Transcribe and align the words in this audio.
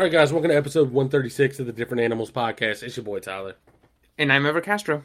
All 0.00 0.04
right, 0.04 0.12
guys, 0.12 0.32
welcome 0.32 0.48
to 0.48 0.56
episode 0.56 0.92
136 0.92 1.60
of 1.60 1.66
the 1.66 1.74
Different 1.74 2.00
Animals 2.00 2.30
Podcast. 2.30 2.82
It's 2.82 2.96
your 2.96 3.04
boy 3.04 3.18
Tyler. 3.18 3.56
And 4.16 4.32
I'm 4.32 4.46
Ever 4.46 4.62
Castro. 4.62 5.02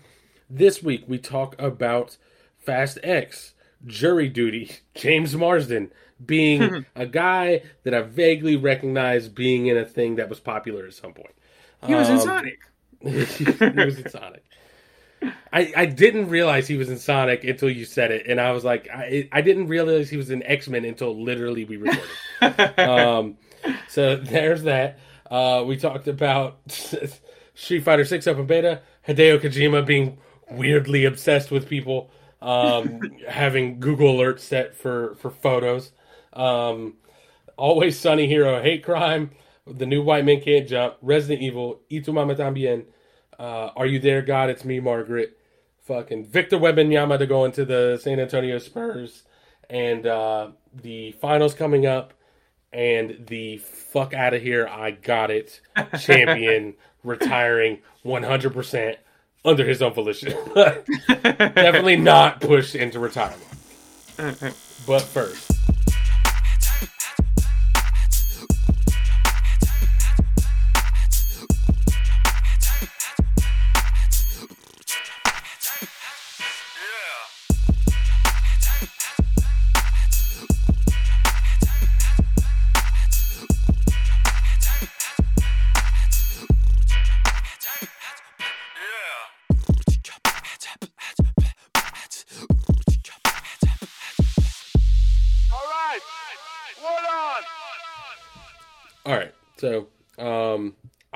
This 0.49 0.81
week 0.81 1.03
we 1.05 1.17
talk 1.17 1.53
about 1.61 2.15
Fast 2.59 2.99
X, 3.03 3.55
jury 3.85 4.29
duty, 4.29 4.71
James 4.95 5.35
Marsden 5.35 5.91
being 6.25 6.85
a 6.95 7.05
guy 7.05 7.63
that 7.83 7.93
I 7.93 8.03
vaguely 8.03 8.55
recognize 8.55 9.27
being 9.27 9.67
in 9.67 9.75
a 9.75 9.83
thing 9.83 10.15
that 10.15 10.29
was 10.29 10.39
popular 10.39 10.85
at 10.85 10.93
some 10.93 11.11
point. 11.11 11.35
He 11.85 11.93
was 11.93 12.07
in 12.07 12.15
Um, 12.15 12.21
Sonic. 12.21 12.59
he 13.01 13.09
was 13.85 13.99
in 13.99 14.09
Sonic. 14.09 14.45
I, 15.51 15.73
I 15.75 15.85
didn't 15.87 16.29
realize 16.29 16.69
he 16.69 16.77
was 16.77 16.89
in 16.89 16.99
Sonic 16.99 17.43
until 17.43 17.69
you 17.69 17.83
said 17.83 18.11
it, 18.11 18.27
and 18.27 18.39
I 18.39 18.53
was 18.53 18.63
like, 18.63 18.87
I, 18.89 19.27
I 19.33 19.41
didn't 19.41 19.67
realize 19.67 20.09
he 20.09 20.15
was 20.15 20.29
in 20.29 20.41
X 20.43 20.69
Men 20.69 20.85
until 20.85 21.21
literally 21.21 21.65
we 21.65 21.75
recorded. 21.75 22.79
um, 22.79 23.37
so 23.87 24.15
there's 24.15 24.63
that. 24.63 24.99
Uh, 25.29 25.63
we 25.65 25.77
talked 25.77 26.07
about 26.07 26.59
Street 27.55 27.83
Fighter 27.83 28.05
Six 28.05 28.27
Open 28.27 28.45
Beta, 28.45 28.81
Hideo 29.07 29.39
Kojima 29.39 29.85
being 29.85 30.17
weirdly 30.51 31.05
obsessed 31.05 31.51
with 31.51 31.67
people, 31.67 32.11
um, 32.41 33.01
having 33.29 33.79
Google 33.79 34.15
alerts 34.15 34.39
set 34.41 34.75
for 34.75 35.15
for 35.15 35.31
photos. 35.31 35.91
Um, 36.33 36.95
Always 37.57 37.97
Sunny 37.97 38.27
Hero 38.27 38.61
Hate 38.61 38.83
Crime, 38.83 39.31
The 39.65 39.85
New 39.85 40.03
White 40.03 40.25
Men 40.25 40.41
Can't 40.41 40.67
Jump, 40.67 40.95
Resident 41.01 41.41
Evil, 41.41 41.79
Y 41.89 41.99
tu 41.99 42.11
mama 42.11 42.35
tambien, 42.35 42.85
uh, 43.39 43.69
Are 43.75 43.85
You 43.85 43.99
There, 43.99 44.21
God? 44.21 44.49
It's 44.49 44.65
Me, 44.65 44.81
Margaret, 44.81 45.37
fucking 45.81 46.25
Victor 46.25 46.57
Wembanyama 46.57 47.17
to 47.17 47.25
go 47.25 47.45
into 47.45 47.63
the 47.63 47.97
San 48.01 48.19
Antonio 48.19 48.57
Spurs, 48.57 49.23
and 49.69 50.05
uh, 50.05 50.49
the 50.73 51.13
finals 51.13 51.53
coming 51.53 51.85
up, 51.85 52.13
and 52.75 53.25
the 53.27 53.57
fuck 53.57 54.13
out 54.13 54.33
of 54.33 54.41
here, 54.41 54.67
I 54.67 54.91
got 54.91 55.31
it 55.31 55.61
champion 55.97 56.73
retiring 57.03 57.79
100% 58.03 58.97
under 59.45 59.65
his 59.65 59.81
own 59.81 59.93
volition. 59.93 60.33
Definitely 61.07 61.95
not 61.95 62.41
pushed 62.41 62.75
into 62.75 62.99
retirement. 62.99 63.41
But 64.87 65.01
first. 65.01 65.51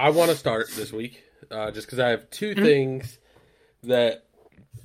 I 0.10 0.12
want 0.12 0.32
to 0.32 0.36
start 0.36 0.72
this 0.76 0.92
week 0.92 1.24
uh, 1.52 1.70
just 1.70 1.86
because 1.86 2.00
I 2.00 2.10
have 2.10 2.32
2 2.32 2.56
things 2.56 3.20
that 3.84 4.26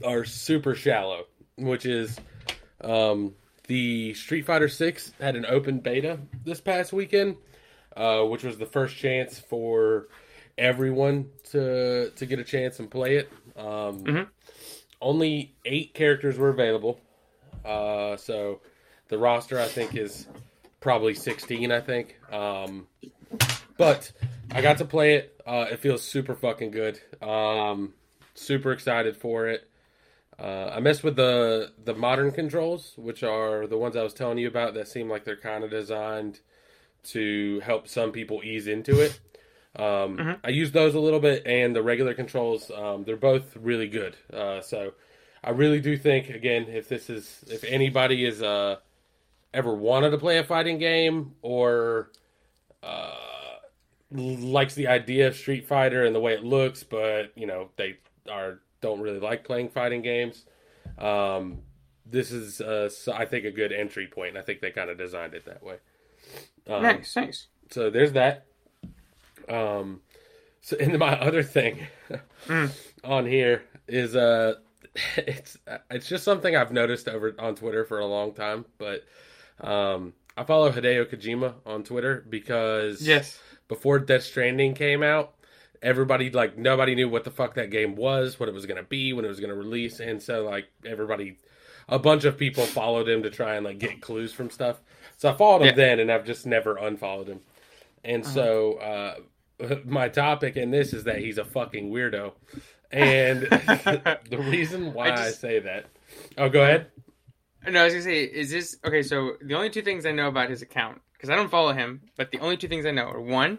are 0.05 0.27
super 0.27 0.75
shallow, 0.75 1.25
which 1.57 1.87
is 1.87 2.15
um, 2.83 3.33
the 3.67 4.13
Street 4.13 4.45
Fighter 4.45 4.69
Six 4.69 5.13
had 5.19 5.35
an 5.35 5.47
open 5.47 5.79
beta 5.79 6.19
this 6.45 6.61
past 6.61 6.93
weekend, 6.93 7.37
uh, 7.97 8.21
which 8.25 8.43
was 8.43 8.59
the 8.59 8.67
first 8.67 8.97
chance 8.99 9.39
for 9.39 10.09
everyone 10.59 11.31
to 11.53 12.11
to 12.11 12.27
get 12.27 12.39
a 12.39 12.45
chance 12.45 12.79
and 12.79 12.91
play 12.91 13.17
it. 13.17 13.33
Um, 13.57 14.05
Only 15.01 15.55
eight 15.65 15.95
characters 15.95 16.37
were 16.37 16.51
available, 16.51 17.01
uh, 17.65 18.19
so 18.19 18.61
the 19.09 19.17
roster 19.17 19.59
I 19.59 19.69
think 19.69 19.97
is 19.97 20.27
probably 20.85 21.15
16 21.15 21.73
i 21.73 21.81
think. 21.81 22.21
Um 22.31 22.87
but 23.77 24.13
i 24.53 24.61
got 24.61 24.79
to 24.79 24.85
play 24.85 25.15
it. 25.15 25.41
Uh 25.47 25.67
it 25.71 25.79
feels 25.81 26.03
super 26.03 26.35
fucking 26.35 26.71
good. 26.71 27.01
Um 27.23 27.95
super 28.35 28.73
excited 28.73 29.17
for 29.17 29.49
it. 29.49 29.69
Uh 30.39 30.71
i 30.75 30.81
messed 30.81 31.05
with 31.05 31.17
the 31.17 31.73
the 31.85 31.95
modern 31.95 32.31
controls 32.33 32.95
which 32.97 33.23
are 33.23 33.67
the 33.67 33.79
ones 33.79 33.97
i 33.97 34.03
was 34.03 34.15
telling 34.15 34.39
you 34.39 34.49
about 34.49 34.75
that 34.75 34.89
seem 34.89 35.09
like 35.09 35.25
they're 35.25 35.37
kind 35.37 35.65
of 35.65 35.71
designed 35.71 36.41
to 37.05 37.61
help 37.61 37.87
some 37.89 38.13
people 38.13 38.41
ease 38.43 38.67
into 38.67 39.01
it. 39.01 39.21
Um 39.77 40.39
i 40.45 40.49
used 40.51 40.73
those 40.73 40.95
a 40.95 41.01
little 41.01 41.21
bit 41.21 41.47
and 41.47 41.75
the 41.75 41.83
regular 41.83 42.15
controls 42.15 42.71
um 42.71 43.05
they're 43.05 43.17
both 43.17 43.57
really 43.57 43.89
good. 43.89 44.17
Uh 44.33 44.61
so 44.61 44.95
i 45.43 45.51
really 45.51 45.81
do 45.81 45.97
think 45.97 46.31
again 46.31 46.67
if 46.69 46.89
this 46.89 47.11
is 47.11 47.45
if 47.49 47.65
anybody 47.65 48.25
is 48.25 48.43
uh 48.43 48.77
ever 49.53 49.73
wanted 49.75 50.11
to 50.11 50.19
play 50.19 50.39
a 50.39 50.45
fighting 50.45 50.79
game 50.79 51.33
or 51.43 52.11
uh, 52.83 53.15
likes 54.15 54.75
the 54.75 54.87
idea 54.89 55.27
of 55.29 55.37
Street 55.37 55.67
Fighter 55.67 56.05
and 56.05 56.15
the 56.15 56.21
way 56.21 56.33
it 56.35 56.45
looks, 56.45 56.83
but 56.85 57.33
you 57.37 57.47
know 57.47 57.71
they 57.77 57.99
are 58.31 58.61
don't 58.81 59.01
really 59.01 59.21
like 59.21 59.45
playing 59.45 59.69
fighting 59.71 60.03
games. 60.03 60.45
Um, 60.99 61.59
this 62.07 62.31
is, 62.31 62.61
uh, 62.61 62.89
so- 62.91 63.13
I 63.15 63.25
think, 63.25 63.45
a 63.47 63.51
good 63.51 63.73
entry 63.73 64.07
point, 64.07 64.31
and 64.31 64.39
I 64.39 64.43
think 64.43 64.61
they 64.61 64.71
kind 64.71 64.91
of 64.91 64.99
designed 64.99 65.33
it 65.35 65.47
that 65.47 65.63
way. 65.63 65.77
Um, 66.69 66.83
nice, 66.83 67.17
nice. 67.17 67.47
so 67.71 67.89
there's 67.91 68.13
that. 68.13 68.47
Um, 69.49 70.01
so 70.61 70.77
and 70.79 70.99
my 70.99 71.19
other 71.21 71.43
thing 71.43 71.87
on 73.05 73.27
here 73.27 73.65
is 73.89 74.17
uh, 74.17 74.55
it's 75.17 75.59
it's 75.91 76.09
just 76.09 76.25
something 76.25 76.55
I've 76.57 76.73
noticed 76.73 77.09
over 77.09 77.35
on 77.39 77.55
Twitter 77.55 77.85
for 77.85 77.99
a 77.99 78.07
long 78.07 78.33
time, 78.33 78.65
but 78.79 79.05
um, 79.61 80.13
I 80.37 80.45
follow 80.45 80.71
Hideo 80.73 81.05
Kojima 81.05 81.55
on 81.67 81.85
Twitter 81.85 82.25
because 82.29 83.03
Yes. 83.07 83.39
Before 83.69 83.99
Death 83.99 84.23
Stranding 84.25 84.75
came 84.75 85.03
out, 85.03 85.35
everybody 85.83 86.31
like 86.31 86.57
nobody 86.59 86.95
knew 86.95 87.09
what 87.09 87.25
the 87.25 87.31
fuck 87.31 87.55
that 87.55 87.71
game 87.71 87.97
was, 87.97 88.39
what 88.41 88.49
it 88.49 88.55
was 88.55 88.67
gonna 88.67 88.83
be, 88.83 89.13
when 89.13 89.25
it 89.25 89.29
was 89.29 89.41
gonna 89.41 89.55
release, 89.55 90.01
and 90.01 90.23
so 90.23 90.45
like 90.45 90.69
everybody, 90.85 91.37
a 91.89 91.99
bunch 91.99 92.25
of 92.25 92.39
people 92.39 92.65
followed 92.65 93.09
him 93.09 93.23
to 93.23 93.31
try 93.31 93.55
and 93.57 93.65
like 93.65 93.79
get 93.79 94.01
clues 94.01 94.33
from 94.33 94.51
stuff. 94.51 94.81
So 95.17 95.31
I 95.31 95.37
followed 95.37 95.63
him 95.63 95.69
Yeah. 95.69 95.75
then, 95.75 96.01
and 96.01 96.11
I've 96.11 96.25
just 96.25 96.47
never 96.47 96.77
unfollowed 96.77 97.29
him. 97.29 97.41
And 98.05 98.25
so 98.27 98.75
uh, 98.75 99.15
my 99.85 100.09
topic 100.09 100.57
in 100.57 100.71
this 100.71 100.93
is 100.93 101.05
that 101.05 101.19
he's 101.19 101.39
a 101.39 101.45
fucking 101.45 101.91
weirdo, 101.91 102.33
and 102.91 103.43
the 104.31 104.39
reason 104.39 104.93
why 104.93 105.11
I, 105.13 105.17
just- 105.17 105.41
say 105.41 105.59
that. 105.61 105.87
Oh, 106.39 106.49
go 106.49 106.63
ahead. 106.63 106.87
No, 107.69 107.81
I 107.81 107.85
was 107.85 107.95
gonna 107.95 108.05
say, 108.05 108.25
is 108.25 108.51
this 108.51 108.77
okay? 108.85 109.03
So 109.03 109.33
the 109.43 109.55
only 109.55 109.71
two 109.71 109.83
things 109.83 110.05
I 110.07 110.13
know 110.13 110.29
about 110.29 110.51
his 110.51 110.63
account, 110.63 111.01
because 111.15 111.31
I 111.31 111.37
don't 111.37 111.51
follow 111.51 111.73
him, 111.73 112.03
but 112.17 112.31
the 112.31 112.39
only 112.39 112.57
two 112.57 112.69
things 112.69 112.85
I 112.87 112.91
know 112.91 113.05
are 113.07 113.21
one, 113.21 113.59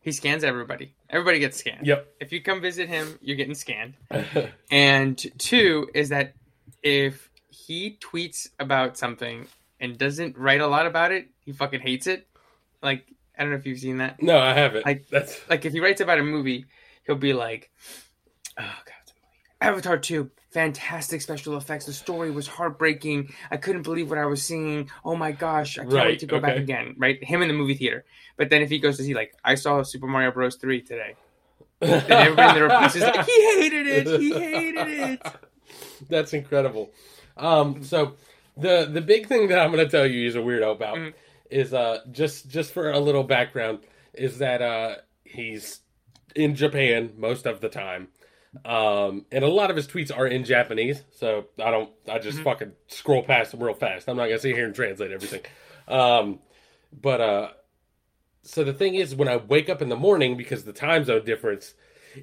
he 0.00 0.12
scans 0.12 0.44
everybody. 0.44 0.94
Everybody 1.08 1.38
gets 1.38 1.56
scanned. 1.58 1.86
Yep. 1.86 2.14
If 2.20 2.32
you 2.32 2.42
come 2.42 2.60
visit 2.60 2.88
him, 2.88 3.18
you're 3.22 3.36
getting 3.36 3.54
scanned. 3.54 3.94
And 4.70 5.18
two 5.38 5.88
is 5.94 6.10
that 6.10 6.34
if 6.82 7.30
he 7.48 7.98
tweets 8.00 8.48
about 8.58 8.96
something 8.96 9.46
and 9.80 9.98
doesn't 9.98 10.36
write 10.38 10.60
a 10.60 10.66
lot 10.66 10.86
about 10.86 11.10
it, 11.12 11.28
he 11.44 11.52
fucking 11.52 11.80
hates 11.80 12.06
it. 12.06 12.26
Like 12.82 13.06
I 13.38 13.42
don't 13.42 13.50
know 13.52 13.58
if 13.58 13.66
you've 13.66 13.78
seen 13.78 13.98
that. 13.98 14.22
no, 14.22 14.38
I 14.38 14.52
haven't. 14.54 14.84
Like- 14.86 15.08
That's 15.08 15.40
like 15.48 15.64
if 15.64 15.72
he 15.72 15.80
writes 15.80 16.00
about 16.00 16.18
a 16.18 16.22
movie, 16.22 16.66
he'll 17.06 17.16
be 17.16 17.32
like, 17.32 17.70
"Oh 18.58 18.62
God, 18.62 18.94
it's 19.02 19.12
a 19.12 19.14
movie. 19.14 19.46
Avatar 19.60 19.98
two, 19.98 20.30
fantastic 20.50 21.20
special 21.22 21.56
effects. 21.56 21.86
The 21.86 21.92
story 21.92 22.30
was 22.30 22.46
heartbreaking. 22.46 23.32
I 23.50 23.56
couldn't 23.56 23.82
believe 23.82 24.10
what 24.10 24.18
I 24.18 24.26
was 24.26 24.42
seeing. 24.42 24.90
Oh 25.04 25.16
my 25.16 25.32
gosh, 25.32 25.78
I 25.78 25.82
can't 25.82 25.92
Right, 25.94 26.06
wait 26.08 26.18
to 26.20 26.26
go 26.26 26.40
back 26.40 26.56
again." 26.56 26.94
Right, 26.98 27.22
him 27.22 27.42
in 27.42 27.48
the 27.48 27.54
movie 27.54 27.74
theater. 27.74 28.04
But 28.36 28.50
then 28.50 28.62
if 28.62 28.70
he 28.70 28.78
goes 28.78 28.96
to 28.98 29.02
see 29.04 29.14
like, 29.14 29.34
I 29.44 29.54
saw 29.54 29.82
Super 29.82 30.06
Mario 30.06 30.30
Bros. 30.32 30.56
three 30.56 30.80
today, 30.82 31.14
then 31.80 32.04
everybody 32.10 32.48
in 32.50 32.54
the 32.56 32.62
replies 32.62 32.96
is 32.96 33.02
like, 33.02 33.24
"He 33.26 33.60
hated 33.60 33.86
it. 33.86 34.20
He 34.20 34.32
hated 34.32 34.88
it." 34.88 35.22
That's 36.08 36.32
incredible. 36.32 36.90
Um, 37.36 37.82
so 37.84 38.14
the 38.56 38.88
the 38.92 39.00
big 39.00 39.26
thing 39.26 39.48
that 39.48 39.58
I'm 39.58 39.70
going 39.72 39.84
to 39.84 39.90
tell 39.90 40.06
you 40.06 40.24
he's 40.24 40.34
a 40.36 40.38
weirdo 40.40 40.72
about 40.72 40.96
Mhm. 40.96 41.14
is 41.50 41.72
uh 41.72 42.00
just 42.10 42.48
just 42.48 42.72
for 42.72 42.90
a 42.90 42.98
little 42.98 43.22
background 43.24 43.78
is 44.14 44.38
that 44.38 44.60
uh 44.62 44.96
he's 45.24 45.80
in 46.34 46.54
Japan 46.54 47.12
most 47.16 47.46
of 47.46 47.60
the 47.60 47.68
time. 47.68 48.08
Um, 48.64 49.26
and 49.30 49.44
a 49.44 49.48
lot 49.48 49.70
of 49.70 49.76
his 49.76 49.86
tweets 49.86 50.16
are 50.16 50.26
in 50.26 50.44
Japanese, 50.44 51.02
so 51.12 51.46
I 51.62 51.70
don't. 51.70 51.90
I 52.08 52.18
just 52.18 52.38
Mhm. 52.38 52.44
fucking 52.44 52.72
scroll 52.88 53.22
past 53.22 53.52
them 53.52 53.62
real 53.62 53.74
fast. 53.74 54.08
I'm 54.08 54.16
not 54.16 54.24
gonna 54.26 54.38
sit 54.40 54.56
here 54.56 54.64
and 54.66 54.74
translate 54.74 55.12
everything. 55.12 55.42
Um, 55.86 56.40
but 56.92 57.20
uh, 57.20 57.48
so 58.42 58.64
the 58.64 58.72
thing 58.72 58.94
is, 58.96 59.14
when 59.14 59.28
I 59.28 59.36
wake 59.36 59.68
up 59.68 59.80
in 59.82 59.88
the 59.88 59.96
morning 59.96 60.36
because 60.36 60.64
the 60.64 60.72
time 60.72 61.04
zone 61.04 61.24
difference, 61.24 61.74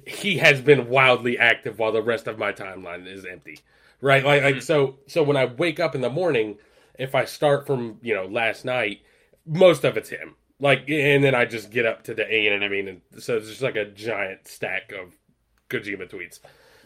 he 0.06 0.36
has 0.38 0.60
been 0.60 0.88
wildly 0.88 1.38
active 1.38 1.78
while 1.78 1.92
the 1.92 2.02
rest 2.02 2.26
of 2.26 2.38
my 2.38 2.52
timeline 2.52 3.06
is 3.06 3.24
empty. 3.24 3.60
Right? 4.00 4.24
Like, 4.24 4.42
like 4.42 4.62
so. 4.62 4.98
So 5.06 5.22
when 5.22 5.36
I 5.36 5.46
wake 5.46 5.80
up 5.80 5.94
in 5.94 6.02
the 6.02 6.10
morning, 6.10 6.58
if 6.98 7.14
I 7.14 7.24
start 7.24 7.66
from 7.66 7.98
you 8.02 8.14
know 8.14 8.26
last 8.26 8.64
night, 8.66 9.00
most 9.46 9.82
of 9.84 9.96
it's 9.96 10.10
him. 10.10 10.34
Like, 10.60 10.90
and 10.90 11.22
then 11.24 11.34
I 11.34 11.44
just 11.46 11.70
get 11.70 11.86
up 11.86 12.02
to 12.04 12.14
the 12.14 12.30
A, 12.32 12.48
and 12.48 12.62
I 12.64 12.68
mean, 12.68 12.88
and 12.88 13.00
so 13.18 13.36
it's 13.38 13.48
just 13.48 13.62
like 13.62 13.76
a 13.76 13.86
giant 13.86 14.46
stack 14.46 14.92
of 14.92 15.14
Kojima 15.68 16.10
tweets. 16.10 16.40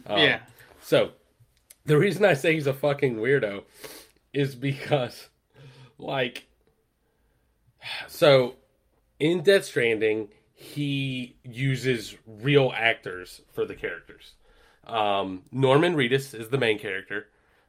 Um, 0.06 0.18
yeah. 0.18 0.40
So, 0.82 1.12
the 1.84 1.98
reason 1.98 2.24
I 2.24 2.34
say 2.34 2.54
he's 2.54 2.66
a 2.66 2.74
fucking 2.74 3.16
weirdo 3.16 3.64
is 4.32 4.54
because, 4.54 5.28
like, 5.98 6.46
so 8.08 8.56
in 9.18 9.42
Death 9.42 9.64
Stranding, 9.64 10.28
he 10.52 11.36
uses 11.44 12.16
real 12.26 12.72
actors 12.76 13.40
for 13.52 13.64
the 13.64 13.74
characters. 13.74 14.34
Um, 14.86 15.42
Norman 15.50 15.94
Reedus 15.94 16.38
is 16.38 16.48
the 16.48 16.58
main 16.58 16.78
character. 16.78 17.28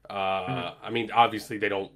Uh, 0.09 0.74
I 0.81 0.89
mean, 0.92 1.12
obviously 1.12 1.57
they 1.57 1.69
don't. 1.69 1.92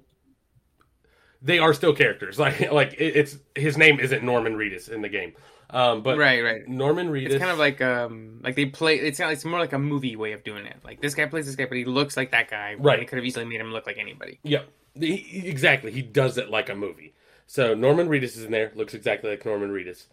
They 1.40 1.58
are 1.58 1.72
still 1.72 1.94
characters. 1.94 2.38
Like, 2.38 2.72
like 2.72 2.94
it, 2.94 3.16
it's 3.16 3.36
his 3.54 3.76
name 3.76 4.00
isn't 4.00 4.24
Norman 4.24 4.54
Reedus 4.54 4.88
in 4.88 5.02
the 5.02 5.08
game. 5.08 5.34
Um, 5.70 6.02
but 6.02 6.16
Right, 6.16 6.42
right. 6.42 6.66
Norman 6.66 7.10
Reedus. 7.10 7.26
It's 7.30 7.38
kind 7.38 7.50
of 7.50 7.58
like 7.58 7.80
um 7.80 8.40
like 8.42 8.56
they 8.56 8.66
play. 8.66 8.96
It's 8.96 9.20
it's 9.20 9.44
more 9.44 9.58
like 9.58 9.72
a 9.72 9.78
movie 9.78 10.16
way 10.16 10.32
of 10.32 10.42
doing 10.44 10.64
it. 10.66 10.76
Like 10.84 11.00
this 11.00 11.14
guy 11.14 11.26
plays 11.26 11.46
this 11.46 11.56
guy, 11.56 11.66
but 11.66 11.76
he 11.76 11.84
looks 11.84 12.16
like 12.16 12.30
that 12.30 12.50
guy. 12.50 12.74
Right. 12.78 12.98
They 12.98 13.04
could 13.04 13.16
have 13.18 13.24
easily 13.26 13.44
made 13.44 13.60
him 13.60 13.72
look 13.72 13.86
like 13.86 13.98
anybody. 13.98 14.38
Yeah, 14.42 14.62
he, 14.94 15.42
exactly. 15.46 15.90
He 15.92 16.02
does 16.02 16.38
it 16.38 16.48
like 16.50 16.68
a 16.68 16.74
movie. 16.74 17.14
So 17.46 17.74
Norman 17.74 18.08
Reedus 18.08 18.36
is 18.36 18.44
in 18.44 18.50
there. 18.50 18.72
Looks 18.74 18.94
exactly 18.94 19.30
like 19.30 19.44
Norman 19.44 19.70
Reedus. 19.70 20.06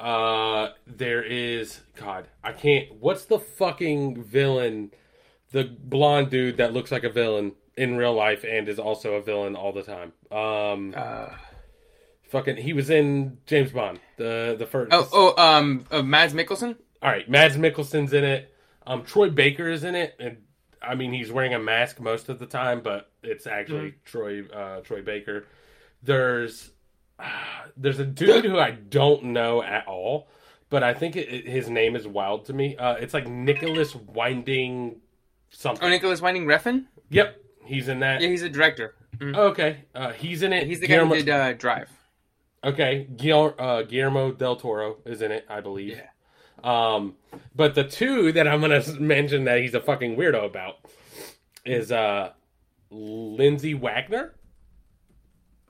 Uh, 0.00 0.70
there 0.86 1.22
is 1.22 1.80
God. 1.96 2.28
I 2.44 2.52
can't. 2.52 2.94
What's 3.00 3.24
the 3.24 3.38
fucking 3.38 4.22
villain? 4.22 4.92
The 5.50 5.64
blonde 5.64 6.30
dude 6.30 6.58
that 6.58 6.72
looks 6.72 6.92
like 6.92 7.04
a 7.04 7.08
villain 7.10 7.52
in 7.76 7.96
real 7.96 8.12
life 8.14 8.44
and 8.44 8.68
is 8.68 8.78
also 8.78 9.14
a 9.14 9.22
villain 9.22 9.56
all 9.56 9.72
the 9.72 9.82
time. 9.82 10.12
Um, 10.30 10.92
Uh, 10.96 11.30
fucking. 12.28 12.56
He 12.56 12.72
was 12.72 12.90
in 12.90 13.38
James 13.46 13.72
Bond. 13.72 14.00
The 14.16 14.56
the 14.58 14.66
first. 14.66 14.90
oh, 14.92 15.08
oh, 15.12 15.42
um, 15.42 15.84
uh, 15.90 16.02
Mads 16.02 16.34
Mikkelsen. 16.34 16.76
All 17.02 17.10
right, 17.10 17.28
Mads 17.28 17.56
Mikkelsen's 17.56 18.12
in 18.12 18.24
it. 18.24 18.54
Um, 18.86 19.04
Troy 19.04 19.30
Baker 19.30 19.68
is 19.68 19.84
in 19.84 19.94
it, 19.94 20.14
and 20.18 20.38
I 20.82 20.94
mean 20.94 21.12
he's 21.12 21.30
wearing 21.30 21.54
a 21.54 21.58
mask 21.58 22.00
most 22.00 22.28
of 22.28 22.38
the 22.38 22.46
time, 22.46 22.80
but 22.80 23.10
it's 23.22 23.46
actually 23.46 23.94
Troy 24.04 24.44
uh, 24.46 24.80
Troy 24.80 25.02
Baker. 25.02 25.44
There's 26.02 26.70
uh, 27.18 27.24
there's 27.76 27.98
a 27.98 28.04
dude 28.06 28.44
who 28.44 28.58
I 28.58 28.70
don't 28.72 29.24
know 29.24 29.62
at 29.62 29.86
all, 29.86 30.28
but 30.70 30.82
I 30.82 30.94
think 30.94 31.16
it, 31.16 31.28
it- 31.28 31.46
his 31.46 31.68
name 31.68 31.96
is 31.96 32.06
wild 32.06 32.46
to 32.46 32.52
me. 32.52 32.76
Uh, 32.76 32.94
it's 32.94 33.14
like 33.14 33.26
Nicolas 33.28 33.94
Winding 33.94 35.00
something. 35.50 35.84
Oh, 35.84 35.88
Nicolas 35.90 36.20
Winding 36.20 36.46
Refn. 36.46 36.86
Yep, 37.10 37.36
he's 37.64 37.88
in 37.88 38.00
that. 38.00 38.20
Yeah, 38.20 38.28
he's 38.28 38.42
a 38.42 38.48
director. 38.48 38.94
Mhm. 39.18 39.36
Okay, 39.36 39.84
uh, 39.94 40.12
he's 40.12 40.42
in 40.42 40.52
it. 40.52 40.66
He's 40.66 40.80
the 40.80 40.86
guy 40.86 40.94
Guillermo- 40.96 41.14
who 41.16 41.22
did 41.22 41.30
uh, 41.30 41.52
Drive. 41.54 41.88
Okay, 42.64 43.06
Guil- 43.16 43.54
uh, 43.58 43.82
Guillermo 43.82 44.32
del 44.32 44.56
Toro 44.56 44.96
is 45.06 45.22
in 45.22 45.30
it, 45.32 45.46
I 45.48 45.60
believe. 45.60 45.96
Yeah. 45.96 46.06
Um, 46.64 47.14
but 47.54 47.74
the 47.76 47.84
two 47.84 48.32
that 48.32 48.48
I'm 48.48 48.60
gonna 48.60 48.82
mention 49.00 49.44
that 49.44 49.60
he's 49.60 49.74
a 49.74 49.80
fucking 49.80 50.16
weirdo 50.16 50.44
about 50.44 50.76
is 51.64 51.92
uh, 51.92 52.32
Lindsay 52.90 53.74
Wagner, 53.74 54.34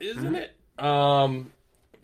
isn't 0.01 0.35
it? 0.35 0.57
Um, 0.79 1.53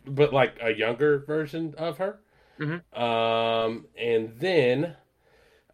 but 0.05 0.33
like 0.33 0.57
a 0.61 0.71
younger 0.71 1.19
version 1.19 1.73
of 1.77 1.97
her. 1.97 2.19
Mhm. 2.59 2.81
Um, 2.97 3.85
and 3.97 4.33
then 4.37 4.95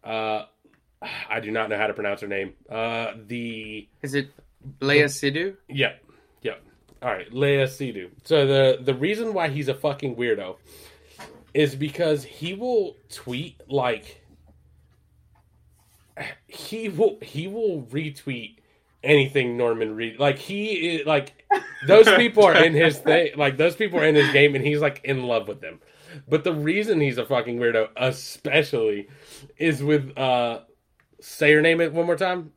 uh, 0.02 0.44
I 1.28 1.40
do 1.40 1.50
not 1.50 1.68
know 1.68 1.76
how 1.76 1.86
to 1.88 1.94
pronounce 1.94 2.22
her 2.22 2.28
name. 2.28 2.54
Uh, 2.68 3.12
the 3.26 3.88
Is 4.02 4.14
it 4.14 4.30
Léa 4.80 5.04
Seydoux? 5.06 5.56
Yep. 5.68 6.01
All 7.02 7.10
right, 7.10 7.30
Léa 7.32 7.66
Seydoux. 7.66 8.10
So 8.24 8.46
the 8.46 8.78
the 8.82 8.94
reason 8.94 9.34
why 9.34 9.48
he's 9.48 9.68
a 9.68 9.74
fucking 9.74 10.16
weirdo 10.16 10.56
is 11.52 11.74
because 11.74 12.24
he 12.24 12.54
will 12.54 12.96
tweet 13.10 13.60
like 13.68 14.22
he 16.46 16.88
will 16.88 17.18
he 17.20 17.48
will 17.48 17.82
retweet 17.90 18.56
anything 19.02 19.56
Norman 19.56 19.96
Reed 19.96 20.18
like 20.20 20.38
he 20.38 20.96
is 20.96 21.06
like 21.06 21.44
those 21.86 22.08
people 22.14 22.44
are 22.44 22.54
in 22.64 22.72
his 22.72 22.98
thing 22.98 23.32
like 23.36 23.56
those 23.56 23.74
people 23.74 23.98
are 23.98 24.06
in 24.06 24.14
his 24.14 24.30
game 24.32 24.54
and 24.54 24.64
he's 24.64 24.80
like 24.80 25.00
in 25.04 25.24
love 25.24 25.48
with 25.48 25.60
them. 25.60 25.80
But 26.28 26.44
the 26.44 26.52
reason 26.52 27.00
he's 27.00 27.18
a 27.18 27.26
fucking 27.26 27.58
weirdo 27.58 27.88
especially 27.96 29.08
is 29.56 29.82
with 29.82 30.16
uh 30.16 30.60
say 31.20 31.52
her 31.52 31.60
name 31.60 31.80
it 31.80 31.92
one 31.92 32.06
more 32.06 32.16
time. 32.16 32.52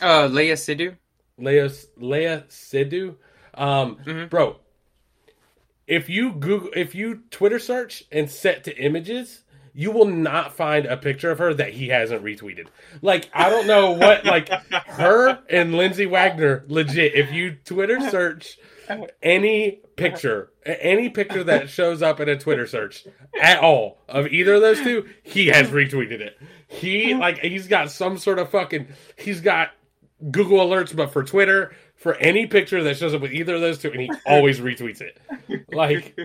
Uh, 0.00 0.28
Léa 0.28 0.54
Seydoux. 0.54 0.96
Leia 1.40 1.86
Léa 2.00 2.44
Seydoux. 2.48 3.16
Um, 3.58 3.96
Mhm. 4.04 4.30
bro, 4.30 4.56
if 5.86 6.08
you 6.08 6.32
Google, 6.32 6.70
if 6.76 6.94
you 6.94 7.22
Twitter 7.30 7.58
search 7.58 8.04
and 8.12 8.30
set 8.30 8.64
to 8.64 8.76
images, 8.76 9.42
you 9.74 9.90
will 9.90 10.06
not 10.06 10.56
find 10.56 10.86
a 10.86 10.96
picture 10.96 11.30
of 11.30 11.38
her 11.38 11.54
that 11.54 11.70
he 11.74 11.88
hasn't 11.88 12.22
retweeted. 12.24 12.66
Like 13.00 13.28
I 13.32 13.48
don't 13.50 13.66
know 13.66 13.92
what, 13.92 14.24
like 14.24 14.48
her 14.72 15.38
and 15.48 15.74
Lindsay 15.74 16.06
Wagner, 16.06 16.64
legit. 16.68 17.14
If 17.14 17.32
you 17.32 17.56
Twitter 17.64 18.00
search 18.10 18.58
any 19.22 19.80
picture, 19.96 20.50
any 20.64 21.08
picture 21.08 21.44
that 21.44 21.68
shows 21.70 22.02
up 22.02 22.20
in 22.20 22.28
a 22.28 22.38
Twitter 22.38 22.66
search 22.66 23.04
at 23.40 23.58
all 23.58 24.02
of 24.08 24.26
either 24.28 24.54
of 24.54 24.60
those 24.62 24.80
two, 24.80 25.08
he 25.22 25.46
has 25.48 25.68
retweeted 25.68 26.20
it. 26.20 26.38
He 26.66 27.14
like 27.14 27.38
he's 27.38 27.66
got 27.66 27.90
some 27.90 28.18
sort 28.18 28.38
of 28.38 28.50
fucking. 28.50 28.88
He's 29.16 29.40
got 29.40 29.70
Google 30.30 30.58
alerts, 30.58 30.94
but 30.94 31.12
for 31.12 31.22
Twitter, 31.22 31.72
for 31.98 32.14
any 32.16 32.46
picture 32.46 32.82
that 32.82 32.96
shows 32.96 33.14
up 33.14 33.20
with 33.20 33.32
either 33.32 33.54
of 33.56 33.60
those 33.60 33.78
two, 33.78 33.90
and 33.92 34.00
he 34.00 34.10
always 34.26 34.60
retweets 34.68 35.00
it. 35.00 35.20
Like 35.72 36.16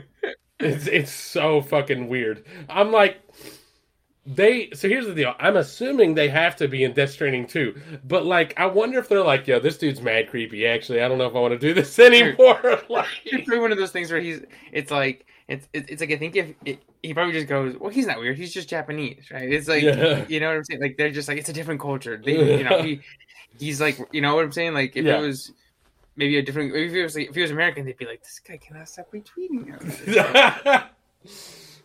it's 0.60 0.88
it's 0.88 1.12
so 1.12 1.62
fucking 1.62 2.08
weird. 2.08 2.46
I'm 2.70 2.92
like 2.92 3.20
they 4.26 4.70
so 4.74 4.88
here's 4.88 5.06
the 5.06 5.14
deal. 5.14 5.34
I'm 5.38 5.58
assuming 5.58 6.14
they 6.16 6.30
have 6.30 6.56
to 6.58 6.70
be 6.70 6.86
in 6.86 6.94
Death 6.94 7.10
Stranding 7.12 7.46
too. 7.46 7.76
But 8.06 8.26
like 8.26 8.54
I 8.58 8.68
wonder 8.68 8.98
if 9.00 9.10
they're 9.10 9.24
like, 9.24 9.48
yo, 9.48 9.60
this 9.60 9.78
dude's 9.78 10.02
mad 10.02 10.30
creepy, 10.30 10.66
actually. 10.66 11.02
I 11.02 11.10
don't 11.10 11.18
know 11.18 11.28
if 11.28 11.36
I 11.36 11.40
want 11.40 11.52
to 11.54 11.60
do 11.60 11.74
this 11.74 11.98
anymore. 12.00 12.60
It's 12.64 12.90
like 12.90 13.46
probably 13.46 13.60
one 13.60 13.72
of 13.74 13.78
those 13.78 13.92
things 13.92 14.12
where 14.12 14.22
he's. 14.22 14.42
It's 14.72 14.92
like 14.92 15.26
it's 15.50 15.68
it's, 15.74 15.90
it's 15.92 16.00
like 16.02 16.12
I 16.12 16.16
think 16.18 16.36
if 16.38 16.54
it, 16.64 16.82
he 17.02 17.14
probably 17.14 17.34
just 17.34 17.48
goes, 17.48 17.76
well, 17.78 17.90
he's 17.90 18.06
not 18.08 18.18
weird. 18.20 18.38
He's 18.38 18.54
just 18.54 18.70
Japanese, 18.70 19.30
right? 19.30 19.52
It's 19.52 19.68
like 19.68 19.84
Yeah. 19.84 20.26
you 20.30 20.40
know 20.40 20.48
what 20.48 20.56
I'm 20.58 20.64
saying. 20.64 20.82
Like 20.82 20.96
they're 20.98 21.12
just 21.12 21.28
like 21.28 21.38
it's 21.38 21.50
a 21.50 21.54
different 21.54 21.82
culture. 21.82 22.22
They, 22.24 22.60
you 22.60 22.64
know, 22.64 22.82
he 22.82 23.02
he's 23.60 23.82
like 23.82 24.00
you 24.14 24.22
know 24.22 24.36
what 24.36 24.46
I'm 24.46 24.54
saying. 24.54 24.74
Like 24.74 24.96
if 24.96 25.04
Yeah. 25.04 25.18
it 25.18 25.22
was 25.22 25.52
maybe 26.16 26.38
a 26.38 26.42
different. 26.42 26.76
If 26.76 26.94
it 26.94 27.04
was 27.04 27.16
like, 27.16 27.30
if 27.30 27.36
he 27.36 27.42
was 27.42 27.52
American, 27.52 27.86
they'd 27.86 27.98
be 27.98 28.06
like, 28.06 28.22
this 28.22 28.40
guy 28.40 28.58
cannot 28.58 28.88
stop 28.90 29.12
retweeting 29.12 29.68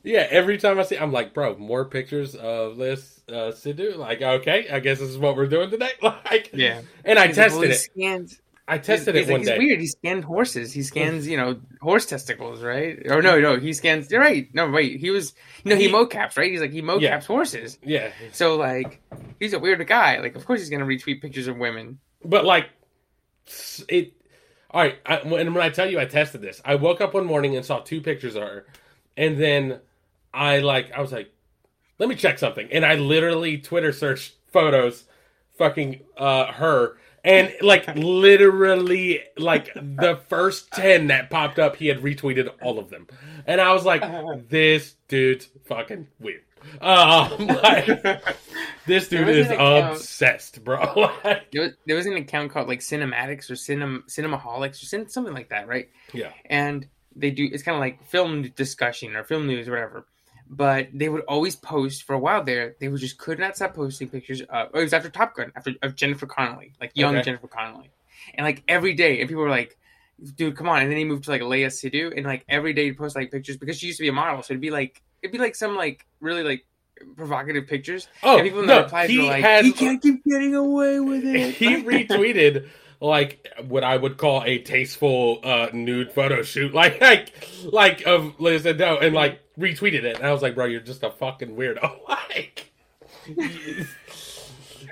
yeah, 0.03 0.27
every 0.31 0.59
time 0.59 0.79
I 0.79 0.83
see 0.85 0.97
I'm 0.97 1.13
like, 1.13 1.35
bro, 1.35 1.57
more 1.57 1.85
pictures 1.85 2.35
of 2.35 2.77
this 2.77 3.21
uh 3.29 3.53
Seydoux. 3.53 3.97
Like, 3.97 4.23
okay, 4.23 4.69
I 4.71 4.81
guess 4.81 4.99
this 4.99 5.09
is 5.11 5.19
what 5.19 5.37
we're 5.37 5.47
doing 5.47 5.71
today. 5.71 5.91
Like 6.03 6.51
Yeah. 6.53 6.83
And 7.05 7.19
I 7.19 7.29
He's 7.29 7.39
like, 7.39 7.51
well, 7.53 7.63
tested 7.63 7.71
it. 7.71 7.93
Scans, 7.93 8.41
I 8.67 8.79
tested 8.79 9.15
he's, 9.15 9.29
it 9.29 9.33
one 9.33 9.41
he's 9.41 9.49
day. 9.49 9.59
weird. 9.59 9.81
He 9.81 9.87
scanned 9.87 10.25
horses. 10.25 10.73
He 10.73 10.83
scans, 10.83 11.27
you 11.27 11.37
know, 11.37 11.59
horse 11.81 12.05
testicles, 12.07 12.63
right? 12.63 12.99
Or 13.11 13.23
no, 13.23 13.41
no, 13.41 13.59
he 13.59 13.73
scans. 13.73 14.11
You're 14.11 14.21
right. 14.21 14.49
No, 14.55 14.69
wait. 14.71 15.01
He 15.01 15.11
was 15.11 15.35
no, 15.65 15.75
he, 15.75 15.89
He- 15.89 15.93
mocaps, 15.93 16.37
right? 16.37 16.51
He's 16.51 16.61
like 16.61 16.73
he 16.73 16.83
mocaps 16.83 17.01
Yeah. 17.01 17.21
horses. 17.21 17.79
Yeah. 17.83 18.11
So 18.33 18.57
like, 18.57 19.01
he's 19.41 19.53
a 19.55 19.59
weird 19.59 19.85
guy. 19.87 20.19
Like, 20.21 20.37
of 20.37 20.45
course 20.47 20.61
he's 20.61 20.71
gonna 20.71 20.85
retweet 20.87 21.23
pictures 21.23 21.49
of 21.49 21.57
women. 21.57 21.99
But 22.25 22.45
like, 22.45 22.67
it. 23.89 24.13
All 24.71 24.83
right, 24.83 24.99
I, 25.07 25.17
when 25.27 25.55
when 25.55 25.65
I 25.65 25.71
tell 25.71 25.91
you 25.91 25.99
I 25.99 26.05
tested 26.05 26.43
this, 26.43 26.61
I 26.65 26.75
woke 26.75 27.01
up 27.01 27.15
one 27.15 27.25
morning 27.25 27.57
and 27.57 27.65
saw 27.65 27.79
two 27.81 28.03
pictures 28.03 28.35
of 28.35 28.43
her, 28.43 28.67
and 29.17 29.41
then 29.41 29.81
I 30.35 30.59
like 30.59 30.93
I 30.93 31.01
was 31.01 31.11
like, 31.11 31.33
let 31.99 32.09
me 32.09 32.15
check 32.15 32.39
something, 32.39 32.69
and 32.71 32.85
I 32.85 32.97
literally 32.97 33.59
Twitter 33.59 33.93
searched 33.93 34.35
photos, 34.53 35.05
fucking 35.57 36.01
uh 36.19 36.53
her, 36.53 36.99
and 37.29 37.53
like 37.63 37.87
literally 37.97 39.21
like 39.37 39.73
the 39.75 40.21
first 40.29 40.73
ten 40.73 41.09
that 41.09 41.31
popped 41.31 41.59
up, 41.59 41.77
he 41.77 41.87
had 41.87 41.99
retweeted 41.99 42.51
all 42.63 42.79
of 42.79 42.91
them, 42.91 43.07
and 43.47 43.61
I 43.61 43.73
was 43.73 43.85
like, 43.85 44.03
this 44.49 44.97
dude's 45.09 45.49
fucking 45.67 46.09
weird. 46.19 46.43
Um, 46.81 47.47
like, 47.47 47.87
this 48.87 49.09
dude 49.09 49.29
is 49.29 49.49
account- 49.49 49.93
obsessed, 49.97 50.65
bro. 50.65 51.11
Like, 51.25 51.51
There 51.53 51.63
was, 51.63 51.73
there 51.87 51.97
was 51.97 52.07
an 52.07 52.15
account 52.17 52.51
called 52.53 52.67
like 52.69 52.81
Cinematics 52.81 53.49
or 53.51 53.55
Cinem 53.55 54.03
Cinemaholics 54.09 54.83
or 54.83 54.87
cin- 54.87 55.09
something 55.09 55.33
like 55.35 55.51
that, 55.51 55.69
right? 55.69 55.89
yeah. 56.13 56.33
and 56.47 56.87
they 57.17 57.31
do 57.31 57.49
it's 57.51 57.63
kind 57.65 57.75
of 57.75 57.81
like 57.81 58.05
film 58.05 58.43
discussion 58.55 59.17
or 59.17 59.25
film 59.25 59.47
news 59.47 59.67
or 59.67 59.73
whatever 59.73 60.07
but 60.51 60.89
they 60.95 61.09
would 61.09 61.23
always 61.29 61.55
post 61.57 62.05
for 62.05 62.15
a 62.15 62.19
while 62.19 62.43
there 62.43 62.75
they 62.81 62.89
would 62.89 63.01
just 63.01 63.19
could 63.19 63.39
not 63.39 63.55
stop 63.57 63.75
posting 63.75 64.09
pictures 64.09 64.41
of 64.41 64.49
oh, 64.73 64.79
it 64.81 64.83
was 64.83 64.93
after 64.93 65.11
top 65.11 65.35
gun 65.37 65.53
after 65.57 65.73
of 65.83 65.95
jennifer 65.95 66.27
connelly 66.27 66.73
like 66.81 66.91
young 66.95 67.15
Okay. 67.17 67.25
jennifer 67.25 67.49
connelly 67.49 67.91
and 68.35 68.45
like 68.47 68.63
every 68.69 68.95
day 68.95 69.21
and 69.21 69.29
people 69.29 69.43
were 69.43 69.51
like 69.51 69.77
dude 70.37 70.57
come 70.57 70.69
on 70.69 70.81
and 70.83 70.91
then 70.91 70.99
he 70.99 71.05
moved 71.05 71.25
to 71.25 71.31
like 71.31 71.43
léa 71.43 71.67
seydoux 71.67 72.13
and 72.17 72.25
like 72.27 72.45
every 72.49 72.73
day 72.73 72.85
he'd 72.85 72.97
post 72.99 73.15
like 73.15 73.31
pictures 73.31 73.57
because 73.57 73.79
she 73.79 73.87
used 73.89 73.99
to 73.99 74.03
be 74.03 74.09
a 74.09 74.13
model 74.13 74.43
so 74.43 74.53
it'd 74.53 74.61
be 74.61 74.71
like 74.71 75.03
it'd 75.23 75.33
be 75.33 75.39
like 75.39 75.55
some 75.55 75.77
like 75.77 76.07
really 76.21 76.43
like 76.43 76.65
provocative 77.17 77.67
pictures. 77.69 78.09
Oh, 78.25 78.39
and 78.39 78.45
people 78.45 78.61
in 78.61 78.67
no, 78.67 78.77
the 78.79 78.83
replies 78.83 79.09
he 79.09 79.19
were 79.19 79.25
like, 79.25 79.45
has- 79.45 79.65
"He 79.67 79.73
can't 79.73 80.03
keep 80.03 80.25
getting 80.25 80.57
away 80.57 80.99
with 80.99 81.25
it." 81.25 81.55
he 81.55 81.77
retweeted 81.77 82.69
like 83.01 83.47
what 83.69 83.85
I 83.85 83.97
would 83.97 84.17
call 84.17 84.43
a 84.43 84.59
tasteful 84.59 85.39
uh, 85.45 85.69
nude 85.73 86.13
photo 86.13 86.43
shoot, 86.43 86.75
like 86.83 87.01
like 87.01 87.33
like 87.65 88.03
of 88.07 88.41
Liz 88.41 88.67
and 88.67 88.79
No, 88.81 88.99
and 88.99 89.15
like 89.15 89.41
retweeted 89.59 90.05
it. 90.05 90.17
And 90.17 90.27
I 90.27 90.33
was 90.33 90.43
like, 90.43 90.55
bro, 90.55 90.67
you're 90.67 90.81
just 90.81 91.03
a 91.03 91.11
fucking 91.11 91.57
weirdo. 91.57 92.01
like 92.09 92.73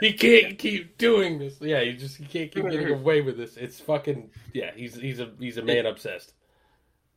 he 0.01 0.13
can't 0.13 0.59
keep 0.59 0.99
doing 0.99 1.39
this. 1.39 1.57
Yeah, 1.61 1.83
he 1.83 1.93
just 1.93 2.17
he 2.17 2.25
can't 2.25 2.53
keep 2.53 2.69
getting 2.69 2.93
away 2.93 3.21
with 3.21 3.37
this. 3.37 3.57
It's 3.57 3.81
fucking 3.81 4.31
yeah. 4.53 4.73
He's 4.75 4.95
he's 4.95 5.21
a 5.21 5.31
he's 5.39 5.57
a 5.57 5.63
man 5.63 5.87
obsessed. 5.87 6.35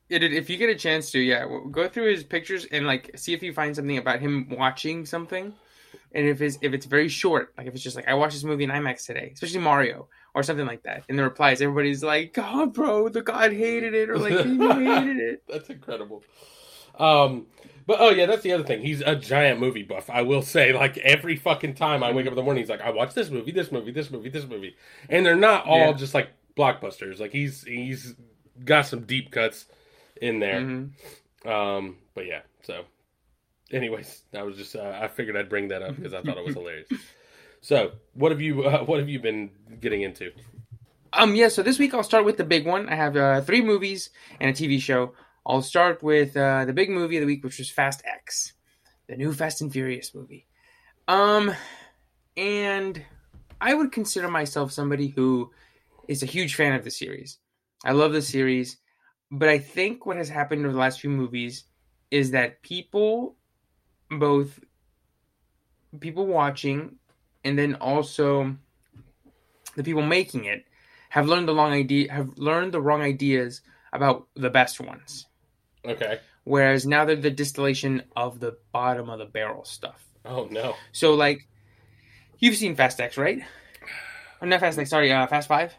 Yeah, 0.10 0.20
dude, 0.20 0.34
if 0.34 0.50
you 0.50 0.58
get 0.58 0.70
a 0.70 0.75
chance 0.75 1.12
to, 1.12 1.20
yeah, 1.20 1.46
go 1.70 1.88
through 1.88 2.12
his 2.12 2.24
pictures 2.24 2.65
and 2.72 2.88
like 2.88 3.12
see 3.15 3.34
if 3.34 3.44
you 3.44 3.53
find 3.53 3.75
something 3.75 3.98
about 3.98 4.20
him 4.20 4.48
watching 4.50 5.06
something, 5.06 5.53
and 6.13 6.27
if 6.27 6.41
it's 6.41 6.58
if 6.62 6.74
it's 6.74 6.86
very 6.86 7.10
short, 7.10 7.53
like 7.58 7.68
if 7.68 7.75
it's 7.75 7.84
just 7.84 7.96
like 7.96 8.08
I 8.08 8.13
watched 8.15 8.34
this 8.34 8.44
movie 8.44 8.63
in 8.63 8.72
IMAX 8.72 9.06
today, 9.06 9.32
especially 9.34 9.60
Mario 9.60 10.08
or 10.34 10.44
something 10.44 10.65
like 10.65 10.84
that. 10.84 11.03
In 11.10 11.15
the 11.15 11.24
replies, 11.24 11.62
everybody's 11.62 12.03
like, 12.03 12.34
"God, 12.34 12.74
bro, 12.74 13.10
the 13.10 13.22
God 13.22 13.51
hated 13.51 13.94
it," 13.94 14.10
or 14.10 14.18
like, 14.18 14.46
"He 14.46 14.58
hated 14.58 15.18
it." 15.18 15.44
That's 15.48 15.70
incredible. 15.70 16.24
Um, 17.00 17.48
but 17.88 17.98
oh 18.00 18.10
yeah, 18.10 18.25
that's 18.27 18.44
the 18.44 18.51
other 18.53 18.63
thing. 18.63 18.82
He's 18.82 19.01
a 19.01 19.15
giant 19.15 19.60
movie 19.60 19.84
buff. 19.84 20.10
I 20.10 20.22
will 20.22 20.41
say, 20.44 20.74
like 20.74 20.98
every 21.00 21.36
fucking 21.36 21.74
time 21.75 22.03
I 22.03 22.12
wake 22.12 22.27
up 22.27 22.32
in 22.34 22.36
the 22.36 22.44
morning, 22.44 22.62
he's 22.62 22.70
like, 22.70 22.82
I 22.82 22.91
watch 22.91 23.13
this 23.15 23.29
movie, 23.32 23.51
this 23.51 23.72
movie, 23.72 23.91
this 23.91 24.12
movie, 24.12 24.29
this 24.29 24.46
movie, 24.46 24.75
and 25.10 25.25
they're 25.25 25.36
not 25.36 25.65
all 25.65 25.77
Yeah. 25.77 25.94
just 25.94 26.13
like 26.13 26.29
blockbusters. 26.58 27.20
Like 27.20 27.32
he's 27.32 27.63
he's 27.63 28.13
got 28.63 28.86
some 28.86 29.01
deep 29.06 29.32
cuts 29.32 29.65
in 30.22 30.39
there. 30.39 30.62
Mhm. 30.62 30.91
Um, 31.50 31.96
but 32.13 32.25
yeah, 32.27 32.41
so 32.63 32.84
anyways, 33.72 34.24
I 34.36 34.44
was 34.44 34.58
just 34.58 34.75
uh, 34.75 35.00
I 35.01 35.08
figured 35.08 35.36
I'd 35.38 35.50
bring 35.50 35.70
that 35.70 35.82
up 35.82 35.96
because 35.96 36.13
I 36.13 36.22
thought 36.22 36.38
it 36.38 36.46
was 36.46 36.56
hilarious. 36.62 36.88
So, 37.62 37.91
what 38.13 38.32
have 38.32 38.41
you 38.41 38.63
uh, 38.65 38.84
what 38.84 39.00
have 39.00 39.10
you 39.10 39.20
been 39.20 39.50
getting 39.82 40.01
into? 40.03 40.32
Um, 41.13 41.34
yeah. 41.36 41.48
So 41.48 41.63
this 41.63 41.79
week 41.79 41.94
I'll 41.94 42.03
start 42.03 42.24
with 42.24 42.38
the 42.38 42.44
big 42.44 42.68
one. 42.68 42.88
I 42.88 42.96
have 42.96 43.18
uh, 43.18 43.41
three 43.41 43.62
movies 43.62 44.12
and 44.39 44.50
a 44.50 44.53
TV 44.53 44.79
show. 44.79 45.13
I'll 45.50 45.63
start 45.63 46.03
with 46.03 46.38
uh, 46.38 46.65
the 46.65 46.74
big 46.74 46.91
movie 46.91 47.18
of 47.18 47.22
the 47.22 47.25
week, 47.25 47.44
which 47.44 47.58
was 47.58 47.72
Fast 47.72 48.03
X, 48.06 48.53
the 49.08 49.15
new 49.15 49.34
Fast 49.34 49.62
and 49.62 49.74
Furious 49.74 50.13
movie. 50.13 50.46
Um, 51.08 51.51
and 52.38 53.03
I 53.60 53.74
would 53.74 53.91
consider 53.91 54.27
myself 54.27 54.72
somebody 54.72 55.08
who 55.08 55.50
is 56.08 56.22
a 56.22 56.27
huge 56.27 56.53
fan 56.53 56.74
of 56.74 56.84
the 56.84 56.91
series. 56.91 57.39
I 57.84 57.94
love 57.94 58.13
the 58.13 58.22
series, 58.22 58.77
but 59.32 59.50
I 59.50 59.58
think 59.58 60.06
what 60.06 60.18
has 60.18 60.29
happened 60.29 60.65
over 60.65 60.74
the 60.74 60.79
last 60.79 61.01
few 61.01 61.10
movies 61.10 61.63
is 62.12 62.29
that 62.29 62.62
people, 62.62 63.36
both 64.12 64.60
people 66.00 66.27
watching, 66.27 66.98
and 67.44 67.58
then 67.58 67.74
also 67.74 68.56
the 69.75 69.84
people 69.84 70.03
making 70.03 70.46
it, 70.46 70.65
have 71.10 71.27
learned 71.27 71.48
the 71.48 71.56
wrong 71.56 71.72
idea 71.72 72.13
have 72.13 72.38
learned 72.38 72.72
the 72.72 72.82
wrong 72.82 73.01
ideas 73.01 73.62
about 73.91 74.27
the 74.36 74.51
best 74.51 74.79
ones. 74.79 75.25
Okay. 75.86 76.19
Whereas 76.43 76.86
now 76.86 77.05
they're 77.05 77.15
the 77.15 77.29
distillation 77.31 78.03
of 78.15 78.39
the 78.39 78.57
bottom 78.71 79.09
of 79.09 79.19
the 79.19 79.25
barrel 79.25 79.63
stuff. 79.65 80.03
Oh 80.25 80.48
no. 80.51 80.75
So 80.91 81.13
like 81.15 81.48
you've 82.39 82.55
seen 82.55 82.75
Fast 82.75 83.00
X, 83.00 83.17
right? 83.17 83.41
Or 84.41 84.48
not 84.48 84.59
Fast 84.59 84.79
X, 84.79 84.89
sorry, 84.89 85.12
uh, 85.12 85.27
Fast 85.27 85.48
Five. 85.48 85.74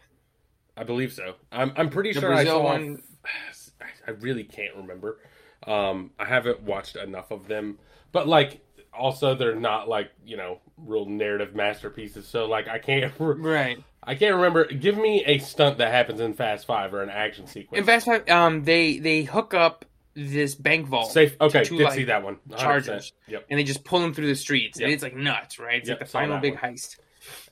I 0.77 0.83
believe 0.83 1.13
so. 1.13 1.35
I'm 1.51 1.73
I'm 1.75 1.89
pretty 1.89 2.13
The 2.13 2.19
sure 2.21 2.33
I 2.33 2.45
saw. 2.45 2.63
one- 2.63 3.01
I 4.07 4.11
really 4.11 4.43
can't 4.43 4.75
remember. 4.75 5.19
Um, 5.67 6.11
I 6.17 6.25
haven't 6.25 6.61
watched 6.61 6.95
enough 6.95 7.29
of 7.31 7.47
them, 7.47 7.77
but 8.11 8.27
like 8.27 8.61
also 8.93 9.35
they're 9.35 9.55
not 9.55 9.87
like 9.87 10.11
you 10.25 10.37
know 10.37 10.59
real 10.77 11.05
narrative 11.05 11.53
masterpieces. 11.55 12.27
So 12.27 12.45
like 12.45 12.67
I 12.67 12.79
can't 12.79 13.13
Right. 13.19 13.83
I 14.03 14.15
can't 14.15 14.35
remember. 14.35 14.65
Give 14.65 14.97
me 14.97 15.23
a 15.25 15.37
stunt 15.37 15.77
that 15.77 15.91
happens 15.91 16.19
in 16.19 16.33
Fast 16.33 16.65
Five 16.65 16.93
or 16.95 17.03
an 17.03 17.09
action 17.11 17.45
sequence. 17.45 17.77
In 17.79 17.85
Fast 17.85 18.07
Five, 18.07 18.27
um, 18.29 18.63
they 18.63 18.97
they 18.97 19.21
hook 19.23 19.53
up 19.53 19.85
this 20.13 20.55
bank 20.55 20.87
vault 20.87 21.11
Safe. 21.11 21.35
Okay, 21.39 21.63
two, 21.63 21.77
did 21.77 21.83
like, 21.85 21.93
see 21.93 22.03
that 22.05 22.23
one. 22.23 22.37
100%. 22.49 22.57
Chargers. 22.57 23.13
Yep. 23.27 23.45
and 23.49 23.59
they 23.59 23.63
just 23.63 23.83
pull 23.83 23.99
them 23.99 24.13
through 24.13 24.27
the 24.27 24.35
streets, 24.35 24.79
and 24.79 24.91
it's 24.91 25.03
like 25.03 25.15
nuts, 25.15 25.59
right? 25.59 25.75
It's 25.79 25.89
Yep, 25.89 25.99
like 25.99 26.07
the 26.07 26.11
final 26.11 26.37
big 26.39 26.53
one. 26.61 26.73
heist. 26.73 26.97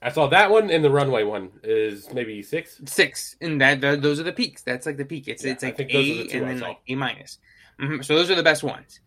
I 0.01 0.09
saw 0.11 0.27
that 0.27 0.49
one 0.49 0.71
and 0.71 0.83
the 0.83 0.89
runway 0.89 1.23
one 1.23 1.51
is 1.63 2.11
maybe 2.11 2.41
six. 2.41 2.81
Six, 2.85 3.35
and 3.39 3.61
that 3.61 3.81
th- 3.81 3.99
those 4.01 4.19
are 4.19 4.23
the 4.23 4.33
peaks. 4.33 4.63
That's 4.63 4.85
like 4.85 4.97
the 4.97 5.05
peak. 5.05 5.27
It's 5.27 5.43
Yeah, 5.45 5.51
it's 5.51 5.63
like 5.63 5.79
A 5.79 5.85
the 5.85 6.31
and 6.33 6.45
I 6.45 6.49
then 6.49 6.59
saw. 6.59 6.67
like 6.69 6.79
A 6.87 6.95
minus. 6.95 7.37
hmm 7.79 8.01
So 8.01 8.15
those 8.15 8.31
are 8.31 8.35
the 8.35 8.43
best 8.43 8.63
ones, 8.63 8.99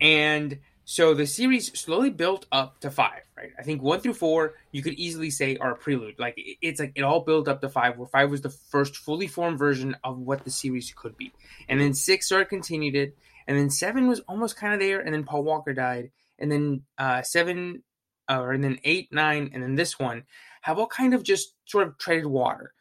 and 0.00 0.58
so 0.84 1.12
the 1.14 1.26
series 1.26 1.78
slowly 1.78 2.10
built 2.10 2.46
up 2.50 2.80
to 2.80 2.90
five. 2.90 3.22
Right, 3.36 3.50
I 3.58 3.62
think 3.64 3.82
one 3.82 4.00
through 4.00 4.14
four 4.14 4.54
you 4.72 4.82
could 4.82 4.94
easily 4.94 5.28
say 5.28 5.58
are 5.58 5.72
a 5.72 5.76
prelude. 5.76 6.18
Like 6.18 6.40
it's 6.62 6.80
like 6.80 6.92
it 6.94 7.02
all 7.02 7.20
built 7.20 7.48
up 7.48 7.60
to 7.60 7.68
five, 7.68 7.98
where 7.98 8.06
five 8.06 8.30
was 8.30 8.40
the 8.40 8.48
first 8.48 8.96
fully 8.96 9.26
formed 9.26 9.58
version 9.58 9.94
of 10.02 10.18
what 10.18 10.44
the 10.44 10.50
series 10.50 10.90
could 10.96 11.18
be, 11.18 11.32
and 11.68 11.78
then 11.78 11.92
six 11.92 12.30
sort 12.30 12.40
of 12.40 12.48
continued 12.48 12.94
it, 12.94 13.14
and 13.46 13.58
then 13.58 13.68
seven 13.68 14.08
was 14.08 14.20
almost 14.20 14.56
kind 14.56 14.72
of 14.72 14.80
there, 14.80 15.00
and 15.00 15.12
then 15.12 15.24
Paul 15.24 15.42
Walker 15.42 15.74
died, 15.74 16.12
and 16.38 16.50
then 16.50 16.82
uh, 16.96 17.20
seven, 17.20 17.82
uh, 18.26 18.42
and 18.48 18.64
then 18.64 18.78
eight, 18.84 19.12
nine, 19.12 19.50
and 19.52 19.62
then 19.62 19.74
this 19.74 19.98
one 19.98 20.24
have 20.62 20.78
all 20.78 20.86
kind 20.86 21.12
of 21.12 21.22
just 21.22 21.54
sort 21.66 21.86
of 21.86 21.98
traded 21.98 22.26
water. 22.26 22.72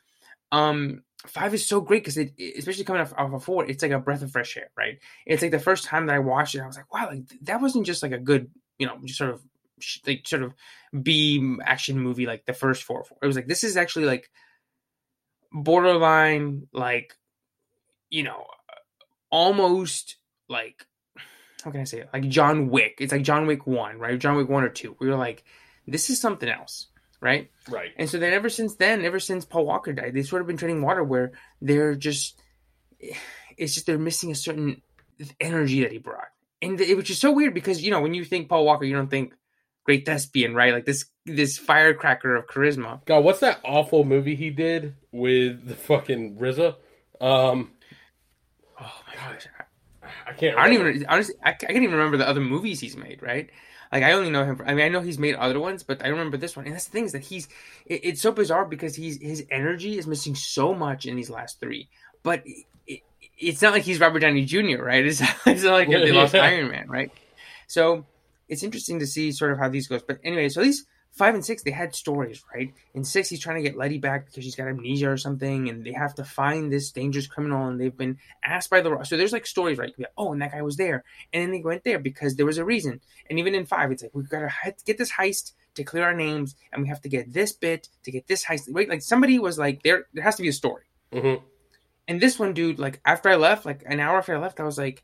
Um, 0.53 1.03
five 1.27 1.53
is 1.53 1.65
so 1.65 1.81
great 1.81 2.03
because 2.03 2.17
it, 2.17 2.31
especially 2.57 2.85
coming 2.85 3.01
off, 3.01 3.13
off 3.17 3.33
of 3.33 3.43
four, 3.43 3.65
it's 3.65 3.83
like 3.83 3.91
a 3.91 3.99
breath 3.99 4.21
of 4.21 4.31
fresh 4.31 4.55
air, 4.55 4.69
right? 4.77 4.99
It's 5.25 5.41
like 5.41 5.51
the 5.51 5.59
first 5.59 5.83
time 5.83 6.05
that 6.05 6.15
I 6.15 6.19
watched 6.19 6.55
it, 6.55 6.61
I 6.61 6.67
was 6.67 6.77
like, 6.77 6.93
wow, 6.93 7.07
like 7.07 7.23
that 7.41 7.61
wasn't 7.61 7.85
just 7.85 8.03
like 8.03 8.13
a 8.13 8.17
good, 8.17 8.49
you 8.79 8.87
know, 8.87 8.97
just 9.03 9.17
sort 9.17 9.31
of 9.31 9.41
like 10.05 10.27
sort 10.27 10.43
of 10.43 10.53
B 11.01 11.57
action 11.63 11.99
movie 11.99 12.25
like 12.25 12.45
the 12.45 12.53
first 12.53 12.83
four. 12.83 13.03
four. 13.03 13.17
It 13.21 13.27
was 13.27 13.35
like 13.35 13.47
this 13.47 13.63
is 13.63 13.77
actually 13.77 14.05
like 14.05 14.29
borderline, 15.51 16.67
like 16.73 17.15
you 18.09 18.23
know, 18.23 18.45
almost 19.29 20.17
like 20.47 20.85
how 21.63 21.71
can 21.71 21.81
I 21.81 21.85
say 21.85 22.01
it? 22.01 22.09
Like 22.13 22.29
John 22.29 22.69
Wick. 22.69 22.97
It's 22.99 23.11
like 23.11 23.23
John 23.23 23.47
Wick 23.47 23.65
one, 23.65 23.97
right? 23.97 24.19
John 24.19 24.37
Wick 24.37 24.47
one 24.47 24.63
or 24.63 24.69
two. 24.69 24.95
We 24.99 25.07
were 25.07 25.15
like, 25.15 25.43
this 25.87 26.09
is 26.11 26.21
something 26.21 26.47
else, 26.47 26.87
right? 27.21 27.49
Right. 27.67 27.91
And 27.97 28.07
so 28.07 28.19
then 28.19 28.33
ever 28.33 28.49
since 28.49 28.75
then, 28.75 29.03
ever 29.03 29.19
since 29.19 29.45
Paul 29.45 29.65
Walker 29.65 29.91
died, 29.91 30.13
they've 30.13 30.27
sort 30.27 30.41
of 30.41 30.47
been 30.47 30.57
treading 30.57 30.83
water 30.83 31.03
where 31.03 31.31
they're 31.61 31.95
just 31.95 32.39
it's 33.57 33.73
just 33.73 33.85
they're 33.87 33.97
missing 33.97 34.31
a 34.31 34.35
certain 34.35 34.81
energy 35.39 35.81
that 35.81 35.91
he 35.91 35.97
brought. 35.97 36.27
And 36.61 36.79
it 36.79 36.95
which 36.95 37.09
is 37.09 37.19
so 37.19 37.31
weird 37.31 37.53
because 37.53 37.81
you 37.81 37.91
know, 37.91 38.01
when 38.01 38.13
you 38.13 38.23
think 38.23 38.47
Paul 38.47 38.65
Walker, 38.65 38.85
you 38.85 38.95
don't 38.95 39.09
think 39.09 39.33
great 39.85 40.05
thespian, 40.05 40.53
right? 40.53 40.73
Like 40.73 40.85
this 40.85 41.05
this 41.25 41.57
firecracker 41.57 42.35
of 42.35 42.47
charisma. 42.47 43.05
God, 43.05 43.23
what's 43.23 43.39
that 43.39 43.59
awful 43.63 44.03
movie 44.03 44.35
he 44.35 44.49
did 44.49 44.95
with 45.11 45.67
the 45.67 45.75
fucking 45.75 46.35
RZA? 46.37 46.75
Um, 47.21 47.71
Oh 48.79 48.91
my 49.07 49.15
gosh. 49.15 49.47
I 50.27 50.33
can't. 50.33 50.57
I 50.57 50.65
don't 50.65 50.73
even 50.73 51.05
honestly 51.07 51.35
I, 51.43 51.49
I 51.49 51.53
can't 51.53 51.71
even 51.71 51.91
remember 51.91 52.17
the 52.17 52.27
other 52.27 52.41
movies 52.41 52.79
he's 52.79 52.97
made, 52.97 53.21
right? 53.21 53.49
Like 53.91 54.03
I 54.03 54.13
only 54.13 54.29
know 54.29 54.43
him. 54.43 54.57
For, 54.57 54.67
I 54.67 54.73
mean, 54.73 54.85
I 54.85 54.89
know 54.89 55.01
he's 55.01 55.19
made 55.19 55.35
other 55.35 55.59
ones, 55.59 55.83
but 55.83 56.03
I 56.03 56.09
remember 56.09 56.37
this 56.37 56.55
one. 56.55 56.65
And 56.65 56.73
that's 56.73 56.85
the 56.85 56.91
thing 56.91 57.05
is 57.05 57.13
that 57.13 57.23
he's. 57.23 57.47
It, 57.85 58.01
it's 58.03 58.21
so 58.21 58.31
bizarre 58.31 58.65
because 58.65 58.95
he's 58.95 59.21
his 59.21 59.45
energy 59.49 59.97
is 59.97 60.07
missing 60.07 60.35
so 60.35 60.73
much 60.73 61.05
in 61.05 61.15
these 61.15 61.29
last 61.29 61.59
three. 61.59 61.89
But 62.23 62.43
it, 62.87 63.01
it's 63.37 63.61
not 63.61 63.73
like 63.73 63.83
he's 63.83 63.99
Robert 63.99 64.19
Downey 64.19 64.45
Jr. 64.45 64.83
Right? 64.83 65.05
It's, 65.05 65.21
it's 65.45 65.63
not 65.63 65.73
like 65.73 65.89
they 65.89 66.11
lost 66.11 66.33
Yeah. 66.35 66.43
Iron 66.43 66.69
Man, 66.69 66.89
right? 66.89 67.11
So 67.67 68.05
it's 68.47 68.63
interesting 68.63 68.99
to 68.99 69.07
see 69.07 69.31
sort 69.31 69.51
of 69.51 69.57
how 69.57 69.69
these 69.69 69.87
goes. 69.87 70.03
But 70.03 70.19
anyway, 70.23 70.49
so 70.49 70.61
these 70.61 70.85
five 71.11 71.33
and 71.33 71.45
six 71.45 71.63
they 71.63 71.71
had 71.71 71.95
stories, 71.95 72.43
right? 72.53 72.73
In 72.93 73.03
six, 73.05 73.29
he's 73.29 73.39
trying 73.39 73.55
to 73.63 73.67
get 73.69 73.77
Letty 73.77 73.97
back 73.99 74.25
because 74.25 74.43
she's 74.43 74.55
got 74.55 74.67
amnesia 74.67 75.09
or 75.09 75.17
something, 75.17 75.69
and 75.69 75.85
they 75.85 75.93
have 75.93 76.15
to 76.15 76.23
find 76.25 76.71
this 76.71 76.91
dangerous 76.91 77.25
criminal, 77.27 77.67
and 77.67 77.79
they've 77.79 77.95
been 77.95 78.17
asked 78.43 78.69
by 78.69 78.81
the 78.81 79.03
so 79.03 79.15
there's 79.17 79.31
like 79.33 79.45
stories 79.45 79.77
right 79.77 79.93
like, 79.97 80.11
oh 80.17 80.31
and 80.33 80.41
that 80.41 80.51
guy 80.51 80.61
was 80.61 80.77
there 80.77 81.03
and 81.33 81.41
then 81.43 81.51
they 81.51 81.61
went 81.61 81.83
there 81.83 81.99
because 81.99 82.35
there 82.35 82.45
was 82.45 82.57
a 82.57 82.65
reason 82.65 83.01
and 83.29 83.39
even 83.39 83.55
in 83.55 83.65
five 83.65 83.91
it's 83.91 84.03
like 84.03 84.11
we've 84.13 84.29
got 84.29 84.39
to 84.39 84.73
get 84.85 84.97
this 84.97 85.11
heist 85.11 85.53
to 85.73 85.83
clear 85.83 86.03
our 86.03 86.13
names 86.13 86.55
and 86.71 86.81
we 86.83 86.87
have 86.87 87.01
to 87.01 87.09
get 87.09 87.33
this 87.33 87.51
bit 87.51 87.89
to 88.03 88.11
get 88.11 88.27
this 88.27 88.45
heist 88.45 88.67
right 88.69 88.87
like 88.87 89.01
somebody 89.01 89.39
was 89.39 89.57
like 89.57 89.81
there 89.83 90.05
there 90.13 90.23
has 90.23 90.35
to 90.35 90.41
be 90.43 90.47
a 90.49 90.53
story 90.53 90.83
Mhm. 91.11 91.41
and 92.07 92.21
this 92.21 92.37
one 92.39 92.53
dude 92.53 92.79
like 92.79 92.99
after 93.05 93.29
i 93.29 93.35
left 93.35 93.65
like 93.65 93.83
an 93.85 93.99
hour 93.99 94.17
after 94.19 94.35
i 94.35 94.39
left 94.39 94.59
i 94.59 94.63
was 94.63 94.77
like 94.77 95.03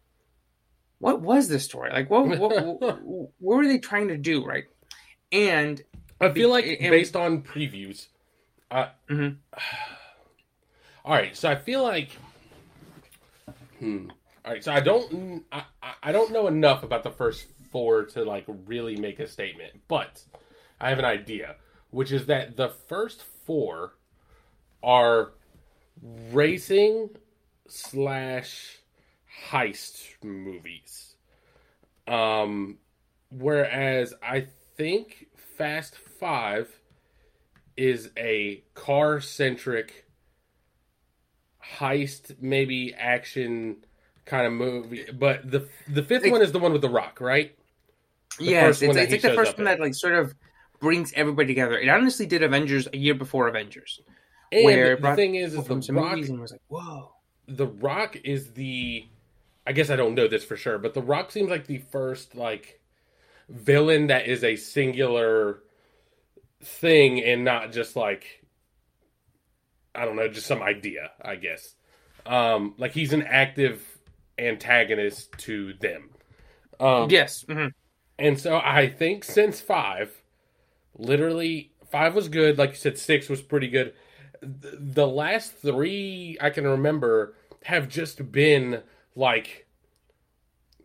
what 1.01 1.19
was 1.21 1.47
this 1.49 1.63
story 1.65 1.89
like 1.91 2.09
what 2.09 2.25
what, 2.39 2.79
what, 2.81 3.01
what 3.03 3.29
were 3.39 3.67
they 3.67 3.79
trying 3.79 4.07
to 4.07 4.17
do 4.17 4.45
right 4.45 4.65
and 5.31 5.81
I 6.19 6.31
feel 6.31 6.49
like 6.49 6.65
And- 6.65 6.91
based 6.91 7.15
on 7.15 7.41
previews. 7.41 8.07
I, 8.69 8.89
Mhm. 9.09 9.37
All 11.05 11.13
right, 11.15 11.35
so 11.35 11.49
I 11.49 11.55
feel 11.55 11.81
like. 11.81 12.09
Hmm. 13.79 14.09
All 14.45 14.51
right, 14.53 14.63
so 14.63 14.71
I 14.71 14.79
don't 14.81 15.43
I- 15.51 15.65
I 16.03 16.11
don't 16.11 16.31
know 16.31 16.47
enough 16.47 16.83
about 16.83 17.03
the 17.03 17.09
first 17.11 17.47
four 17.71 18.05
to 18.05 18.23
like 18.23 18.45
really 18.47 18.95
make 18.97 19.19
a 19.19 19.27
statement, 19.27 19.81
but 19.87 20.23
I 20.79 20.89
have 20.89 20.99
an 20.99 21.05
idea, 21.05 21.55
which 21.89 22.11
is 22.11 22.27
that 22.27 22.55
the 22.55 22.69
first 22.69 23.23
four 23.45 23.93
are 24.83 25.31
racing 26.31 27.09
slash 27.67 28.77
heist 29.49 30.01
movies. 30.23 31.15
Um, 32.07 32.77
whereas 33.29 34.13
I 34.21 34.47
think 34.77 35.27
Fast 35.57 35.95
Five 36.19 36.69
is 37.77 38.09
a 38.17 38.63
car 38.73 39.21
centric 39.21 40.05
heist, 41.63 42.35
maybe 42.41 42.93
action 42.93 43.77
kind 44.25 44.45
of 44.45 44.53
movie. 44.53 45.05
But 45.13 45.49
the 45.49 45.67
the 45.87 46.03
fifth 46.03 46.29
one 46.29 46.41
is 46.41 46.51
the 46.51 46.59
one 46.59 46.73
with 46.73 46.81
the 46.81 46.89
Rock, 46.89 47.21
right? 47.21 47.55
The 48.37 48.45
yes, 48.45 48.81
it's, 48.81 48.95
it's 48.95 49.11
like 49.11 49.21
the 49.21 49.33
first 49.33 49.57
one 49.57 49.65
that 49.65 49.79
like 49.79 49.95
sort 49.95 50.13
of 50.13 50.33
brings 50.79 51.13
everybody 51.13 51.47
together. 51.47 51.77
It 51.77 51.89
honestly 51.89 52.25
did 52.25 52.43
Avengers 52.43 52.87
a 52.91 52.97
year 52.97 53.13
before 53.13 53.47
Avengers, 53.47 54.01
And 54.51 54.65
where 54.65 54.95
the 54.95 55.01
brought 55.01 55.15
thing 55.15 55.35
is, 55.35 55.53
is 55.53 55.65
the 55.65 55.93
Rock 55.93 56.17
was 56.17 56.51
like, 56.51 56.61
whoa. 56.67 57.13
the 57.47 57.67
Rock 57.67 58.17
is 58.23 58.51
the 58.53 59.07
I 59.65 59.73
guess 59.73 59.89
I 59.89 59.95
don't 59.95 60.15
know 60.15 60.27
this 60.27 60.43
for 60.43 60.57
sure, 60.57 60.77
but 60.77 60.93
the 60.93 61.01
Rock 61.01 61.31
seems 61.31 61.49
like 61.49 61.67
the 61.67 61.77
first 61.79 62.35
like 62.35 62.81
villain 63.49 64.07
that 64.07 64.27
is 64.27 64.43
a 64.43 64.55
singular 64.55 65.63
thing 66.63 67.23
and 67.23 67.43
not 67.43 67.71
just 67.71 67.95
like 67.95 68.43
I 69.93 70.05
don't 70.05 70.15
know, 70.15 70.27
just 70.27 70.47
some 70.47 70.61
idea, 70.61 71.11
I 71.21 71.35
guess. 71.35 71.75
Um 72.25 72.75
like 72.77 72.93
he's 72.93 73.13
an 73.13 73.23
active 73.23 73.83
antagonist 74.37 75.37
to 75.39 75.73
them. 75.73 76.09
Um 76.79 77.09
yes, 77.09 77.45
hmm 77.47 77.67
and 78.19 78.39
so 78.39 78.61
I 78.63 78.87
think 78.89 79.23
since 79.23 79.61
five, 79.61 80.21
literally 80.97 81.71
five 81.91 82.15
was 82.15 82.29
good. 82.29 82.57
Like 82.57 82.71
you 82.71 82.75
said, 82.77 82.97
six 82.97 83.29
was 83.29 83.41
pretty 83.41 83.69
good. 83.69 83.93
The 84.41 85.07
last 85.07 85.53
three 85.53 86.37
I 86.41 86.49
can 86.51 86.65
remember 86.67 87.35
have 87.65 87.89
just 87.89 88.31
been 88.31 88.83
like 89.21 89.67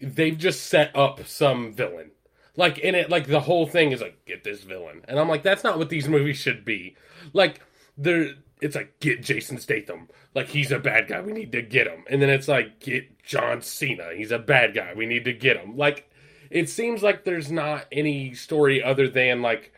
they've 0.00 0.38
just 0.38 0.66
set 0.66 0.95
up 0.95 1.26
some 1.26 1.73
villain. 1.73 2.12
Like 2.55 2.78
in 2.78 2.95
it, 2.95 3.11
like 3.11 3.26
the 3.26 3.40
whole 3.40 3.66
thing 3.66 3.93
is 3.93 4.00
like 4.00 4.25
get 4.26 4.45
this 4.45 4.62
villain, 4.62 5.05
and 5.09 5.19
I'm 5.19 5.28
like 5.28 5.43
that's 5.43 5.64
not 5.64 5.78
what 5.78 5.88
these 5.88 6.09
movies 6.09 6.37
should 6.37 6.64
be. 6.64 6.97
Like 7.33 7.61
there, 7.99 8.35
it's 8.61 8.76
like 8.76 9.00
get 9.00 9.23
Jason 9.23 9.59
Statham, 9.59 10.09
like 10.35 10.49
he's 10.49 10.73
a 10.73 10.78
bad 10.78 11.09
guy, 11.09 11.21
we 11.21 11.33
need 11.33 11.52
to 11.52 11.62
get 11.62 11.87
him, 11.87 12.05
and 12.09 12.23
then 12.23 12.31
it's 12.31 12.49
like 12.49 12.81
get 12.81 13.23
John 13.23 13.61
Cena, 13.61 14.14
he's 14.14 14.31
a 14.31 14.38
bad 14.38 14.75
guy, 14.75 14.93
we 14.95 15.07
need 15.07 15.25
to 15.25 15.33
get 15.35 15.59
him. 15.59 15.76
Like 15.76 16.11
it 16.50 16.71
seems 16.71 17.02
like 17.02 17.25
there's 17.25 17.50
not 17.50 17.87
any 17.93 18.35
story 18.35 18.83
other 18.83 19.09
than 19.09 19.43
like 19.43 19.73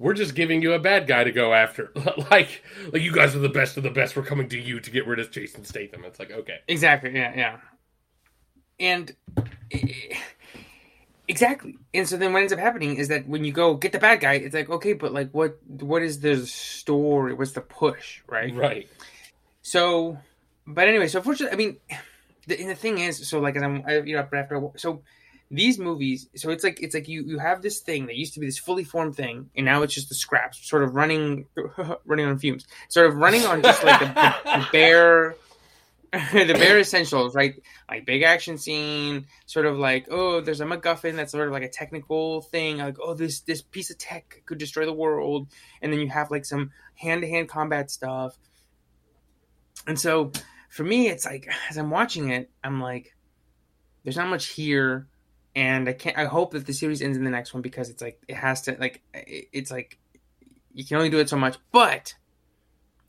we're 0.00 0.14
just 0.14 0.34
giving 0.34 0.62
you 0.62 0.72
a 0.72 0.78
bad 0.78 1.06
guy 1.06 1.22
to 1.22 1.30
go 1.30 1.54
after. 1.54 1.92
like 2.30 2.62
like 2.92 3.02
you 3.02 3.12
guys 3.12 3.36
are 3.36 3.40
the 3.40 3.48
best 3.48 3.76
of 3.76 3.84
the 3.84 3.90
best. 3.90 4.16
We're 4.16 4.22
coming 4.22 4.48
to 4.48 4.58
you 4.58 4.80
to 4.80 4.90
get 4.90 5.06
rid 5.06 5.20
of 5.20 5.30
Jason 5.30 5.64
Statham. 5.64 6.04
It's 6.04 6.18
like 6.18 6.32
okay, 6.32 6.58
Exactly. 6.66 7.14
Yeah. 7.14 7.32
Yeah. 7.36 7.56
And 8.80 9.14
eh, 9.70 10.16
exactly. 11.28 11.76
And 11.94 12.08
so 12.08 12.16
then 12.16 12.32
what 12.32 12.40
ends 12.40 12.52
up 12.52 12.58
happening 12.58 12.96
is 12.96 13.08
that 13.08 13.28
when 13.28 13.44
you 13.44 13.52
go 13.52 13.74
get 13.74 13.92
the 13.92 13.98
bad 13.98 14.20
guy, 14.20 14.34
it's 14.34 14.54
like 14.54 14.68
okay, 14.70 14.94
but 14.94 15.12
like 15.12 15.30
what 15.32 15.58
what 15.66 16.02
is 16.02 16.20
the 16.20 16.46
story? 16.46 17.34
What's 17.34 17.52
the 17.52 17.60
push? 17.60 18.22
Right. 18.26 18.54
right, 18.54 18.88
So, 19.62 20.18
but 20.66 20.88
anyway, 20.88 21.08
so 21.08 21.18
unfortunately, 21.18 21.52
I 21.54 21.56
mean, 21.58 21.76
the, 22.46 22.58
and 22.60 22.70
the 22.70 22.74
thing 22.74 22.98
is, 22.98 23.28
so 23.28 23.38
like, 23.40 23.56
as 23.56 23.62
I'm, 23.62 23.82
I, 23.86 23.98
you 24.00 24.14
know, 24.16 24.26
after, 24.32 24.56
a- 24.56 24.78
so 24.78 25.02
these 25.50 25.78
movies, 25.78 26.28
so 26.36 26.50
it's 26.50 26.64
like, 26.64 26.80
it's 26.82 26.94
like 26.94 27.08
you, 27.08 27.22
you 27.24 27.38
have 27.38 27.60
this 27.60 27.80
thing 27.80 28.06
that 28.06 28.16
used 28.16 28.34
to 28.34 28.40
be 28.40 28.46
this 28.46 28.58
fully 28.58 28.84
formed 28.84 29.16
thing, 29.16 29.50
and 29.56 29.66
now 29.66 29.82
it's 29.82 29.92
just 29.94 30.08
the 30.08 30.14
scraps, 30.14 30.66
sort 30.68 30.82
of 30.84 30.94
running, 30.94 31.46
running 32.06 32.26
on 32.26 32.38
fumes, 32.38 32.66
sort 32.88 33.06
of 33.08 33.16
running 33.16 33.44
on 33.44 33.62
just 33.62 33.82
like 33.84 34.00
the, 34.00 34.06
the, 34.06 34.58
the 34.60 34.66
bare, 34.72 35.34
the 36.32 36.54
bare 36.54 36.78
essentials, 36.80 37.34
right? 37.36 37.54
Like 37.88 38.04
big 38.04 38.22
action 38.22 38.58
scene, 38.58 39.26
sort 39.46 39.66
of 39.66 39.78
like, 39.78 40.06
oh, 40.10 40.40
there's 40.40 40.60
a 40.60 40.64
MacGuffin 40.64 41.14
that's 41.14 41.30
sort 41.30 41.46
of 41.46 41.52
like 41.52 41.62
a 41.62 41.68
technical 41.68 42.40
thing, 42.42 42.78
like, 42.78 42.96
oh, 43.00 43.14
this 43.14 43.40
this 43.40 43.62
piece 43.62 43.90
of 43.90 43.98
tech 43.98 44.42
could 44.46 44.58
destroy 44.58 44.86
the 44.86 44.92
world, 44.92 45.46
and 45.80 45.92
then 45.92 46.00
you 46.00 46.08
have 46.08 46.30
like 46.30 46.44
some 46.44 46.72
hand 46.96 47.22
to 47.22 47.28
hand 47.28 47.48
combat 47.48 47.90
stuff, 47.92 48.36
and 49.86 49.98
so 49.98 50.32
for 50.68 50.84
me, 50.84 51.08
it's 51.08 51.24
like 51.24 51.48
as 51.68 51.76
I'm 51.76 51.90
watching 51.90 52.30
it, 52.30 52.50
I'm 52.64 52.80
like, 52.80 53.14
there's 54.02 54.16
not 54.16 54.28
much 54.28 54.46
here, 54.46 55.06
and 55.54 55.88
I 55.88 55.92
can't. 55.92 56.18
I 56.18 56.24
hope 56.24 56.52
that 56.52 56.66
the 56.66 56.72
series 56.72 57.02
ends 57.02 57.16
in 57.16 57.24
the 57.24 57.30
next 57.30 57.54
one 57.54 57.62
because 57.62 57.88
it's 57.88 58.02
like 58.02 58.20
it 58.26 58.34
has 58.36 58.62
to. 58.62 58.76
Like 58.80 59.00
it- 59.14 59.48
it's 59.52 59.70
like 59.70 59.98
you 60.74 60.84
can 60.84 60.96
only 60.96 61.10
do 61.10 61.18
it 61.18 61.28
so 61.28 61.36
much. 61.36 61.56
But 61.72 62.14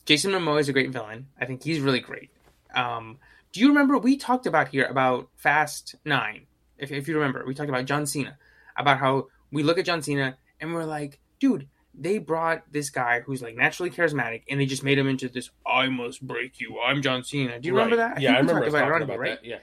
Jason 0.05 0.31
Momoa 0.31 0.59
is 0.59 0.69
a 0.69 0.73
great 0.73 0.91
villain. 0.91 1.27
I 1.39 1.45
think 1.45 1.63
he's 1.63 1.79
really 1.79 1.99
great. 1.99 2.29
Um, 2.75 3.17
do 3.51 3.59
you 3.59 3.69
remember 3.69 3.97
we 3.97 4.17
talked 4.17 4.45
about 4.45 4.69
here 4.69 4.85
about 4.85 5.29
Fast 5.35 5.95
Nine? 6.05 6.45
If, 6.77 6.91
if 6.91 7.07
you 7.07 7.15
remember, 7.15 7.45
we 7.45 7.53
talked 7.53 7.69
about 7.69 7.85
John 7.85 8.05
Cena, 8.05 8.37
about 8.77 8.97
how 8.97 9.27
we 9.51 9.63
look 9.63 9.77
at 9.77 9.85
John 9.85 10.01
Cena 10.01 10.37
and 10.59 10.73
we're 10.73 10.85
like, 10.85 11.19
dude, 11.39 11.67
they 11.93 12.17
brought 12.17 12.63
this 12.71 12.89
guy 12.89 13.19
who's 13.19 13.41
like 13.41 13.55
naturally 13.55 13.89
charismatic 13.89 14.43
and 14.49 14.59
they 14.59 14.65
just 14.65 14.83
made 14.83 14.97
him 14.97 15.07
into 15.07 15.27
this 15.27 15.49
I 15.67 15.89
must 15.89 16.25
break 16.25 16.59
you. 16.59 16.79
I'm 16.79 17.01
John 17.01 17.23
Cena. 17.23 17.59
Do 17.59 17.67
you 17.67 17.73
remember 17.73 17.97
that? 17.97 18.21
yeah, 18.21 18.31
I 18.31 18.33
we 18.33 18.47
remember 18.47 18.69
talked 18.69 18.87
talking 18.87 19.03
about 19.03 19.25
here, 19.25 19.35
that. 19.35 19.45
Yeah, 19.45 19.57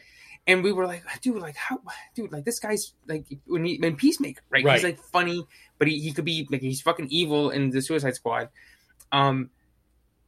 And 0.46 0.62
we 0.62 0.72
were 0.72 0.86
like, 0.86 1.04
dude, 1.22 1.40
like 1.40 1.56
how, 1.56 1.80
dude, 2.14 2.30
like 2.30 2.44
this 2.44 2.60
guy's 2.60 2.92
like 3.06 3.24
when 3.46 3.64
he 3.64 3.78
when 3.78 3.96
Peacemaker, 3.96 4.42
right? 4.50 4.64
Right. 4.64 4.74
He's 4.74 4.84
like 4.84 5.00
funny, 5.00 5.46
but 5.78 5.88
he, 5.88 5.98
he 6.00 6.12
could 6.12 6.26
be 6.26 6.46
like 6.50 6.60
he's 6.60 6.82
fucking 6.82 7.08
evil 7.10 7.50
in 7.50 7.70
the 7.70 7.80
Suicide 7.80 8.14
Squad, 8.14 8.50
um, 9.10 9.50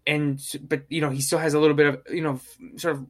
and 0.06 0.40
but 0.62 0.82
you 0.88 1.00
know 1.00 1.10
he 1.10 1.20
still 1.20 1.38
has 1.38 1.54
a 1.54 1.58
little 1.58 1.76
bit 1.76 1.86
of 1.86 2.02
you 2.10 2.22
know 2.22 2.40
sort 2.76 2.96
of 2.96 3.06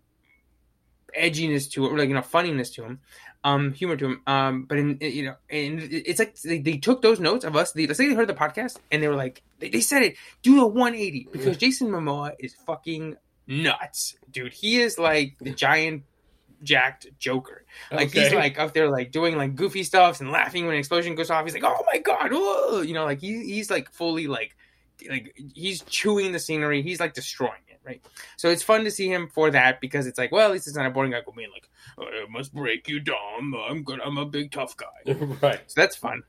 edginess 1.19 1.71
to 1.73 1.87
it, 1.87 1.93
or 1.93 1.99
like 1.99 2.09
you 2.09 2.15
know 2.15 2.23
funniness 2.23 2.71
to 2.71 2.85
him, 2.85 3.01
um, 3.45 3.73
humor 3.73 3.97
to 3.97 4.07
him, 4.07 4.21
um, 4.27 4.65
but 4.65 4.79
in 4.79 4.99
you 5.01 5.25
know, 5.25 5.35
and 5.49 5.81
it's 5.81 6.19
like 6.19 6.41
they, 6.43 6.59
they 6.59 6.77
took 6.77 7.03
those 7.03 7.21
notes 7.21 7.45
of 7.45 7.57
us. 7.57 7.73
They, 7.73 7.87
let's 7.87 7.99
say 7.99 8.09
they 8.09 8.15
heard 8.15 8.29
the 8.29 8.35
podcast 8.35 8.79
and 8.91 9.03
they 9.03 9.09
were 9.09 9.17
like, 9.17 9.43
they, 9.59 9.71
they 9.71 9.81
said 9.81 10.03
it, 10.03 10.17
do 10.43 10.63
a 10.63 10.67
180 10.67 11.29
because 11.33 11.57
Jason 11.57 11.89
Momoa 11.89 12.33
is 12.39 12.55
fucking 12.67 13.17
nuts, 13.47 14.17
dude. 14.31 14.53
He 14.53 14.81
is 14.81 14.99
like 14.99 15.37
the 15.41 15.51
giant 15.51 16.05
jacked 16.63 17.07
Joker. 17.19 17.65
Like 17.91 18.13
he's 18.13 18.33
like 18.33 18.59
up 18.59 18.75
there 18.75 18.91
like 18.91 19.13
doing 19.13 19.37
like 19.37 19.57
goofy 19.57 19.85
stuffs 19.85 20.21
and 20.21 20.31
laughing 20.31 20.67
when 20.67 20.75
an 20.75 20.79
explosion 20.79 21.15
goes 21.15 21.31
off. 21.31 21.45
He's 21.45 21.55
like, 21.55 21.65
oh 21.65 21.85
my 21.91 21.99
god, 21.99 22.33
whoa! 22.33 22.83
you 22.83 22.95
know, 22.95 23.05
like 23.05 23.21
he, 23.21 23.45
he's 23.45 23.71
like 23.71 23.91
fully 23.91 24.27
like 24.27 24.57
like 25.09 25.37
he's 25.55 25.83
chewing 25.83 26.33
the 26.33 26.39
scenery. 26.39 26.83
He's 26.83 27.01
like 27.01 27.15
destroying 27.15 27.63
it, 27.69 27.81
right? 27.85 28.05
So 28.37 28.49
it's 28.49 28.63
fun 28.63 28.85
to 28.85 28.91
see 28.91 29.11
him 29.11 29.29
for 29.29 29.51
that 29.51 29.81
because 29.81 30.07
it's 30.07 30.19
like, 30.19 30.33
well, 30.33 30.47
at 30.47 30.53
least 30.53 30.67
it's 30.67 30.77
not 30.77 30.87
a 30.87 30.91
boring 30.91 31.13
guy 31.13 31.23
being 31.35 31.51
like, 31.53 31.69
oh, 31.99 32.05
I 32.05 32.27
must 32.29 32.55
break 32.55 32.89
you 32.89 33.01
down. 33.01 33.55
I'm 33.69 33.83
good. 33.83 34.01
I'm 34.05 34.19
a 34.19 34.27
big 34.27 34.53
tough 34.53 34.77
guy. 34.77 35.13
right. 35.43 35.61
So 35.67 35.81
that's 35.81 35.97
fun. 35.97 36.23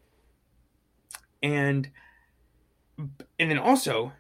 And 1.44 1.90
and 3.40 3.50
then 3.50 3.58
also 3.58 4.12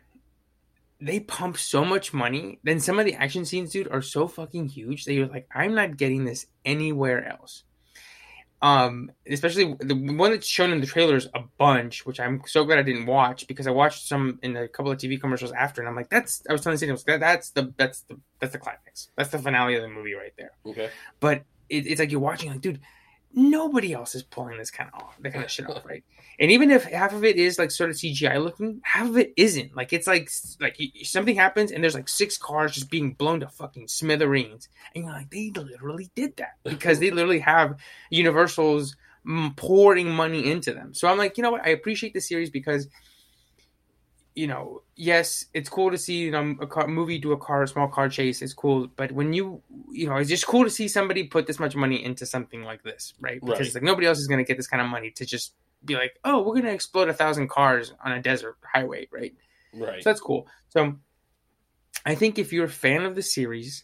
they 1.00 1.20
pump 1.20 1.58
so 1.58 1.84
much 1.84 2.14
money. 2.14 2.60
Then 2.64 2.80
some 2.80 3.00
of 3.00 3.06
the 3.06 3.16
action 3.16 3.44
scenes, 3.44 3.72
dude, 3.72 3.88
are 3.90 4.04
so 4.04 4.28
fucking 4.28 4.70
huge 4.70 5.06
that 5.06 5.14
you're 5.14 5.28
like, 5.28 5.48
I'm 5.54 5.74
not 5.74 5.98
getting 5.98 6.26
this 6.26 6.46
anywhere 6.64 7.28
else. 7.28 7.64
Um, 8.64 9.12
especially 9.28 9.76
the 9.80 9.96
one 9.96 10.30
that's 10.32 10.46
shown 10.46 10.72
in 10.72 10.82
the 10.82 10.86
trailers 10.86 11.28
a 11.34 11.40
bunch, 11.58 12.06
which 12.06 12.20
I'm 12.20 12.44
so 12.46 12.64
glad 12.64 12.78
I 12.78 12.84
didn't 12.84 13.08
watch 13.08 13.48
because 13.48 13.66
I 13.66 13.72
watched 13.72 14.08
some 14.08 14.38
in 14.44 14.56
a 14.56 14.68
couple 14.68 14.92
of 14.92 15.00
TV 15.00 15.20
commercials 15.20 15.52
after, 15.52 15.82
and 15.82 15.90
I'm 15.90 15.96
like, 15.96 16.10
that's 16.10 16.44
I 16.48 16.52
was 16.54 16.62
telling 16.62 16.78
Steve, 16.78 16.96
that 17.06 17.20
that's 17.20 17.50
the 17.52 17.74
that's 17.76 18.02
the 18.02 18.20
that's 18.40 18.54
the 18.54 18.60
climax, 18.60 19.10
that's 19.16 19.32
the 19.32 19.40
finale 19.40 19.76
of 19.78 19.82
the 19.82 19.88
movie 19.88 20.14
right 20.14 20.34
there 20.38 20.52
Okay. 20.66 20.90
but 21.20 21.44
it, 21.70 21.88
it's 21.88 22.00
like 22.00 22.12
you're 22.12 22.20
watching 22.20 22.52
like 22.52 22.62
dude 22.62 22.82
nobody 23.34 23.94
else 23.94 24.16
is 24.16 24.24
pulling 24.24 24.58
this 24.58 24.72
kind 24.72 24.90
of 24.94 25.02
off 25.02 25.18
that 25.20 25.32
kind 25.32 25.46
of 25.46 25.52
shit 25.52 25.70
off 25.70 25.86
right? 25.86 26.04
And 26.40 26.52
even 26.52 26.72
if 26.72 26.84
half 26.84 27.14
of 27.14 27.24
it 27.24 27.38
is 27.38 27.60
like 27.60 27.72
sort 27.72 27.90
of 27.90 27.96
cgi 27.96 28.44
looking 28.44 28.82
half 28.84 29.08
of 29.08 29.18
it 29.18 29.34
isn't. 29.38 29.76
Like 29.76 29.94
it's 29.94 30.08
like 30.08 30.30
like 30.60 30.78
something 31.04 31.36
happens 31.36 31.72
and 31.72 31.84
there's 31.84 31.96
like 31.96 32.10
six 32.10 32.38
cars 32.38 32.74
just 32.74 32.90
being 32.90 33.14
blown 33.14 33.40
to 33.42 33.48
fucking 33.48 33.88
smithereens. 33.88 34.70
And 34.96 35.06
you're 35.06 35.14
like 35.14 35.30
they 35.30 35.52
literally 35.56 36.10
did 36.16 36.38
that 36.38 36.56
because 36.64 37.00
they 37.00 37.12
literally 37.12 37.40
have 37.40 37.80
universal's 38.10 38.96
pouring 39.56 40.10
money 40.10 40.50
into 40.50 40.74
them. 40.74 40.94
So 40.94 41.08
i'm 41.08 41.18
like 41.18 41.38
you 41.38 41.44
know 41.44 41.52
what? 41.52 41.66
I 41.66 41.70
appreciate 41.70 42.14
the 42.14 42.22
series 42.22 42.50
because 42.50 42.88
you 44.36 44.48
know, 44.48 44.82
yes, 44.96 45.46
it's 45.54 45.70
cool 45.70 45.92
to 45.92 45.98
see 45.98 46.20
you 46.20 46.32
know 46.32 46.56
a 46.62 46.68
car, 46.68 46.88
movie 46.88 47.20
do 47.20 47.32
a 47.34 47.38
car, 47.38 47.64
a 47.64 47.68
small 47.68 47.88
car 47.88 48.08
chase. 48.10 48.42
It's 48.42 48.54
cool, 48.54 48.88
but 48.96 49.12
when 49.12 49.34
you, 49.34 49.62
you 49.92 50.08
know, 50.08 50.16
it's 50.18 50.30
just 50.30 50.48
cool 50.48 50.64
to 50.64 50.70
see 50.70 50.88
somebody 50.88 51.26
put 51.26 51.48
this 51.48 51.60
much 51.60 51.76
money 51.76 52.04
into 52.04 52.26
something 52.26 52.64
like 52.64 52.84
this, 52.84 53.14
right? 53.20 53.40
Because 53.42 53.60
Right. 53.60 53.66
it's 53.66 53.76
like 53.76 53.84
nobody 53.84 54.08
else 54.08 54.20
is 54.20 54.28
going 54.28 54.40
to 54.40 54.48
get 54.48 54.58
this 54.58 54.68
kind 54.68 54.82
of 54.82 54.88
money 54.88 55.12
to 55.12 55.26
just 55.26 55.54
be 55.84 55.96
like, 55.96 56.14
oh, 56.24 56.40
we're 56.40 56.54
going 56.54 56.64
to 56.66 56.72
explode 56.72 57.10
a 57.10 57.14
thousand 57.14 57.50
cars 57.50 57.94
on 58.06 58.12
a 58.14 58.22
desert 58.22 58.56
highway, 58.64 59.08
right? 59.12 59.34
Right. 59.74 60.02
So 60.04 60.10
that's 60.10 60.22
cool. 60.22 60.48
So 60.70 60.96
I 62.06 62.16
think 62.16 62.40
if 62.40 62.52
you're 62.54 62.66
a 62.66 62.70
fan 62.70 63.04
of 63.04 63.16
the 63.16 63.22
series, 63.22 63.84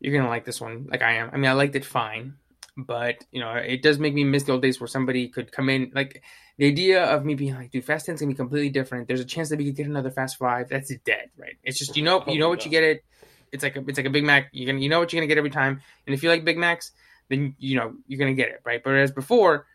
you're 0.00 0.14
gonna 0.16 0.28
like 0.28 0.44
this 0.44 0.60
one, 0.60 0.86
like 0.90 1.02
I 1.02 1.14
am. 1.14 1.30
I 1.32 1.36
mean, 1.36 1.50
I 1.50 1.54
liked 1.54 1.74
it 1.74 1.84
fine, 1.84 2.34
but 2.76 3.16
you 3.32 3.40
know, 3.40 3.52
it 3.54 3.82
does 3.82 3.98
make 3.98 4.14
me 4.14 4.24
miss 4.24 4.42
the 4.44 4.52
old 4.52 4.62
days 4.62 4.78
where 4.80 4.86
somebody 4.86 5.28
could 5.28 5.50
come 5.52 5.68
in. 5.68 5.90
Like 5.94 6.22
the 6.58 6.66
idea 6.66 7.04
of 7.04 7.24
me 7.24 7.34
being 7.34 7.54
like, 7.54 7.70
dude, 7.70 7.84
Fast 7.84 8.06
Ten's 8.06 8.20
gonna 8.20 8.30
be 8.30 8.36
completely 8.36 8.70
different. 8.70 9.08
There's 9.08 9.20
a 9.20 9.24
chance 9.24 9.50
that 9.50 9.58
we 9.58 9.66
could 9.66 9.76
get 9.76 9.86
another 9.86 10.10
Fast 10.10 10.38
Five. 10.38 10.68
That's 10.68 10.94
dead, 11.04 11.30
right? 11.36 11.56
It's 11.62 11.78
just 11.78 11.96
you 11.96 12.02
know, 12.02 12.24
you 12.26 12.38
know 12.38 12.48
what 12.48 12.64
you 12.64 12.70
get 12.70 12.82
it. 12.82 13.04
It's 13.52 13.62
like 13.62 13.76
a, 13.76 13.84
it's 13.86 13.98
like 13.98 14.06
a 14.06 14.10
Big 14.10 14.24
Mac. 14.24 14.48
You 14.52 14.66
gonna, 14.66 14.80
you 14.80 14.88
know 14.88 14.98
what 14.98 15.12
you're 15.12 15.20
gonna 15.20 15.28
get 15.28 15.38
every 15.38 15.50
time. 15.50 15.80
And 16.06 16.14
if 16.14 16.22
you 16.22 16.30
like 16.30 16.44
Big 16.44 16.58
Macs, 16.58 16.92
then 17.28 17.54
you 17.58 17.76
know 17.76 17.94
you're 18.06 18.18
gonna 18.18 18.34
get 18.34 18.48
it, 18.48 18.62
right? 18.64 18.82
But 18.82 18.94
as 18.94 19.12
before, 19.12 19.66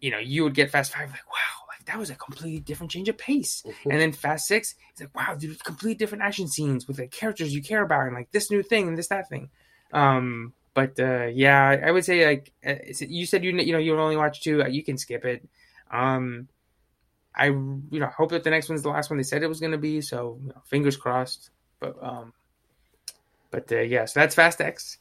you 0.00 0.10
know, 0.10 0.18
you 0.18 0.44
would 0.44 0.54
get 0.54 0.70
Fast 0.70 0.94
Five 0.94 1.10
like, 1.10 1.26
wow, 1.28 1.66
like 1.68 1.84
that 1.86 1.98
was 1.98 2.10
a 2.10 2.14
completely 2.14 2.60
different 2.60 2.90
change 2.90 3.08
of 3.08 3.18
pace. 3.18 3.62
Mm-hmm. 3.66 3.90
And 3.90 4.00
then 4.00 4.12
Fast 4.12 4.46
Six, 4.46 4.74
it's 4.92 5.00
like, 5.00 5.14
wow, 5.14 5.34
dude, 5.34 5.62
completely 5.62 5.94
different 5.94 6.24
action 6.24 6.48
scenes 6.48 6.88
with 6.88 6.98
like 6.98 7.10
characters 7.10 7.54
you 7.54 7.62
care 7.62 7.82
about 7.82 8.06
and 8.06 8.14
like 8.14 8.30
this 8.32 8.50
new 8.50 8.62
thing 8.62 8.88
and 8.88 8.96
this 8.96 9.08
that 9.08 9.28
thing. 9.28 9.50
Um, 9.92 10.54
but 10.74 10.98
uh, 10.98 11.26
yeah, 11.26 11.76
I 11.84 11.90
would 11.90 12.04
say 12.04 12.26
like 12.26 12.52
uh, 12.66 12.76
you 13.00 13.26
said, 13.26 13.44
you 13.44 13.52
you 13.52 13.72
know, 13.72 13.78
you 13.78 13.98
only 13.98 14.16
watch 14.16 14.42
two, 14.42 14.62
uh, 14.62 14.68
you 14.68 14.82
can 14.82 14.96
skip 14.96 15.24
it. 15.24 15.46
Um, 15.90 16.48
I 17.34 17.46
you 17.46 17.86
know 17.92 18.08
hope 18.08 18.30
that 18.30 18.44
the 18.44 18.50
next 18.50 18.68
one's 18.68 18.82
the 18.82 18.90
last 18.90 19.10
one 19.10 19.16
they 19.18 19.22
said 19.22 19.42
it 19.42 19.48
was 19.48 19.60
going 19.60 19.72
to 19.72 19.78
be. 19.78 20.00
So 20.00 20.38
you 20.42 20.48
know, 20.48 20.62
fingers 20.66 20.96
crossed. 20.96 21.50
But 21.80 21.96
um, 22.02 22.32
but 23.50 23.70
uh, 23.72 23.80
yeah, 23.80 24.04
so 24.04 24.20
that's 24.20 24.34
Fast 24.34 24.60
X. 24.60 24.98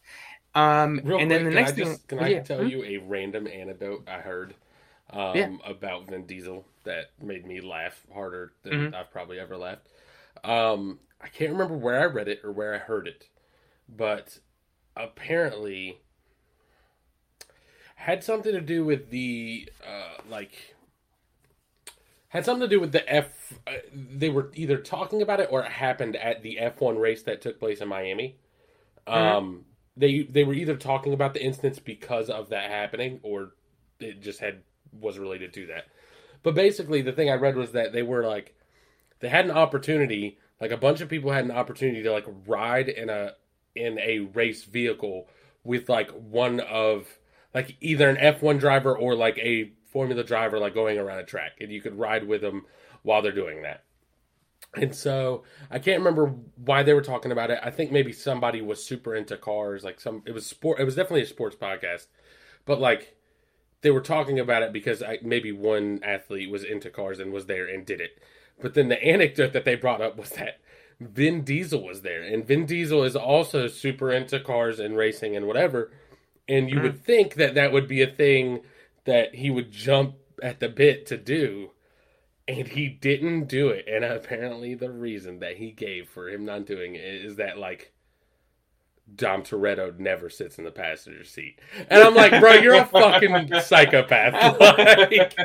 Um, 0.55 1.01
Real 1.03 1.19
and 1.19 1.29
quick, 1.29 1.41
then 1.41 1.45
the 1.45 1.51
next 1.51 1.71
I 1.71 1.73
thing, 1.73 1.85
just, 1.87 2.07
can 2.07 2.19
I 2.19 2.29
yeah. 2.29 2.39
tell 2.43 2.63
Hmm? 2.63 2.69
you 2.69 2.83
a 2.83 2.97
random 2.97 3.47
anecdote 3.47 4.03
I 4.07 4.19
heard 4.19 4.55
um, 5.11 5.33
Yeah. 5.33 5.49
about 5.65 6.07
Vin 6.07 6.25
Diesel 6.25 6.65
that 6.83 7.11
made 7.21 7.45
me 7.45 7.61
laugh 7.61 8.05
harder 8.13 8.53
than 8.63 8.73
Mhm. 8.73 8.93
I've 8.93 9.11
probably 9.11 9.39
ever 9.39 9.57
laughed? 9.57 9.87
Um, 10.43 10.99
I 11.21 11.27
can't 11.27 11.51
remember 11.51 11.75
where 11.77 11.99
I 11.99 12.05
read 12.05 12.27
it 12.27 12.41
or 12.43 12.51
where 12.51 12.73
I 12.73 12.79
heard 12.79 13.07
it, 13.07 13.27
but 13.89 14.39
apparently 14.95 15.99
had 17.95 18.23
something 18.23 18.53
to 18.53 18.61
do 18.61 18.85
with 18.85 19.09
the 19.09 19.69
uh, 19.85 20.21
like 20.29 20.75
had 22.29 22.45
something 22.45 22.67
to 22.67 22.75
do 22.75 22.79
with 22.79 22.91
the 22.91 23.13
F. 23.13 23.53
Uh, 23.65 23.73
they 23.93 24.29
were 24.29 24.51
either 24.55 24.77
talking 24.77 25.21
about 25.21 25.39
it 25.39 25.49
or 25.51 25.61
it 25.61 25.71
happened 25.71 26.15
at 26.15 26.43
the 26.43 26.57
F1 26.61 26.99
race 26.99 27.23
that 27.23 27.41
took 27.41 27.59
place 27.59 27.79
in 27.79 27.87
Miami. 27.87 28.37
Um, 29.05 29.65
they 29.95 30.23
they 30.23 30.43
were 30.43 30.53
either 30.53 30.75
talking 30.75 31.13
about 31.13 31.33
the 31.33 31.43
instance 31.43 31.79
because 31.79 32.29
of 32.29 32.49
that 32.49 32.69
happening 32.69 33.19
or 33.23 33.51
it 33.99 34.21
just 34.21 34.39
had 34.39 34.61
was 34.91 35.17
related 35.17 35.53
to 35.53 35.67
that. 35.67 35.85
But 36.43 36.55
basically, 36.55 37.01
the 37.01 37.13
thing 37.13 37.29
I 37.29 37.35
read 37.35 37.55
was 37.55 37.71
that 37.71 37.93
they 37.93 38.03
were 38.03 38.23
like 38.23 38.55
they 39.19 39.29
had 39.29 39.45
an 39.45 39.51
opportunity, 39.51 40.37
like 40.59 40.71
a 40.71 40.77
bunch 40.77 41.01
of 41.01 41.09
people 41.09 41.31
had 41.31 41.45
an 41.45 41.51
opportunity 41.51 42.03
to 42.03 42.11
like 42.11 42.25
ride 42.45 42.89
in 42.89 43.09
a 43.09 43.33
in 43.75 43.97
a 43.99 44.19
race 44.19 44.63
vehicle 44.63 45.27
with 45.63 45.89
like 45.89 46.11
one 46.11 46.59
of 46.59 47.07
like 47.53 47.77
either 47.81 48.09
an 48.09 48.17
F1 48.17 48.59
driver 48.59 48.95
or 48.95 49.15
like 49.15 49.37
a 49.39 49.71
formula 49.91 50.23
driver 50.23 50.59
like 50.59 50.73
going 50.73 50.97
around 50.97 51.19
a 51.19 51.23
track 51.25 51.53
and 51.61 51.71
you 51.71 51.81
could 51.81 51.97
ride 51.97 52.27
with 52.27 52.41
them 52.41 52.65
while 53.03 53.21
they're 53.21 53.31
doing 53.31 53.61
that. 53.63 53.83
And 54.73 54.93
so 54.93 55.43
I 55.71 55.79
can't 55.79 55.99
remember 55.99 56.35
why 56.55 56.83
they 56.83 56.93
were 56.93 57.01
talking 57.01 57.31
about 57.31 57.51
it. 57.51 57.59
I 57.63 57.71
think 57.71 57.91
maybe 57.91 58.11
somebody 58.11 58.61
was 58.61 58.83
super 58.83 59.15
into 59.15 59.37
cars, 59.37 59.83
like 59.83 59.99
some 59.99 60.23
it 60.25 60.33
was 60.33 60.45
sport 60.45 60.79
it 60.79 60.83
was 60.83 60.95
definitely 60.95 61.23
a 61.23 61.27
sports 61.27 61.55
podcast. 61.55 62.07
But 62.65 62.79
like 62.79 63.15
they 63.81 63.91
were 63.91 64.01
talking 64.01 64.39
about 64.39 64.63
it 64.63 64.73
because 64.73 65.01
I, 65.03 65.19
maybe 65.21 65.51
one 65.51 65.99
athlete 66.03 66.49
was 66.49 66.63
into 66.63 66.89
cars 66.89 67.19
and 67.19 67.31
was 67.31 67.45
there 67.45 67.67
and 67.67 67.85
did 67.85 68.01
it. 68.01 68.21
But 68.61 68.73
then 68.73 68.89
the 68.89 69.01
anecdote 69.03 69.53
that 69.53 69.65
they 69.65 69.75
brought 69.75 70.01
up 70.01 70.17
was 70.17 70.31
that 70.31 70.59
Vin 70.99 71.43
Diesel 71.43 71.83
was 71.83 72.01
there, 72.01 72.23
and 72.23 72.45
Vin 72.45 72.65
Diesel 72.65 73.03
is 73.03 73.15
also 73.15 73.67
super 73.67 74.11
into 74.11 74.39
cars 74.39 74.79
and 74.79 74.97
racing 74.97 75.35
and 75.35 75.45
whatever. 75.45 75.91
And 76.49 76.69
you 76.69 76.81
would 76.81 76.95
mm. 76.95 77.03
think 77.03 77.35
that 77.35 77.55
that 77.55 77.71
would 77.71 77.87
be 77.87 78.01
a 78.01 78.07
thing 78.07 78.61
that 79.07 79.33
he 79.35 79.49
would 79.49 79.71
jump 79.71 80.15
at 80.43 80.59
the 80.59 80.69
bit 80.69 81.07
to 81.07 81.17
do, 81.17 81.71
and 82.47 82.67
he 82.67 82.87
didn't 82.87 83.45
do 83.47 83.69
it. 83.69 83.85
And 83.87 84.05
apparently, 84.05 84.75
the 84.75 84.91
reason 84.91 85.39
that 85.39 85.57
he 85.57 85.71
gave 85.71 86.07
for 86.07 86.29
him 86.29 86.45
not 86.45 86.65
doing 86.65 86.93
it 86.93 87.03
is 87.03 87.37
that 87.37 87.57
like 87.57 87.93
Dom 89.15 89.41
Toretto 89.41 89.97
never 89.97 90.29
sits 90.29 90.57
in 90.57 90.65
the 90.65 90.71
passenger 90.71 91.23
seat. 91.23 91.59
And 91.89 92.03
I'm 92.03 92.13
like, 92.13 92.39
bro, 92.41 92.53
you're 92.53 92.75
a 92.75 92.85
fucking 92.91 93.51
psychopath. 93.61 94.33
Like, 94.67 95.37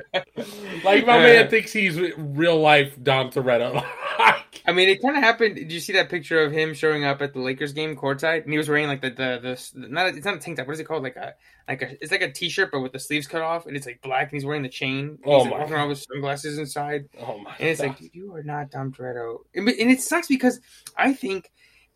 like 0.84 1.06
my 1.06 1.18
man 1.18 1.48
thinks 1.48 1.72
he's 1.72 1.98
real 2.16 2.60
life 2.60 3.00
Dom 3.02 3.30
Toretto. 3.30 3.84
I 4.66 4.72
mean, 4.72 4.88
it 4.88 5.02
kind 5.02 5.16
of 5.16 5.22
happened. 5.22 5.56
Did 5.56 5.72
you 5.72 5.80
see 5.80 5.92
that 5.94 6.08
picture 6.08 6.40
of 6.42 6.52
him 6.52 6.74
showing 6.74 7.04
up 7.04 7.20
at 7.20 7.32
the 7.32 7.40
Lakers 7.40 7.72
game 7.72 7.96
courtside? 7.96 8.44
And 8.44 8.52
he 8.52 8.58
was 8.58 8.68
wearing 8.68 8.86
like 8.86 9.00
the 9.00 9.10
the, 9.10 9.40
the 9.74 9.88
not 9.88 10.06
it's 10.14 10.24
not 10.24 10.36
a 10.36 10.38
tank 10.38 10.58
top. 10.58 10.66
What 10.66 10.74
is 10.74 10.80
it 10.80 10.84
called? 10.84 11.02
Like 11.02 11.16
a 11.16 11.34
like 11.68 11.82
a 11.82 11.92
it's 12.02 12.12
like 12.12 12.22
a 12.22 12.30
t-shirt 12.30 12.70
but 12.70 12.80
with 12.80 12.92
the 12.92 12.98
sleeves 12.98 13.26
cut 13.26 13.42
off 13.42 13.66
and 13.66 13.76
it's 13.76 13.86
like 13.86 14.00
black 14.02 14.24
and 14.24 14.32
he's 14.32 14.44
wearing 14.44 14.62
the 14.62 14.68
chain. 14.68 15.18
Oh 15.24 15.38
he's 15.38 15.44
like, 15.44 15.52
my 15.52 15.58
walking 15.60 15.74
around 15.74 15.88
with 15.88 15.98
sunglasses 16.10 16.58
inside. 16.58 17.08
oh 17.20 17.38
my 17.38 17.54
And 17.58 17.68
it's 17.68 17.80
God. 17.80 17.88
like, 18.00 18.14
you 18.14 18.34
are 18.34 18.42
not 18.42 18.70
Dom 18.70 18.92
Toretto. 18.92 19.38
And, 19.54 19.68
and 19.68 19.90
it 19.90 20.00
sucks 20.00 20.28
because 20.28 20.60
I 20.96 21.12
think, 21.12 21.50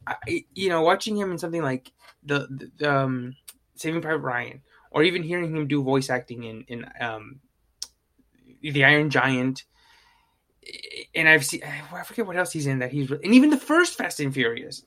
I, 0.06 0.44
you 0.54 0.68
know, 0.68 0.82
watching 0.82 1.16
him 1.16 1.30
in 1.32 1.38
something 1.38 1.62
like 1.62 1.92
the, 2.24 2.48
the 2.78 2.92
um, 2.92 3.36
Saving 3.76 4.00
Private 4.02 4.20
Ryan, 4.20 4.62
or 4.90 5.02
even 5.02 5.22
hearing 5.22 5.54
him 5.54 5.68
do 5.68 5.82
voice 5.82 6.08
acting 6.10 6.44
in 6.44 6.64
in 6.68 6.86
um, 7.00 7.40
the 8.62 8.84
Iron 8.84 9.10
Giant, 9.10 9.64
and 11.14 11.28
I've 11.28 11.44
seen 11.44 11.62
I 11.64 12.02
forget 12.02 12.26
what 12.26 12.36
else 12.36 12.52
he's 12.52 12.66
in 12.66 12.80
that 12.80 12.92
he's 12.92 13.10
and 13.10 13.34
even 13.34 13.50
the 13.50 13.56
first 13.56 13.96
Fast 13.96 14.20
and 14.20 14.32
Furious. 14.32 14.84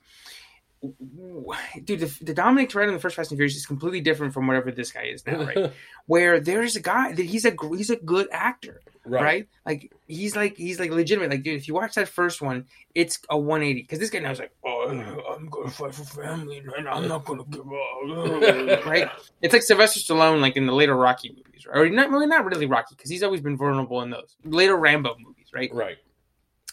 Dude, 1.84 2.00
the, 2.00 2.24
the 2.24 2.32
Dominic 2.32 2.70
Toretto 2.70 2.88
in 2.88 2.94
the 2.94 3.00
first 3.00 3.16
Fast 3.16 3.30
and 3.30 3.36
Furious 3.38 3.54
is 3.54 3.66
completely 3.66 4.00
different 4.00 4.32
from 4.32 4.46
whatever 4.46 4.70
this 4.70 4.92
guy 4.92 5.04
is 5.04 5.26
now, 5.26 5.44
right? 5.44 5.72
Where 6.06 6.40
there's 6.40 6.76
a 6.76 6.80
guy 6.80 7.12
that 7.12 7.26
he's 7.26 7.44
a 7.44 7.54
he's 7.76 7.90
a 7.90 7.96
good 7.96 8.28
actor 8.32 8.80
right. 9.04 9.48
Like 9.66 9.92
he's 10.06 10.36
like 10.36 10.56
he's 10.56 10.78
like 10.78 10.90
legitimate. 10.90 11.30
Like 11.30 11.42
dude, 11.42 11.56
if 11.56 11.68
you 11.68 11.74
watch 11.74 11.94
that 11.94 12.08
first 12.08 12.42
one, 12.42 12.66
it's 12.94 13.18
a 13.28 13.38
180 13.38 13.82
because 13.82 13.98
this 13.98 14.10
guy 14.10 14.20
now 14.20 14.30
is 14.30 14.38
like, 14.38 14.52
oh, 14.64 14.88
I'm 14.88 15.48
gonna 15.48 15.70
fight 15.70 15.94
for 15.94 16.04
family 16.04 16.58
and 16.58 16.88
I'm 16.88 17.08
not 17.08 17.24
gonna 17.24 17.44
give 17.44 17.60
up. 17.60 18.86
right? 18.86 19.08
It's 19.42 19.52
like 19.52 19.62
Sylvester 19.62 20.00
Stallone, 20.00 20.40
like 20.40 20.56
in 20.56 20.66
the 20.66 20.72
later 20.72 20.96
Rocky 20.96 21.30
movies, 21.30 21.66
right? 21.66 21.78
or 21.78 21.88
not 21.88 22.10
well, 22.10 22.26
not 22.26 22.44
really 22.44 22.66
Rocky 22.66 22.94
because 22.96 23.10
he's 23.10 23.22
always 23.22 23.40
been 23.40 23.56
vulnerable 23.56 24.02
in 24.02 24.10
those 24.10 24.36
later 24.44 24.76
Rambo 24.76 25.16
movies, 25.18 25.39
right? 25.52 25.72
Right. 25.72 25.96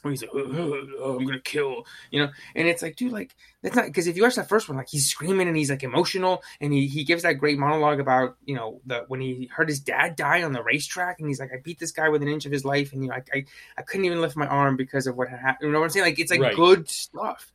Where 0.03 0.11
he's 0.11 0.21
like, 0.21 0.29
oh, 0.31 0.39
oh, 0.39 0.73
oh, 0.75 0.87
oh, 0.99 1.17
I'm 1.17 1.25
gonna 1.25 1.39
kill, 1.39 1.87
you 2.11 2.21
know, 2.23 2.29
and 2.55 2.67
it's 2.67 2.83
like, 2.83 2.95
dude, 2.97 3.11
like 3.11 3.35
that's 3.63 3.75
not 3.75 3.85
because 3.87 4.05
if 4.05 4.15
you 4.15 4.21
watch 4.21 4.35
that 4.35 4.47
first 4.47 4.69
one, 4.69 4.77
like 4.77 4.87
he's 4.89 5.07
screaming 5.09 5.47
and 5.47 5.57
he's 5.57 5.71
like 5.71 5.81
emotional 5.81 6.43
and 6.61 6.71
he, 6.71 6.85
he 6.87 7.03
gives 7.03 7.23
that 7.23 7.33
great 7.33 7.57
monologue 7.57 7.99
about 7.99 8.37
you 8.45 8.53
know 8.55 8.79
the 8.85 9.05
when 9.07 9.21
he 9.21 9.49
heard 9.51 9.67
his 9.67 9.79
dad 9.79 10.15
die 10.15 10.43
on 10.43 10.51
the 10.53 10.61
racetrack 10.61 11.19
and 11.19 11.27
he's 11.27 11.39
like, 11.39 11.51
I 11.51 11.57
beat 11.63 11.79
this 11.79 11.91
guy 11.91 12.09
with 12.09 12.21
an 12.21 12.27
inch 12.27 12.45
of 12.45 12.51
his 12.51 12.63
life 12.63 12.93
and 12.93 13.01
you 13.01 13.09
know 13.09 13.15
I 13.15 13.23
I, 13.33 13.45
I 13.79 13.81
couldn't 13.81 14.05
even 14.05 14.21
lift 14.21 14.35
my 14.37 14.45
arm 14.45 14.77
because 14.77 15.07
of 15.07 15.17
what 15.17 15.29
had 15.29 15.39
happened. 15.39 15.67
You 15.69 15.73
know 15.73 15.79
what 15.79 15.85
I'm 15.85 15.89
saying? 15.89 16.05
Like 16.05 16.19
it's 16.19 16.29
like 16.31 16.41
Right. 16.41 16.55
good 16.55 16.87
stuff. 16.89 17.51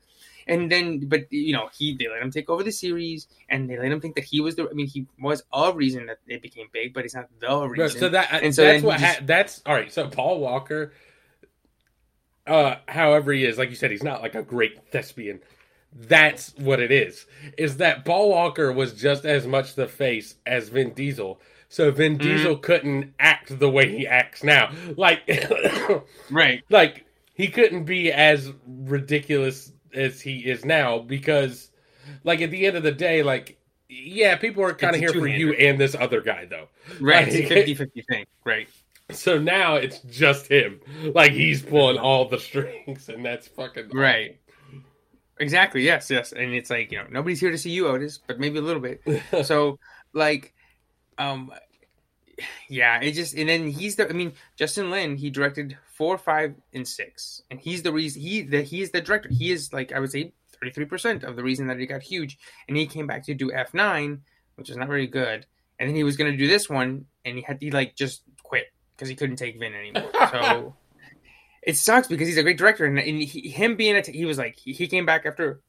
And 0.48 0.70
then, 0.72 1.06
but 1.06 1.32
you 1.32 1.52
know, 1.52 1.68
he 1.72 1.94
they 1.96 2.08
let 2.08 2.20
him 2.20 2.32
take 2.32 2.50
over 2.50 2.64
the 2.64 2.72
series, 2.72 3.28
and 3.48 3.70
they 3.70 3.78
let 3.78 3.92
him 3.92 4.00
think 4.00 4.16
that 4.16 4.24
he 4.24 4.40
was 4.40 4.56
the. 4.56 4.68
I 4.68 4.72
mean, 4.72 4.88
he 4.88 5.06
was 5.20 5.44
a 5.52 5.72
reason 5.72 6.06
that 6.06 6.18
it 6.26 6.42
became 6.42 6.66
big, 6.72 6.92
but 6.92 7.04
it's 7.04 7.14
not 7.14 7.28
the 7.38 7.68
reason. 7.68 8.00
so 8.00 8.08
that 8.08 8.32
uh, 8.34 8.40
And 8.42 8.52
so 8.52 8.64
that's 8.64 8.82
what 8.82 8.98
just- 8.98 9.18
ha- 9.20 9.22
that's 9.24 9.62
all 9.64 9.74
right. 9.74 9.92
So 9.92 10.08
Paul 10.08 10.40
Walker, 10.40 10.94
uh, 12.46 12.76
however 12.88 13.32
he 13.32 13.44
is, 13.44 13.58
like 13.58 13.70
you 13.70 13.76
said, 13.76 13.90
he's 13.90 14.02
not 14.02 14.22
like 14.22 14.34
a 14.34 14.42
great 14.42 14.88
thespian. 14.90 15.40
That's 15.94 16.54
what 16.56 16.80
it 16.80 16.90
is. 16.90 17.26
Is 17.58 17.76
that 17.76 18.04
Paul 18.04 18.30
Walker 18.30 18.72
was 18.72 18.94
just 18.94 19.24
as 19.24 19.46
much 19.46 19.74
the 19.74 19.86
face 19.86 20.36
as 20.46 20.70
Vin 20.70 20.94
Diesel. 20.94 21.40
So 21.68 21.90
Vin 21.90 22.18
Mm-hmm. 22.18 22.28
Diesel 22.28 22.56
couldn't 22.58 23.14
act 23.18 23.58
the 23.58 23.68
way 23.70 23.90
he 23.90 24.06
acts 24.06 24.42
now. 24.42 24.70
Like, 24.96 25.20
right. 26.30 26.62
like 26.70 27.04
he 27.34 27.48
couldn't 27.48 27.84
be 27.84 28.12
as 28.12 28.52
ridiculous 28.66 29.72
as 29.94 30.20
he 30.20 30.38
is 30.40 30.64
now 30.64 30.98
because, 30.98 31.70
like, 32.24 32.40
at 32.40 32.50
the 32.50 32.66
end 32.66 32.76
of 32.76 32.82
the 32.82 32.92
day, 32.92 33.22
like, 33.22 33.58
yeah, 33.88 34.36
people 34.36 34.62
are 34.64 34.72
kind 34.74 34.94
of 34.94 35.00
here 35.00 35.12
for 35.12 35.26
you 35.26 35.52
and 35.52 35.78
this 35.78 35.94
other 35.94 36.20
guy, 36.22 36.46
though. 36.46 36.68
Right. 37.00 37.26
Like- 37.26 37.34
It's 37.34 37.50
a 37.50 37.54
50 37.54 37.74
50 37.74 38.02
thing. 38.08 38.26
Right. 38.44 38.68
So 39.10 39.38
now 39.38 39.76
it's 39.76 39.98
just 40.00 40.46
him. 40.48 40.80
Like 41.14 41.32
he's 41.32 41.62
pulling 41.62 41.98
all 41.98 42.28
the 42.28 42.38
strings, 42.38 43.08
and 43.08 43.24
that's 43.24 43.48
fucking. 43.48 43.90
Right. 43.92 44.40
Exactly. 45.38 45.82
Yes. 45.82 46.10
Yes. 46.10 46.32
And 46.32 46.54
it's 46.54 46.70
like 46.70 46.92
you 46.92 46.98
know 46.98 47.06
nobody's 47.10 47.40
here 47.40 47.50
to 47.50 47.58
see 47.58 47.70
you, 47.70 47.88
Otis, 47.88 48.18
but 48.18 48.38
maybe 48.38 48.58
a 48.58 48.62
little 48.62 48.82
bit. 48.82 49.02
so 49.44 49.78
like, 50.12 50.54
um, 51.18 51.52
yeah. 52.68 53.00
It 53.00 53.12
just 53.12 53.34
and 53.34 53.48
then 53.48 53.68
he's 53.68 53.96
the. 53.96 54.08
I 54.08 54.12
mean, 54.12 54.32
Justin 54.56 54.90
Lin. 54.90 55.16
He 55.16 55.30
directed 55.30 55.76
four, 55.84 56.16
five, 56.16 56.54
and 56.72 56.86
six, 56.86 57.42
and 57.50 57.60
he's 57.60 57.82
the 57.82 57.92
reason. 57.92 58.22
He 58.22 58.42
the 58.42 58.62
he's 58.62 58.90
the 58.90 59.00
director. 59.00 59.28
He 59.30 59.52
is 59.52 59.72
like 59.72 59.92
I 59.92 60.00
would 60.00 60.10
say 60.10 60.32
thirty 60.52 60.72
three 60.72 60.86
percent 60.86 61.24
of 61.24 61.36
the 61.36 61.42
reason 61.42 61.66
that 61.66 61.80
it 61.80 61.86
got 61.86 62.02
huge. 62.02 62.38
And 62.68 62.76
he 62.76 62.86
came 62.86 63.06
back 63.06 63.24
to 63.26 63.34
do 63.34 63.52
F 63.52 63.74
nine, 63.74 64.22
which 64.54 64.70
is 64.70 64.76
not 64.76 64.88
very 64.88 65.06
good. 65.06 65.46
And 65.78 65.88
then 65.88 65.96
he 65.96 66.04
was 66.04 66.16
going 66.16 66.30
to 66.30 66.36
do 66.38 66.46
this 66.46 66.70
one, 66.70 67.06
and 67.24 67.36
he 67.36 67.42
had 67.42 67.58
he 67.60 67.70
like 67.70 67.96
just 67.96 68.22
because 69.02 69.08
he 69.10 69.16
couldn't 69.16 69.36
take 69.36 69.58
Vin 69.58 69.74
anymore. 69.74 70.10
So 70.30 70.76
it 71.62 71.76
sucks 71.76 72.06
because 72.06 72.28
he's 72.28 72.36
a 72.38 72.42
great 72.44 72.56
director, 72.56 72.84
and, 72.84 72.96
and 72.98 73.20
he, 73.20 73.48
him 73.48 73.74
being 73.74 73.96
a 73.96 74.02
t- 74.02 74.12
he 74.12 74.24
was 74.24 74.38
like 74.38 74.56
he, 74.56 74.72
he 74.72 74.86
came 74.86 75.04
back 75.04 75.26
after 75.26 75.60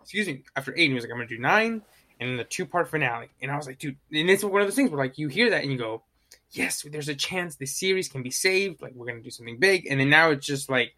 excuse 0.00 0.26
me 0.26 0.42
after 0.56 0.72
eight, 0.76 0.86
and 0.86 0.90
he 0.90 0.94
was 0.94 1.04
like 1.04 1.12
I'm 1.12 1.18
gonna 1.18 1.28
do 1.28 1.38
nine 1.38 1.82
and 2.18 2.30
then 2.30 2.36
the 2.36 2.44
two 2.44 2.66
part 2.66 2.88
finale, 2.90 3.28
and 3.40 3.50
I 3.52 3.56
was 3.56 3.66
like, 3.68 3.78
dude, 3.78 3.96
and 4.12 4.28
it's 4.28 4.42
one 4.42 4.60
of 4.60 4.66
those 4.66 4.74
things 4.74 4.90
where 4.90 4.98
like 4.98 5.16
you 5.18 5.28
hear 5.28 5.50
that 5.50 5.62
and 5.62 5.70
you 5.70 5.78
go, 5.78 6.02
yes, 6.50 6.84
there's 6.90 7.08
a 7.08 7.14
chance 7.14 7.54
this 7.56 7.78
series 7.78 8.08
can 8.08 8.22
be 8.24 8.30
saved, 8.32 8.82
like 8.82 8.94
we're 8.94 9.06
gonna 9.06 9.20
do 9.20 9.30
something 9.30 9.58
big, 9.60 9.86
and 9.88 10.00
then 10.00 10.10
now 10.10 10.30
it's 10.30 10.44
just 10.46 10.68
like. 10.68 10.94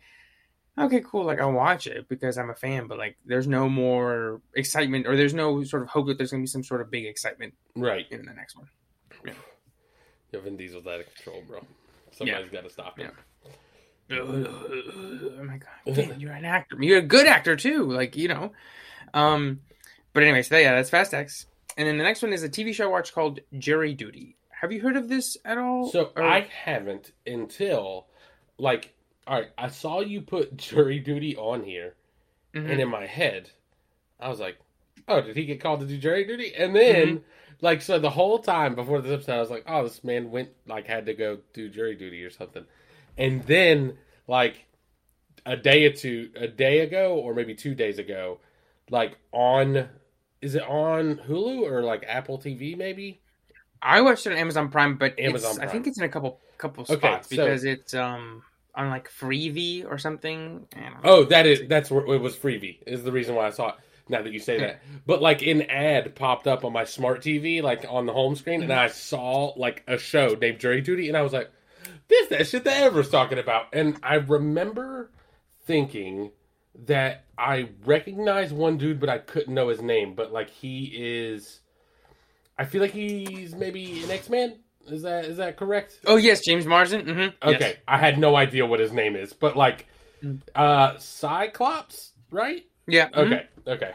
Okay, 0.77 1.03
cool. 1.09 1.23
Like 1.23 1.41
I'll 1.41 1.53
watch 1.53 1.87
it 1.87 2.09
because 2.09 2.37
I'm 2.37 2.51
a 2.51 2.55
fan, 2.57 2.89
but 2.89 2.99
like 2.99 3.17
there's 3.25 3.47
no 3.47 3.69
more 3.69 4.41
excitement 4.57 5.07
or 5.07 5.15
there's 5.17 5.33
no 5.33 5.63
sort 5.63 5.85
of 5.85 5.89
hope 5.89 6.09
that 6.09 6.19
there's 6.19 6.33
gonna 6.33 6.43
be 6.43 6.49
some 6.49 6.65
sort 6.65 6.81
of 6.81 6.91
big 6.91 7.05
excitement 7.07 7.55
Right. 7.77 8.07
in 8.11 8.27
the 8.27 8.33
next 8.33 8.57
one. 8.57 8.67
Yeah, 10.35 10.41
Vin 10.41 10.57
Diesel's 10.57 10.87
out 10.87 11.01
of 11.01 11.15
control, 11.15 11.43
bro. 11.47 11.61
Somebody's 12.13 12.51
got 12.51 12.65
to 12.65 12.71
stop 12.71 12.99
him. 12.99 13.11
oh 14.11 15.43
my 15.45 15.59
god, 15.59 15.95
Vin, 15.95 16.21
you're 16.21 16.33
an 16.33 16.45
actor. 16.45 16.77
You're 16.81 16.99
a 16.99 17.03
good 17.03 17.27
actor 17.27 17.57
too. 17.57 17.85
Like 17.91 18.17
you 18.17 18.29
know. 18.29 18.53
Um, 19.13 19.61
but 20.13 20.23
anyway, 20.23 20.43
so 20.43 20.57
yeah, 20.57 20.75
that's 20.75 20.91
Fast 20.91 21.15
X. 21.15 21.47
And 21.77 21.89
then 21.89 21.99
the 21.99 22.05
next 22.05 22.23
one 22.23 22.33
is 22.33 22.43
a 22.43 22.49
TV 22.49 22.73
show 22.75 22.85
I 22.85 22.91
watched 22.93 23.15
called 23.15 23.41
Jury 23.59 23.95
Duty. 23.95 24.37
Have 24.61 24.73
you 24.73 24.81
heard 24.81 24.97
of 24.97 25.09
this 25.09 25.37
at 25.45 25.59
all? 25.59 25.91
So 25.91 26.13
Or- 26.17 26.23
I 26.23 26.41
haven't 26.65 27.11
until, 27.27 28.07
like, 28.59 28.95
all 29.27 29.41
right, 29.41 29.51
I 29.59 29.69
saw 29.69 30.01
you 30.01 30.21
put 30.23 30.57
jury 30.57 31.01
duty 31.01 31.37
on 31.37 31.65
here, 31.65 31.95
Mhm. 32.55 32.71
and 32.71 32.81
in 32.81 32.89
my 32.89 33.07
head, 33.07 33.51
I 34.21 34.29
was 34.29 34.39
like, 34.39 34.57
oh, 35.09 35.21
did 35.21 35.37
he 35.37 35.47
get 35.47 35.61
called 35.61 35.81
to 35.81 35.87
do 35.87 35.99
jury 35.99 36.25
duty? 36.25 36.55
And 36.55 36.75
then, 36.77 37.07
Mm-hmm. 37.09 37.25
Like, 37.61 37.83
so 37.83 37.99
the 37.99 38.11
whole 38.11 38.39
time 38.39 38.75
before 38.75 39.01
this 39.01 39.13
episode, 39.13 39.35
I 39.37 39.41
was 39.41 39.51
like, 39.51 39.65
oh, 39.67 39.85
this 39.85 40.05
man 40.05 40.31
went, 40.31 40.51
like, 40.67 40.87
had 40.87 41.07
to 41.07 41.15
go 41.15 41.39
do 41.53 41.69
jury 41.69 41.95
duty 41.97 42.23
or 42.25 42.31
something. 42.31 42.65
And 43.17 43.43
then, 43.45 43.97
like, 44.27 44.67
a 45.47 45.57
day 45.57 45.85
or 45.87 45.93
two, 45.93 46.31
a 46.37 46.49
day 46.49 46.81
ago, 46.81 47.15
or 47.17 47.35
maybe 47.35 47.55
two 47.55 47.75
days 47.75 47.99
ago, 47.99 48.39
like, 48.91 49.17
on, 49.33 49.89
is 50.43 50.55
it 50.55 50.63
on 50.63 51.17
Hulu 51.29 51.63
or, 51.63 51.83
like, 51.83 52.05
Apple 52.09 52.39
TV, 52.39 52.77
maybe? 52.77 53.21
I 53.81 54.01
watched 54.01 54.27
it 54.27 54.33
on 54.33 54.39
Amazon 54.39 54.71
Prime, 54.71 54.97
but 54.97 55.19
Amazon 55.19 55.53
it's, 55.53 55.61
I 55.61 55.67
think 55.67 55.87
it's 55.87 55.99
in 55.99 56.05
a 56.05 56.09
couple 56.09 56.41
couple 56.57 56.83
Okay, 56.85 56.95
spots 56.97 57.29
so- 57.29 57.37
because 57.37 57.65
it's 57.65 57.93
um 57.93 58.43
on 58.75 58.89
like 58.89 59.11
Freevee 59.11 59.85
or 59.85 59.99
something. 59.99 60.67
I 60.75 60.81
don't 60.81 60.93
know. 60.95 60.99
Oh, 61.05 61.25
that 61.27 61.47
is 61.47 61.69
that's 61.69 61.91
where 61.91 62.05
it 62.07 62.19
was 62.19 62.35
Freevee 62.35 62.79
is 62.87 63.05
the 63.05 63.13
reason 63.13 63.35
why 63.35 63.47
I 63.47 63.51
saw 63.51 63.69
it. 63.71 63.75
Now 64.09 64.23
that 64.23 64.33
you 64.33 64.39
say 64.39 64.59
that, 64.59 64.83
but 65.07 65.23
like 65.23 65.43
an 65.43 65.63
ad 65.63 66.15
popped 66.15 66.47
up 66.47 66.65
on 66.65 66.73
my 66.73 66.85
smart 66.85 67.23
TV, 67.23 67.63
like 67.63 67.87
on 67.89 68.07
the 68.07 68.13
home 68.13 68.37
screen, 68.37 68.63
and 68.63 68.73
I 68.73 68.89
saw 68.89 69.53
like 69.57 69.83
a 69.87 69.99
show 69.99 70.37
named 70.41 70.61
Jury 70.61 70.81
Duty, 70.81 71.09
and 71.09 71.17
I 71.17 71.23
was 71.23 71.33
like, 71.33 71.51
"This 72.09 72.29
that 72.29 72.47
shit 72.47 72.65
that 72.65 72.83
Ever's 72.83 73.11
talking 73.11 73.39
about." 73.39 73.69
And 73.73 73.99
I 74.03 74.17
remember 74.17 75.11
thinking 75.67 76.33
that 76.87 77.25
I 77.39 77.69
recognized 77.85 78.53
one 78.53 78.79
dude, 78.79 79.01
but 79.01 79.09
I 79.09 79.19
couldn't 79.19 79.55
know 79.55 79.69
his 79.69 79.81
name. 79.81 80.15
But 80.15 80.33
like 80.33 80.51
he 80.51 80.93
is, 80.95 81.61
I 82.59 82.65
feel 82.65 82.83
like 82.83 82.93
he's 82.93 83.55
maybe 83.55 84.03
an 84.05 84.11
X 84.11 84.29
Man. 84.29 84.59
Is 84.87 85.03
that 85.03 85.25
is 85.25 85.39
that 85.39 85.57
correct? 85.57 85.99
Oh 86.07 86.17
yes, 86.17 86.41
James 86.41 86.67
Marsden. 86.67 87.07
Mm-hmm. 87.07 87.49
Okay, 87.49 87.79
I 87.89 87.99
had 87.99 88.19
no 88.19 88.37
idea 88.37 88.67
what 88.67 88.81
his 88.81 88.93
name 88.93 89.17
is, 89.17 89.33
but 89.33 89.57
like, 89.57 89.87
uh, 90.55 90.99
Cyclops, 90.99 92.13
right? 92.31 92.65
Yeah. 92.87 93.09
mhm. 93.11 93.19
Okay, 93.19 93.47
okay. 93.67 93.95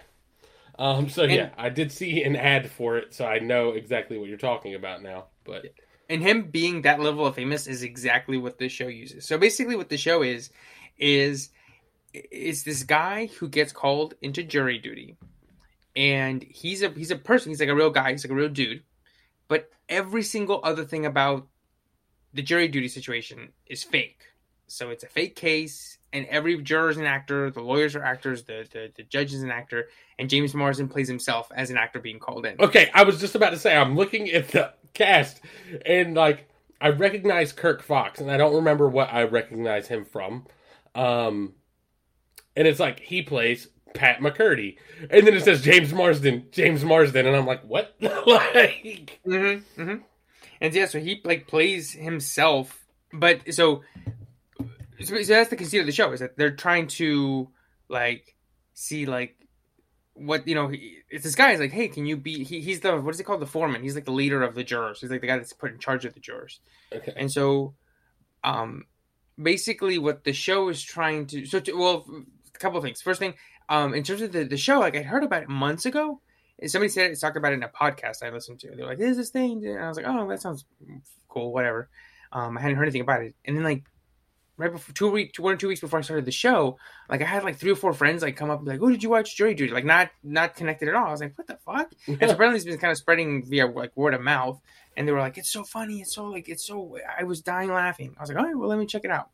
Um, 0.77 1.09
so 1.09 1.23
yeah, 1.23 1.49
I 1.57 1.69
did 1.69 1.91
see 1.91 2.23
an 2.23 2.35
ad 2.35 2.71
for 2.71 2.97
it, 2.97 3.13
so 3.13 3.25
I 3.25 3.39
know 3.39 3.71
exactly 3.71 4.17
what 4.17 4.29
you're 4.29 4.37
talking 4.37 4.75
about 4.75 5.03
now. 5.03 5.25
But 5.43 5.73
and 6.09 6.21
him 6.21 6.49
being 6.51 6.83
that 6.83 6.99
level 6.99 7.25
of 7.27 7.35
famous 7.35 7.67
is 7.67 7.83
exactly 7.83 8.37
what 8.37 8.57
this 8.57 8.71
show 8.71 8.87
uses. 8.87 9.25
So 9.25 9.37
basically, 9.37 9.75
what 9.75 9.89
the 9.89 9.97
show 9.97 10.21
is 10.23 10.51
is 10.97 11.49
is 12.13 12.63
this 12.63 12.83
guy 12.83 13.27
who 13.39 13.49
gets 13.49 13.71
called 13.73 14.15
into 14.21 14.43
jury 14.43 14.79
duty, 14.79 15.17
and 15.95 16.43
he's 16.43 16.81
a 16.83 16.89
he's 16.91 17.11
a 17.11 17.17
person. 17.17 17.51
He's 17.51 17.59
like 17.59 17.69
a 17.69 17.75
real 17.75 17.91
guy. 17.91 18.11
He's 18.11 18.25
like 18.25 18.31
a 18.31 18.35
real 18.35 18.49
dude. 18.49 18.83
But 19.49 19.71
every 19.89 20.23
single 20.23 20.61
other 20.63 20.85
thing 20.85 21.05
about 21.05 21.47
the 22.33 22.43
jury 22.43 22.67
duty 22.67 22.89
situation 22.89 23.53
is 23.67 23.83
fake. 23.83 24.21
So 24.67 24.89
it's 24.91 25.05
a 25.05 25.07
fake 25.09 25.35
case, 25.37 25.98
and 26.11 26.25
every 26.27 26.61
juror 26.61 26.89
is 26.89 26.97
an 26.97 27.05
actor. 27.05 27.51
The 27.51 27.61
lawyers 27.61 27.95
are 27.95 28.03
actors. 28.03 28.43
The 28.43 28.67
the, 28.71 28.91
the 28.95 29.03
judge 29.03 29.33
is 29.33 29.43
an 29.43 29.51
actor, 29.51 29.89
and 30.17 30.29
James 30.29 30.53
Marsden 30.53 30.87
plays 30.87 31.07
himself 31.07 31.51
as 31.55 31.69
an 31.69 31.77
actor 31.77 31.99
being 31.99 32.19
called 32.19 32.45
in. 32.45 32.59
okay, 32.59 32.89
I 32.93 33.03
was 33.03 33.19
just 33.19 33.35
about 33.35 33.51
to 33.51 33.59
say 33.59 33.75
I'm 33.75 33.95
looking 33.95 34.29
at 34.31 34.49
the 34.49 34.73
cast, 34.93 35.41
and 35.85 36.15
like 36.15 36.49
I 36.81 36.89
recognize 36.89 37.51
Kirk 37.51 37.83
Fox, 37.83 38.19
and 38.19 38.31
I 38.31 38.37
don't 38.37 38.55
remember 38.55 38.87
what 38.87 39.11
I 39.11 39.23
recognize 39.23 39.87
him 39.87 40.05
from. 40.05 40.45
Um, 40.95 41.53
and 42.55 42.67
it's 42.67 42.79
like 42.79 42.99
he 42.99 43.21
plays 43.21 43.67
Pat 43.93 44.19
McCurdy, 44.19 44.77
and 45.09 45.25
then 45.25 45.33
it 45.33 45.43
says 45.43 45.61
James 45.61 45.93
Marsden, 45.93 46.47
James 46.51 46.83
Marsden, 46.83 47.25
and 47.25 47.35
I'm 47.35 47.45
like, 47.45 47.63
what? 47.63 47.95
like, 48.01 49.19
Mm-hmm, 49.25 49.81
mm-hmm. 49.81 49.95
And 50.61 50.73
yeah, 50.73 50.85
so 50.87 50.99
he 50.99 51.21
like 51.23 51.47
plays 51.47 51.91
himself, 51.93 52.85
but 53.13 53.53
so, 53.53 53.81
so 55.03 55.15
that's 55.15 55.49
the 55.49 55.55
conceit 55.55 55.79
of 55.79 55.85
the 55.85 55.91
show 55.91 56.11
is 56.11 56.19
that 56.19 56.37
they're 56.37 56.55
trying 56.55 56.87
to 56.87 57.49
like 57.87 58.35
see 58.73 59.05
like 59.05 59.35
what 60.13 60.47
you 60.47 60.55
know. 60.55 60.67
He, 60.67 60.97
it's 61.09 61.23
this 61.23 61.35
guy 61.35 61.51
is 61.51 61.59
like, 61.59 61.71
hey, 61.71 61.87
can 61.87 62.05
you 62.05 62.17
be? 62.17 62.43
He, 62.43 62.61
he's 62.61 62.81
the 62.81 62.99
what 62.99 63.11
is 63.11 63.17
he 63.17 63.23
called? 63.23 63.41
The 63.41 63.47
foreman. 63.47 63.81
He's 63.81 63.95
like 63.95 64.05
the 64.05 64.11
leader 64.11 64.41
of 64.43 64.55
the 64.55 64.63
jurors. 64.63 65.01
He's 65.01 65.09
like 65.09 65.21
the 65.21 65.27
guy 65.27 65.37
that's 65.37 65.53
put 65.53 65.71
in 65.71 65.79
charge 65.79 66.05
of 66.05 66.13
the 66.13 66.19
jurors. 66.19 66.59
okay, 66.93 67.13
And 67.15 67.31
so, 67.31 67.75
um, 68.43 68.85
basically, 69.41 69.97
what 69.97 70.23
the 70.23 70.33
show 70.33 70.69
is 70.69 70.81
trying 70.81 71.27
to 71.27 71.45
so 71.45 71.59
to, 71.59 71.73
well, 71.73 72.05
a 72.53 72.59
couple 72.59 72.77
of 72.77 72.83
things. 72.83 73.01
First 73.01 73.19
thing, 73.19 73.35
um, 73.69 73.93
in 73.93 74.03
terms 74.03 74.21
of 74.21 74.31
the 74.31 74.43
the 74.43 74.57
show, 74.57 74.79
like 74.79 74.95
I 74.95 75.01
heard 75.01 75.23
about 75.23 75.43
it 75.43 75.49
months 75.49 75.85
ago. 75.85 76.21
And 76.61 76.69
Somebody 76.69 76.89
said 76.89 77.09
it, 77.09 77.19
talked 77.19 77.37
about 77.37 77.53
it 77.53 77.55
in 77.55 77.63
a 77.63 77.69
podcast 77.69 78.21
I 78.21 78.31
listened 78.31 78.59
to. 78.59 78.75
They're 78.75 78.85
like, 78.85 78.97
"There's 78.97 79.15
this 79.15 79.29
thing," 79.29 79.65
and 79.65 79.79
I 79.81 79.87
was 79.87 79.95
like, 79.95 80.05
"Oh, 80.05 80.27
that 80.27 80.41
sounds 80.41 80.65
cool, 81.29 81.53
whatever." 81.53 81.89
Um, 82.33 82.57
I 82.57 82.61
hadn't 82.61 82.75
heard 82.75 82.83
anything 82.83 83.01
about 83.01 83.23
it, 83.23 83.33
and 83.45 83.55
then 83.55 83.63
like 83.63 83.85
right 84.59 84.71
before 84.71 84.93
two 84.93 85.09
week, 85.09 85.35
one 85.39 85.53
or 85.53 85.57
two 85.57 85.67
weeks 85.67 85.81
before 85.81 85.97
I 85.97 86.01
started 86.03 86.25
the 86.25 86.31
show, 86.31 86.77
like 87.09 87.21
I 87.21 87.25
had 87.25 87.43
like 87.43 87.55
three 87.55 87.71
or 87.71 87.75
four 87.75 87.93
friends 87.93 88.21
like 88.21 88.35
come 88.35 88.51
up 88.51 88.59
and 88.59 88.65
be 88.65 88.73
like, 88.73 88.81
"Oh, 88.81 88.89
did 88.89 89.01
you 89.01 89.09
watch 89.09 89.35
Jury 89.35 89.55
Duty?" 89.55 89.73
Like 89.73 89.85
not 89.85 90.11
not 90.21 90.55
connected 90.55 90.89
at 90.89 90.95
all. 90.95 91.07
I 91.07 91.11
was 91.11 91.21
like, 91.21 91.37
"What 91.37 91.47
the 91.47 91.57
fuck?" 91.65 91.91
And 92.07 92.19
so 92.19 92.35
apparently 92.35 92.57
it's 92.57 92.65
been 92.65 92.77
kind 92.77 92.91
of 92.91 92.97
spreading 92.97 93.45
via 93.45 93.65
like 93.65 93.97
word 93.97 94.13
of 94.13 94.21
mouth. 94.21 94.61
And 94.99 95.07
they 95.07 95.13
were 95.13 95.19
like, 95.19 95.37
it's 95.37 95.51
so 95.51 95.63
funny. 95.63 96.01
It's 96.01 96.13
so 96.13 96.25
like, 96.25 96.49
it's 96.49 96.67
so, 96.67 96.97
I 97.17 97.23
was 97.23 97.41
dying 97.41 97.71
laughing. 97.71 98.13
I 98.17 98.21
was 98.21 98.29
like, 98.29 98.37
all 98.37 98.43
right, 98.43 98.57
well, 98.57 98.67
let 98.67 98.77
me 98.77 98.85
check 98.85 99.05
it 99.05 99.11
out. 99.11 99.29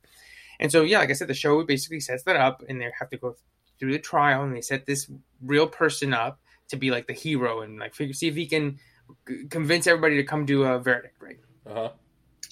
And 0.60 0.72
so, 0.72 0.84
yeah, 0.84 1.00
like 1.00 1.10
I 1.10 1.14
said, 1.14 1.28
the 1.28 1.34
show 1.34 1.64
basically 1.64 2.00
sets 2.00 2.22
that 2.24 2.36
up 2.36 2.64
and 2.70 2.80
they 2.80 2.88
have 3.00 3.10
to 3.10 3.18
go 3.18 3.36
through 3.80 3.94
the 3.94 4.00
trial 4.00 4.44
and 4.44 4.56
they 4.56 4.62
set 4.62 4.86
this 4.86 5.10
real 5.42 5.68
person 5.68 6.14
up 6.14 6.40
to 6.68 6.78
be 6.78 6.92
like 6.92 7.08
the 7.08 7.14
hero 7.14 7.62
and 7.62 7.80
like 7.80 7.96
figure, 7.96 8.14
see 8.14 8.28
if 8.28 8.36
he 8.36 8.46
can 8.46 8.78
convince 9.50 9.88
everybody 9.88 10.18
to 10.18 10.24
come 10.24 10.46
to 10.46 10.66
a 10.66 10.80
verdict, 10.80 11.20
right? 11.20 11.40
uh-huh. 11.68 11.90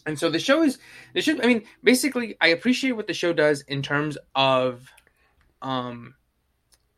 And 0.05 0.17
so 0.17 0.29
the 0.29 0.39
show 0.39 0.63
is 0.63 0.77
the 1.13 1.21
show. 1.21 1.39
I 1.41 1.47
mean, 1.47 1.63
basically, 1.83 2.35
I 2.41 2.47
appreciate 2.47 2.93
what 2.93 3.07
the 3.07 3.13
show 3.13 3.33
does 3.33 3.61
in 3.61 3.81
terms 3.81 4.17
of, 4.35 4.89
um, 5.61 6.15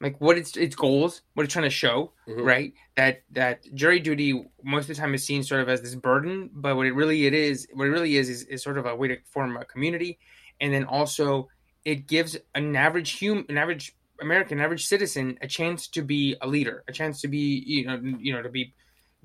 like 0.02 0.20
what 0.20 0.38
its 0.38 0.58
its 0.58 0.76
goals, 0.76 1.22
what 1.34 1.44
it's 1.44 1.54
trying 1.54 1.64
to 1.64 1.70
show, 1.70 2.12
Mhm. 2.28 2.46
right? 2.46 2.74
That 2.98 3.24
that 3.32 3.74
jury 3.74 4.00
duty 4.00 4.46
most 4.64 4.84
of 4.90 4.96
the 4.96 5.02
time 5.02 5.14
is 5.14 5.24
seen 5.24 5.42
sort 5.44 5.62
of 5.62 5.70
as 5.70 5.82
this 5.82 5.96
burden, 5.96 6.50
but 6.54 6.76
what 6.76 6.86
it 6.86 6.94
really 6.94 7.26
it 7.26 7.34
is, 7.34 7.68
what 7.74 7.88
it 7.88 7.92
really 7.92 8.18
is, 8.18 8.30
is, 8.30 8.44
is 8.44 8.62
sort 8.62 8.78
of 8.78 8.86
a 8.86 8.96
way 8.96 9.08
to 9.08 9.18
form 9.26 9.56
a 9.58 9.66
community, 9.66 10.20
and 10.60 10.74
then 10.74 10.84
also 10.84 11.48
it 11.86 12.08
gives 12.08 12.36
an 12.56 12.76
average 12.76 13.12
human, 13.12 13.46
an 13.50 13.58
average 13.58 13.96
American, 14.22 14.60
average 14.60 14.86
citizen, 14.88 15.38
a 15.42 15.48
chance 15.48 15.88
to 15.90 16.02
be 16.02 16.36
a 16.42 16.48
leader, 16.48 16.84
a 16.88 16.92
chance 16.92 17.22
to 17.22 17.28
be, 17.28 17.64
you 17.66 17.86
know, 17.86 18.00
you 18.20 18.34
know, 18.34 18.42
to 18.42 18.50
be 18.50 18.74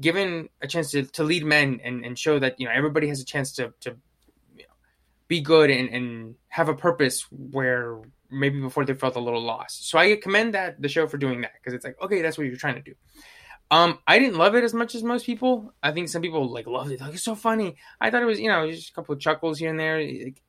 given 0.00 0.48
a 0.62 0.66
chance 0.66 0.90
to, 0.92 1.04
to 1.04 1.24
lead 1.24 1.44
men 1.44 1.80
and, 1.84 2.04
and 2.04 2.18
show 2.18 2.38
that 2.38 2.58
you 2.58 2.66
know 2.66 2.72
everybody 2.74 3.08
has 3.08 3.20
a 3.20 3.24
chance 3.24 3.52
to 3.52 3.72
to 3.80 3.96
you 4.56 4.64
know, 4.64 4.74
be 5.28 5.40
good 5.40 5.70
and, 5.70 5.88
and 5.90 6.34
have 6.48 6.68
a 6.68 6.74
purpose 6.74 7.26
where 7.30 7.98
maybe 8.30 8.60
before 8.60 8.84
they 8.84 8.94
felt 8.94 9.16
a 9.16 9.20
little 9.20 9.42
lost. 9.42 9.88
So 9.88 9.98
I 9.98 10.16
commend 10.16 10.54
that 10.54 10.80
the 10.80 10.88
show 10.88 11.06
for 11.06 11.18
doing 11.18 11.42
that 11.42 11.52
because 11.54 11.74
it's 11.74 11.84
like 11.84 11.96
okay, 12.02 12.22
that's 12.22 12.38
what 12.38 12.46
you're 12.46 12.56
trying 12.56 12.76
to 12.76 12.82
do. 12.82 12.94
Um, 13.72 13.98
I 14.04 14.18
didn't 14.18 14.36
love 14.36 14.56
it 14.56 14.64
as 14.64 14.74
much 14.74 14.96
as 14.96 15.04
most 15.04 15.24
people. 15.24 15.72
I 15.80 15.92
think 15.92 16.08
some 16.08 16.22
people 16.22 16.50
like 16.52 16.66
loved 16.66 16.90
it. 16.90 17.00
Like 17.00 17.14
it's 17.14 17.22
so 17.22 17.36
funny. 17.36 17.76
I 18.00 18.10
thought 18.10 18.22
it 18.22 18.26
was, 18.26 18.40
you 18.40 18.48
know, 18.48 18.68
just 18.68 18.90
a 18.90 18.92
couple 18.92 19.14
of 19.14 19.20
chuckles 19.20 19.60
here 19.60 19.70
and 19.70 19.78
there. 19.78 20.00
Like, 20.02 20.42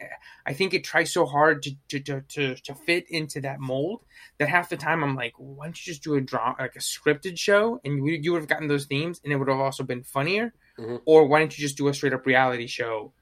I 0.45 0.53
think 0.53 0.73
it 0.73 0.83
tries 0.83 1.13
so 1.13 1.25
hard 1.27 1.61
to 1.63 1.75
to, 1.89 1.99
to 1.99 2.21
to 2.21 2.55
to 2.55 2.73
fit 2.73 3.05
into 3.11 3.39
that 3.41 3.59
mold 3.59 4.03
that 4.39 4.49
half 4.49 4.69
the 4.69 4.77
time 4.77 5.03
I'm 5.03 5.15
like, 5.15 5.33
why 5.37 5.65
don't 5.65 5.85
you 5.85 5.93
just 5.93 6.03
do 6.03 6.15
a 6.15 6.21
draw 6.21 6.55
like 6.59 6.75
a 6.75 6.79
scripted 6.79 7.37
show, 7.37 7.79
and 7.85 8.05
you, 8.05 8.13
you 8.13 8.31
would 8.31 8.41
have 8.41 8.49
gotten 8.49 8.67
those 8.67 8.85
themes, 8.85 9.21
and 9.23 9.31
it 9.31 9.35
would 9.35 9.49
have 9.49 9.59
also 9.59 9.83
been 9.83 10.03
funnier. 10.03 10.53
Mhm. 10.79 11.01
Or 11.05 11.27
why 11.27 11.39
don't 11.39 11.55
you 11.55 11.61
just 11.61 11.77
do 11.77 11.89
a 11.89 11.93
straight 11.93 12.13
up 12.13 12.25
reality 12.25 12.65
show, 12.65 13.13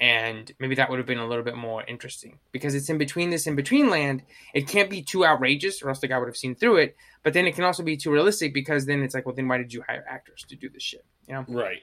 and 0.00 0.50
maybe 0.58 0.74
that 0.74 0.90
would 0.90 0.98
have 0.98 1.06
been 1.06 1.18
a 1.18 1.26
little 1.26 1.44
bit 1.44 1.56
more 1.56 1.84
interesting 1.84 2.38
because 2.52 2.74
it's 2.74 2.88
in 2.88 2.98
between 2.98 3.30
this 3.30 3.46
in 3.46 3.54
between 3.54 3.90
land. 3.90 4.22
It 4.52 4.66
can't 4.66 4.90
be 4.90 5.02
too 5.02 5.24
outrageous, 5.24 5.82
or 5.82 5.88
else 5.88 6.00
the 6.00 6.08
guy 6.08 6.18
would 6.18 6.28
have 6.28 6.36
seen 6.36 6.54
through 6.54 6.76
it. 6.78 6.96
But 7.22 7.32
then 7.32 7.46
it 7.46 7.54
can 7.54 7.64
also 7.64 7.82
be 7.82 7.96
too 7.96 8.10
realistic 8.10 8.52
because 8.52 8.86
then 8.86 9.02
it's 9.02 9.14
like, 9.14 9.24
well, 9.24 9.34
then 9.34 9.48
why 9.48 9.58
did 9.58 9.72
you 9.72 9.82
hire 9.86 10.04
actors 10.08 10.44
to 10.48 10.56
do 10.56 10.68
this 10.68 10.82
shit? 10.82 11.04
You 11.28 11.34
know. 11.34 11.44
Right. 11.48 11.82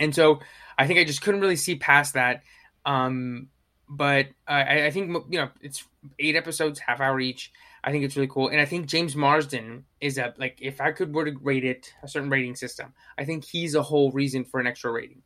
And 0.00 0.14
so 0.14 0.40
I 0.76 0.86
think 0.86 0.98
I 0.98 1.04
just 1.04 1.22
couldn't 1.22 1.40
really 1.40 1.56
see 1.56 1.76
past 1.76 2.14
that. 2.14 2.42
Um, 2.84 3.48
but 3.88 4.26
I, 4.46 4.86
I 4.86 4.90
think 4.90 5.10
you 5.30 5.38
know 5.38 5.50
it's 5.60 5.84
eight 6.18 6.36
episodes, 6.36 6.78
half 6.78 7.00
hour 7.00 7.20
each. 7.20 7.52
I 7.88 7.90
think 7.90 8.04
it's 8.04 8.16
really 8.16 8.28
cool, 8.28 8.48
and 8.48 8.60
I 8.60 8.66
think 8.66 8.84
James 8.84 9.16
Marsden 9.16 9.82
is 9.98 10.18
a 10.18 10.34
like 10.36 10.58
if 10.60 10.78
I 10.78 10.92
could 10.92 11.14
were 11.14 11.24
to 11.24 11.34
rate 11.40 11.64
it 11.64 11.90
a 12.02 12.08
certain 12.08 12.28
rating 12.28 12.54
system, 12.54 12.92
I 13.16 13.24
think 13.24 13.46
he's 13.46 13.74
a 13.74 13.82
whole 13.82 14.12
reason 14.12 14.44
for 14.44 14.60
an 14.60 14.66
extra 14.66 14.92
rating 14.92 15.22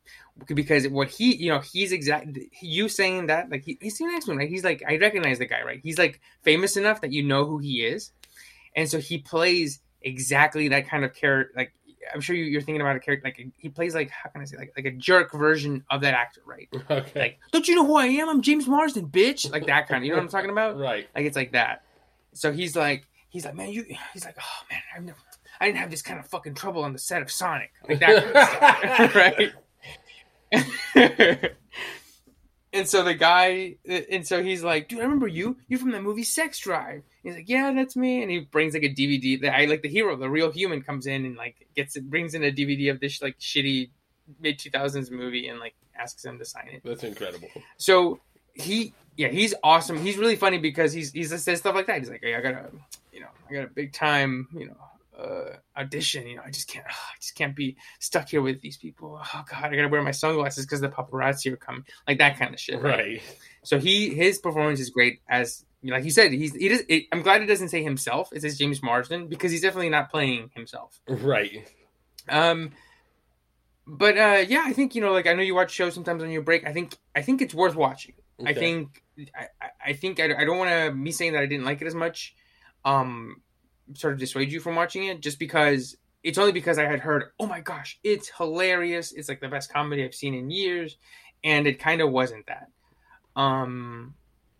because 0.46 0.87
what 0.87 1.09
he 1.09 1.35
you 1.35 1.51
know 1.51 1.59
he's 1.59 1.90
exact 1.90 2.38
you 2.61 2.88
saying 2.88 3.27
that 3.27 3.51
like 3.51 3.64
he, 3.64 3.79
he's 3.81 3.98
the 3.98 4.07
next 4.07 4.29
one 4.29 4.37
right 4.37 4.48
he's 4.48 4.62
like 4.62 4.81
I 4.87 4.96
recognize 4.96 5.40
the 5.40 5.46
guy 5.46 5.62
right 5.62 5.81
he's 5.83 5.98
like 5.98 6.20
famous 6.42 6.77
enough 6.77 7.01
that 7.01 7.11
you 7.11 7.25
know 7.25 7.44
who 7.46 7.59
he 7.59 7.85
is, 7.85 8.12
and 8.77 8.88
so 8.88 9.01
he 9.01 9.18
plays 9.18 9.81
exactly 10.01 10.68
that 10.68 10.88
kind 10.88 11.05
of 11.05 11.12
character 11.16 11.51
like 11.57 11.72
I'm 12.14 12.20
sure 12.20 12.37
you, 12.37 12.44
you're 12.44 12.61
thinking 12.61 12.81
about 12.81 12.94
a 12.94 13.01
character 13.01 13.27
like 13.27 13.44
he 13.57 13.68
plays 13.70 13.92
like 13.92 14.11
how 14.11 14.31
can 14.31 14.40
I 14.40 14.44
say 14.44 14.57
like 14.57 14.72
like 14.77 14.87
a 14.87 14.92
jerk 14.92 15.33
version 15.33 15.83
of 15.90 16.03
that 16.03 16.14
actor, 16.14 16.42
right? 16.46 16.68
Okay. 16.92 17.20
Like, 17.20 17.38
don't 17.51 17.66
you 17.66 17.75
know 17.75 17.87
who 17.87 17.96
I 17.96 18.07
am? 18.07 18.29
I'm 18.29 18.40
James 18.40 18.68
Marsden, 18.68 19.09
bitch. 19.09 19.51
Like 19.51 19.66
that 19.66 19.88
kind 19.88 20.03
of. 20.03 20.05
You 20.05 20.11
know 20.11 20.18
what 20.18 20.25
I'm 20.25 20.29
talking 20.29 20.51
about? 20.51 20.79
right. 20.79 21.09
Like 21.14 21.25
it's 21.25 21.37
like 21.37 21.53
that. 21.53 21.83
So 22.35 22.53
he's 22.53 22.77
like, 22.77 23.07
he's 23.29 23.45
like, 23.45 23.55
man, 23.55 23.71
you. 23.71 23.85
He's 24.12 24.25
like, 24.25 24.37
oh 24.40 24.64
man, 24.71 24.81
I've 24.95 25.05
never, 25.05 25.18
I 25.61 25.66
didn't 25.66 25.79
have 25.79 25.90
this 25.90 26.03
kind 26.03 26.18
of 26.18 26.27
fucking 26.27 26.55
trouble 26.55 26.85
on 26.85 26.92
the 26.92 26.99
set 26.99 27.23
of 27.23 27.31
Sonic, 27.31 27.73
like 27.88 28.01
that 28.01 28.35
kind 28.85 29.05
of 29.05 29.14
right? 31.42 31.53
and 32.73 32.88
so 32.88 33.03
the 33.03 33.14
guy, 33.14 33.77
and 33.87 34.27
so 34.27 34.42
he's 34.42 34.62
like, 34.62 34.88
dude, 34.88 35.01
I 35.01 35.03
remember 35.03 35.29
you. 35.29 35.57
You're 35.68 35.79
from 35.79 35.92
the 35.92 36.01
movie 36.01 36.25
Sex 36.25 36.59
Drive. 36.59 37.03
He's 37.23 37.35
like, 37.35 37.49
yeah, 37.49 37.73
that's 37.73 37.97
me. 37.97 38.23
And 38.23 38.31
he 38.31 38.40
brings 38.40 38.75
like 38.75 38.83
a 38.83 38.88
DVD. 38.88 39.40
That 39.40 39.55
I 39.55 39.66
like 39.66 39.83
the 39.83 39.88
hero, 39.88 40.16
the 40.16 40.29
real 40.29 40.51
human, 40.51 40.83
comes 40.83 41.07
in 41.07 41.25
and 41.25 41.37
like 41.37 41.66
gets 41.77 41.97
it, 41.97 42.11
brings 42.11 42.35
in 42.35 42.42
a 42.42 42.51
DVD 42.51 42.90
of 42.90 43.01
this 43.01 43.23
like 43.23 43.38
shitty 43.38 43.90
mid 44.40 44.59
2000s 44.59 45.11
movie 45.11 45.49
and 45.49 45.61
like 45.61 45.75
asks 45.99 46.25
him 46.25 46.38
to 46.38 46.45
sign 46.45 46.68
it. 46.73 46.83
That's 46.85 47.05
incredible. 47.05 47.49
So 47.77 48.21
he, 48.55 48.95
yeah, 49.16 49.29
he's 49.29 49.55
awesome. 49.62 49.98
He's 49.98 50.16
really 50.16 50.37
funny 50.37 50.59
because 50.59 50.92
he's 50.92 51.12
he's 51.12 51.31
says 51.42 51.59
stuff 51.59 51.75
like 51.75 51.87
that. 51.87 51.98
He's 51.98 52.11
like, 52.11 52.20
hey, 52.22 52.35
I 52.35 52.40
got 52.40 52.55
a, 52.55 52.70
you 53.12 53.20
know, 53.20 53.29
I 53.48 53.53
got 53.53 53.64
a 53.64 53.68
big 53.68 53.92
time, 53.92 54.48
you 54.53 54.66
know, 54.66 55.22
uh, 55.22 55.57
audition. 55.77 56.27
You 56.27 56.37
know, 56.37 56.42
I 56.46 56.51
just 56.51 56.68
can't, 56.68 56.87
I 56.87 57.16
just 57.20 57.35
can't 57.35 57.55
be 57.55 57.77
stuck 57.98 58.29
here 58.29 58.42
with 58.42 58.61
these 58.61 58.77
people. 58.77 59.20
Oh 59.22 59.44
God, 59.51 59.64
I 59.64 59.77
gotta 59.77 59.88
wear 59.88 60.03
my 60.03 60.11
sunglasses 60.11 60.64
because 60.66 60.81
the 60.81 60.88
paparazzi 60.88 61.53
are 61.53 61.57
coming, 61.57 61.85
like 62.09 62.18
that 62.18 62.38
kind 62.38 62.55
of 62.55 62.61
shit. 62.61 62.81
Right. 62.81 63.22
So 63.62 63.79
he, 63.79 64.14
his 64.14 64.38
performance 64.38 64.81
is 64.81 64.90
great 64.90 65.20
as. 65.29 65.64
Like 65.85 66.05
you 66.05 66.12
said, 66.12 66.31
he's 66.31 66.55
he 66.55 66.68
does. 66.68 66.83
It, 66.88 67.07
I'm 67.11 67.22
glad 67.22 67.42
it 67.42 67.46
doesn't 67.46 67.70
say 67.70 67.83
himself. 67.83 68.33
It 68.33 68.42
says 68.42 68.57
James 68.57 68.85
Marsden 68.85 69.27
because 69.27 69.51
he's 69.51 69.62
definitely 69.62 69.88
not 69.88 70.12
playing 70.12 70.53
himself. 70.55 71.01
Right. 71.09 71.68
Um, 72.29 72.70
but 73.85 74.16
uh, 74.16 74.44
yeah, 74.46 74.62
I 74.64 74.72
think 74.75 74.94
you 74.94 75.01
know, 75.01 75.11
like 75.11 75.27
I 75.27 75.35
know 75.35 75.42
you 75.42 75.57
watch 75.57 75.72
shows 75.72 75.92
sometimes 75.92 76.22
on 76.22 76.31
your 76.31 76.42
break. 76.42 76.64
I 76.64 76.72
think 76.72 76.96
I 77.16 77.22
think 77.22 77.42
it's 77.42 77.53
worth 77.53 77.75
watching. 77.75 78.14
I 78.46 78.55
think 78.55 79.02
I, 79.37 79.46
I- 79.61 79.68
I 79.85 79.92
think 79.94 80.20
I, 80.20 80.25
I 80.27 80.44
don't 80.44 80.59
want 80.59 80.70
to 80.70 80.92
me 80.92 81.11
saying 81.11 81.33
that 81.33 81.42
I 81.42 81.46
didn't 81.46 81.64
like 81.64 81.81
it 81.83 81.87
as 81.87 81.94
much, 81.94 82.35
um, 82.85 83.42
sort 83.94 84.12
of 84.14 84.18
dissuade 84.20 84.53
you 84.53 84.61
from 84.61 84.77
watching 84.77 85.05
it 85.05 85.20
just 85.20 85.38
because 85.40 85.96
it's 86.22 86.38
only 86.38 86.53
because 86.53 86.79
I 86.79 86.85
had 86.85 87.01
heard, 87.01 87.25
oh 87.40 87.46
my 87.46 87.61
gosh, 87.61 87.98
it's 88.05 88.29
hilarious. 88.37 89.12
It's 89.12 89.29
like 89.29 89.40
the 89.40 89.48
best 89.48 89.72
comedy 89.72 90.05
I've 90.05 90.14
seen 90.14 90.35
in 90.35 90.51
years, 90.51 90.96
and 91.42 91.66
it 91.66 91.81
kind 91.81 92.01
of 92.01 92.11
wasn't 92.12 92.46
that. 92.46 92.68
Um, 93.35 94.14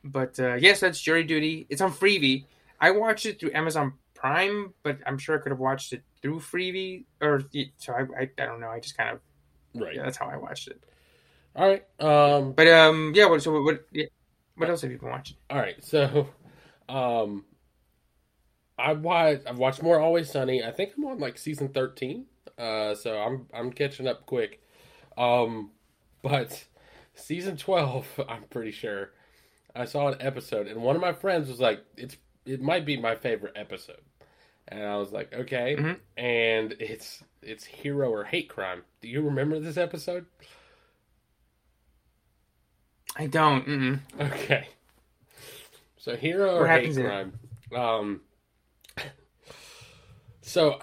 but 0.05 0.39
uh, 0.41 0.55
yes, 0.55 0.81
that's 0.81 1.01
Jury 1.01 1.25
Duty. 1.25 1.67
It's 1.71 1.81
on 1.81 1.93
Freevee. 1.93 2.47
I 2.81 2.91
watched 2.91 3.27
it 3.27 3.39
through 3.39 3.53
Amazon 3.55 3.95
Prime, 4.15 4.75
but 4.83 4.99
I'm 5.07 5.19
sure 5.19 5.39
I 5.39 5.43
could 5.43 5.53
have 5.53 5.61
watched 5.61 5.93
it 5.93 6.03
through 6.21 6.41
Freevee 6.41 7.05
or 7.21 7.43
so. 7.79 7.93
I, 7.93 8.01
I, 8.23 8.23
I 8.39 8.47
don't 8.47 8.61
know. 8.61 8.69
I 8.71 8.81
just 8.81 8.97
kind 8.97 9.11
of 9.11 9.21
Right. 9.75 9.95
yeah, 9.97 10.03
that's 10.03 10.17
how 10.19 10.27
I 10.29 10.37
watched 10.37 10.69
it. 10.69 10.83
All 11.57 11.69
right. 11.69 11.85
Um. 12.01 12.53
But 12.53 12.69
um, 12.69 13.13
yeah. 13.15 13.27
What 13.27 13.43
so 13.43 13.53
what 13.53 13.65
what, 13.65 13.81
yeah, 13.93 14.07
what 14.57 14.69
else 14.69 14.83
have 14.83 14.91
you 14.91 14.99
been 14.99 15.09
watching? 15.11 15.37
All 15.51 15.59
right. 15.59 15.83
So, 15.85 16.29
um, 16.89 17.45
I 18.79 18.93
watched. 18.95 19.47
I've 19.47 19.59
watched 19.59 19.83
more 19.83 20.01
Always 20.01 20.31
Sunny. 20.31 20.63
I 20.65 20.71
think 20.71 20.93
I'm 20.97 21.05
on 21.05 21.19
like 21.19 21.39
season 21.39 21.69
thirteen. 21.69 22.27
Uh, 22.59 22.95
so 22.95 23.17
I'm 23.19 23.47
I'm 23.53 23.73
catching 23.73 24.07
up 24.07 24.27
quick. 24.27 24.63
Um, 25.17 25.71
but 26.23 26.65
season 27.15 27.57
twelve, 27.57 28.07
I'm 28.29 28.45
pretty 28.45 28.73
sure. 28.73 29.11
I 29.75 29.87
saw 29.87 30.09
an 30.09 30.17
episode, 30.21 30.67
and 30.67 30.83
one 30.83 30.97
of 30.97 31.03
my 31.03 31.13
friends 31.13 31.49
was 31.49 31.61
like, 31.61 31.83
"It's 31.97 32.17
it 32.45 32.61
might 32.61 32.85
be 32.85 32.97
my 32.99 33.15
favorite 33.15 33.55
episode," 33.57 34.03
and 34.69 34.83
I 34.83 34.97
was 34.97 35.13
like, 35.13 35.33
"Okay." 35.33 35.77
Mhm. 35.79 35.99
And 36.17 36.73
it's 36.79 37.23
it's 37.43 37.65
hero 37.65 38.11
or 38.11 38.25
hate 38.25 38.49
crime. 38.49 38.83
Do 39.01 39.09
you 39.09 39.23
remember 39.23 39.59
this 39.61 39.77
episode? 39.79 40.27
I 43.17 43.27
don't. 43.27 43.67
Mm-mm. 43.67 44.01
Okay. 44.21 44.69
So 45.99 46.17
hero 46.17 46.57
or 46.57 46.67
hate 46.67 46.75
happens 46.75 46.97
in 46.97 47.07
it? 47.07 47.09
crime. 47.09 47.39
Um. 47.75 48.21
So 50.41 50.81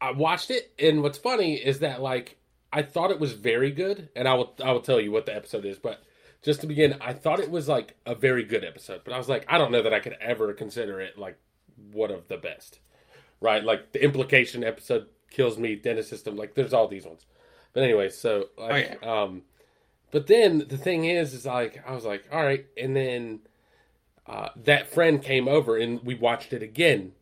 I 0.00 0.12
watched 0.12 0.50
it, 0.50 0.72
and 0.78 1.02
what's 1.02 1.18
funny 1.18 1.54
is 1.54 1.80
that 1.80 2.00
like 2.00 2.38
I 2.72 2.82
thought 2.82 3.10
it 3.10 3.20
was 3.20 3.32
very 3.32 3.70
good, 3.70 4.08
and 4.16 4.26
I 4.26 4.34
will 4.34 4.54
I 4.62 4.72
will 4.72 4.80
tell 4.80 5.00
you 5.00 5.12
what 5.12 5.26
the 5.26 5.34
episode 5.34 5.64
is, 5.64 5.78
but 5.78 6.02
just 6.42 6.60
to 6.60 6.66
begin, 6.66 6.96
I 7.00 7.12
thought 7.12 7.40
it 7.40 7.50
was 7.50 7.68
like 7.68 7.96
a 8.06 8.14
very 8.14 8.44
good 8.44 8.64
episode, 8.64 9.02
but 9.04 9.12
I 9.12 9.18
was 9.18 9.28
like, 9.28 9.44
I 9.48 9.58
don't 9.58 9.72
know 9.72 9.82
that 9.82 9.94
I 9.94 10.00
could 10.00 10.16
ever 10.20 10.52
consider 10.52 11.00
it 11.00 11.18
like 11.18 11.38
one 11.92 12.10
of 12.10 12.28
the 12.28 12.36
best, 12.36 12.78
right? 13.40 13.62
Like 13.62 13.92
the 13.92 14.02
implication 14.02 14.64
episode 14.64 15.06
kills 15.30 15.58
me, 15.58 15.76
Dennis 15.76 16.08
system, 16.08 16.36
like 16.36 16.54
there's 16.54 16.72
all 16.72 16.88
these 16.88 17.04
ones, 17.04 17.26
but 17.72 17.82
anyway, 17.82 18.08
so 18.10 18.46
like, 18.56 19.04
um, 19.06 19.42
but 20.16 20.28
then 20.28 20.64
the 20.66 20.78
thing 20.78 21.04
is, 21.04 21.34
is 21.34 21.44
like 21.44 21.84
I 21.86 21.92
was 21.94 22.06
like, 22.06 22.24
all 22.32 22.42
right, 22.42 22.64
and 22.74 22.96
then 22.96 23.40
uh, 24.26 24.48
that 24.64 24.88
friend 24.88 25.22
came 25.22 25.46
over 25.46 25.76
and 25.76 26.02
we 26.04 26.14
watched 26.14 26.54
it 26.54 26.62
again 26.62 27.12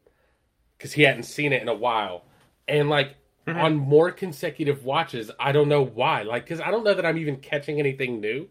because 0.79 0.93
he 0.93 1.03
hadn't 1.03 1.25
seen 1.25 1.53
it 1.53 1.61
in 1.61 1.67
a 1.69 1.75
while, 1.75 2.23
and 2.69 2.89
like 2.89 3.17
Mhm. 3.49 3.65
on 3.65 3.75
more 3.75 4.13
consecutive 4.13 4.85
watches, 4.85 5.29
I 5.41 5.51
don't 5.51 5.69
know 5.69 5.83
why, 5.85 6.23
like 6.23 6.45
because 6.45 6.61
I 6.61 6.71
don't 6.71 6.85
know 6.85 6.95
that 6.95 7.05
I'm 7.05 7.19
even 7.19 7.39
catching 7.39 7.81
anything 7.81 8.21
new, 8.21 8.49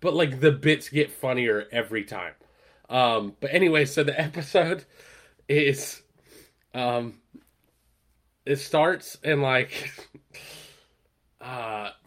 but 0.00 0.14
like 0.14 0.40
the 0.40 0.50
bits 0.50 0.88
get 0.88 1.10
funnier 1.10 1.66
every 1.70 2.04
time. 2.04 2.32
Um, 2.88 3.36
but 3.38 3.52
anyway, 3.52 3.84
so 3.84 4.02
the 4.02 4.18
episode 4.28 4.86
is, 5.46 6.00
um, 6.72 7.20
it 8.46 8.56
starts 8.56 9.18
and 9.22 9.42
like, 9.42 9.92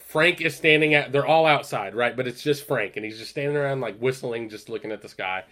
Frank 0.08 0.42
is 0.42 0.56
standing 0.56 0.94
at. 0.94 1.12
They're 1.12 1.26
all 1.26 1.46
outside, 1.46 1.94
right? 1.96 2.16
But 2.16 2.28
it's 2.28 2.42
just 2.42 2.66
Frank, 2.68 2.96
and 2.96 3.06
he's 3.06 3.18
just 3.18 3.32
standing 3.32 3.58
around 3.58 3.82
like 3.82 3.98
whistling, 4.00 4.50
just 4.50 4.70
looking 4.70 4.92
at 4.92 5.02
the 5.02 5.10
sky. 5.10 5.44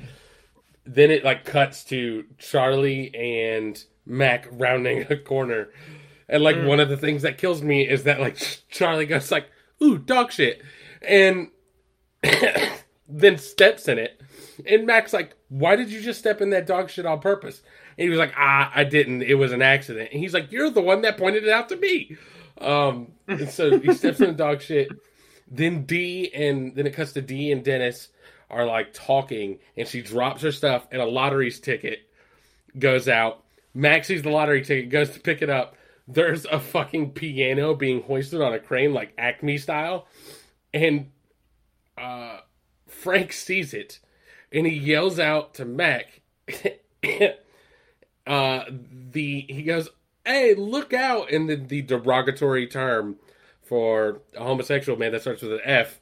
Then 0.86 1.12
it 1.12 1.24
like 1.26 1.46
cuts 1.46 1.84
to 1.86 2.26
Charlie 2.38 3.13
and 3.15 3.84
Mac 4.06 4.48
rounding 4.52 5.06
a 5.10 5.18
corner, 5.18 5.70
and 6.30 6.44
like 6.44 6.56
Mm. 6.58 6.68
one 6.68 6.80
of 6.80 6.89
the 6.89 6.98
things 6.98 7.22
that 7.24 7.38
kills 7.38 7.62
me 7.62 7.88
is 7.88 8.04
that 8.04 8.20
like 8.20 8.38
Charlie 8.70 9.06
goes 9.06 9.32
like, 9.32 9.48
"Ooh, 9.84 9.98
dog 9.98 10.32
shit," 10.32 10.62
and 11.02 11.50
then 13.10 13.38
steps 13.38 13.88
in 13.88 14.00
it. 14.00 14.22
And 14.68 14.86
Mac's 14.86 15.12
like, 15.13 15.36
Why 15.50 15.76
did 15.76 15.89
you 15.89 16.02
just 16.02 16.20
step 16.20 16.41
in 16.41 16.50
that 16.52 16.65
dog 16.65 16.89
shit 16.89 17.06
on 17.06 17.20
purpose? 17.20 17.62
And 17.98 18.04
he 18.04 18.10
was 18.10 18.20
like, 18.20 18.34
Ah, 18.38 18.72
I 18.74 18.84
didn't. 18.86 19.22
It 19.22 19.34
was 19.36 19.52
an 19.52 19.62
accident. 19.62 20.10
And 20.12 20.20
he's 20.22 20.34
like, 20.34 20.52
You're 20.52 20.70
the 20.70 20.82
one 20.82 21.02
that 21.02 21.18
pointed 21.18 21.44
it 21.44 21.50
out 21.50 21.68
to 21.70 21.76
me. 21.76 22.15
Um, 22.60 23.13
and 23.28 23.50
so 23.50 23.80
he 23.80 23.94
steps 23.94 24.20
in 24.20 24.28
the 24.28 24.34
dog 24.34 24.62
shit. 24.62 24.89
Then 25.48 25.86
Dee 25.86 26.32
and 26.34 26.76
then 26.76 26.88
it 26.88 26.94
cuts 26.94 27.13
to 27.13 27.22
Dee 27.22 27.52
and 27.52 27.63
Dennis 27.63 28.10
are 28.50 28.65
like 28.65 28.94
talking, 28.94 29.60
and 29.76 29.88
she 29.88 30.02
drops 30.02 30.41
her 30.41 30.52
stuff, 30.52 30.88
and 30.91 31.02
a 31.02 31.06
lottery's 31.06 31.60
ticket 31.60 32.00
goes 32.78 33.08
out. 33.08 33.44
Max 33.74 34.08
sees 34.08 34.22
the 34.22 34.30
lottery 34.30 34.63
ticket, 34.63 34.89
goes 34.89 35.12
to 35.12 35.20
pick 35.20 35.41
it 35.41 35.50
up. 35.50 35.76
There's 36.08 36.46
a 36.46 36.60
fucking 36.60 37.12
piano 37.12 37.74
being 37.76 38.04
hoisted 38.04 38.41
on 38.41 38.54
a 38.54 38.60
crane, 38.60 38.94
like 38.94 39.13
Acme 39.18 39.58
style. 39.58 40.08
And 40.74 41.12
uh, 41.98 42.39
Frank 42.88 43.34
sees 43.34 43.74
it 43.74 44.00
and 44.52 44.65
he 44.65 44.74
yells 44.74 45.20
out 45.20 45.56
to 45.56 45.65
Mac. 45.65 46.22
uh, 48.28 48.63
the 48.70 49.46
he 49.50 49.63
goes, 49.63 49.89
"Hey, 50.25 50.53
look 50.55 50.93
out!" 50.93 51.31
And 51.31 51.49
the, 51.49 51.55
the 51.55 51.81
derogatory 51.81 52.67
term 52.67 53.17
for 53.63 54.21
a 54.35 54.43
homosexual 54.43 54.97
man 54.97 55.11
that 55.11 55.21
starts 55.21 55.41
with 55.41 55.53
an 55.53 55.61
F, 55.63 55.99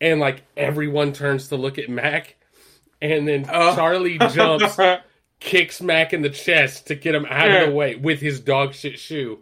and 0.00 0.20
like 0.20 0.42
everyone 0.56 1.12
turns 1.12 1.48
to 1.48 1.56
look 1.56 1.78
at 1.78 1.88
Mac, 1.88 2.36
and 3.02 3.26
then 3.26 3.46
Oh. 3.52 3.74
Charlie 3.74 4.18
jumps, 4.32 4.78
kicks 5.40 5.80
Mac 5.80 6.12
in 6.12 6.22
the 6.22 6.30
chest 6.30 6.86
to 6.88 6.94
get 6.94 7.14
him 7.14 7.26
out 7.28 7.50
of 7.50 7.68
the 7.68 7.74
way 7.74 7.96
with 7.96 8.20
his 8.20 8.40
dog 8.40 8.74
shit 8.74 8.98
shoe. 8.98 9.40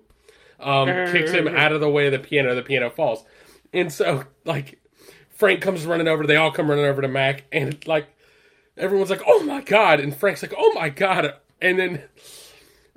Um, 0.61 0.89
kicks 1.13 1.31
him 1.31 1.47
out 1.47 1.73
of 1.73 1.81
the 1.81 1.89
way 1.91 2.07
of 2.07 2.13
the 2.13 2.19
piano. 2.19 2.55
The 2.55 2.63
piano 2.63 2.91
falls, 2.91 3.25
and 3.73 3.93
so 3.93 4.25
like 4.45 4.81
Frank 5.31 5.61
comes 5.61 5.87
running 5.87 6.09
over. 6.09 6.27
They 6.27 6.37
all 6.37 6.51
come 6.51 6.69
running 6.69 6.85
over 6.87 7.01
to 7.03 7.09
Mac, 7.09 7.45
and 7.53 7.87
like 7.87 8.07
everyone's 8.77 9.11
like, 9.11 9.23
"Oh 9.27 9.45
my 9.45 9.61
god!" 9.61 10.01
And 10.01 10.15
Frank's 10.17 10.43
like, 10.43 10.55
"Oh 10.59 10.73
my 10.75 10.89
god!" 10.89 11.35
And 11.61 11.79
then 11.79 12.03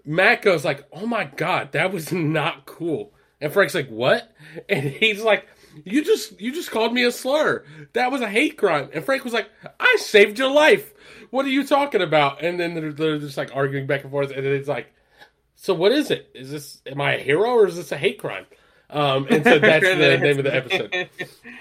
Mac 0.06 0.42
goes 0.42 0.66
like, 0.66 0.88
"Oh 0.92 1.06
my 1.06 1.26
god, 1.26 1.72
that 1.74 1.92
was 1.92 2.12
not 2.12 2.66
cool." 2.66 3.14
And 3.40 3.52
Frank's 3.52 3.76
like, 3.76 3.90
"What?" 3.90 4.32
And 4.70 4.84
he's 4.84 5.22
like, 5.22 5.48
"You 5.84 6.04
just 6.04 6.40
you 6.40 6.54
just 6.54 6.72
called 6.72 6.94
me 6.94 7.04
a 7.04 7.12
slur. 7.12 7.64
That 7.94 8.12
was 8.12 8.22
a 8.22 8.30
hate 8.30 8.58
crime." 8.58 8.90
And 8.94 9.04
Frank 9.04 9.24
was 9.24 9.34
like, 9.34 9.50
"I 9.80 9.98
saved 10.00 10.40
your 10.40 10.52
life. 10.52 10.94
What 11.30 11.46
are 11.46 11.50
you 11.50 11.66
talking 11.66 12.02
about?" 12.02 12.44
And 12.44 12.60
then 12.60 12.74
they're, 12.74 12.94
they're 12.94 13.20
just 13.20 13.38
like 13.38 13.56
arguing 13.56 13.88
back 13.88 14.04
and 14.04 14.12
forth, 14.12 14.32
and 14.32 14.46
then 14.46 14.54
it's 14.54 14.68
like, 14.68 14.94
"So 15.56 15.74
what 15.74 15.92
is 15.92 16.12
it? 16.12 16.30
Is 16.34 16.52
this 16.52 16.82
am 16.86 17.02
I 17.02 17.16
a 17.16 17.20
hero 17.20 17.50
or 17.50 17.68
is 17.68 17.76
this 17.76 17.92
a 17.92 17.98
hate 17.98 18.20
crime?" 18.20 18.46
Um, 18.92 19.26
and 19.30 19.44
so 19.44 19.58
that's 19.58 19.86
the 19.86 20.18
name 20.22 20.38
of 20.38 20.44
the 20.44 20.56
episode. 20.56 21.10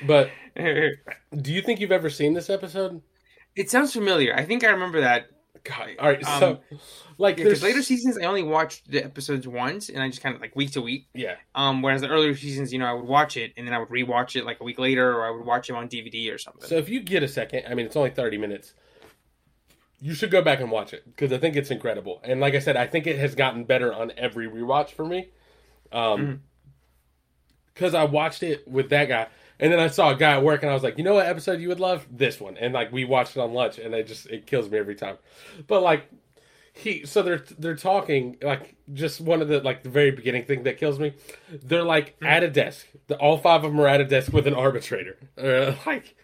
But 0.07 0.31
do 0.57 1.53
you 1.53 1.63
think 1.63 1.81
you've 1.81 1.93
ever 1.93 2.11
seen 2.11 2.35
this 2.35 2.51
episode? 2.51 3.03
It 3.57 3.71
sounds 3.71 3.93
familiar. 3.93 4.35
I 4.35 4.45
think 4.45 4.65
I 4.65 4.71
remember 4.71 5.01
that. 5.01 5.27
God. 5.65 5.91
All 5.99 6.09
right. 6.09 6.25
Um, 6.25 6.41
So, 6.41 6.61
like, 7.19 7.39
Yeah, 7.39 7.45
there's 7.45 7.63
later 7.63 7.83
seasons 7.83 8.19
I 8.19 8.23
only 8.25 8.43
watched 8.43 8.91
the 8.91 9.05
episodes 9.05 9.47
once, 9.47 9.89
and 9.89 10.03
I 10.03 10.09
just 10.09 10.23
kind 10.23 10.35
of 10.35 10.41
like 10.41 10.55
week 10.57 10.73
to 10.73 10.83
week. 10.83 11.09
Yeah. 11.15 11.37
Um, 11.55 11.83
whereas 11.83 12.01
the 12.01 12.09
earlier 12.09 12.35
seasons, 12.35 12.73
you 12.73 12.79
know, 12.79 12.87
I 12.87 12.93
would 12.93 13.07
watch 13.07 13.37
it 13.37 13.53
and 13.57 13.67
then 13.67 13.75
I 13.75 13.79
would 13.79 13.89
rewatch 13.89 14.37
it 14.37 14.45
like 14.45 14.61
a 14.61 14.65
week 14.65 14.79
later, 14.79 15.13
or 15.13 15.27
I 15.27 15.31
would 15.31 15.45
watch 15.45 15.71
it 15.71 15.75
on 15.75 15.89
DVD 15.89 16.33
or 16.33 16.39
something. 16.39 16.67
So 16.69 16.77
if 16.77 16.89
you 16.89 17.01
get 17.01 17.23
a 17.23 17.29
second, 17.29 17.65
I 17.69 17.75
mean, 17.75 17.87
it's 17.87 17.97
only 17.97 18.11
30 18.11 18.39
minutes. 18.39 18.75
You 20.01 20.15
should 20.15 20.31
go 20.31 20.41
back 20.41 20.61
and 20.61 20.71
watch 20.71 20.95
it 20.95 21.05
because 21.05 21.31
I 21.33 21.39
think 21.39 21.57
it's 21.57 21.71
incredible. 21.71 22.21
And 22.25 22.41
like 22.41 22.55
I 22.55 22.59
said, 22.59 22.77
I 22.77 22.87
think 22.87 23.07
it 23.07 23.19
has 23.19 23.35
gotten 23.35 23.65
better 23.65 23.93
on 23.93 24.13
every 24.17 24.49
rewatch 24.49 24.91
for 24.93 25.05
me. 25.05 25.29
Um, 25.93 26.43
because 27.75 27.95
I 27.95 28.05
watched 28.05 28.43
it 28.43 28.67
with 28.69 28.91
that 28.91 29.09
guy, 29.09 29.29
and 29.61 29.73
then 29.73 29.79
I 29.79 29.89
saw 29.89 30.11
a 30.11 30.17
guy 30.17 30.33
at 30.33 30.43
work, 30.43 30.63
and 30.63 30.71
I 30.71 30.75
was 30.75 30.83
like, 30.83 30.99
you 30.99 31.05
know 31.05 31.15
what 31.15 31.27
episode 31.27 31.61
you 31.61 31.69
would 31.69 31.81
love? 31.81 32.07
This 32.11 32.41
one. 32.41 32.57
And 32.57 32.75
like 32.75 32.91
we 32.91 33.05
watched 33.05 33.37
it 33.37 33.41
on 33.41 33.53
lunch, 33.53 33.79
and 33.79 33.95
it 33.95 34.07
just 34.07 34.27
it 34.27 34.47
kills 34.47 34.71
me 34.71 34.79
every 34.79 34.97
time. 34.97 35.19
But 35.67 35.83
like 35.83 36.11
he, 36.73 37.05
so 37.05 37.23
they're 37.23 37.45
they're 37.59 37.77
talking 37.77 38.39
like 38.43 38.77
just 38.93 39.21
one 39.21 39.43
of 39.43 39.49
the 39.49 39.61
like 39.61 39.83
the 39.83 39.91
very 39.91 40.11
beginning 40.11 40.45
thing 40.45 40.63
that 40.63 40.79
kills 40.79 40.99
me. 40.99 41.15
They're 41.51 41.85
like 41.85 42.17
at 42.23 42.43
a 42.43 42.49
desk. 42.49 42.87
The, 43.07 43.17
all 43.17 43.39
five 43.39 43.65
of 43.65 43.71
them 43.71 43.81
are 43.81 43.87
at 43.87 44.01
a 44.01 44.05
desk 44.05 44.33
with 44.33 44.47
an 44.47 44.55
arbitrator, 44.55 45.19
uh, 45.37 45.75
like 45.87 46.17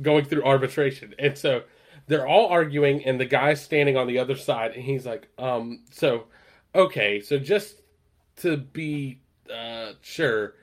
going 0.00 0.24
through 0.24 0.44
arbitration, 0.44 1.14
and 1.18 1.36
so 1.36 1.62
they're 2.06 2.26
all 2.26 2.48
arguing, 2.48 3.04
and 3.04 3.20
the 3.20 3.26
guy's 3.26 3.60
standing 3.60 3.96
on 3.96 4.06
the 4.06 4.18
other 4.18 4.36
side, 4.36 4.72
and 4.72 4.82
he's 4.82 5.04
like, 5.04 5.28
um, 5.38 5.84
so 5.90 6.24
okay, 6.74 7.20
so 7.20 7.38
just 7.38 7.82
to 8.36 8.56
be 8.56 9.20
uh, 9.52 9.92
sure, 10.00 10.54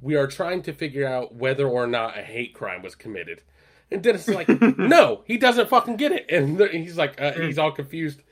we 0.00 0.16
are 0.16 0.26
trying 0.26 0.62
to 0.62 0.72
figure 0.72 1.06
out 1.06 1.34
whether 1.34 1.68
or 1.68 1.86
not 1.86 2.18
a 2.18 2.22
hate 2.22 2.54
crime 2.54 2.82
was 2.82 2.94
committed. 2.94 3.42
And 3.90 4.02
Dennis 4.02 4.28
is 4.28 4.34
like, 4.34 4.48
no, 4.78 5.22
he 5.26 5.36
doesn't 5.36 5.68
fucking 5.68 5.96
get 5.96 6.12
it. 6.12 6.26
And 6.30 6.60
he's 6.70 6.96
like, 6.96 7.20
uh, 7.20 7.32
he's 7.32 7.58
all 7.58 7.72
confused. 7.72 8.22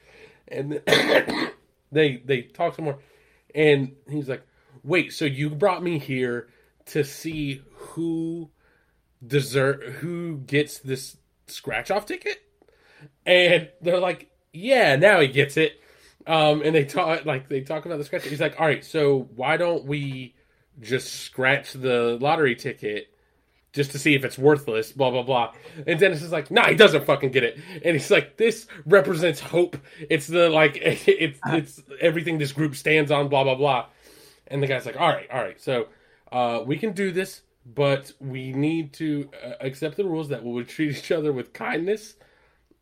And 0.46 0.80
they 1.92 2.22
they 2.24 2.42
talk 2.42 2.76
some 2.76 2.86
more, 2.86 2.98
and 3.54 3.92
he's 4.08 4.28
like, 4.28 4.42
wait, 4.82 5.12
so 5.12 5.24
you 5.24 5.50
brought 5.50 5.82
me 5.82 5.98
here 5.98 6.48
to 6.86 7.04
see 7.04 7.62
who 7.74 8.50
deserve 9.26 9.82
who 9.96 10.38
gets 10.38 10.78
this 10.78 11.16
scratch 11.46 11.90
off 11.90 12.06
ticket? 12.06 12.38
And 13.26 13.68
they're 13.82 14.00
like, 14.00 14.30
yeah, 14.52 14.96
now 14.96 15.20
he 15.20 15.28
gets 15.28 15.56
it. 15.56 15.80
Um, 16.26 16.62
and 16.62 16.74
they 16.74 16.84
talk 16.84 17.24
like 17.24 17.48
they 17.48 17.60
talk 17.62 17.84
about 17.86 17.98
the 17.98 18.04
scratch. 18.04 18.26
He's 18.26 18.40
like, 18.40 18.58
all 18.60 18.66
right, 18.66 18.84
so 18.84 19.28
why 19.34 19.56
don't 19.56 19.84
we 19.84 20.34
just 20.80 21.12
scratch 21.12 21.72
the 21.72 22.18
lottery 22.20 22.54
ticket 22.54 23.08
just 23.72 23.92
to 23.92 23.98
see 23.98 24.14
if 24.14 24.24
it's 24.24 24.38
worthless? 24.38 24.92
Blah 24.92 25.10
blah 25.10 25.22
blah. 25.22 25.52
And 25.86 25.98
Dennis 25.98 26.22
is 26.22 26.32
like, 26.32 26.50
nah, 26.50 26.68
he 26.68 26.74
doesn't 26.74 27.04
fucking 27.04 27.30
get 27.30 27.44
it. 27.44 27.58
And 27.84 27.94
he's 27.94 28.10
like, 28.10 28.36
this 28.36 28.66
represents 28.86 29.40
hope. 29.40 29.76
It's 30.08 30.26
the 30.26 30.50
like, 30.50 30.76
it's 30.80 31.38
it's 31.46 31.82
everything 32.00 32.38
this 32.38 32.52
group 32.52 32.76
stands 32.76 33.10
on. 33.10 33.28
Blah 33.28 33.44
blah 33.44 33.54
blah. 33.54 33.86
And 34.46 34.62
the 34.62 34.66
guy's 34.66 34.86
like, 34.86 34.98
all 34.98 35.08
right, 35.08 35.30
all 35.30 35.42
right, 35.42 35.60
so 35.60 35.88
uh, 36.32 36.62
we 36.64 36.78
can 36.78 36.92
do 36.92 37.10
this, 37.12 37.42
but 37.66 38.12
we 38.18 38.52
need 38.52 38.92
to 38.94 39.30
uh, 39.44 39.52
accept 39.60 39.96
the 39.96 40.04
rules 40.04 40.28
that 40.28 40.42
we 40.42 40.52
would 40.52 40.68
treat 40.68 40.96
each 40.96 41.12
other 41.12 41.32
with 41.32 41.52
kindness 41.52 42.14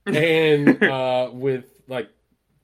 and 0.06 0.82
uh, 0.82 1.30
with 1.32 1.64
like 1.88 2.08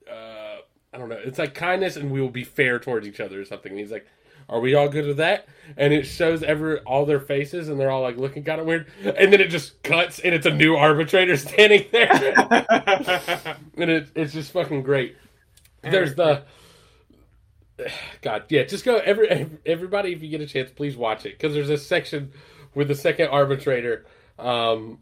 uh, 0.09 0.57
I 0.93 0.97
don't 0.97 1.09
know. 1.09 1.19
It's 1.23 1.39
like 1.39 1.53
kindness, 1.53 1.95
and 1.95 2.11
we 2.11 2.21
will 2.21 2.29
be 2.29 2.43
fair 2.43 2.79
towards 2.79 3.07
each 3.07 3.19
other 3.19 3.41
or 3.41 3.45
something. 3.45 3.71
And 3.71 3.79
he's 3.79 3.91
like, 3.91 4.07
"Are 4.53 4.59
we 4.59 4.75
all 4.75 4.87
good 4.87 5.07
with 5.07 5.17
that?" 5.17 5.47
And 5.77 5.93
it 5.93 6.05
shows 6.05 6.43
every 6.43 6.79
all 6.79 7.05
their 7.05 7.19
faces, 7.19 7.69
and 7.69 7.79
they're 7.79 7.91
all 7.91 8.01
like 8.01 8.17
looking 8.17 8.43
kind 8.43 8.61
of 8.61 8.67
weird. 8.67 8.87
And 9.03 9.33
then 9.33 9.41
it 9.41 9.47
just 9.49 9.81
cuts, 9.83 10.19
and 10.19 10.33
it's 10.33 10.45
a 10.45 10.53
new 10.53 10.75
arbitrator 10.75 11.35
standing 11.37 11.85
there, 11.91 12.11
and 13.77 13.89
it, 13.89 14.09
it's 14.15 14.33
just 14.33 14.51
fucking 14.51 14.83
great. 14.83 15.17
There's 15.81 16.15
the 16.15 16.43
God, 18.21 18.43
yeah. 18.49 18.63
Just 18.63 18.85
go 18.85 18.97
every 18.97 19.49
everybody 19.65 20.13
if 20.13 20.21
you 20.21 20.29
get 20.29 20.41
a 20.41 20.47
chance, 20.47 20.71
please 20.71 20.95
watch 20.95 21.25
it 21.25 21.37
because 21.37 21.53
there's 21.53 21.69
a 21.69 21.77
section 21.77 22.31
with 22.75 22.87
the 22.87 22.95
second 22.95 23.27
arbitrator. 23.29 24.05
Um, 24.39 24.99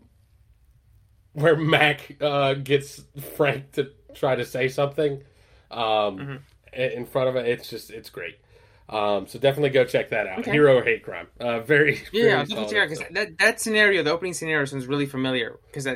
where 1.34 1.56
Mac 1.56 2.18
uh, 2.20 2.56
gets 2.56 3.02
Frank 3.38 3.72
to 3.74 3.92
try 4.14 4.36
to 4.36 4.44
say 4.46 4.68
something 4.68 5.24
um, 5.72 6.18
Mhm. 6.18 6.40
in 6.74 7.06
front 7.06 7.30
of 7.30 7.36
it. 7.38 7.46
It's 7.48 7.70
just 7.70 7.90
it's 7.90 8.10
great. 8.10 8.38
Um, 8.92 9.26
so 9.26 9.40
definitely 9.40 9.70
go 9.70 9.86
check 9.86 10.10
that 10.10 10.28
out. 10.28 10.40
Okay. 10.40 10.52
Hero 10.52 10.78
or 10.78 10.84
hate 10.84 11.02
crime. 11.04 11.28
Uh, 11.40 11.62
very 11.62 12.02
Yeah, 12.12 12.24
very 12.24 12.34
I'll 12.34 12.46
solid 12.46 12.70
check 12.70 12.78
out 12.80 12.88
'cause 12.90 13.00
episode. 13.00 13.16
that 13.16 13.38
that 13.38 13.62
scenario, 13.62 14.04
the 14.04 14.12
opening 14.12 14.34
scenario, 14.34 14.66
sounds 14.66 14.86
really 14.86 15.06
familiar 15.06 15.60
because 15.72 15.88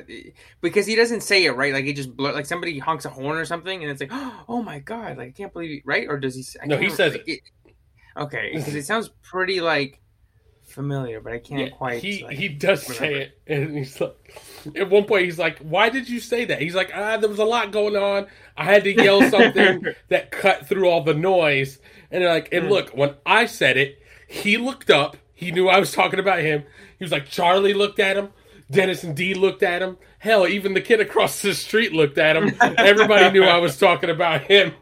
because 0.62 0.86
he 0.86 0.96
doesn't 0.96 1.22
say 1.22 1.43
it 1.43 1.52
right. 1.52 1.74
Like 1.74 1.84
he 1.84 1.91
just 1.93 2.16
blur, 2.16 2.32
like 2.32 2.46
somebody 2.46 2.80
honks 2.80 3.04
a 3.04 3.10
horn 3.10 3.38
or 3.38 3.43
something, 3.46 3.84
and 3.84 3.91
it's 3.91 4.00
like, 4.00 4.12
oh 4.48 4.62
my 4.64 4.80
god, 4.80 5.18
like 5.18 5.28
I 5.28 5.32
can't 5.32 5.52
believe, 5.52 5.80
it, 5.80 5.84
right? 5.86 6.08
Or 6.08 6.18
does 6.18 6.36
he? 6.36 6.46
I 6.62 6.68
No, 6.68 6.78
he 6.78 6.89
says 6.89 7.14
remember. 7.14 7.41
Okay, 8.18 8.52
because 8.54 8.76
it 8.76 8.86
sounds 8.86 9.10
pretty 9.24 9.60
like 9.60 10.00
familiar, 10.76 11.19
but 11.21 11.34
I 11.34 11.39
can't 11.39 11.61
Yeah, 11.61 11.69
quite. 11.69 12.03
he 12.03 12.23
like, 12.23 12.38
he 12.38 12.47
does 12.49 12.88
remember. 12.89 13.17
say 13.17 13.21
it, 13.23 13.39
and 13.47 13.78
he's 13.78 13.99
like, 13.99 14.15
at 14.76 14.89
one 14.89 15.05
point 15.05 15.26
he's 15.26 15.39
like, 15.39 15.57
"Why 15.59 15.89
did 15.89 16.07
you 16.09 16.19
say 16.19 16.45
that?" 16.45 16.61
He's 16.61 16.76
like, 16.76 16.91
"Ah, 16.93 17.17
there 17.17 17.30
was 17.30 17.39
a 17.39 17.45
lot 17.45 17.71
going 17.71 17.95
on. 17.95 18.28
I 18.55 18.65
had 18.65 18.84
to 18.84 18.91
yell 18.93 19.21
something 19.30 19.86
that 20.09 20.30
cut 20.32 20.67
through 20.67 20.88
all 20.88 21.01
the 21.03 21.13
noise." 21.15 21.80
And 22.11 22.23
they're 22.23 22.32
like, 22.34 22.53
and 22.53 22.65
Hmm. 22.65 22.71
look, 22.71 22.89
when 22.91 23.15
I 23.26 23.45
said 23.47 23.78
it, 23.78 23.99
he 24.28 24.57
looked 24.57 24.91
up. 24.91 25.17
He 25.34 25.51
knew 25.51 25.67
I 25.67 25.80
was 25.80 25.91
talking 25.91 26.19
about 26.19 26.39
him. 26.39 26.63
He 26.99 27.03
was 27.03 27.11
like, 27.11 27.26
Charlie 27.28 27.73
looked 27.73 27.99
at 27.99 28.15
him. 28.15 28.30
Dennis 28.71 29.03
and 29.03 29.15
Dee 29.15 29.34
looked 29.34 29.63
at 29.63 29.82
him. 29.82 29.97
Hell, 30.19 30.47
even 30.47 30.73
the 30.73 30.82
kid 30.82 30.99
across 31.01 31.41
the 31.41 31.53
street 31.53 31.93
looked 31.93 32.17
at 32.17 32.36
him. 32.38 32.55
Everybody 32.78 33.32
knew 33.32 33.43
I 33.43 33.57
was 33.57 33.78
talking 33.78 34.09
about 34.09 34.41
him, 34.43 34.73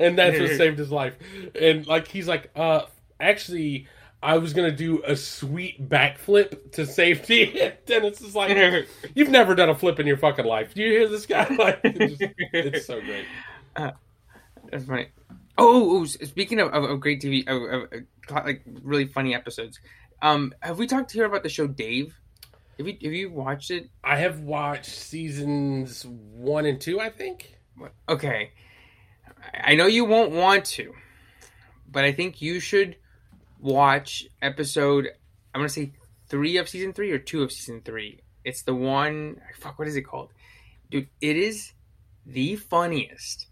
and 0.00 0.18
that's 0.18 0.38
what 0.40 0.50
saved 0.50 0.78
his 0.78 0.90
life. 0.90 1.16
And 1.58 1.86
like, 1.86 2.08
he's 2.08 2.26
like, 2.28 2.50
uh, 2.56 2.82
actually. 3.20 3.86
I 4.22 4.38
was 4.38 4.52
gonna 4.52 4.70
do 4.70 5.02
a 5.04 5.16
sweet 5.16 5.88
backflip 5.88 6.72
to 6.72 6.86
safety. 6.86 7.72
Dennis 7.86 8.20
is 8.20 8.36
like, 8.36 8.86
"You've 9.14 9.30
never 9.30 9.54
done 9.54 9.68
a 9.68 9.74
flip 9.74 9.98
in 9.98 10.06
your 10.06 10.16
fucking 10.16 10.44
life. 10.44 10.74
Do 10.74 10.82
you 10.82 10.90
hear 10.90 11.08
this 11.08 11.26
guy? 11.26 11.48
Like, 11.58 11.80
it's, 11.82 12.18
just- 12.18 12.34
it's 12.52 12.86
so 12.86 13.00
great." 13.00 13.24
That's 14.70 14.84
funny. 14.84 15.08
Oh, 15.58 16.00
oh, 16.00 16.04
speaking 16.04 16.60
of, 16.60 16.68
of, 16.72 16.84
of 16.84 17.00
great 17.00 17.20
TV, 17.20 17.46
of, 17.48 17.82
of, 17.92 18.44
like 18.46 18.62
really 18.82 19.06
funny 19.06 19.34
episodes. 19.34 19.80
Um, 20.22 20.54
have 20.60 20.78
we 20.78 20.86
talked 20.86 21.10
here 21.12 21.24
about 21.24 21.42
the 21.42 21.48
show 21.48 21.66
Dave? 21.66 22.16
Have 22.78 22.86
you 22.86 22.96
have 23.02 23.12
you 23.12 23.30
watched 23.30 23.70
it? 23.70 23.90
I 24.02 24.16
have 24.16 24.40
watched 24.40 24.86
seasons 24.86 26.06
one 26.06 26.64
and 26.64 26.80
two. 26.80 27.00
I 27.00 27.10
think. 27.10 27.58
Okay, 28.08 28.52
I 29.52 29.74
know 29.74 29.86
you 29.86 30.04
won't 30.04 30.30
want 30.30 30.64
to, 30.66 30.94
but 31.90 32.04
I 32.04 32.12
think 32.12 32.40
you 32.40 32.60
should 32.60 32.96
watch 33.62 34.26
episode. 34.42 35.08
I'm 35.54 35.60
gonna 35.60 35.68
say 35.68 35.92
three 36.28 36.58
of 36.58 36.68
season 36.68 36.92
three 36.92 37.12
or 37.12 37.18
two 37.18 37.42
of 37.42 37.52
season 37.52 37.80
three. 37.82 38.20
It's 38.44 38.62
the 38.62 38.74
one. 38.74 39.40
Fuck, 39.58 39.78
what 39.78 39.88
is 39.88 39.96
it 39.96 40.02
called, 40.02 40.30
dude? 40.90 41.08
It 41.20 41.36
is 41.36 41.72
the 42.26 42.56
funniest 42.56 43.46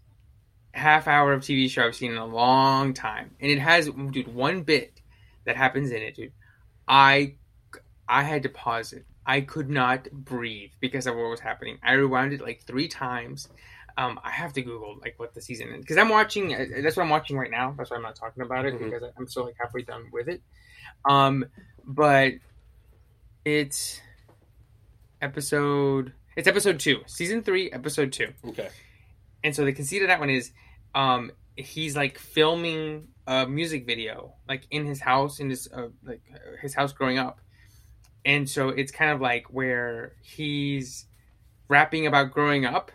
half 0.73 1.07
hour 1.07 1.33
of 1.33 1.41
TV 1.41 1.69
show 1.69 1.85
I've 1.85 1.95
seen 1.95 2.11
in 2.11 2.17
a 2.17 2.25
long 2.25 2.93
time, 2.93 3.35
and 3.39 3.49
it 3.49 3.59
has, 3.59 3.89
dude, 3.89 4.33
one 4.33 4.63
bit 4.63 5.01
that 5.45 5.55
happens 5.55 5.91
in 5.91 6.01
it, 6.01 6.15
dude. 6.15 6.33
I 6.87 7.35
I 8.07 8.23
had 8.23 8.43
to 8.43 8.49
pause 8.49 8.93
it. 8.93 9.05
I 9.25 9.41
could 9.41 9.69
not 9.69 10.11
breathe 10.11 10.71
because 10.79 11.07
of 11.07 11.15
what 11.15 11.29
was 11.29 11.39
happening. 11.39 11.77
I 11.83 11.93
rewound 11.93 12.33
it 12.33 12.41
like 12.41 12.63
three 12.63 12.87
times. 12.87 13.47
Um, 13.97 14.19
I 14.23 14.31
have 14.31 14.53
to 14.53 14.61
Google 14.61 14.97
like 15.01 15.19
what 15.19 15.33
the 15.33 15.41
season 15.41 15.69
is 15.69 15.81
because 15.81 15.97
I'm 15.97 16.09
watching. 16.09 16.53
uh, 16.55 16.65
That's 16.81 16.95
what 16.95 17.03
I'm 17.03 17.09
watching 17.09 17.37
right 17.37 17.51
now. 17.51 17.73
That's 17.77 17.91
why 17.91 17.97
I'm 17.97 18.03
not 18.03 18.15
talking 18.15 18.41
about 18.43 18.65
it 18.65 18.73
Mhm. 18.75 18.91
because 18.91 19.03
I'm 19.17 19.27
still 19.27 19.45
like 19.45 19.55
halfway 19.59 19.81
done 19.83 20.05
with 20.11 20.27
it. 20.29 20.41
Um, 21.09 21.45
but 21.85 22.33
it's 23.45 23.99
episode. 25.21 26.13
It's 26.35 26.47
episode 26.47 26.79
two, 26.79 27.01
season 27.07 27.43
three, 27.43 27.71
episode 27.71 28.11
two. 28.13 28.29
Okay. 28.45 28.69
And 29.43 29.55
so 29.55 29.65
the 29.65 29.73
conceit 29.73 30.01
of 30.01 30.07
that 30.07 30.19
one 30.19 30.29
is, 30.29 30.51
um, 30.95 31.31
he's 31.55 31.95
like 31.95 32.17
filming 32.17 33.07
a 33.27 33.45
music 33.47 33.85
video, 33.85 34.33
like 34.47 34.65
in 34.71 34.85
his 34.85 35.01
house, 35.01 35.39
in 35.39 35.49
his 35.49 35.67
uh, 35.73 35.87
like 36.03 36.21
his 36.61 36.73
house 36.73 36.93
growing 36.93 37.17
up, 37.17 37.39
and 38.23 38.49
so 38.49 38.69
it's 38.69 38.91
kind 38.91 39.11
of 39.11 39.19
like 39.21 39.45
where 39.53 40.13
he's 40.21 41.05
rapping 41.67 42.07
about 42.07 42.31
growing 42.31 42.65
up, 42.65 42.91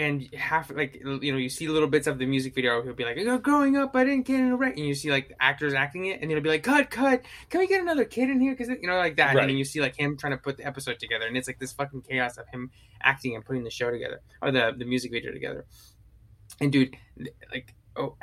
and 0.00 0.32
half 0.34 0.70
like 0.70 0.94
you 0.96 1.32
know 1.32 1.38
you 1.38 1.48
see 1.48 1.68
little 1.68 1.88
bits 1.88 2.06
of 2.06 2.18
the 2.18 2.26
music 2.26 2.54
video. 2.54 2.82
He'll 2.82 2.94
be 2.94 3.04
like, 3.04 3.18
"Oh, 3.18 3.38
"Growing 3.38 3.76
up, 3.76 3.94
I 3.94 4.04
didn't 4.04 4.26
get 4.26 4.40
in 4.40 4.48
a 4.50 4.56
wreck," 4.56 4.76
and 4.76 4.86
you 4.86 4.94
see 4.94 5.10
like 5.10 5.28
the 5.28 5.42
actors 5.42 5.74
acting 5.74 6.06
it, 6.06 6.20
and 6.20 6.30
he'll 6.30 6.40
be 6.40 6.48
like, 6.48 6.62
"Cut, 6.62 6.90
cut! 6.90 7.22
Can 7.50 7.60
we 7.60 7.66
get 7.66 7.80
another 7.80 8.04
kid 8.04 8.30
in 8.30 8.40
here?" 8.40 8.52
Because 8.56 8.68
you 8.68 8.88
know 8.88 8.96
like 8.96 9.16
that, 9.16 9.34
Right. 9.34 9.42
and 9.42 9.50
then 9.50 9.58
you 9.58 9.64
see 9.64 9.80
like 9.80 9.96
him 9.96 10.16
trying 10.16 10.32
to 10.32 10.38
put 10.38 10.56
the 10.56 10.64
episode 10.66 10.98
together, 10.98 11.26
and 11.26 11.36
it's 11.36 11.46
like 11.48 11.58
this 11.58 11.72
fucking 11.72 12.02
chaos 12.02 12.38
of 12.38 12.48
him 12.48 12.70
acting 13.02 13.34
and 13.36 13.44
putting 13.44 13.64
the 13.64 13.70
show 13.70 13.90
together 13.90 14.20
or 14.42 14.50
the 14.50 14.74
the 14.76 14.84
music 14.84 15.12
video 15.12 15.32
together. 15.32 15.66
And 16.60 16.72
dude, 16.72 16.96
like, 17.52 17.74
oh, 17.96 18.16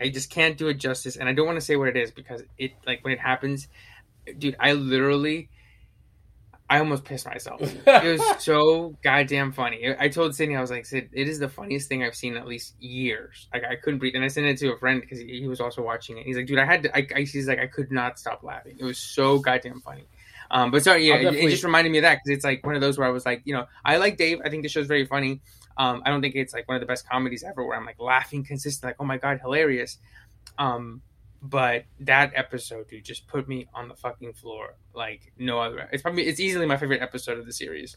I 0.00 0.08
just 0.08 0.30
can't 0.30 0.56
do 0.58 0.68
it 0.68 0.74
justice, 0.74 1.16
and 1.16 1.28
I 1.28 1.32
don't 1.32 1.46
want 1.46 1.56
to 1.56 1.64
say 1.64 1.76
what 1.76 1.88
it 1.88 1.96
is 1.96 2.10
because 2.10 2.42
it, 2.58 2.72
like, 2.86 3.02
when 3.04 3.12
it 3.12 3.18
happens, 3.18 3.68
dude, 4.38 4.56
I 4.60 4.72
literally, 4.74 5.48
I 6.68 6.78
almost 6.78 7.04
pissed 7.04 7.26
myself. 7.26 7.60
It 7.86 8.18
was 8.18 8.42
so 8.42 8.96
goddamn 9.02 9.52
funny. 9.52 9.94
I 9.98 10.08
told 10.08 10.34
Sydney, 10.34 10.56
I 10.56 10.60
was 10.60 10.70
like, 10.70 10.86
Sid, 10.86 11.10
it 11.12 11.28
is 11.28 11.38
the 11.38 11.48
funniest 11.48 11.88
thing 11.88 12.02
I've 12.02 12.14
seen 12.14 12.32
in 12.32 12.38
at 12.38 12.46
least 12.46 12.74
years. 12.80 13.48
Like 13.52 13.64
I 13.64 13.76
couldn't 13.76 13.98
breathe, 13.98 14.14
and 14.14 14.24
I 14.24 14.28
sent 14.28 14.46
it 14.46 14.58
to 14.58 14.72
a 14.72 14.78
friend 14.78 15.00
because 15.00 15.18
he, 15.18 15.40
he, 15.40 15.48
was 15.48 15.60
also 15.60 15.82
watching 15.82 16.18
it. 16.18 16.24
He's 16.24 16.36
like, 16.36 16.46
dude, 16.46 16.58
I 16.58 16.64
had 16.64 16.84
to. 16.84 16.96
I, 16.96 17.06
I, 17.14 17.20
he's 17.20 17.46
like, 17.46 17.58
I 17.58 17.66
could 17.66 17.92
not 17.92 18.18
stop 18.18 18.42
laughing. 18.42 18.76
It 18.78 18.84
was 18.84 18.98
so 18.98 19.38
goddamn 19.38 19.80
funny. 19.80 20.06
Um, 20.50 20.70
but 20.70 20.84
sorry, 20.84 21.08
yeah, 21.08 21.16
it, 21.16 21.34
it, 21.34 21.50
just 21.50 21.64
reminded 21.64 21.90
me 21.90 21.98
of 21.98 22.02
that 22.02 22.16
because 22.16 22.36
it's 22.36 22.44
like 22.44 22.64
one 22.64 22.74
of 22.74 22.80
those 22.80 22.98
where 22.98 23.08
I 23.08 23.10
was 23.10 23.24
like, 23.24 23.40
you 23.44 23.54
know, 23.54 23.66
I 23.84 23.96
like 23.96 24.18
Dave. 24.18 24.40
I 24.44 24.50
think 24.50 24.62
the 24.62 24.68
show's 24.68 24.86
very 24.86 25.06
funny. 25.06 25.40
Um, 25.78 26.02
I 26.04 26.10
don't 26.10 26.20
think 26.20 26.34
it's 26.34 26.52
like 26.52 26.68
one 26.68 26.76
of 26.76 26.80
the 26.80 26.86
best 26.86 27.08
comedies 27.08 27.42
ever 27.42 27.66
where 27.66 27.76
I'm 27.76 27.86
like 27.86 27.98
laughing 27.98 28.44
consistent, 28.44 28.90
like, 28.90 28.96
oh 29.00 29.04
my 29.04 29.16
god, 29.16 29.40
hilarious. 29.40 29.98
Um, 30.58 31.00
but 31.42 31.84
that 32.00 32.32
episode, 32.36 32.88
dude, 32.88 33.04
just 33.04 33.26
put 33.26 33.48
me 33.48 33.66
on 33.74 33.88
the 33.88 33.96
fucking 33.96 34.32
floor 34.34 34.76
like 34.94 35.32
no 35.36 35.58
other. 35.58 35.88
It's 35.92 36.02
probably 36.02 36.22
it's 36.22 36.38
easily 36.38 36.66
my 36.66 36.76
favorite 36.76 37.02
episode 37.02 37.38
of 37.38 37.46
the 37.46 37.52
series. 37.52 37.96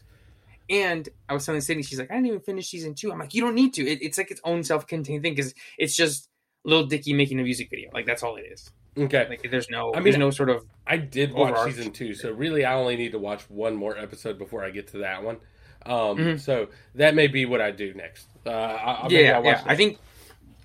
And 0.68 1.08
I 1.28 1.32
was 1.32 1.46
telling 1.46 1.60
Sydney, 1.60 1.84
she's 1.84 2.00
like, 2.00 2.10
I 2.10 2.14
didn't 2.14 2.26
even 2.26 2.40
finish 2.40 2.68
season 2.68 2.94
two. 2.94 3.12
I'm 3.12 3.20
like, 3.20 3.34
you 3.34 3.40
don't 3.40 3.54
need 3.54 3.72
to. 3.74 3.88
It, 3.88 4.02
it's 4.02 4.18
like 4.18 4.32
its 4.32 4.40
own 4.42 4.64
self-contained 4.64 5.22
thing 5.22 5.34
because 5.34 5.54
it's 5.78 5.94
just 5.94 6.28
Lil 6.64 6.86
Dicky 6.86 7.12
making 7.12 7.38
a 7.38 7.44
music 7.44 7.70
video. 7.70 7.90
Like 7.94 8.04
that's 8.04 8.24
all 8.24 8.34
it 8.34 8.46
is. 8.50 8.68
Okay. 8.98 9.28
Like 9.28 9.48
there's 9.48 9.70
no, 9.70 9.92
I 9.94 9.98
mean, 9.98 10.04
there's 10.04 10.18
no 10.18 10.30
sort 10.30 10.50
of. 10.50 10.64
I 10.84 10.96
did 10.96 11.32
watch 11.32 11.72
season 11.72 11.92
two, 11.92 12.14
so 12.14 12.32
really 12.32 12.64
I 12.64 12.74
only 12.74 12.96
need 12.96 13.12
to 13.12 13.18
watch 13.18 13.48
one 13.48 13.76
more 13.76 13.96
episode 13.96 14.38
before 14.38 14.64
I 14.64 14.70
get 14.70 14.88
to 14.88 14.98
that 14.98 15.22
one. 15.22 15.36
Um, 15.84 16.16
mm-hmm. 16.16 16.36
so 16.38 16.66
that 16.96 17.14
may 17.14 17.28
be 17.28 17.46
what 17.46 17.60
I 17.60 17.70
do 17.70 17.94
next. 17.94 18.26
Uh, 18.44 18.50
I'll, 18.50 19.12
yeah, 19.12 19.40
yeah. 19.40 19.62
I 19.66 19.76
think, 19.76 19.98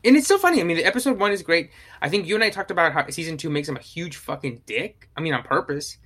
and 0.04 0.16
it's 0.16 0.28
so 0.28 0.38
funny. 0.38 0.62
I 0.62 0.64
mean, 0.64 0.78
the 0.78 0.86
episode 0.86 1.20
one 1.20 1.32
is 1.32 1.41
great. 1.41 1.72
I 2.02 2.10
think 2.10 2.28
you 2.28 2.36
and 2.36 2.43
I 2.43 2.49
talked 2.49 2.72
about 2.72 2.93
how 2.93 3.08
season 3.10 3.38
two 3.38 3.49
makes 3.49 3.68
him 3.68 3.78
a 3.78 3.82
huge 3.82 4.18
fucking 4.18 4.64
dick. 4.66 5.10
I 5.16 5.22
mean, 5.22 5.34
on 5.34 5.43
purpose, 5.43 5.97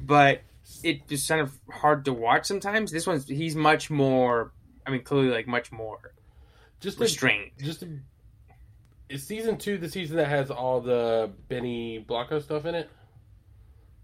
but 0.00 0.42
it 0.82 1.06
just 1.08 1.28
kind 1.28 1.40
of 1.40 1.58
hard 1.70 2.04
to 2.06 2.12
watch 2.12 2.46
sometimes. 2.46 2.90
This 2.90 3.06
one's 3.06 3.26
he's 3.26 3.56
much 3.56 3.90
more. 3.90 4.52
I 4.86 4.90
mean, 4.90 5.02
clearly 5.02 5.30
like 5.30 5.46
much 5.46 5.72
more 5.72 6.14
just 6.84 7.00
restrained. 7.00 7.50
A, 7.58 7.62
just 7.62 7.82
a, 7.82 7.88
is 9.08 9.26
season 9.26 9.56
two 9.56 9.78
the 9.78 9.88
season 9.88 10.16
that 10.18 10.28
has 10.28 10.50
all 10.50 10.80
the 10.80 11.30
Benny 11.48 11.98
Blanco 11.98 12.38
stuff 12.38 12.66
in 12.66 12.74
it, 12.74 12.90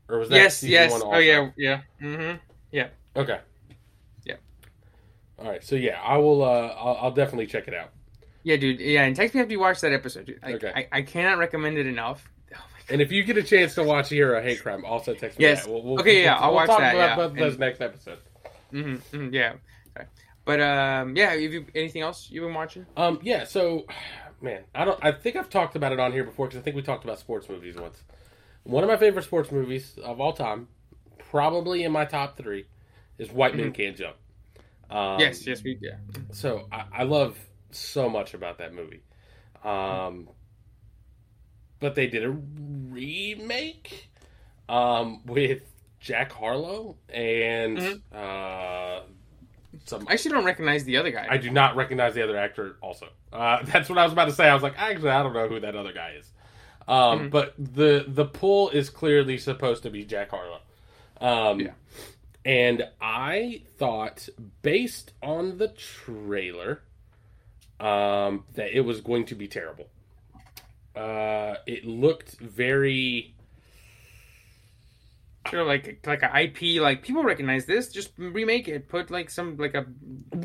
or 0.08 0.18
was 0.18 0.28
that 0.30 0.36
yes, 0.36 0.62
yes? 0.62 0.92
Oh 1.04 1.18
yeah, 1.18 1.50
yeah, 1.56 1.82
mm-hmm. 2.02 2.38
yeah. 2.72 2.88
Okay. 3.14 3.38
Yeah. 4.24 4.36
All 5.38 5.48
right. 5.48 5.62
So 5.62 5.76
yeah, 5.76 6.00
I 6.02 6.16
will. 6.16 6.42
Uh, 6.42 6.68
I'll, 6.68 6.98
I'll 7.02 7.10
definitely 7.12 7.46
check 7.46 7.68
it 7.68 7.74
out. 7.74 7.90
Yeah, 8.42 8.56
dude. 8.56 8.80
Yeah, 8.80 9.04
and 9.04 9.14
text 9.14 9.34
me 9.34 9.40
after 9.40 9.52
you 9.52 9.60
watch 9.60 9.80
that 9.80 9.92
episode. 9.92 10.38
I, 10.42 10.52
okay. 10.54 10.72
I, 10.74 10.98
I 10.98 11.02
cannot 11.02 11.38
recommend 11.38 11.78
it 11.78 11.86
enough. 11.86 12.28
Oh 12.54 12.58
and 12.88 13.00
if 13.00 13.12
you 13.12 13.22
get 13.22 13.36
a 13.36 13.42
chance 13.42 13.74
to 13.74 13.82
watch 13.82 14.08
Hero 14.08 14.40
Hate 14.42 14.62
Crime, 14.62 14.84
also 14.84 15.14
text 15.14 15.38
me. 15.38 15.44
Yes. 15.44 15.66
We'll, 15.66 15.82
we'll, 15.82 16.00
okay. 16.00 16.22
Yeah, 16.22 16.34
we'll, 16.34 16.44
I'll 16.44 16.54
watch 16.54 16.68
that. 16.68 16.94
About, 16.94 17.34
yeah. 17.34 17.40
those 17.40 17.52
and, 17.52 17.60
next 17.60 17.80
episode. 17.80 18.18
Mm-hmm, 18.72 19.16
mm-hmm, 19.16 19.34
yeah. 19.34 19.54
Okay. 19.96 20.06
But 20.44 20.60
um, 20.60 21.16
yeah. 21.16 21.30
Have 21.30 21.40
you 21.40 21.66
anything 21.74 22.02
else 22.02 22.28
you've 22.30 22.44
been 22.44 22.54
watching? 22.54 22.86
Um, 22.96 23.20
yeah. 23.22 23.44
So, 23.44 23.86
man, 24.40 24.62
I 24.74 24.84
don't. 24.84 24.98
I 25.04 25.12
think 25.12 25.36
I've 25.36 25.50
talked 25.50 25.76
about 25.76 25.92
it 25.92 26.00
on 26.00 26.12
here 26.12 26.24
before 26.24 26.46
because 26.46 26.60
I 26.60 26.62
think 26.62 26.76
we 26.76 26.82
talked 26.82 27.04
about 27.04 27.18
sports 27.18 27.48
movies 27.48 27.76
once. 27.76 28.02
One 28.62 28.84
of 28.84 28.88
my 28.88 28.96
favorite 28.96 29.24
sports 29.24 29.50
movies 29.50 29.98
of 30.02 30.20
all 30.20 30.32
time, 30.32 30.68
probably 31.30 31.82
in 31.82 31.92
my 31.92 32.04
top 32.04 32.36
three, 32.36 32.66
is 33.18 33.30
White 33.30 33.54
Men 33.54 33.66
mm-hmm. 33.66 33.74
Can't 33.74 33.96
Jump. 33.96 34.16
Um, 34.90 35.20
yes. 35.20 35.46
Yes. 35.46 35.62
We. 35.62 35.78
Yeah. 35.80 35.96
So 36.32 36.66
I, 36.72 36.84
I 36.92 37.02
love 37.04 37.38
so 37.76 38.08
much 38.08 38.34
about 38.34 38.58
that 38.58 38.72
movie. 38.72 39.02
Um, 39.64 40.28
but 41.80 41.94
they 41.94 42.06
did 42.06 42.24
a 42.24 42.30
remake 42.30 44.10
um, 44.68 45.24
with 45.26 45.62
Jack 45.98 46.32
Harlow 46.32 46.96
and 47.08 47.78
mm-hmm. 47.78 48.16
uh, 48.16 49.00
some. 49.84 50.06
I 50.08 50.14
actually 50.14 50.32
don't 50.32 50.44
recognize 50.44 50.84
the 50.84 50.96
other 50.96 51.10
guy. 51.10 51.26
I 51.28 51.38
do 51.38 51.50
not 51.50 51.76
recognize 51.76 52.14
the 52.14 52.22
other 52.22 52.36
actor. 52.36 52.76
Also, 52.80 53.06
uh, 53.32 53.62
that's 53.64 53.88
what 53.88 53.98
I 53.98 54.04
was 54.04 54.12
about 54.12 54.26
to 54.26 54.32
say. 54.32 54.48
I 54.48 54.54
was 54.54 54.62
like, 54.62 54.74
actually, 54.78 55.10
I 55.10 55.22
don't 55.22 55.32
know 55.32 55.48
who 55.48 55.60
that 55.60 55.74
other 55.74 55.92
guy 55.92 56.14
is. 56.18 56.30
Um, 56.88 56.96
mm-hmm. 56.96 57.28
But 57.28 57.54
the 57.58 58.04
the 58.06 58.24
pull 58.24 58.70
is 58.70 58.90
clearly 58.90 59.38
supposed 59.38 59.82
to 59.84 59.90
be 59.90 60.04
Jack 60.04 60.30
Harlow. 60.30 60.60
Um, 61.20 61.60
yeah. 61.60 61.72
And 62.44 62.88
I 63.00 63.62
thought, 63.76 64.28
based 64.62 65.12
on 65.22 65.58
the 65.58 65.68
trailer, 65.68 66.82
um, 67.80 68.44
that 68.54 68.76
it 68.76 68.82
was 68.82 69.00
going 69.00 69.24
to 69.26 69.34
be 69.34 69.48
terrible. 69.48 69.86
Uh, 70.94 71.54
it 71.66 71.84
looked 71.84 72.38
very 72.38 73.34
sure 75.48 75.64
like 75.64 76.06
like 76.06 76.22
an 76.22 76.36
IP 76.36 76.80
like 76.82 77.02
people 77.02 77.22
recognize 77.22 77.64
this 77.64 77.88
just 77.88 78.12
remake 78.18 78.68
it 78.68 78.88
put 78.88 79.10
like 79.10 79.30
some 79.30 79.56
like 79.56 79.74
a 79.74 79.86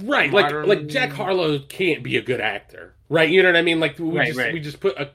right 0.03 0.31
modern... 0.31 0.67
like 0.67 0.79
like 0.79 0.87
Jack 0.87 1.11
Harlow 1.11 1.59
can't 1.59 2.01
be 2.01 2.15
a 2.15 2.21
good 2.21 2.39
actor 2.39 2.95
right 3.09 3.29
you 3.29 3.43
know 3.43 3.49
what 3.49 3.57
I 3.57 3.61
mean 3.61 3.81
like 3.81 3.99
we 3.99 4.17
right, 4.17 4.27
just 4.27 4.39
right. 4.39 4.53
we 4.53 4.61
just 4.61 4.79
put 4.79 4.97
a 4.97 5.11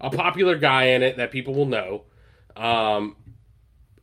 a 0.00 0.10
popular 0.10 0.56
guy 0.58 0.88
in 0.88 1.02
it 1.02 1.16
that 1.16 1.30
people 1.30 1.54
will 1.54 1.66
know 1.66 2.02
um 2.54 3.16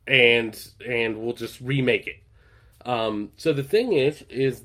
and 0.06 0.68
and 0.86 1.16
we'll 1.18 1.34
just 1.34 1.60
remake 1.60 2.08
it 2.08 2.16
um 2.84 3.30
so 3.36 3.52
the 3.52 3.62
thing 3.62 3.92
is 3.92 4.22
is 4.28 4.64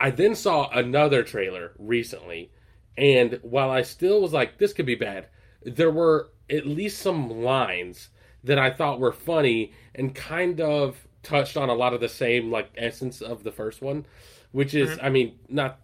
I 0.00 0.10
then 0.10 0.34
saw 0.34 0.70
another 0.70 1.22
trailer 1.22 1.72
recently, 1.78 2.50
and 2.96 3.38
while 3.42 3.70
I 3.70 3.82
still 3.82 4.22
was 4.22 4.32
like, 4.32 4.58
this 4.58 4.72
could 4.72 4.86
be 4.86 4.94
bad, 4.94 5.26
there 5.62 5.90
were 5.90 6.30
at 6.48 6.66
least 6.66 7.02
some 7.02 7.28
lines 7.42 8.08
that 8.42 8.58
I 8.58 8.70
thought 8.70 8.98
were 8.98 9.12
funny 9.12 9.74
and 9.94 10.14
kind 10.14 10.60
of 10.60 11.06
touched 11.22 11.58
on 11.58 11.68
a 11.68 11.74
lot 11.74 11.92
of 11.92 12.00
the 12.00 12.08
same 12.08 12.50
like 12.50 12.70
essence 12.78 13.20
of 13.20 13.44
the 13.44 13.52
first 13.52 13.82
one, 13.82 14.06
which 14.52 14.74
is, 14.74 14.88
mm-hmm. 14.88 15.04
I 15.04 15.10
mean, 15.10 15.38
not. 15.48 15.78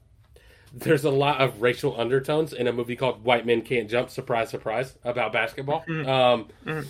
There's 0.72 1.04
a 1.04 1.10
lot 1.10 1.40
of 1.40 1.62
racial 1.62 1.98
undertones 1.98 2.52
in 2.52 2.66
a 2.66 2.72
movie 2.72 2.96
called 2.96 3.24
White 3.24 3.46
Men 3.46 3.62
Can't 3.62 3.88
Jump. 3.88 4.10
Surprise, 4.10 4.50
surprise, 4.50 4.94
about 5.04 5.32
basketball. 5.32 5.84
Mm-hmm. 5.88 6.08
Um, 6.08 6.48
mm-hmm. 6.64 6.88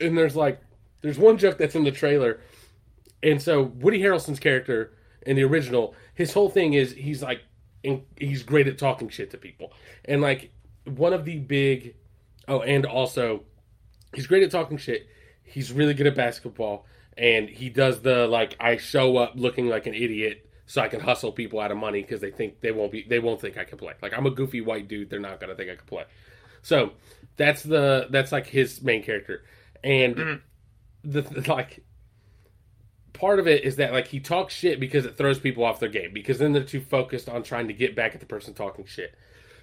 And 0.00 0.16
there's 0.16 0.36
like, 0.36 0.60
there's 1.00 1.18
one 1.18 1.38
joke 1.38 1.58
that's 1.58 1.74
in 1.74 1.84
the 1.84 1.90
trailer, 1.90 2.40
and 3.22 3.42
so 3.42 3.62
Woody 3.62 4.00
Harrelson's 4.00 4.40
character 4.40 4.92
in 5.26 5.36
the 5.36 5.42
original, 5.44 5.94
his 6.14 6.32
whole 6.32 6.48
thing 6.48 6.74
is 6.74 6.92
he's 6.92 7.22
like, 7.22 7.42
he's 8.16 8.42
great 8.42 8.68
at 8.68 8.78
talking 8.78 9.08
shit 9.08 9.30
to 9.30 9.38
people, 9.38 9.72
and 10.04 10.20
like 10.20 10.52
one 10.84 11.12
of 11.12 11.24
the 11.24 11.38
big, 11.38 11.94
oh, 12.48 12.60
and 12.60 12.86
also, 12.86 13.44
he's 14.14 14.26
great 14.26 14.42
at 14.42 14.50
talking 14.50 14.76
shit. 14.76 15.06
He's 15.42 15.72
really 15.72 15.94
good 15.94 16.06
at 16.06 16.14
basketball, 16.14 16.86
and 17.16 17.48
he 17.48 17.68
does 17.68 18.00
the 18.02 18.26
like 18.26 18.56
I 18.60 18.76
show 18.76 19.16
up 19.16 19.32
looking 19.36 19.68
like 19.68 19.86
an 19.86 19.94
idiot 19.94 20.48
so 20.66 20.80
I 20.80 20.88
can 20.88 21.00
hustle 21.00 21.32
people 21.32 21.60
out 21.60 21.70
of 21.70 21.76
money 21.76 22.00
because 22.02 22.20
they 22.20 22.30
think 22.30 22.60
they 22.60 22.72
won't 22.72 22.92
be 22.92 23.04
they 23.08 23.18
won't 23.18 23.40
think 23.40 23.58
I 23.58 23.64
can 23.64 23.78
play. 23.78 23.94
Like 24.00 24.16
I'm 24.16 24.26
a 24.26 24.30
goofy 24.30 24.60
white 24.60 24.88
dude, 24.88 25.10
they're 25.10 25.20
not 25.20 25.40
gonna 25.40 25.54
think 25.54 25.70
I 25.70 25.76
can 25.76 25.86
play. 25.86 26.04
So 26.62 26.92
that's 27.36 27.62
the 27.62 28.06
that's 28.10 28.32
like 28.32 28.46
his 28.46 28.82
main 28.82 29.02
character, 29.02 29.44
and 29.84 30.16
mm-hmm. 30.16 31.10
the 31.10 31.44
like 31.50 31.84
part 33.12 33.38
of 33.38 33.46
it 33.46 33.64
is 33.64 33.76
that 33.76 33.92
like 33.92 34.08
he 34.08 34.20
talks 34.20 34.54
shit 34.54 34.80
because 34.80 35.04
it 35.04 35.16
throws 35.16 35.38
people 35.38 35.64
off 35.64 35.80
their 35.80 35.88
game 35.88 36.12
because 36.12 36.38
then 36.38 36.52
they're 36.52 36.64
too 36.64 36.80
focused 36.80 37.28
on 37.28 37.42
trying 37.42 37.68
to 37.68 37.74
get 37.74 37.94
back 37.94 38.14
at 38.14 38.20
the 38.20 38.26
person 38.26 38.54
talking 38.54 38.84
shit. 38.84 39.14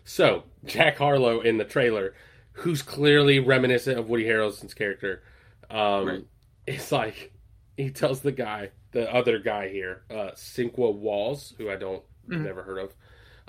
So 0.04 0.44
Jack 0.66 0.98
Harlow 0.98 1.42
in 1.42 1.58
the 1.58 1.66
trailer, 1.66 2.14
who's 2.54 2.82
clearly 2.82 3.40
reminiscent 3.40 4.00
of 4.00 4.10
Woody 4.10 4.26
Harrelson's 4.26 4.74
character, 4.74 5.24
um, 5.70 6.08
right. 6.08 6.26
it's 6.66 6.92
like 6.92 7.32
he 7.78 7.90
tells 7.90 8.22
the 8.22 8.32
guy, 8.32 8.72
the 8.92 9.14
other 9.14 9.40
guy 9.40 9.70
here, 9.70 10.04
uh, 10.10 10.32
Sinqua 10.36 10.94
Walls, 10.94 11.54
who 11.58 11.70
I 11.70 11.76
don't 11.76 12.04
mm-hmm. 12.28 12.44
never 12.44 12.64
heard 12.64 12.80
of. 12.80 12.96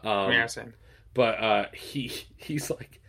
Um, 0.04 0.32
yeah, 0.32 0.46
same. 0.46 0.74
But 1.14 1.40
uh, 1.40 1.66
he 1.72 2.08
he's 2.36 2.70
like, 2.70 2.99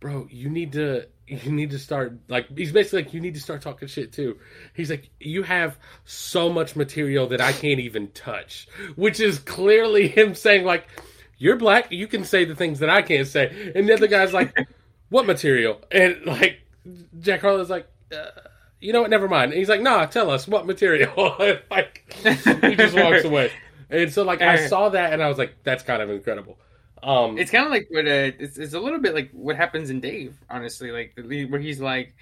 bro, 0.00 0.26
you 0.30 0.48
need 0.48 0.72
to 0.72 1.06
you 1.26 1.50
need 1.50 1.70
to 1.70 1.78
start 1.78 2.18
like 2.28 2.46
he's 2.56 2.72
basically 2.72 3.02
like 3.02 3.14
you 3.14 3.20
need 3.20 3.34
to 3.34 3.40
start 3.40 3.62
talking 3.62 3.88
shit 3.88 4.12
too. 4.12 4.38
He's 4.74 4.90
like 4.90 5.10
you 5.20 5.42
have 5.42 5.78
so 6.04 6.48
much 6.50 6.76
material 6.76 7.28
that 7.28 7.40
I 7.40 7.52
can't 7.52 7.80
even 7.80 8.08
touch, 8.08 8.68
which 8.94 9.20
is 9.20 9.38
clearly 9.38 10.08
him 10.08 10.34
saying 10.34 10.64
like 10.64 10.86
you're 11.38 11.56
black, 11.56 11.92
you 11.92 12.06
can 12.06 12.24
say 12.24 12.44
the 12.44 12.54
things 12.54 12.78
that 12.78 12.90
I 12.90 13.02
can't 13.02 13.26
say, 13.26 13.72
and 13.74 13.88
the 13.88 13.94
other 13.94 14.06
guy's 14.06 14.32
like, 14.32 14.56
what 15.10 15.26
material? 15.26 15.80
And 15.90 16.24
like 16.24 16.60
Jack 17.20 17.42
Harlow's 17.42 17.70
like. 17.70 17.88
Uh, 18.12 18.30
you 18.78 18.92
know 18.92 19.00
what? 19.00 19.10
Never 19.10 19.26
mind. 19.26 19.52
And 19.52 19.58
he's 19.58 19.68
like, 19.68 19.80
"Nah, 19.80 20.06
tell 20.06 20.30
us 20.30 20.46
what 20.46 20.66
material." 20.66 21.34
like, 21.70 22.04
he 22.22 22.76
just 22.76 22.94
walks 22.94 23.24
away. 23.24 23.50
And 23.88 24.12
so, 24.12 24.24
like, 24.24 24.42
I 24.42 24.66
saw 24.66 24.88
that, 24.88 25.12
and 25.12 25.22
I 25.22 25.28
was 25.28 25.38
like, 25.38 25.62
"That's 25.62 25.84
kind 25.84 26.02
of 26.02 26.10
incredible." 26.10 26.58
Um, 27.02 27.38
it's 27.38 27.50
kind 27.50 27.64
of 27.66 27.70
like 27.70 27.86
what 27.90 28.06
uh, 28.06 28.32
it's, 28.38 28.58
it's 28.58 28.74
a 28.74 28.80
little 28.80 28.98
bit 28.98 29.14
like 29.14 29.30
what 29.32 29.56
happens 29.56 29.90
in 29.90 30.00
Dave, 30.00 30.36
honestly, 30.50 30.90
like 30.90 31.12
where 31.16 31.60
he's 31.60 31.80
like 31.80 32.14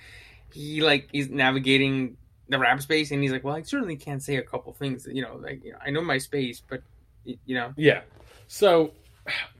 he 0.53 0.83
like 0.83 1.09
he's 1.13 1.31
navigating 1.31 2.17
the 2.49 2.59
rap 2.59 2.83
space, 2.83 3.11
and 3.11 3.23
he's 3.23 3.33
like, 3.33 3.45
well, 3.45 3.55
I 3.57 3.63
certainly 3.63 3.97
can't 3.97 4.23
say 4.23 4.37
a 4.37 4.43
couple 4.43 4.73
things, 4.73 5.07
you 5.11 5.23
know, 5.23 5.37
like 5.37 5.65
you 5.65 5.73
know, 5.73 5.79
I 5.85 5.91
know 5.91 6.03
my 6.03 6.19
space, 6.19 6.61
but 6.69 6.83
you 7.25 7.55
know, 7.55 7.73
yeah. 7.77 8.03
So, 8.49 8.93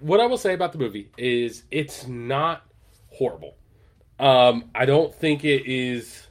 what 0.01 0.21
I 0.21 0.27
will 0.27 0.37
say 0.37 0.53
about 0.53 0.73
the 0.73 0.79
movie 0.79 1.11
is 1.17 1.65
it's 1.71 2.07
not 2.07 2.63
horrible. 3.11 3.55
Um, 4.19 4.71
I 4.75 4.85
don't 4.85 5.15
think 5.15 5.45
it 5.45 5.67
is 5.67 6.27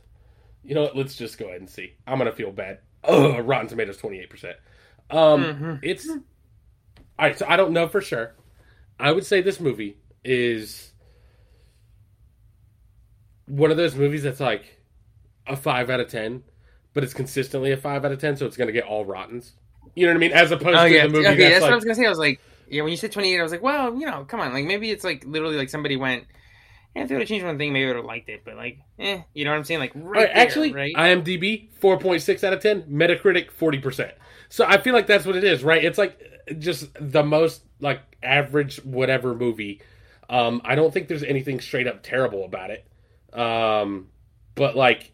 You 0.63 0.75
know 0.75 0.83
what? 0.83 0.95
Let's 0.95 1.15
just 1.15 1.37
go 1.37 1.45
ahead 1.47 1.59
and 1.59 1.69
see. 1.69 1.93
I'm 2.07 2.17
gonna 2.17 2.31
feel 2.31 2.51
bad. 2.51 2.79
Ugh, 3.03 3.45
Rotten 3.45 3.67
Tomatoes 3.67 3.97
twenty 3.97 4.19
eight 4.19 4.29
percent. 4.29 4.57
Um, 5.09 5.43
Mhm. 5.45 5.79
it's 5.81 6.07
all 6.09 6.17
right. 7.19 7.37
So 7.37 7.45
I 7.49 7.57
don't 7.57 7.73
know 7.73 7.87
for 7.87 7.99
sure. 8.01 8.33
I 8.99 9.11
would 9.11 9.25
say 9.25 9.41
this 9.41 9.59
movie 9.59 9.97
is 10.23 10.93
one 13.45 13.71
of 13.71 13.77
those 13.77 13.95
movies 13.95 14.23
that's 14.23 14.39
like 14.39 14.81
a 15.47 15.55
five 15.55 15.89
out 15.89 15.99
of 15.99 16.09
ten, 16.09 16.43
but 16.93 17.03
it's 17.03 17.13
consistently 17.13 17.71
a 17.71 17.77
five 17.77 18.05
out 18.05 18.11
of 18.11 18.19
ten, 18.19 18.37
so 18.37 18.45
it's 18.45 18.57
gonna 18.57 18.71
get 18.71 18.85
all 18.85 19.05
rottens. 19.05 19.53
You 19.95 20.05
know 20.05 20.13
what 20.13 20.17
I 20.17 20.19
mean? 20.19 20.31
As 20.31 20.51
opposed 20.51 20.77
Oh 20.77 20.87
to 20.87 20.95
yeah, 20.95 21.03
the 21.03 21.09
movie 21.09 21.33
okay. 21.33 21.49
that's, 21.49 21.55
That's 21.55 21.65
what 21.67 21.71
I 21.73 21.75
like 21.75 21.75
was 21.75 21.83
gonna 21.85 21.95
say. 21.95 22.05
I 22.05 22.09
was 22.09 22.17
like, 22.17 22.41
yeah, 22.67 22.81
when 22.81 22.91
you 22.91 22.97
said 22.97 23.11
28, 23.11 23.39
I 23.39 23.43
was 23.43 23.51
like, 23.51 23.61
well, 23.61 23.95
you 23.95 24.05
know, 24.05 24.25
come 24.25 24.39
on, 24.39 24.53
like 24.53 24.65
maybe 24.65 24.89
it's 24.91 25.03
like 25.03 25.23
literally 25.25 25.57
like 25.57 25.69
somebody 25.69 25.95
went, 25.97 26.25
yeah, 26.95 27.03
if 27.03 27.09
they 27.09 27.15
would 27.15 27.21
have 27.21 27.29
changed 27.29 27.45
one 27.45 27.57
thing, 27.57 27.73
maybe 27.73 27.85
I 27.85 27.87
would 27.89 27.97
have 27.97 28.05
liked 28.05 28.29
it, 28.29 28.43
but 28.45 28.55
like, 28.55 28.79
eh, 28.99 29.21
you 29.33 29.45
know 29.45 29.51
what 29.51 29.57
I'm 29.57 29.63
saying? 29.63 29.79
Like, 29.81 29.93
right 29.95 30.13
right, 30.15 30.33
there, 30.33 30.43
actually, 30.43 30.71
right? 30.71 30.95
IMDb 30.95 31.71
four 31.79 31.97
point 31.97 32.21
six 32.21 32.43
out 32.43 32.53
of 32.53 32.61
ten, 32.61 32.83
Metacritic 32.83 33.51
forty 33.51 33.79
percent. 33.79 34.13
So 34.49 34.65
I 34.65 34.77
feel 34.77 34.93
like 34.93 35.07
that's 35.07 35.25
what 35.25 35.35
it 35.35 35.43
is, 35.43 35.63
right? 35.63 35.83
It's 35.83 35.97
like 35.97 36.19
just 36.59 36.89
the 36.99 37.23
most 37.23 37.63
like 37.79 38.01
average 38.21 38.77
whatever 38.83 39.33
movie. 39.33 39.81
Um, 40.29 40.61
I 40.63 40.75
don't 40.75 40.93
think 40.93 41.07
there's 41.07 41.23
anything 41.23 41.59
straight 41.59 41.87
up 41.87 42.01
terrible 42.03 42.45
about 42.45 42.71
it. 42.71 42.87
Um, 43.37 44.09
but 44.55 44.75
like, 44.75 45.11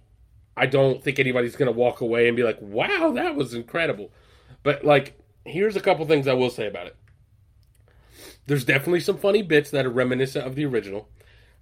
I 0.56 0.66
don't 0.66 1.04
think 1.04 1.20
anybody's 1.20 1.56
gonna 1.56 1.72
walk 1.72 2.02
away 2.02 2.28
and 2.28 2.38
be 2.38 2.44
like, 2.44 2.62
"Wow, 2.62 3.12
that 3.16 3.36
was 3.36 3.54
incredible." 3.54 4.12
But 4.64 4.84
like, 4.84 5.18
here's 5.46 5.76
a 5.76 5.82
couple 5.82 6.06
things 6.06 6.28
I 6.28 6.34
will 6.34 6.50
say 6.50 6.68
about 6.68 6.88
it. 6.88 6.96
There's 8.46 8.66
definitely 8.66 9.00
some 9.02 9.18
funny 9.18 9.42
bits 9.42 9.70
that 9.72 9.86
are 9.86 9.92
reminiscent 9.92 10.46
of 10.46 10.56
the 10.56 10.66
original. 10.66 11.08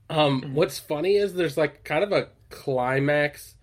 Um, 0.10 0.54
what's 0.54 0.80
funny 0.80 1.16
is 1.16 1.34
there's 1.34 1.58
like 1.58 1.84
kind 1.84 2.04
of 2.04 2.12
a 2.12 2.30
climax. 2.50 3.56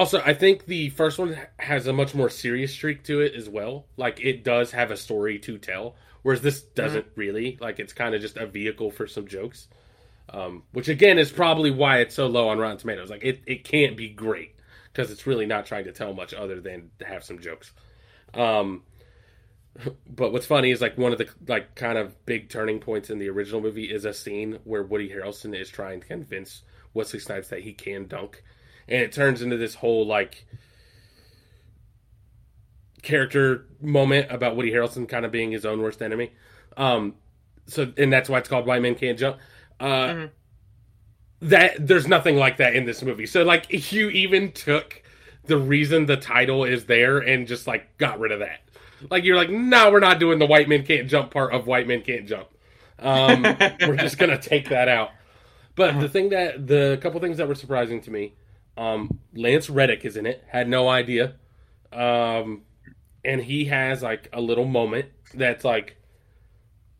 Also, 0.00 0.22
I 0.24 0.32
think 0.32 0.64
the 0.64 0.88
first 0.88 1.18
one 1.18 1.36
has 1.58 1.86
a 1.86 1.92
much 1.92 2.14
more 2.14 2.30
serious 2.30 2.72
streak 2.72 3.04
to 3.04 3.20
it 3.20 3.34
as 3.34 3.50
well. 3.50 3.84
Like 3.98 4.18
it 4.18 4.42
does 4.42 4.70
have 4.70 4.90
a 4.90 4.96
story 4.96 5.38
to 5.40 5.58
tell, 5.58 5.94
whereas 6.22 6.40
this 6.40 6.62
doesn't 6.62 7.04
really. 7.16 7.58
Like 7.60 7.78
it's 7.78 7.92
kind 7.92 8.14
of 8.14 8.22
just 8.22 8.38
a 8.38 8.46
vehicle 8.46 8.90
for 8.92 9.06
some 9.06 9.28
jokes. 9.28 9.68
Um, 10.30 10.62
which 10.72 10.88
again 10.88 11.18
is 11.18 11.30
probably 11.30 11.70
why 11.70 11.98
it's 11.98 12.14
so 12.14 12.28
low 12.28 12.48
on 12.48 12.56
Rotten 12.56 12.78
Tomatoes. 12.78 13.10
Like 13.10 13.22
it, 13.22 13.42
it 13.46 13.64
can't 13.64 13.94
be 13.94 14.08
great 14.08 14.54
because 14.90 15.10
it's 15.10 15.26
really 15.26 15.44
not 15.44 15.66
trying 15.66 15.84
to 15.84 15.92
tell 15.92 16.14
much 16.14 16.32
other 16.32 16.62
than 16.62 16.90
to 17.00 17.04
have 17.04 17.22
some 17.22 17.38
jokes. 17.38 17.70
Um, 18.32 18.84
but 20.08 20.32
what's 20.32 20.46
funny 20.46 20.70
is 20.70 20.80
like 20.80 20.96
one 20.96 21.12
of 21.12 21.18
the 21.18 21.28
like 21.46 21.74
kind 21.74 21.98
of 21.98 22.24
big 22.24 22.48
turning 22.48 22.80
points 22.80 23.10
in 23.10 23.18
the 23.18 23.28
original 23.28 23.60
movie 23.60 23.92
is 23.92 24.06
a 24.06 24.14
scene 24.14 24.60
where 24.64 24.82
Woody 24.82 25.10
Harrelson 25.10 25.54
is 25.54 25.68
trying 25.68 26.00
to 26.00 26.06
convince 26.06 26.62
Wesley 26.94 27.20
Snipes 27.20 27.48
that 27.48 27.60
he 27.60 27.74
can 27.74 28.06
dunk, 28.06 28.42
and 28.90 29.00
it 29.02 29.12
turns 29.12 29.40
into 29.42 29.56
this 29.56 29.76
whole 29.76 30.06
like 30.06 30.44
character 33.02 33.66
moment 33.80 34.26
about 34.30 34.56
Woody 34.56 34.70
Harrelson 34.72 35.08
kind 35.08 35.24
of 35.24 35.32
being 35.32 35.50
his 35.52 35.64
own 35.64 35.80
worst 35.80 36.02
enemy. 36.02 36.32
Um, 36.76 37.14
so 37.66 37.92
and 37.96 38.12
that's 38.12 38.28
why 38.28 38.38
it's 38.38 38.48
called 38.48 38.66
White 38.66 38.82
Men 38.82 38.94
Can't 38.94 39.18
Jump. 39.18 39.38
Uh, 39.78 39.86
Mhm. 40.08 40.30
That 41.42 41.86
there's 41.86 42.06
nothing 42.06 42.36
like 42.36 42.58
that 42.58 42.76
in 42.76 42.84
this 42.84 43.02
movie. 43.02 43.24
So 43.24 43.44
like 43.44 43.92
you 43.92 44.10
even 44.10 44.52
took 44.52 45.02
the 45.46 45.56
reason 45.56 46.04
the 46.04 46.18
title 46.18 46.64
is 46.64 46.84
there 46.84 47.16
and 47.18 47.46
just 47.48 47.66
like 47.66 47.96
got 47.96 48.20
rid 48.20 48.30
of 48.30 48.40
that. 48.40 48.60
Like 49.10 49.24
you're 49.24 49.36
like, 49.36 49.48
no, 49.48 49.90
we're 49.90 50.00
not 50.00 50.20
doing 50.20 50.38
the 50.38 50.44
white 50.44 50.68
men 50.68 50.84
can't 50.84 51.08
jump 51.08 51.30
part 51.30 51.54
of 51.54 51.66
white 51.66 51.88
men 51.88 52.02
can't 52.02 52.28
jump. 52.28 52.48
Um, 52.98 53.42
we're 53.80 53.96
just 53.96 54.18
gonna 54.18 54.36
take 54.36 54.68
that 54.68 54.88
out. 54.88 55.12
But 55.76 55.98
the 55.98 56.10
thing 56.10 56.28
that 56.28 56.66
the 56.66 56.98
couple 57.00 57.18
things 57.20 57.38
that 57.38 57.48
were 57.48 57.54
surprising 57.54 58.02
to 58.02 58.10
me, 58.10 58.34
um, 58.76 59.18
Lance 59.34 59.68
Reddick 59.70 60.04
is 60.04 60.16
in 60.16 60.26
it. 60.26 60.44
Had 60.48 60.68
no 60.68 60.88
idea, 60.88 61.34
um, 61.92 62.62
and 63.24 63.40
he 63.42 63.66
has 63.66 64.02
like 64.02 64.28
a 64.32 64.40
little 64.40 64.64
moment 64.64 65.06
that's 65.34 65.64
like 65.64 65.96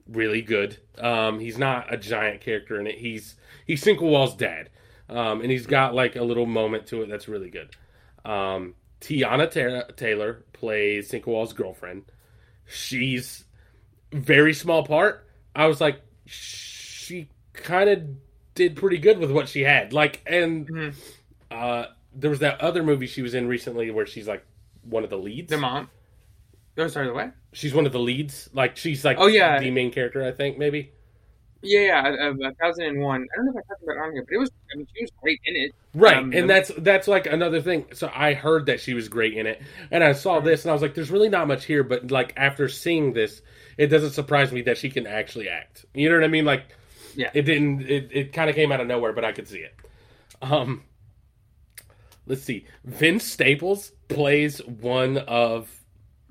really 0.07 0.43
good. 0.43 0.77
Um, 0.99 1.41
he's 1.41 1.59
not 1.59 1.93
a 1.93 1.97
giant 1.97 2.41
character 2.41 2.79
in 2.81 2.87
it. 2.87 2.99
He's 2.99 3.37
he's 3.67 3.83
Sinqua 3.83 4.03
Walls' 4.03 4.35
dad, 4.37 4.71
um, 5.09 5.41
and 5.41 5.51
he's 5.51 5.67
got 5.67 5.95
like 5.95 6.17
a 6.17 6.23
little 6.23 6.47
moment 6.47 6.87
to 6.89 7.03
it 7.03 7.09
that's 7.09 7.29
really 7.29 7.51
good. 7.51 7.71
Um, 8.25 8.75
Teyana 9.01 9.51
Ta- 9.51 9.93
Taylor 9.97 10.45
plays 10.53 11.11
Sinqua 11.11 11.29
Walls' 11.29 11.53
girlfriend. 11.53 12.05
She's 12.67 13.45
very 14.13 14.53
small 14.55 14.85
part. 14.85 15.27
I 15.55 15.67
was 15.67 15.81
like, 15.81 16.01
she 16.27 17.29
kind 17.53 17.89
of 17.91 18.03
did 18.55 18.77
pretty 18.77 18.99
good 18.99 19.19
with 19.19 19.31
what 19.31 19.49
she 19.49 19.63
had. 19.63 19.93
Like, 19.93 20.21
and 20.27 20.69
Mhm. 20.69 20.95
Uh, 21.51 21.87
there 22.15 22.31
was 22.31 22.41
that 22.41 22.61
other 22.61 22.83
movie 22.83 23.07
she 23.07 23.23
was 23.23 23.35
in 23.35 23.49
recently 23.49 23.91
where 23.91 24.07
she's 24.07 24.29
like 24.29 24.45
one 24.83 25.05
of 25.05 25.11
the 25.11 25.19
leads. 25.19 25.51
the 25.51 25.59
mom. 25.59 25.91
Oh, 26.79 26.87
sorry, 26.89 27.07
the 27.09 27.13
what? 27.15 27.33
She's 27.53 27.75
one 27.75 27.85
of 27.87 27.93
the 27.93 27.99
leads. 27.99 28.49
Like, 28.55 28.77
she's 28.77 29.05
like 29.05 29.19
Oh, 29.21 29.27
yeah. 29.27 29.59
the 29.61 29.71
main 29.71 29.91
character, 29.91 30.25
I 30.25 30.33
think, 30.33 30.57
maybe. 30.57 30.93
Yeah, 31.63 31.81
yeah, 31.81 32.09
a, 32.09 32.31
a 32.49 32.55
thousand 32.55 32.87
and 32.87 33.01
one. 33.03 33.27
I 33.31 33.37
don't 33.37 33.45
know 33.47 33.51
if 33.53 33.57
I 33.59 33.69
talked 33.69 33.83
about 33.83 33.97
it 33.97 33.99
on 33.99 34.13
here, 34.13 34.25
but 34.27 34.35
it 34.35 34.39
was. 34.39 34.51
I 34.73 34.79
mean, 34.79 34.87
she 34.97 35.03
was 35.03 35.11
great 35.21 35.41
in 35.45 35.57
it. 35.57 35.73
Right, 35.93 36.17
Um, 36.17 36.33
and 36.33 36.49
that's 36.49 36.71
that's 36.79 37.07
like 37.07 37.27
another 37.27 37.61
thing. 37.61 37.85
So 37.93 38.11
I 38.15 38.33
heard 38.33 38.65
that 38.67 38.81
she 38.81 38.95
was 38.95 39.11
great 39.11 39.35
in 39.37 39.47
it, 39.47 39.61
and 39.91 40.03
I 40.03 40.13
saw 40.13 40.41
this, 40.41 40.65
and 40.65 40.71
I 40.71 40.73
was 40.73 40.81
like, 40.81 40.95
"There's 40.95 41.11
really 41.11 41.29
not 41.29 41.49
much 41.49 41.67
here." 41.67 41.85
But 41.85 42.11
like 42.11 42.33
after 42.39 42.67
seeing 42.71 43.13
this, 43.13 43.43
it 43.77 43.89
doesn't 43.89 44.13
surprise 44.13 44.53
me 44.53 44.63
that 44.63 44.79
she 44.79 44.89
can 44.89 45.07
actually 45.07 45.51
act. 45.51 45.85
You 45.93 46.09
know 46.09 46.15
what 46.15 46.25
I 46.25 46.29
mean? 46.29 46.47
Like, 46.47 46.65
Yeah. 47.15 47.29
it 47.35 47.43
didn't. 47.43 47.83
It, 47.83 48.09
it 48.11 48.33
kind 48.33 48.49
of 48.49 48.57
came 48.57 48.73
out 48.73 48.81
of 48.81 48.87
nowhere, 48.87 49.13
but 49.13 49.27
I 49.27 49.33
could 49.33 49.47
see 49.47 49.59
it. 49.59 49.75
Um, 50.41 50.83
let's 52.31 52.43
see. 52.43 52.65
Vince 52.85 53.25
Staples 53.25 53.93
plays 54.09 54.65
one 54.65 55.19
of 55.19 55.69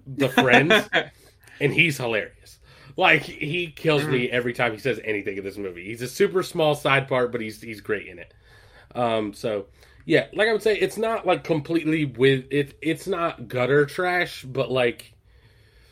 the 0.08 0.30
friends, 0.30 0.89
and 1.60 1.74
he's 1.74 1.97
hilarious. 1.97 2.60
Like 2.95 3.22
he 3.22 3.68
kills 3.68 4.06
me 4.06 4.30
every 4.30 4.54
time 4.54 4.72
he 4.72 4.80
says 4.80 5.00
anything 5.04 5.38
in 5.38 5.43
this 5.43 5.58
movie. 5.58 5.86
He's 5.86 6.02
a 6.02 6.08
super 6.08 6.41
small 6.41 6.74
side 6.74 7.08
part, 7.08 7.32
but 7.32 7.41
he's 7.41 7.62
he's 7.62 7.82
great 7.82 8.08
in 8.08 8.20
it. 8.20 8.34
Um, 8.95 9.34
so 9.34 9.68
yeah, 10.06 10.28
like 10.34 10.47
I 10.47 10.54
would 10.54 10.64
say, 10.64 10.78
it's 10.78 10.97
not 10.97 11.26
like 11.26 11.43
completely 11.43 12.06
with 12.06 12.45
it. 12.50 12.78
It's 12.82 13.08
not 13.08 13.47
gutter 13.47 13.86
trash, 13.86 14.43
but 14.43 14.72
like 14.72 15.14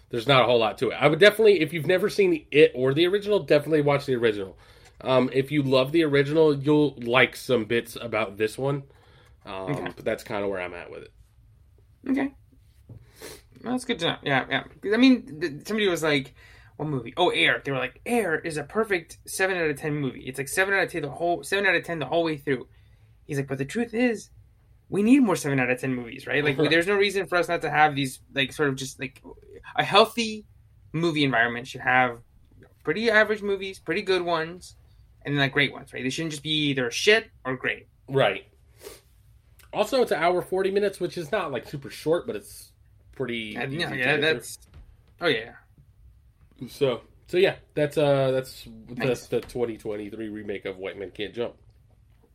there's 0.09 0.27
not 0.27 0.41
a 0.41 0.45
whole 0.45 0.59
lot 0.59 0.77
to 0.79 0.89
it. 0.89 0.95
I 0.95 1.07
would 1.07 1.19
definitely, 1.19 1.61
if 1.61 1.73
you've 1.73 1.85
never 1.85 2.09
seen 2.09 2.45
it 2.51 2.71
or 2.73 2.93
the 2.93 3.07
original, 3.07 3.39
definitely 3.39 3.81
watch 3.81 4.05
the 4.05 4.15
original. 4.15 4.57
Um, 5.01 5.29
if 5.33 5.51
you 5.51 5.63
love 5.63 5.91
the 5.91 6.03
original, 6.03 6.57
you'll 6.57 6.95
like 6.97 7.35
some 7.35 7.65
bits 7.65 7.97
about 7.99 8.37
this 8.37 8.57
one. 8.57 8.83
Um, 9.47 9.71
Okay. 9.71 9.91
But 9.95 10.05
that's 10.05 10.23
kind 10.23 10.43
of 10.43 10.49
where 10.49 10.61
I'm 10.61 10.73
at 10.73 10.91
with 10.91 11.03
it. 11.03 11.13
Okay. 12.09 12.33
Well, 13.63 13.73
that's 13.73 13.85
good 13.85 13.99
to 13.99 14.05
know. 14.05 14.17
Yeah, 14.23 14.45
yeah. 14.49 14.63
I 14.93 14.97
mean, 14.97 15.63
somebody 15.65 15.87
was 15.87 16.03
like, 16.03 16.33
"What 16.77 16.87
movie? 16.89 17.13
Oh, 17.17 17.29
Air." 17.29 17.61
They 17.63 17.71
were 17.71 17.79
like, 17.79 17.99
"Air 18.05 18.39
is 18.39 18.57
a 18.57 18.63
perfect 18.63 19.17
seven 19.25 19.57
out 19.57 19.69
of 19.69 19.77
ten 19.77 19.95
movie. 19.95 20.21
It's 20.27 20.37
like 20.37 20.47
seven 20.47 20.73
out 20.75 20.83
of 20.83 20.91
ten 20.91 21.01
the 21.01 21.09
whole 21.09 21.43
seven 21.43 21.65
out 21.65 21.75
of 21.75 21.83
ten 21.83 21.99
the 21.99 22.05
whole 22.05 22.23
way 22.23 22.37
through." 22.37 22.67
He's 23.25 23.37
like, 23.37 23.47
"But 23.47 23.57
the 23.57 23.65
truth 23.65 23.93
is, 23.93 24.29
we 24.89 25.01
need 25.01 25.21
more 25.23 25.35
seven 25.35 25.59
out 25.59 25.69
of 25.71 25.79
ten 25.79 25.93
movies, 25.93 26.27
right? 26.27 26.43
Like, 26.43 26.57
there's 26.69 26.87
no 26.87 26.95
reason 26.95 27.25
for 27.25 27.37
us 27.37 27.47
not 27.47 27.61
to 27.63 27.69
have 27.69 27.95
these 27.95 28.19
like 28.33 28.53
sort 28.53 28.69
of 28.69 28.75
just 28.75 28.99
like 28.99 29.21
a 29.75 29.83
healthy 29.83 30.45
movie 30.93 31.23
environment 31.23 31.67
should 31.67 31.81
have 31.81 32.19
pretty 32.83 33.09
average 33.09 33.41
movies, 33.41 33.79
pretty 33.79 34.03
good 34.03 34.21
ones, 34.21 34.75
and 35.25 35.33
then 35.33 35.41
like 35.41 35.51
great 35.51 35.73
ones, 35.73 35.93
right? 35.93 36.03
They 36.03 36.09
shouldn't 36.11 36.31
just 36.31 36.43
be 36.43 36.69
either 36.69 36.91
shit 36.91 37.27
or 37.43 37.55
great." 37.57 37.87
Right. 38.07 38.45
Also, 39.77 40.01
it's 40.01 40.11
an 40.11 40.21
hour 40.23 40.41
forty 40.41 40.71
minutes, 40.71 40.99
which 40.99 41.17
is 41.17 41.31
not 41.31 41.51
like 41.51 41.67
super 41.67 41.89
short, 41.89 42.25
but 42.25 42.35
it's 42.35 42.71
pretty. 43.13 43.55
Yeah, 43.55 43.93
yeah, 43.93 44.17
that's. 44.17 44.57
Oh 45.21 45.27
yeah. 45.27 45.51
So 46.67 47.01
so 47.27 47.37
yeah, 47.37 47.55
that's 47.75 47.97
uh 47.97 48.31
that's 48.31 48.67
Nice. 48.89 49.27
the 49.27 49.35
the 49.39 49.41
2023 49.47 50.29
remake 50.29 50.65
of 50.65 50.77
White 50.77 50.97
Men 50.97 51.11
Can't 51.11 51.33
Jump. 51.33 51.53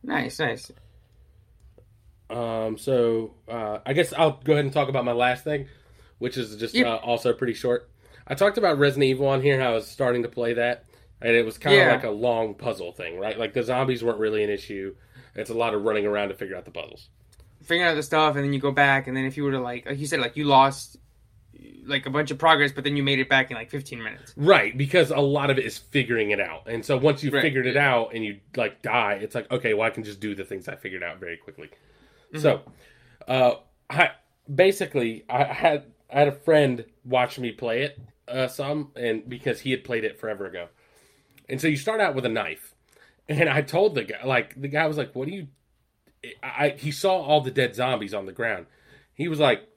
Nice, 0.03 0.39
nice. 0.39 0.71
Um 2.29 2.77
so 2.77 3.33
uh 3.49 3.79
I 3.85 3.93
guess 3.93 4.13
I'll 4.13 4.39
go 4.43 4.53
ahead 4.53 4.65
and 4.65 4.73
talk 4.73 4.89
about 4.89 5.03
my 5.05 5.11
last 5.11 5.43
thing, 5.43 5.67
which 6.19 6.37
is 6.37 6.55
just 6.55 6.75
uh, 6.77 6.95
also 7.03 7.33
pretty 7.33 7.53
short. 7.53 7.89
I 8.25 8.35
talked 8.35 8.57
about 8.57 8.77
Resident 8.79 9.03
Evil 9.05 9.27
on 9.27 9.41
here 9.41 9.59
how 9.59 9.71
I 9.71 9.73
was 9.73 9.87
starting 9.87 10.23
to 10.23 10.29
play 10.29 10.53
that 10.53 10.85
and 11.21 11.35
it 11.35 11.45
was 11.45 11.57
kind 11.57 11.75
of 11.75 11.81
Yeah. 11.85 11.91
like 11.93 12.03
a 12.05 12.09
long 12.09 12.53
puzzle 12.55 12.91
thing, 12.93 13.19
right? 13.19 13.37
Like 13.37 13.53
the 13.53 13.63
zombies 13.63 14.03
weren't 14.03 14.19
really 14.19 14.43
an 14.43 14.49
issue. 14.49 14.95
It's 15.35 15.49
a 15.49 15.53
lot 15.53 15.73
of 15.73 15.83
running 15.83 16.05
around 16.05 16.29
to 16.29 16.35
figure 16.35 16.55
out 16.55 16.63
the 16.65 16.71
puzzles. 16.71 17.09
Figuring 17.63 17.83
out 17.89 17.95
the 17.95 18.03
stuff 18.03 18.35
and 18.35 18.43
then 18.45 18.53
you 18.53 18.59
go 18.59 18.71
back 18.71 19.07
and 19.07 19.15
then 19.17 19.25
if 19.25 19.37
you 19.37 19.43
were 19.43 19.51
to 19.51 19.59
like 19.59 19.85
like 19.85 19.99
you 19.99 20.05
said 20.05 20.19
like 20.19 20.37
you 20.37 20.43
lost 20.45 20.97
like 21.85 22.05
a 22.05 22.09
bunch 22.09 22.31
of 22.31 22.37
progress 22.37 22.71
but 22.71 22.83
then 22.83 22.95
you 22.95 23.03
made 23.03 23.19
it 23.19 23.27
back 23.29 23.51
in 23.51 23.57
like 23.57 23.69
15 23.69 24.01
minutes 24.01 24.33
Right, 24.37 24.77
because 24.77 25.11
a 25.11 25.17
lot 25.19 25.49
of 25.49 25.57
it 25.57 25.65
is 25.65 25.77
figuring 25.77 26.31
it 26.31 26.39
out. 26.39 26.63
And 26.67 26.83
so 26.85 26.97
once 26.97 27.23
you've 27.23 27.33
Right. 27.33 27.41
figured 27.41 27.67
it 27.67 27.75
out 27.77 28.13
and 28.13 28.23
you 28.23 28.39
like 28.55 28.81
die, 28.81 29.19
it's 29.21 29.35
like, 29.35 29.49
okay, 29.51 29.73
well 29.73 29.85
I 29.87 29.89
can 29.89 30.03
just 30.03 30.19
do 30.19 30.33
the 30.35 30.43
things 30.45 30.67
I 30.67 30.75
figured 30.75 31.03
out 31.03 31.19
very 31.19 31.37
quickly. 31.37 31.69
So 32.37 32.61
uh 33.27 33.55
I 33.89 34.11
basically 34.53 35.23
I 35.29 35.43
had 35.45 35.85
I 36.11 36.19
had 36.19 36.27
a 36.27 36.31
friend 36.33 36.85
watch 37.05 37.37
me 37.39 37.51
play 37.51 37.83
it 37.83 37.99
uh 38.27 38.47
some 38.47 38.91
and 38.95 39.27
because 39.27 39.59
he 39.59 39.71
had 39.71 39.83
played 39.83 40.03
it 40.03 40.19
forever 40.19 40.45
ago. 40.45 40.67
And 41.49 41.59
so 41.59 41.67
you 41.67 41.77
start 41.77 41.99
out 42.01 42.15
with 42.15 42.25
a 42.25 42.29
knife. 42.29 42.73
And 43.29 43.49
I 43.49 43.61
told 43.61 43.95
the 43.95 44.03
guy 44.05 44.23
like 44.25 44.59
the 44.59 44.67
guy 44.67 44.85
was 44.87 44.97
like, 44.97 45.13
What 45.15 45.27
are 45.27 45.31
you 45.31 45.47
I, 46.41 46.69
he 46.77 46.91
saw 46.91 47.21
all 47.21 47.41
the 47.41 47.51
dead 47.51 47.75
zombies 47.75 48.13
on 48.13 48.25
the 48.25 48.31
ground. 48.31 48.67
He 49.13 49.27
was 49.27 49.39
like, 49.39 49.67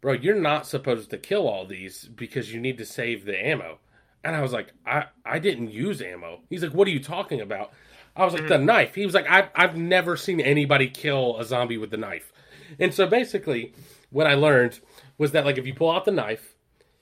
"Bro, 0.00 0.14
you're 0.14 0.40
not 0.40 0.66
supposed 0.66 1.10
to 1.10 1.18
kill 1.18 1.48
all 1.48 1.66
these 1.66 2.04
because 2.04 2.52
you 2.52 2.60
need 2.60 2.78
to 2.78 2.86
save 2.86 3.24
the 3.24 3.38
ammo." 3.38 3.78
And 4.22 4.34
I 4.34 4.42
was 4.42 4.52
like, 4.52 4.72
"I 4.86 5.06
I 5.24 5.38
didn't 5.38 5.70
use 5.70 6.00
ammo." 6.00 6.40
He's 6.48 6.62
like, 6.62 6.74
"What 6.74 6.88
are 6.88 6.92
you 6.92 7.02
talking 7.02 7.40
about?" 7.40 7.72
I 8.16 8.24
was 8.24 8.32
like, 8.32 8.48
"The 8.48 8.54
mm-hmm. 8.54 8.66
knife." 8.66 8.94
He 8.94 9.04
was 9.04 9.14
like, 9.14 9.28
"I've 9.28 9.48
I've 9.54 9.76
never 9.76 10.16
seen 10.16 10.40
anybody 10.40 10.88
kill 10.88 11.38
a 11.38 11.44
zombie 11.44 11.78
with 11.78 11.90
the 11.90 11.96
knife." 11.96 12.32
And 12.78 12.94
so 12.94 13.06
basically, 13.06 13.74
what 14.10 14.26
I 14.26 14.34
learned 14.34 14.80
was 15.18 15.32
that 15.32 15.44
like 15.44 15.58
if 15.58 15.66
you 15.66 15.74
pull 15.74 15.90
out 15.90 16.04
the 16.04 16.12
knife, 16.12 16.56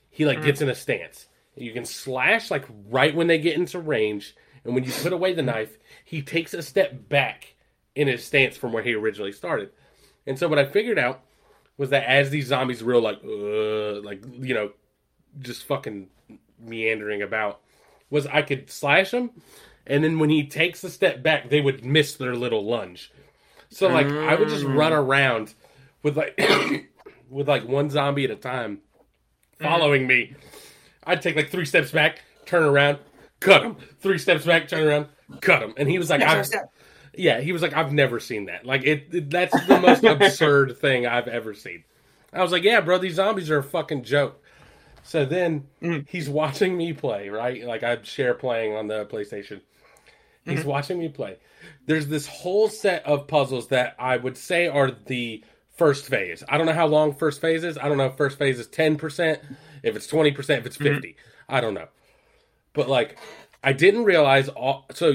he 0.09 0.25
like 0.25 0.43
gets 0.43 0.59
mm-hmm. 0.59 0.69
in 0.69 0.71
a 0.71 0.75
stance. 0.75 1.27
You 1.55 1.71
can 1.71 1.85
slash 1.85 2.51
like 2.51 2.65
right 2.89 3.15
when 3.15 3.27
they 3.27 3.37
get 3.37 3.55
into 3.55 3.79
range, 3.79 4.35
and 4.63 4.75
when 4.75 4.83
you 4.83 4.91
put 4.91 5.13
away 5.13 5.33
the 5.33 5.41
knife, 5.41 5.77
he 6.03 6.21
takes 6.21 6.53
a 6.53 6.61
step 6.61 7.07
back 7.09 7.52
in 7.95 8.07
his 8.07 8.23
stance 8.23 8.57
from 8.57 8.73
where 8.73 8.83
he 8.83 8.93
originally 8.93 9.31
started. 9.31 9.69
And 10.25 10.37
so 10.37 10.47
what 10.47 10.59
I 10.59 10.65
figured 10.65 10.99
out 10.99 11.21
was 11.77 11.89
that 11.89 12.03
as 12.03 12.29
these 12.29 12.47
zombies 12.47 12.83
were 12.83 12.93
real 12.93 13.01
like 13.01 13.19
uh, 13.23 14.01
like 14.01 14.23
you 14.39 14.53
know 14.53 14.71
just 15.39 15.65
fucking 15.65 16.07
meandering 16.59 17.21
about 17.21 17.59
was 18.09 18.27
I 18.27 18.41
could 18.41 18.69
slash 18.69 19.11
them 19.11 19.31
and 19.87 20.03
then 20.03 20.19
when 20.19 20.29
he 20.29 20.45
takes 20.45 20.83
a 20.83 20.89
step 20.89 21.23
back 21.23 21.49
they 21.49 21.61
would 21.61 21.83
miss 21.83 22.15
their 22.15 22.35
little 22.35 22.65
lunge. 22.65 23.11
So 23.69 23.87
like 23.87 24.07
I 24.07 24.35
would 24.35 24.49
just 24.49 24.65
run 24.65 24.93
around 24.93 25.55
with 26.03 26.15
like 26.15 26.39
with 27.29 27.49
like 27.49 27.67
one 27.67 27.89
zombie 27.89 28.25
at 28.25 28.31
a 28.31 28.35
time 28.35 28.81
following 29.59 30.05
me. 30.05 30.35
I'd 31.05 31.21
take 31.21 31.35
like 31.35 31.49
three 31.49 31.65
steps 31.65 31.91
back, 31.91 32.21
turn 32.45 32.63
around, 32.63 32.99
cut 33.39 33.63
him. 33.63 33.75
Three 33.99 34.17
steps 34.17 34.45
back, 34.45 34.67
turn 34.67 34.87
around, 34.87 35.07
cut 35.41 35.61
him. 35.61 35.73
And 35.75 35.89
he 35.89 35.97
was 35.97 36.09
like, 36.09 36.21
I've, 36.21 36.47
yeah, 37.15 37.41
he 37.41 37.51
was 37.51 37.61
like, 37.61 37.73
I've 37.73 37.93
never 37.93 38.19
seen 38.19 38.45
that. 38.45 38.65
Like 38.65 38.83
it, 38.83 39.07
it 39.11 39.29
that's 39.29 39.53
the 39.67 39.79
most 39.79 40.03
absurd 40.03 40.77
thing 40.77 41.05
I've 41.05 41.27
ever 41.27 41.53
seen. 41.53 41.83
I 42.31 42.41
was 42.41 42.51
like, 42.51 42.63
yeah, 42.63 42.81
bro, 42.81 42.97
these 42.97 43.15
zombies 43.15 43.49
are 43.49 43.59
a 43.59 43.63
fucking 43.63 44.03
joke. 44.03 44.41
So 45.03 45.25
then 45.25 45.67
mm. 45.81 46.07
he's 46.09 46.29
watching 46.29 46.75
me 46.75 46.93
play, 46.93 47.29
right? 47.29 47.63
Like 47.63 47.83
I 47.83 48.01
share 48.03 48.33
playing 48.33 48.73
on 48.73 48.87
the 48.87 49.05
PlayStation. 49.05 49.61
He's 50.45 50.59
mm-hmm. 50.59 50.69
watching 50.69 50.99
me 50.99 51.09
play. 51.09 51.37
There's 51.85 52.07
this 52.07 52.27
whole 52.27 52.67
set 52.67 53.05
of 53.05 53.27
puzzles 53.27 53.67
that 53.67 53.95
I 53.99 54.17
would 54.17 54.37
say 54.37 54.67
are 54.67 54.91
the 54.91 55.43
first 55.77 56.05
phase. 56.05 56.43
I 56.49 56.57
don't 56.57 56.67
know 56.67 56.73
how 56.73 56.87
long 56.87 57.13
first 57.13 57.39
phase 57.39 57.63
is. 57.63 57.77
I 57.77 57.87
don't 57.87 57.97
know 57.97 58.07
if 58.07 58.17
first 58.17 58.37
phase 58.37 58.59
is 58.59 58.67
10%, 58.67 59.39
if 59.83 59.95
it's 59.95 60.07
20%, 60.07 60.37
if 60.37 60.65
it's 60.65 60.77
mm-hmm. 60.77 60.95
50. 60.95 61.15
I 61.47 61.61
don't 61.61 61.73
know. 61.73 61.87
But 62.73 62.89
like 62.89 63.17
I 63.63 63.73
didn't 63.73 64.03
realize 64.03 64.49
all 64.49 64.85
so 64.93 65.13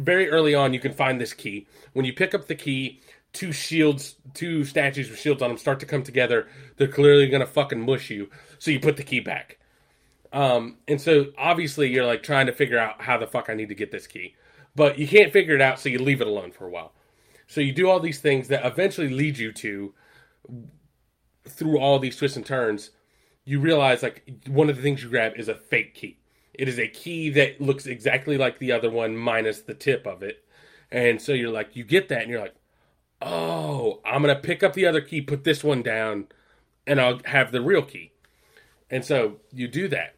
very 0.00 0.28
early 0.28 0.54
on 0.54 0.72
you 0.72 0.80
can 0.80 0.92
find 0.92 1.20
this 1.20 1.32
key. 1.32 1.66
When 1.92 2.04
you 2.04 2.12
pick 2.12 2.34
up 2.34 2.46
the 2.46 2.54
key, 2.54 3.00
two 3.32 3.52
shields, 3.52 4.16
two 4.34 4.64
statues 4.64 5.10
with 5.10 5.18
shields 5.18 5.42
on 5.42 5.50
them 5.50 5.58
start 5.58 5.80
to 5.80 5.86
come 5.86 6.02
together. 6.02 6.48
They're 6.76 6.88
clearly 6.88 7.28
going 7.28 7.40
to 7.40 7.46
fucking 7.46 7.84
mush 7.84 8.10
you. 8.10 8.30
So 8.58 8.70
you 8.70 8.80
put 8.80 8.96
the 8.96 9.02
key 9.02 9.20
back. 9.20 9.58
Um, 10.32 10.78
and 10.88 11.00
so 11.00 11.26
obviously 11.36 11.88
you're 11.88 12.06
like 12.06 12.22
trying 12.22 12.46
to 12.46 12.52
figure 12.52 12.78
out 12.78 13.02
how 13.02 13.18
the 13.18 13.26
fuck 13.26 13.50
I 13.50 13.54
need 13.54 13.68
to 13.68 13.74
get 13.74 13.90
this 13.90 14.06
key. 14.06 14.34
But 14.76 14.98
you 14.98 15.06
can't 15.08 15.32
figure 15.32 15.54
it 15.54 15.60
out, 15.60 15.80
so 15.80 15.88
you 15.88 15.98
leave 15.98 16.20
it 16.20 16.28
alone 16.28 16.52
for 16.52 16.66
a 16.66 16.70
while. 16.70 16.92
So 17.48 17.60
you 17.60 17.72
do 17.72 17.88
all 17.88 17.98
these 17.98 18.20
things 18.20 18.46
that 18.48 18.64
eventually 18.64 19.08
lead 19.08 19.36
you 19.36 19.52
to 19.52 19.92
through 21.48 21.80
all 21.80 21.98
these 21.98 22.16
twists 22.16 22.36
and 22.36 22.46
turns, 22.46 22.90
you 23.44 23.58
realize 23.58 24.02
like 24.02 24.22
one 24.46 24.70
of 24.70 24.76
the 24.76 24.82
things 24.82 25.02
you 25.02 25.08
grab 25.08 25.32
is 25.36 25.48
a 25.48 25.54
fake 25.54 25.94
key. 25.94 26.19
It 26.54 26.68
is 26.68 26.78
a 26.78 26.88
key 26.88 27.30
that 27.30 27.60
looks 27.60 27.86
exactly 27.86 28.36
like 28.36 28.58
the 28.58 28.72
other 28.72 28.90
one 28.90 29.16
minus 29.16 29.60
the 29.62 29.74
tip 29.74 30.06
of 30.06 30.22
it. 30.22 30.44
And 30.90 31.20
so 31.22 31.32
you're 31.32 31.50
like 31.50 31.76
you 31.76 31.84
get 31.84 32.08
that 32.08 32.22
and 32.22 32.30
you're 32.30 32.40
like, 32.40 32.54
"Oh, 33.22 34.00
I'm 34.04 34.22
going 34.22 34.34
to 34.34 34.40
pick 34.42 34.62
up 34.62 34.74
the 34.74 34.86
other 34.86 35.00
key, 35.00 35.20
put 35.20 35.44
this 35.44 35.62
one 35.62 35.82
down, 35.82 36.26
and 36.86 37.00
I'll 37.00 37.20
have 37.26 37.52
the 37.52 37.60
real 37.60 37.82
key." 37.82 38.12
And 38.90 39.04
so 39.04 39.36
you 39.52 39.68
do 39.68 39.86
that. 39.88 40.16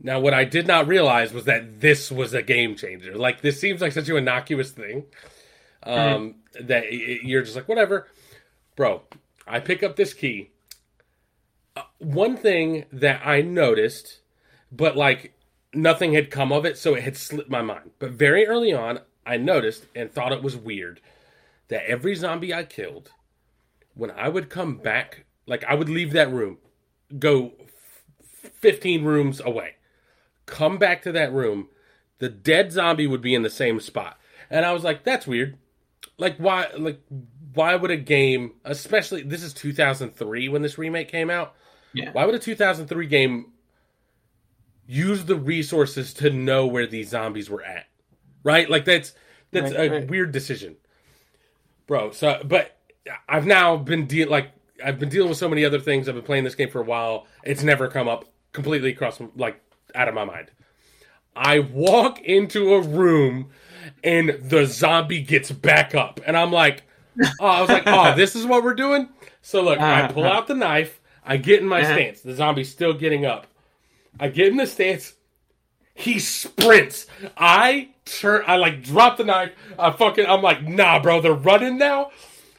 Now, 0.00 0.20
what 0.20 0.32
I 0.32 0.44
did 0.44 0.66
not 0.66 0.86
realize 0.86 1.32
was 1.32 1.44
that 1.46 1.80
this 1.80 2.10
was 2.10 2.32
a 2.32 2.42
game 2.42 2.76
changer. 2.76 3.16
Like, 3.16 3.40
this 3.40 3.60
seems 3.60 3.80
like 3.80 3.92
such 3.92 4.08
an 4.08 4.16
innocuous 4.16 4.70
thing 4.70 5.06
um, 5.82 6.36
that 6.60 6.84
it- 6.84 6.94
it- 6.94 7.22
you're 7.24 7.42
just 7.42 7.56
like, 7.56 7.68
whatever. 7.68 8.08
Bro, 8.76 9.02
I 9.46 9.58
pick 9.60 9.82
up 9.82 9.96
this 9.96 10.14
key. 10.14 10.50
Uh, 11.76 11.82
one 11.98 12.36
thing 12.36 12.84
that 12.92 13.20
I 13.26 13.42
noticed, 13.42 14.17
but 14.72 14.96
like 14.96 15.32
nothing 15.74 16.14
had 16.14 16.30
come 16.30 16.52
of 16.52 16.64
it, 16.64 16.78
so 16.78 16.94
it 16.94 17.02
had 17.02 17.16
slipped 17.16 17.50
my 17.50 17.62
mind. 17.62 17.90
But 17.98 18.10
very 18.12 18.46
early 18.46 18.72
on, 18.72 19.00
I 19.26 19.36
noticed 19.36 19.86
and 19.94 20.10
thought 20.12 20.32
it 20.32 20.42
was 20.42 20.56
weird 20.56 21.00
that 21.68 21.84
every 21.88 22.14
zombie 22.14 22.54
I 22.54 22.64
killed, 22.64 23.10
when 23.94 24.10
I 24.10 24.28
would 24.28 24.48
come 24.48 24.76
back, 24.78 25.24
like 25.46 25.64
I 25.64 25.74
would 25.74 25.88
leave 25.88 26.12
that 26.12 26.32
room, 26.32 26.58
go 27.18 27.52
f- 28.42 28.50
15 28.52 29.04
rooms 29.04 29.40
away, 29.44 29.74
come 30.46 30.78
back 30.78 31.02
to 31.02 31.12
that 31.12 31.32
room, 31.32 31.68
the 32.18 32.28
dead 32.30 32.72
zombie 32.72 33.06
would 33.06 33.20
be 33.20 33.34
in 33.34 33.42
the 33.42 33.50
same 33.50 33.80
spot. 33.80 34.18
And 34.50 34.64
I 34.64 34.72
was 34.72 34.82
like, 34.84 35.04
that's 35.04 35.26
weird. 35.26 35.58
Like 36.16 36.36
why 36.38 36.68
like 36.76 37.00
why 37.54 37.74
would 37.74 37.90
a 37.90 37.96
game, 37.96 38.54
especially 38.64 39.22
this 39.22 39.42
is 39.42 39.52
2003 39.52 40.48
when 40.48 40.62
this 40.62 40.78
remake 40.78 41.08
came 41.08 41.28
out, 41.28 41.54
Yeah. 41.92 42.12
why 42.12 42.24
would 42.24 42.34
a 42.34 42.38
2003 42.38 43.06
game 43.06 43.52
use 44.88 45.24
the 45.26 45.36
resources 45.36 46.12
to 46.14 46.30
know 46.30 46.66
where 46.66 46.86
these 46.86 47.10
zombies 47.10 47.48
were 47.48 47.62
at? 47.62 47.86
Right? 48.42 48.68
Like 48.68 48.84
that's 48.84 49.12
that's 49.52 49.72
Right, 49.74 49.90
a 49.90 49.94
right. 50.00 50.08
weird 50.08 50.32
decision. 50.32 50.76
Bro, 51.86 52.12
so 52.12 52.40
but 52.44 52.76
I've 53.28 53.46
now 53.46 53.76
been 53.76 54.06
deal 54.06 54.28
like 54.28 54.50
I've 54.84 54.98
been 54.98 55.08
dealing 55.08 55.28
with 55.28 55.38
so 55.38 55.48
many 55.48 55.64
other 55.64 55.80
things. 55.80 56.08
I've 56.08 56.14
been 56.14 56.24
playing 56.24 56.44
this 56.44 56.54
game 56.54 56.70
for 56.70 56.80
a 56.80 56.84
while. 56.84 57.26
It's 57.44 57.62
never 57.62 57.88
come 57.88 58.08
up 58.08 58.24
completely 58.52 58.90
across 58.90 59.20
like 59.36 59.60
out 59.94 60.08
of 60.08 60.14
my 60.14 60.24
mind. 60.24 60.50
I 61.36 61.60
walk 61.60 62.20
into 62.22 62.74
a 62.74 62.80
room 62.80 63.50
and 64.02 64.30
the 64.42 64.66
zombie 64.66 65.22
gets 65.22 65.50
back 65.50 65.94
up, 65.94 66.20
and 66.26 66.36
I'm 66.36 66.52
like, 66.52 66.82
oh, 67.40 67.46
I 67.46 67.60
was 67.60 67.70
like, 67.70 67.84
oh, 67.86 68.14
this 68.16 68.34
is 68.36 68.44
what 68.44 68.62
we're 68.64 68.74
doing. 68.74 69.08
So 69.40 69.62
look, 69.62 69.78
I 69.80 70.08
pull 70.08 70.24
out 70.24 70.46
the 70.46 70.54
knife, 70.54 71.00
I 71.24 71.36
get 71.38 71.60
in 71.60 71.66
my 71.68 71.80
Uh-huh. 71.80 71.94
stance. 71.94 72.20
The 72.20 72.34
zombie's 72.34 72.70
still 72.70 72.92
getting 72.92 73.24
up. 73.24 73.46
I 74.20 74.28
get 74.28 74.48
in 74.48 74.56
the 74.56 74.66
stance. 74.66 75.14
He 75.94 76.18
sprints. 76.18 77.06
I 77.36 77.88
turn. 78.04 78.44
I 78.46 78.56
like 78.56 78.82
drop 78.82 79.16
the 79.16 79.24
knife. 79.24 79.52
I 79.78 79.90
fucking. 79.90 80.26
I'm 80.26 80.42
like, 80.42 80.62
nah, 80.62 81.00
bro. 81.00 81.20
They're 81.20 81.32
running 81.32 81.78
now. 81.78 82.10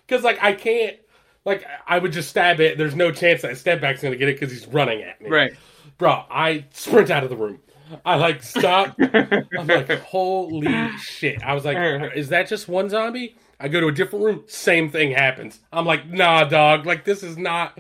Because 0.06 0.24
like 0.24 0.42
I 0.44 0.54
can't. 0.54 0.98
Like 1.46 1.66
I 1.88 2.00
would 2.00 2.12
just 2.12 2.30
stab 2.30 2.60
it. 2.60 2.78
There's 2.78 2.96
no 2.96 3.12
chance 3.12 3.42
that 3.44 3.58
step 3.58 3.80
back's 3.82 4.02
gonna 4.02 4.18
get 4.18 4.28
it 4.30 4.40
because 4.40 4.52
he's 4.52 4.68
running 4.68 5.02
at 5.04 5.22
me 5.22 5.30
Right. 5.30 5.54
bro, 5.98 6.24
I 6.30 6.66
sprint 6.72 7.10
out 7.10 7.24
of 7.24 7.30
the 7.30 7.38
room. 7.38 7.60
I 8.06 8.16
like 8.16 8.44
stop. 8.44 8.96
I'm 9.00 9.68
like, 9.68 9.90
holy 10.02 10.90
shit. 10.98 11.42
I 11.42 11.54
was 11.54 11.64
like, 11.66 11.78
is 12.16 12.30
that 12.30 12.48
just 12.48 12.68
one 12.68 12.90
zombie? 12.90 13.36
I 13.60 13.68
go 13.68 13.80
to 13.80 13.88
a 13.88 13.92
different 13.92 14.24
room, 14.26 14.44
same 14.48 14.90
thing 14.92 15.12
happens. 15.12 15.60
I'm 15.72 15.86
like, 15.86 16.08
nah, 16.08 16.44
dog. 16.44 16.86
Like 16.86 17.04
this 17.06 17.24
is 17.24 17.38
not. 17.38 17.80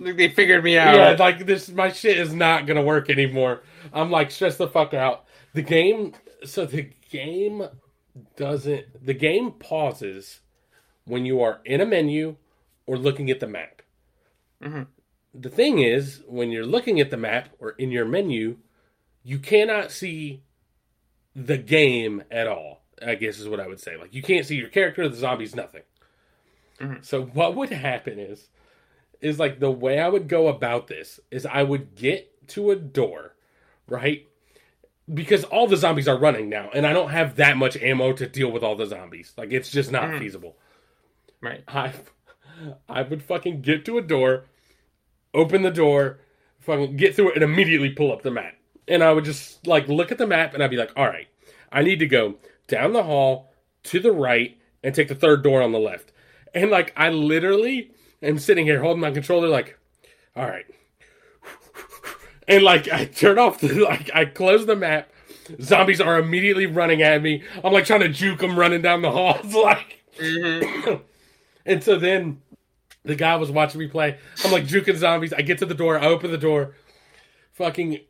They 0.00 0.30
figured 0.30 0.64
me 0.64 0.78
out. 0.78 0.94
Yeah, 0.94 1.16
like 1.18 1.44
this. 1.44 1.68
My 1.68 1.92
shit 1.92 2.18
is 2.18 2.32
not 2.32 2.66
gonna 2.66 2.82
work 2.82 3.10
anymore. 3.10 3.62
I'm 3.92 4.10
like 4.10 4.30
stressed 4.30 4.58
the 4.58 4.66
fuck 4.68 4.94
out. 4.94 5.26
The 5.52 5.62
game. 5.62 6.14
So 6.44 6.64
the 6.64 6.90
game 7.10 7.66
doesn't. 8.36 9.04
The 9.04 9.14
game 9.14 9.52
pauses 9.52 10.40
when 11.04 11.26
you 11.26 11.42
are 11.42 11.60
in 11.66 11.82
a 11.82 11.86
menu 11.86 12.36
or 12.86 12.96
looking 12.96 13.30
at 13.30 13.40
the 13.40 13.46
map. 13.46 13.82
Mm-hmm. 14.62 14.82
The 15.34 15.50
thing 15.50 15.80
is, 15.80 16.22
when 16.26 16.50
you're 16.50 16.66
looking 16.66 16.98
at 16.98 17.10
the 17.10 17.16
map 17.16 17.50
or 17.58 17.70
in 17.72 17.90
your 17.90 18.06
menu, 18.06 18.56
you 19.22 19.38
cannot 19.38 19.92
see 19.92 20.42
the 21.36 21.58
game 21.58 22.24
at 22.30 22.46
all. 22.48 22.82
I 23.04 23.14
guess 23.16 23.38
is 23.38 23.48
what 23.48 23.60
I 23.60 23.68
would 23.68 23.80
say. 23.80 23.96
Like 23.96 24.14
you 24.14 24.22
can't 24.22 24.46
see 24.46 24.56
your 24.56 24.68
character, 24.68 25.08
the 25.08 25.16
zombies, 25.16 25.54
nothing. 25.54 25.82
Mm-hmm. 26.80 27.02
So 27.02 27.22
what 27.22 27.54
would 27.54 27.70
happen 27.70 28.18
is, 28.18 28.48
is 29.20 29.38
like 29.38 29.60
the 29.60 29.70
way 29.70 29.98
I 30.00 30.08
would 30.08 30.28
go 30.28 30.48
about 30.48 30.86
this 30.86 31.20
is 31.30 31.46
I 31.46 31.62
would 31.62 31.94
get 31.94 32.48
to 32.48 32.70
a 32.70 32.76
door, 32.76 33.34
right? 33.88 34.26
Because 35.12 35.44
all 35.44 35.66
the 35.66 35.76
zombies 35.76 36.08
are 36.08 36.18
running 36.18 36.48
now, 36.48 36.70
and 36.72 36.86
I 36.86 36.92
don't 36.92 37.10
have 37.10 37.36
that 37.36 37.56
much 37.56 37.76
ammo 37.76 38.12
to 38.12 38.28
deal 38.28 38.50
with 38.50 38.62
all 38.62 38.76
the 38.76 38.86
zombies. 38.86 39.32
Like 39.36 39.52
it's 39.52 39.70
just 39.70 39.90
not 39.90 40.04
mm-hmm. 40.04 40.18
feasible. 40.18 40.56
Right. 41.40 41.64
I 41.68 41.92
I 42.88 43.02
would 43.02 43.22
fucking 43.22 43.62
get 43.62 43.84
to 43.86 43.98
a 43.98 44.02
door, 44.02 44.44
open 45.34 45.62
the 45.62 45.70
door, 45.70 46.20
fucking 46.60 46.96
get 46.96 47.14
through 47.14 47.30
it, 47.30 47.34
and 47.36 47.44
immediately 47.44 47.90
pull 47.90 48.12
up 48.12 48.22
the 48.22 48.30
map. 48.30 48.54
And 48.88 49.02
I 49.02 49.12
would 49.12 49.24
just 49.24 49.66
like 49.66 49.88
look 49.88 50.12
at 50.12 50.18
the 50.18 50.26
map, 50.26 50.54
and 50.54 50.62
I'd 50.62 50.70
be 50.70 50.76
like, 50.76 50.92
all 50.96 51.06
right, 51.06 51.28
I 51.72 51.82
need 51.82 51.98
to 52.00 52.06
go 52.06 52.36
down 52.68 52.92
the 52.92 53.02
hall 53.02 53.52
to 53.84 54.00
the 54.00 54.12
right 54.12 54.58
and 54.82 54.94
take 54.94 55.08
the 55.08 55.14
third 55.14 55.42
door 55.42 55.62
on 55.62 55.72
the 55.72 55.78
left. 55.78 56.12
And 56.54 56.70
like 56.70 56.92
I 56.96 57.10
literally 57.10 57.92
am 58.22 58.38
sitting 58.38 58.66
here 58.66 58.80
holding 58.80 59.00
my 59.00 59.10
controller, 59.10 59.48
like, 59.48 59.78
all 60.36 60.46
right. 60.46 60.66
And 62.48 62.64
like 62.64 62.88
I 62.88 63.04
turn 63.04 63.38
off 63.38 63.60
the 63.60 63.72
like 63.84 64.10
I 64.12 64.24
close 64.24 64.66
the 64.66 64.74
map, 64.74 65.10
Zombies 65.60 66.00
are 66.00 66.18
immediately 66.18 66.66
running 66.66 67.02
at 67.02 67.22
me. 67.22 67.42
I'm 67.64 67.72
like 67.72 67.84
trying 67.84 68.00
to 68.00 68.08
juke 68.08 68.40
them 68.40 68.58
running 68.58 68.82
down 68.82 69.02
the 69.02 69.10
halls, 69.10 69.54
like. 69.54 70.04
Mhm. 70.18 71.02
And 71.66 71.84
so 71.84 71.98
then 71.98 72.40
the 73.04 73.14
guy 73.14 73.36
was 73.36 73.50
watching 73.50 73.80
me 73.80 73.86
play. 73.86 74.18
I'm 74.42 74.50
like 74.50 74.64
juking 74.64 74.96
zombies. 74.96 75.34
I 75.34 75.42
get 75.42 75.58
to 75.58 75.66
the 75.66 75.74
door. 75.74 75.98
I 75.98 76.06
open 76.06 76.30
the 76.30 76.38
door. 76.38 76.74
Fucking 77.52 78.00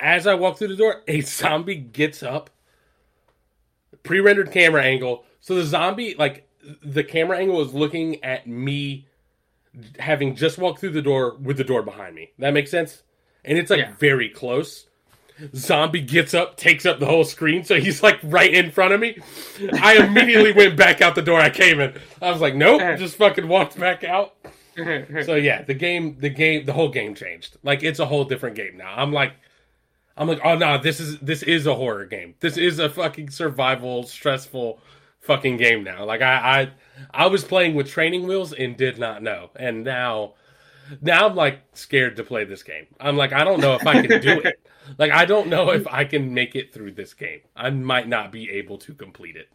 as 0.00 0.26
I 0.26 0.34
walk 0.34 0.56
through 0.56 0.68
the 0.68 0.76
door, 0.76 1.02
a 1.06 1.20
zombie 1.20 1.76
gets 1.76 2.22
up. 2.22 2.48
Pre-rendered 4.04 4.52
camera 4.52 4.82
angle. 4.82 5.24
So 5.42 5.54
the 5.54 5.64
zombie, 5.64 6.14
like 6.18 6.48
the 6.82 7.04
camera 7.04 7.36
angle 7.36 7.60
is 7.60 7.74
looking 7.74 8.24
at 8.24 8.46
me 8.46 9.06
having 9.98 10.36
just 10.36 10.58
walked 10.58 10.80
through 10.80 10.90
the 10.90 11.02
door 11.02 11.36
with 11.40 11.56
the 11.56 11.64
door 11.64 11.82
behind 11.82 12.14
me. 12.14 12.30
That 12.38 12.52
makes 12.52 12.70
sense? 12.70 13.02
And 13.44 13.58
it's 13.58 13.70
like 13.70 13.80
Yeah. 13.80 13.94
very 13.98 14.28
close. 14.28 14.86
Zombie 15.56 16.00
gets 16.00 16.32
up, 16.32 16.56
takes 16.56 16.86
up 16.86 17.00
the 17.00 17.06
whole 17.06 17.24
screen, 17.24 17.64
so 17.64 17.80
he's 17.80 18.02
like 18.04 18.20
right 18.22 18.54
in 18.54 18.70
front 18.70 18.94
of 18.94 19.00
me. 19.00 19.18
I 19.80 19.96
immediately 20.04 20.52
went 20.56 20.76
back 20.76 21.00
out 21.02 21.16
the 21.16 21.22
door 21.22 21.40
I 21.40 21.50
came 21.50 21.80
in. 21.80 21.92
I 22.22 22.30
was 22.30 22.40
like, 22.40 22.54
nope, 22.54 22.80
just 22.98 23.16
fucking 23.16 23.48
walked 23.48 23.78
back 23.78 24.04
out. 24.04 24.34
So 25.24 25.36
yeah, 25.36 25.62
the 25.62 25.72
game, 25.74 26.16
the 26.18 26.28
game, 26.28 26.64
the 26.66 26.72
whole 26.72 26.88
game 26.88 27.14
changed. 27.14 27.56
Like 27.62 27.84
it's 27.84 28.00
a 28.00 28.06
whole 28.06 28.24
different 28.24 28.56
game 28.56 28.76
now. 28.76 28.92
I'm 28.96 29.12
like, 29.12 29.32
I'm 30.16 30.26
like, 30.26 30.40
oh 30.42 30.56
no, 30.56 30.78
this 30.78 30.98
is 30.98 31.16
this 31.20 31.44
is 31.44 31.68
a 31.68 31.74
horror 31.76 32.06
game. 32.06 32.34
This 32.40 32.56
is 32.56 32.80
a 32.80 32.90
fucking 32.90 33.30
survival, 33.30 34.02
stressful 34.02 34.80
fucking 35.20 35.58
game 35.58 35.84
now. 35.84 36.04
Like 36.04 36.22
I, 36.22 36.34
I, 36.62 36.70
I 37.10 37.26
was 37.26 37.44
playing 37.44 37.74
with 37.74 37.88
training 37.88 38.26
wheels 38.26 38.52
and 38.52 38.76
did 38.76 38.98
not 38.98 39.22
know, 39.22 39.50
and 39.56 39.84
now, 39.84 40.34
now 41.00 41.28
I'm 41.28 41.34
like 41.36 41.60
scared 41.74 42.16
to 42.16 42.24
play 42.24 42.44
this 42.44 42.62
game. 42.62 42.86
I'm 43.00 43.16
like, 43.16 43.32
I 43.32 43.44
don't 43.44 43.60
know 43.60 43.74
if 43.74 43.86
I 43.86 44.02
can 44.06 44.20
do 44.20 44.40
it. 44.40 44.60
Like 44.98 45.12
I 45.12 45.24
don't 45.24 45.48
know 45.48 45.70
if 45.70 45.86
I 45.86 46.04
can 46.04 46.34
make 46.34 46.54
it 46.54 46.74
through 46.74 46.92
this 46.92 47.14
game. 47.14 47.40
I 47.56 47.70
might 47.70 48.06
not 48.06 48.30
be 48.30 48.50
able 48.50 48.76
to 48.78 48.92
complete 48.92 49.34
it. 49.34 49.48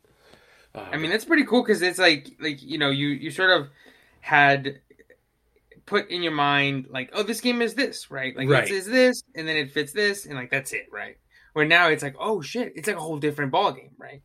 Um, 0.74 0.86
I 0.92 0.98
mean, 0.98 1.12
that's 1.12 1.24
pretty 1.24 1.46
cool 1.46 1.62
because 1.62 1.84
it's 1.84 2.00
like, 2.00 2.36
like 2.40 2.64
you 2.64 2.80
know, 2.80 2.90
you 2.90 3.10
you 3.10 3.30
sort 3.30 3.52
of 3.52 3.68
had 4.22 4.80
put 5.86 6.10
in 6.10 6.24
your 6.24 6.32
mind 6.32 6.88
like, 6.90 7.10
oh, 7.14 7.24
this 7.24 7.42
game 7.42 7.62
is 7.62 7.76
this, 7.76 8.10
right? 8.10 8.36
Like 8.36 8.50
Right. 8.50 8.64
it 8.64 8.72
is 8.72 8.86
this, 8.86 9.24
and 9.36 9.48
then 9.48 9.56
it 9.58 9.72
fits 9.72 9.92
this, 9.92 10.26
and 10.26 10.36
like 10.36 10.50
that's 10.50 10.74
it, 10.74 10.88
right? 10.92 11.18
Where 11.54 11.66
now 11.66 11.90
it's 11.90 12.04
like, 12.04 12.16
oh 12.20 12.42
shit, 12.42 12.74
it's 12.76 12.88
like 12.88 12.98
a 12.98 13.02
whole 13.02 13.20
different 13.20 13.52
ball 13.52 13.72
game, 13.72 13.92
right? 13.98 14.22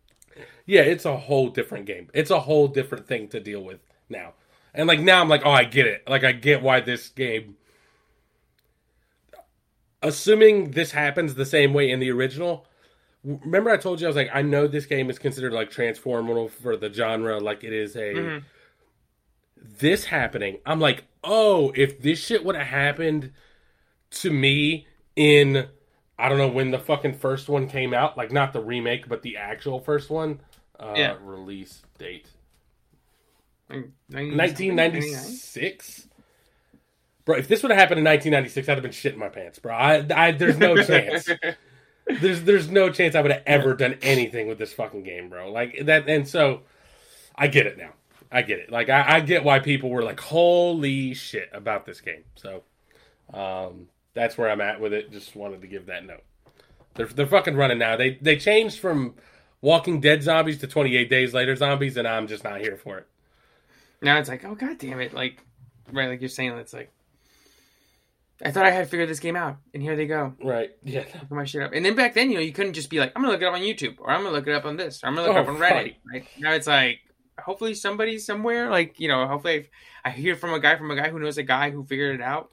Yeah, 0.67 0.83
it's 0.83 1.05
a 1.05 1.17
whole 1.17 1.49
different 1.49 1.87
game. 1.87 2.09
It's 2.15 2.31
a 2.31 2.41
whole 2.41 2.69
different 2.69 3.07
thing 3.07 3.29
to 3.29 3.41
deal 3.41 3.63
with 3.63 3.81
now. 4.09 4.35
And 4.73 4.89
like 4.89 5.01
now 5.01 5.21
I'm 5.21 5.29
like, 5.29 5.43
oh, 5.45 5.51
I 5.51 5.65
get 5.65 5.87
it. 5.87 6.09
Like 6.09 6.25
I 6.25 6.33
get 6.33 6.63
why 6.63 6.81
this 6.81 7.09
game 7.09 7.57
assuming 10.03 10.73
this 10.73 10.91
happens 10.93 11.35
the 11.35 11.47
same 11.47 11.73
way 11.73 11.91
in 11.91 12.01
the 12.01 12.11
original. 12.11 12.67
Remember 13.25 13.71
I 13.71 13.77
told 13.79 14.01
you 14.01 14.07
I 14.07 14.09
was 14.09 14.17
like 14.17 14.31
I 14.35 14.43
know 14.43 14.67
this 14.67 14.87
game 14.87 15.09
is 15.09 15.19
considered 15.19 15.53
like 15.53 15.71
transformative 15.71 16.51
for 16.51 16.77
the 16.77 16.93
genre 16.93 17.39
like 17.41 17.65
it 17.65 17.73
is 17.73 17.97
a 17.97 18.15
Mhm. 18.15 18.43
this 19.57 20.05
happening. 20.07 20.59
I'm 20.67 20.79
like, 20.79 21.05
"Oh, 21.23 21.73
if 21.75 22.01
this 22.03 22.23
shit 22.23 22.45
would 22.45 22.55
have 22.55 22.67
happened 22.67 23.33
to 24.11 24.31
me 24.31 24.87
in 25.17 25.69
I 26.19 26.29
don't 26.29 26.39
know 26.39 26.49
when 26.49 26.71
the 26.71 26.79
fucking 26.79 27.15
first 27.15 27.49
one 27.49 27.69
came 27.69 27.93
out, 27.93 28.17
like 28.17 28.31
not 28.33 28.53
the 28.53 28.61
remake, 28.61 29.09
but 29.09 29.23
the 29.23 29.37
actual 29.37 29.81
first 29.81 30.11
one. 30.11 30.41
Uh, 30.79 30.95
Yeah. 30.97 31.17
Release 31.23 31.83
date 31.99 32.29
1996. 33.69 36.09
Bro, 37.25 37.37
if 37.37 37.49
this 37.49 37.63
would 37.63 37.71
have 37.71 37.79
happened 37.79 37.99
in 37.99 38.05
1996, 38.05 38.69
I'd 38.69 38.75
have 38.75 38.83
been 38.83 38.93
shitting 38.93 39.17
my 39.17 39.31
pants, 39.31 39.59
bro. 39.59 39.75
I, 39.75 40.05
I 40.15 40.33
there's 40.33 40.59
no 40.59 40.77
chance. 40.83 41.27
There's 42.07 42.43
there's 42.43 42.71
no 42.71 42.91
chance 42.91 43.15
I 43.15 43.23
would 43.23 43.31
have 43.31 43.43
ever 43.47 43.73
done 43.75 43.97
anything 44.03 44.47
with 44.47 44.59
this 44.59 44.75
fucking 44.75 45.05
game, 45.05 45.31
bro. 45.31 45.51
Like 45.51 45.87
that, 45.87 46.07
and 46.09 46.29
so 46.29 46.61
I 47.35 47.47
get 47.47 47.67
it 47.67 47.79
now. 47.79 47.95
I 48.31 48.43
get 48.43 48.59
it. 48.59 48.71
Like 48.71 48.91
I, 48.91 49.17
I 49.17 49.21
get 49.21 49.43
why 49.43 49.61
people 49.61 49.89
were 49.89 50.03
like, 50.03 50.21
"Holy 50.21 51.15
shit!" 51.15 51.49
about 51.53 51.87
this 51.87 52.03
game. 52.03 52.25
So, 52.35 52.63
um, 53.33 53.89
that's 54.15 54.39
where 54.39 54.49
I'm 54.51 54.61
at 54.61 54.81
with 54.81 54.93
it. 54.93 55.11
Just 55.13 55.35
wanted 55.37 55.61
to 55.63 55.67
give 55.67 55.87
that 55.87 56.07
note. 56.07 56.23
They're 56.95 57.07
they're 57.07 57.27
fucking 57.27 57.57
running 57.57 57.79
now. 57.79 57.97
They 57.97 58.19
they 58.21 58.37
changed 58.37 58.79
from 58.79 59.15
Walking 59.61 60.01
Dead 60.01 60.23
zombies 60.23 60.59
to 60.59 60.67
28 60.67 61.09
Days 61.11 61.35
Later 61.35 61.57
zombies, 61.57 61.97
and 61.97 62.07
I'm 62.07 62.27
just 62.29 62.45
not 62.45 62.61
here 62.61 62.77
for 62.77 62.99
it. 62.99 63.07
Now 64.03 64.19
it's 64.19 64.29
like, 64.29 64.45
oh 64.45 64.55
god 64.55 64.79
damn 64.79 65.01
it! 65.01 65.13
Like, 65.15 65.43
right, 65.93 66.09
like 66.09 66.21
you're 66.21 66.29
saying, 66.29 66.53
it's 66.59 66.73
like, 66.75 66.93
I 68.45 68.51
thought 68.51 68.67
I 68.67 68.71
had 68.71 68.89
figured 68.89 69.09
this 69.09 69.21
game 69.21 69.37
out, 69.37 69.57
and 69.73 69.83
here 69.83 69.97
they 69.97 70.07
go, 70.07 70.35
Right? 70.43 70.71
Yeah. 70.83 71.05
put 71.05 71.31
my 71.31 71.45
shit 71.45 71.63
up. 71.63 71.73
And 71.73 71.85
then 71.85 71.95
back 71.97 72.15
then, 72.15 72.29
you 72.31 72.35
know, 72.37 72.43
you 72.43 72.53
couldn't 72.53 72.75
just 72.75 72.91
be 72.91 72.99
like, 73.01 73.13
I'm 73.17 73.23
gonna 73.23 73.33
look 73.33 73.43
it 73.43 73.47
up 73.47 73.55
on 73.55 73.61
YouTube, 73.61 73.97
or 73.99 74.11
I'm 74.11 74.23
gonna 74.23 74.35
look 74.35 74.47
it 74.47 74.55
up 74.55 74.65
on 74.67 74.77
this, 74.77 75.03
or 75.03 75.07
I'm 75.09 75.15
gonna 75.15 75.29
look 75.29 75.37
it 75.37 75.41
up 75.41 75.47
Oh, 75.49 75.53
on 75.55 75.57
Reddit. 75.59 75.71
right. 75.71 75.97
Right 76.13 76.27
now, 76.39 76.53
it's 76.53 76.67
like, 76.67 76.99
hopefully 77.39 77.75
somebody 77.75 78.19
somewhere, 78.19 78.69
like 78.71 79.01
you 79.01 79.09
know, 79.09 79.27
hopefully 79.27 79.69
I, 80.05 80.09
I 80.09 80.13
hear 80.13 80.37
from 80.37 80.53
a 80.53 80.61
guy 80.61 80.77
from 80.77 80.91
a 80.91 80.97
guy 80.97 81.09
who 81.09 81.19
knows 81.19 81.39
a 81.39 81.43
guy 81.43 81.71
who 81.71 81.85
figured 81.85 82.15
it 82.17 82.23
out. 82.23 82.51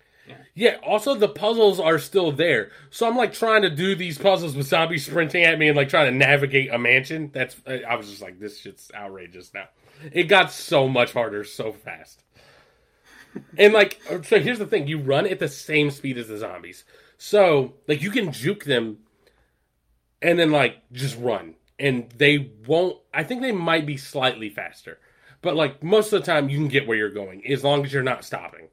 Yeah, 0.54 0.78
also 0.84 1.16
the 1.16 1.30
puzzles 1.30 1.80
are 1.80 1.98
still 1.98 2.32
there. 2.32 2.72
So 2.90 3.08
I'm 3.08 3.16
like 3.16 3.34
trying 3.34 3.62
to 3.62 3.70
do 3.70 3.96
these 3.96 4.18
puzzles 4.18 4.56
with 4.56 4.68
zombies 4.68 5.06
sprinting 5.06 5.44
at 5.44 5.58
me 5.58 5.70
and 5.70 5.78
like 5.78 5.90
trying 5.90 6.12
to 6.12 6.18
navigate 6.18 6.74
a 6.74 6.78
mansion. 6.78 7.32
That's 7.34 7.56
I 7.66 7.96
was 7.96 8.10
just 8.10 8.22
like 8.22 8.40
this 8.40 8.60
shit's 8.60 8.92
outrageous 8.94 9.54
now. 9.54 9.70
It 10.12 10.24
got 10.24 10.52
so 10.52 10.88
much 10.88 11.14
harder 11.14 11.44
so 11.44 11.72
fast. 11.72 12.24
And 13.58 13.72
like 13.72 14.02
uh, 14.10 14.22
so 14.24 14.42
here's 14.42 14.60
the 14.60 14.66
thing, 14.66 14.88
you 14.88 15.00
run 15.00 15.26
at 15.26 15.40
the 15.40 15.48
same 15.48 15.90
speed 15.90 16.18
as 16.18 16.28
the 16.28 16.38
zombies. 16.38 16.84
So 17.18 17.76
like 17.88 18.02
you 18.02 18.12
can 18.12 18.34
juke 18.34 18.66
them 18.66 18.98
and 20.22 20.38
then 20.38 20.52
like 20.52 20.80
just 20.92 21.18
run 21.18 21.56
and 21.80 22.10
they 22.18 22.52
won't 22.68 22.98
I 23.14 23.24
think 23.24 23.42
they 23.42 23.54
might 23.54 23.86
be 23.86 23.96
slightly 23.96 24.50
faster. 24.50 25.00
But 25.42 25.56
like 25.56 25.82
most 25.82 26.12
of 26.12 26.20
the 26.20 26.26
time 26.26 26.50
you 26.50 26.58
can 26.58 26.68
get 26.68 26.88
where 26.88 26.98
you're 26.98 27.10
going 27.10 27.48
as 27.48 27.64
long 27.64 27.86
as 27.86 27.94
you're 27.94 28.04
not 28.04 28.26
stopping. 28.26 28.68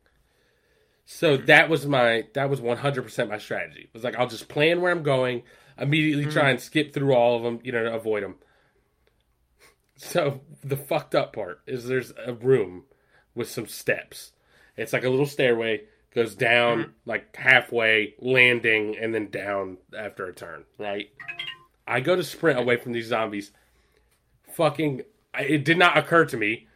So 1.11 1.39
mm-hmm. 1.39 1.47
that 1.47 1.71
was 1.71 1.87
my 1.87 2.25
that 2.35 2.51
was 2.51 2.61
100% 2.61 3.29
my 3.31 3.39
strategy. 3.39 3.81
It 3.81 3.95
was 3.95 4.05
like 4.05 4.15
I'll 4.17 4.29
just 4.29 4.47
plan 4.47 4.83
where 4.83 4.93
I'm 4.93 5.03
going, 5.03 5.43
immediately 5.79 6.25
try 6.27 6.43
mm-hmm. 6.43 6.51
and 6.51 6.61
skip 6.61 6.93
through 6.93 7.15
all 7.15 7.35
of 7.35 7.43
them, 7.43 7.61
you 7.65 7.73
know, 7.73 7.83
to 7.83 7.95
avoid 7.95 8.23
them. 8.23 8.35
So 9.97 10.43
the 10.63 10.77
fucked 10.77 11.15
up 11.15 11.33
part 11.33 11.63
is 11.67 11.87
there's 11.87 12.13
a 12.25 12.35
room 12.35 12.85
with 13.35 13.49
some 13.49 13.67
steps. 13.67 14.33
It's 14.77 14.93
like 14.93 15.03
a 15.03 15.09
little 15.09 15.25
stairway 15.25 15.85
goes 16.15 16.35
down 16.35 16.79
mm-hmm. 16.79 16.91
like 17.07 17.35
halfway, 17.35 18.15
landing 18.19 18.95
and 19.01 19.15
then 19.15 19.31
down 19.31 19.79
after 19.97 20.27
a 20.27 20.35
turn, 20.35 20.65
right? 20.77 21.09
I 21.87 22.01
go 22.01 22.17
to 22.17 22.23
sprint 22.23 22.59
away 22.59 22.77
from 22.77 22.93
these 22.93 23.09
zombies. 23.09 23.51
Fucking 24.53 25.03
I- 25.33 25.43
it 25.45 25.65
did 25.65 25.79
not 25.79 25.97
occur 25.97 26.27
to 26.27 26.37
me 26.37 26.67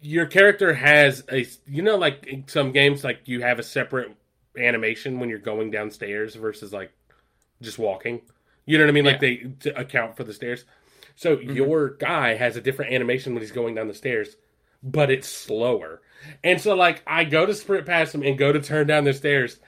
your 0.00 0.26
character 0.26 0.74
has 0.74 1.24
a 1.30 1.46
you 1.66 1.82
know 1.82 1.96
like 1.96 2.26
in 2.26 2.46
some 2.46 2.72
games 2.72 3.02
like 3.02 3.22
you 3.26 3.42
have 3.42 3.58
a 3.58 3.62
separate 3.62 4.14
animation 4.56 5.18
when 5.18 5.28
you're 5.28 5.38
going 5.38 5.70
downstairs 5.70 6.34
versus 6.34 6.72
like 6.72 6.92
just 7.60 7.78
walking. 7.78 8.20
You 8.64 8.78
know 8.78 8.84
what 8.84 8.90
i 8.90 8.92
mean? 8.92 9.04
Like 9.04 9.20
they 9.20 9.36
to 9.60 9.78
account 9.78 10.16
for 10.16 10.24
the 10.24 10.32
stairs. 10.32 10.64
So 11.14 11.36
mm-hmm. 11.36 11.56
your 11.56 11.90
guy 11.90 12.34
has 12.34 12.56
a 12.56 12.60
different 12.60 12.92
animation 12.92 13.32
when 13.32 13.42
he's 13.42 13.52
going 13.52 13.74
down 13.74 13.88
the 13.88 13.94
stairs 13.94 14.36
but 14.82 15.10
it's 15.10 15.28
slower. 15.28 16.00
And 16.42 16.60
so 16.60 16.74
like 16.74 17.02
i 17.06 17.24
go 17.24 17.46
to 17.46 17.54
sprint 17.54 17.86
past 17.86 18.14
him 18.14 18.22
and 18.22 18.38
go 18.38 18.52
to 18.52 18.60
turn 18.60 18.86
down 18.86 19.04
the 19.04 19.12
stairs 19.12 19.58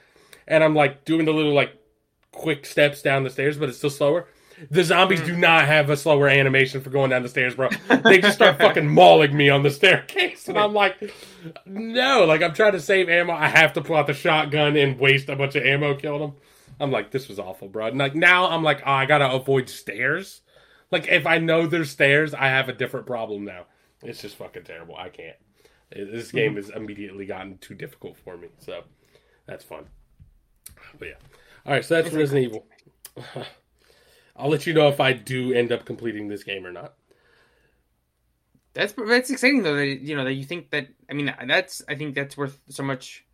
and 0.47 0.63
i'm 0.63 0.75
like 0.75 1.05
doing 1.05 1.25
the 1.25 1.31
little 1.31 1.53
like 1.53 1.73
quick 2.31 2.65
steps 2.65 3.01
down 3.01 3.23
the 3.23 3.29
stairs 3.29 3.57
but 3.57 3.69
it's 3.69 3.77
still 3.77 3.89
slower 3.89 4.27
the 4.69 4.83
zombies 4.83 5.21
do 5.21 5.35
not 5.35 5.65
have 5.65 5.89
a 5.89 5.97
slower 5.97 6.27
animation 6.27 6.81
for 6.81 6.89
going 6.89 7.09
down 7.11 7.23
the 7.23 7.29
stairs, 7.29 7.55
bro. 7.55 7.69
They 8.03 8.19
just 8.19 8.35
start 8.35 8.57
fucking 8.59 8.87
mauling 8.87 9.35
me 9.35 9.49
on 9.49 9.63
the 9.63 9.69
staircase. 9.69 10.47
And 10.47 10.57
I'm 10.57 10.73
like, 10.73 11.13
no, 11.65 12.25
like 12.25 12.41
I'm 12.41 12.53
trying 12.53 12.73
to 12.73 12.79
save 12.79 13.09
ammo. 13.09 13.33
I 13.33 13.47
have 13.47 13.73
to 13.73 13.81
pull 13.81 13.95
out 13.95 14.07
the 14.07 14.13
shotgun 14.13 14.75
and 14.75 14.99
waste 14.99 15.29
a 15.29 15.35
bunch 15.35 15.55
of 15.55 15.63
ammo, 15.63 15.95
kill 15.95 16.19
them. 16.19 16.33
I'm 16.79 16.91
like, 16.91 17.11
this 17.11 17.27
was 17.27 17.39
awful, 17.39 17.67
bro. 17.67 17.87
And 17.87 17.97
like 17.97 18.15
now 18.15 18.49
I'm 18.49 18.63
like, 18.63 18.81
oh, 18.85 18.91
I 18.91 19.05
gotta 19.05 19.29
avoid 19.29 19.69
stairs. 19.69 20.41
Like 20.91 21.07
if 21.07 21.25
I 21.25 21.37
know 21.37 21.67
there's 21.67 21.89
stairs, 21.89 22.33
I 22.33 22.47
have 22.47 22.69
a 22.69 22.73
different 22.73 23.05
problem 23.05 23.45
now. 23.45 23.65
It's 24.01 24.21
just 24.21 24.37
fucking 24.37 24.63
terrible. 24.63 24.95
I 24.95 25.09
can't. 25.09 25.35
This 25.91 26.31
game 26.31 26.51
mm-hmm. 26.51 26.57
has 26.57 26.69
immediately 26.69 27.25
gotten 27.25 27.57
too 27.57 27.75
difficult 27.75 28.17
for 28.17 28.37
me. 28.37 28.49
So 28.59 28.83
that's 29.45 29.63
fun. 29.63 29.85
But 30.97 31.07
yeah. 31.09 31.13
All 31.65 31.73
right, 31.73 31.83
so 31.83 32.01
that's 32.01 32.13
Resident 32.13 32.45
Evil. 32.45 32.65
I'll 34.39 34.49
let 34.49 34.65
you 34.65 34.73
know 34.73 34.87
if 34.87 34.99
I 34.99 35.13
do 35.13 35.53
end 35.53 35.71
up 35.71 35.85
completing 35.85 36.29
this 36.29 36.43
game 36.43 36.65
or 36.65 36.71
not. 36.71 36.93
That's 38.73 38.93
that's 38.93 39.29
exciting 39.29 39.63
though. 39.63 39.75
That 39.75 39.85
you 39.85 40.15
know 40.15 40.23
that 40.23 40.33
you 40.33 40.45
think 40.45 40.69
that. 40.69 40.87
I 41.09 41.13
mean, 41.13 41.33
that's 41.47 41.81
I 41.89 41.95
think 41.95 42.15
that's 42.15 42.37
worth 42.37 42.57
so 42.69 42.83
much. 42.83 43.25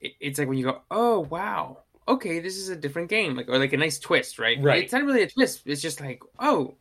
It's 0.00 0.38
like 0.38 0.48
when 0.48 0.58
you 0.58 0.64
go, 0.64 0.80
oh 0.90 1.20
wow, 1.20 1.82
okay, 2.08 2.40
this 2.40 2.56
is 2.56 2.70
a 2.70 2.76
different 2.76 3.08
game, 3.08 3.36
like 3.36 3.48
or 3.48 3.58
like 3.58 3.72
a 3.72 3.76
nice 3.76 3.98
twist, 3.98 4.38
right? 4.38 4.58
Right. 4.60 4.82
It's 4.82 4.92
not 4.92 5.04
really 5.04 5.22
a 5.22 5.28
twist. 5.28 5.62
It's 5.66 5.82
just 5.82 6.00
like, 6.00 6.20
oh, 6.38 6.74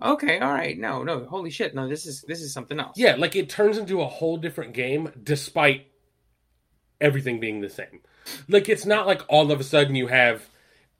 okay, 0.00 0.38
all 0.38 0.52
right, 0.52 0.78
no, 0.78 1.02
no, 1.02 1.24
holy 1.24 1.50
shit, 1.50 1.74
no, 1.74 1.88
this 1.88 2.06
is 2.06 2.22
this 2.28 2.40
is 2.40 2.52
something 2.52 2.78
else. 2.78 2.96
Yeah, 2.96 3.16
like 3.16 3.34
it 3.34 3.48
turns 3.48 3.78
into 3.78 4.02
a 4.02 4.06
whole 4.06 4.36
different 4.36 4.74
game 4.74 5.10
despite 5.22 5.86
everything 7.00 7.40
being 7.40 7.62
the 7.62 7.70
same. 7.70 8.00
Like 8.48 8.68
it's 8.68 8.86
not 8.86 9.06
like 9.06 9.22
all 9.28 9.50
of 9.50 9.58
a 9.58 9.64
sudden 9.64 9.96
you 9.96 10.06
have 10.08 10.46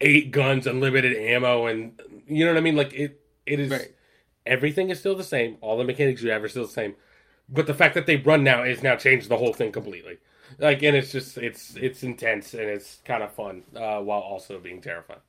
eight 0.00 0.30
guns, 0.30 0.66
unlimited 0.66 1.16
ammo, 1.16 1.66
and 1.66 2.00
you 2.26 2.44
know 2.44 2.52
what 2.52 2.58
I 2.58 2.62
mean. 2.62 2.76
Like 2.76 2.92
it, 2.94 3.20
it 3.46 3.60
is 3.60 3.70
Right. 3.70 3.94
everything 4.46 4.90
is 4.90 4.98
still 4.98 5.14
the 5.16 5.24
same. 5.24 5.56
All 5.60 5.76
the 5.78 5.84
mechanics 5.84 6.22
you 6.22 6.30
have 6.30 6.42
are 6.42 6.48
still 6.48 6.66
the 6.66 6.72
same, 6.72 6.94
but 7.48 7.66
the 7.66 7.74
fact 7.74 7.94
that 7.94 8.06
they 8.06 8.16
run 8.16 8.42
now 8.44 8.62
is 8.62 8.82
now 8.82 8.96
changed 8.96 9.28
the 9.28 9.36
whole 9.36 9.52
thing 9.52 9.72
completely. 9.72 10.18
Like, 10.58 10.82
and 10.82 10.96
it's 10.96 11.12
just 11.12 11.38
it's 11.38 11.76
it's 11.76 12.02
intense 12.02 12.54
and 12.54 12.62
it's 12.64 12.98
kind 13.04 13.22
of 13.22 13.32
fun 13.32 13.62
uh, 13.76 14.00
while 14.00 14.20
also 14.20 14.58
being 14.58 14.80
terrifying. 14.80 15.20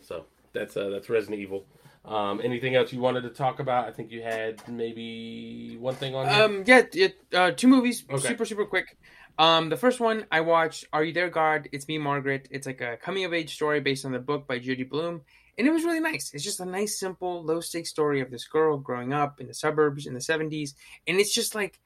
So 0.00 0.26
that's 0.52 0.76
uh, 0.76 0.90
that's 0.90 1.08
Resident 1.08 1.40
Evil. 1.40 1.66
Um, 2.04 2.40
anything 2.44 2.74
else 2.74 2.92
you 2.92 3.00
wanted 3.00 3.22
to 3.22 3.30
talk 3.30 3.60
about? 3.60 3.88
I 3.88 3.90
think 3.90 4.10
you 4.12 4.20
had 4.20 4.60
maybe 4.68 5.76
one 5.80 5.94
thing 5.94 6.14
on. 6.14 6.28
here. 6.28 6.42
Um, 6.44 6.62
yeah, 6.66 6.82
it, 6.92 7.16
uh, 7.32 7.50
two 7.52 7.66
movies, 7.66 8.04
Okay. 8.10 8.28
super 8.28 8.44
super 8.44 8.66
quick. 8.66 8.96
Um, 9.38 9.68
the 9.68 9.76
first 9.76 9.98
one 9.98 10.26
I 10.30 10.42
watched, 10.42 10.86
Are 10.92 11.02
You 11.02 11.12
There, 11.12 11.28
God? 11.28 11.68
It's 11.72 11.88
Me, 11.88 11.98
Margaret. 11.98 12.46
It's 12.50 12.66
like 12.66 12.80
a 12.80 12.96
coming 12.96 13.24
of 13.24 13.34
age 13.34 13.54
story 13.54 13.80
based 13.80 14.04
on 14.04 14.12
the 14.12 14.20
book 14.20 14.46
by 14.46 14.60
Judy 14.60 14.84
Blume, 14.84 15.22
and 15.58 15.66
it 15.66 15.72
was 15.72 15.82
really 15.82 16.00
nice. 16.00 16.32
It's 16.32 16.44
just 16.44 16.60
a 16.60 16.64
nice, 16.64 16.98
simple, 16.98 17.42
low 17.42 17.60
stakes 17.60 17.90
story 17.90 18.20
of 18.20 18.30
this 18.30 18.46
girl 18.46 18.78
growing 18.78 19.12
up 19.12 19.40
in 19.40 19.48
the 19.48 19.54
suburbs 19.54 20.06
in 20.06 20.14
the 20.14 20.20
seventies, 20.20 20.74
and 21.06 21.18
it's 21.18 21.34
just 21.34 21.54
like 21.54 21.80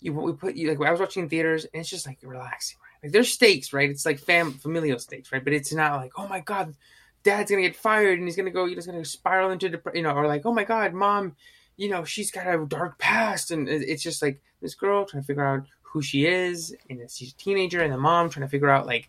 you 0.00 0.12
we 0.12 0.32
put 0.32 0.56
you 0.56 0.68
like 0.70 0.88
I 0.88 0.90
was 0.90 1.00
watching 1.00 1.24
in 1.24 1.28
theaters, 1.28 1.66
and 1.66 1.80
it's 1.80 1.90
just 1.90 2.06
like 2.06 2.18
relaxing. 2.22 2.78
Right? 2.82 3.06
Like 3.06 3.12
there's 3.12 3.32
stakes, 3.32 3.72
right? 3.72 3.90
It's 3.90 4.04
like 4.04 4.18
fam 4.18 4.52
familial 4.52 4.98
stakes, 4.98 5.30
right? 5.30 5.44
But 5.44 5.52
it's 5.52 5.72
not 5.72 6.00
like 6.00 6.12
oh 6.16 6.26
my 6.26 6.40
god, 6.40 6.74
dad's 7.22 7.50
gonna 7.50 7.62
get 7.62 7.76
fired 7.76 8.18
and 8.18 8.26
he's 8.26 8.36
gonna 8.36 8.50
go, 8.50 8.66
he's 8.66 8.86
gonna 8.86 9.04
spiral 9.04 9.50
into 9.50 9.68
dep- 9.68 9.94
you 9.94 10.02
know, 10.02 10.14
or 10.14 10.26
like 10.26 10.44
oh 10.46 10.52
my 10.52 10.64
god, 10.64 10.94
mom 10.94 11.36
you 11.76 11.88
know, 11.88 12.04
she's 12.04 12.30
got 12.30 12.46
a 12.46 12.66
dark 12.66 12.98
past, 12.98 13.50
and 13.50 13.68
it's 13.68 14.02
just 14.02 14.22
like 14.22 14.40
this 14.60 14.74
girl 14.74 15.04
trying 15.04 15.22
to 15.22 15.26
figure 15.26 15.44
out 15.44 15.66
who 15.92 16.02
she 16.02 16.26
is, 16.26 16.74
and 16.88 17.00
she's 17.10 17.32
a 17.32 17.36
teenager, 17.36 17.80
and 17.80 17.92
the 17.92 17.98
mom 17.98 18.30
trying 18.30 18.46
to 18.46 18.50
figure 18.50 18.70
out 18.70 18.86
like 18.86 19.08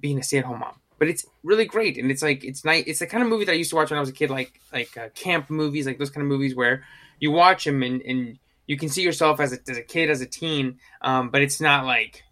being 0.00 0.18
a 0.18 0.22
stay-at-home 0.22 0.60
mom. 0.60 0.74
But 0.98 1.08
it's 1.08 1.26
really 1.42 1.64
great, 1.64 1.96
and 1.98 2.10
it's 2.10 2.22
like 2.22 2.44
it's 2.44 2.64
nice. 2.64 2.84
It's 2.86 2.98
the 3.00 3.06
kind 3.06 3.22
of 3.22 3.28
movie 3.28 3.46
that 3.46 3.52
I 3.52 3.56
used 3.56 3.70
to 3.70 3.76
watch 3.76 3.90
when 3.90 3.96
I 3.98 4.00
was 4.00 4.10
a 4.10 4.12
kid, 4.12 4.30
like 4.30 4.60
like 4.72 4.96
uh, 4.96 5.08
camp 5.14 5.50
movies, 5.50 5.86
like 5.86 5.98
those 5.98 6.10
kind 6.10 6.22
of 6.22 6.28
movies 6.28 6.54
where 6.54 6.84
you 7.18 7.30
watch 7.30 7.64
them 7.64 7.82
and 7.82 8.00
and 8.02 8.38
you 8.66 8.76
can 8.76 8.88
see 8.88 9.02
yourself 9.02 9.40
as 9.40 9.52
a 9.52 9.58
as 9.68 9.78
a 9.78 9.82
kid, 9.82 10.10
as 10.10 10.20
a 10.20 10.26
teen, 10.26 10.78
um, 11.00 11.30
but 11.30 11.42
it's 11.42 11.60
not 11.60 11.84
like. 11.86 12.22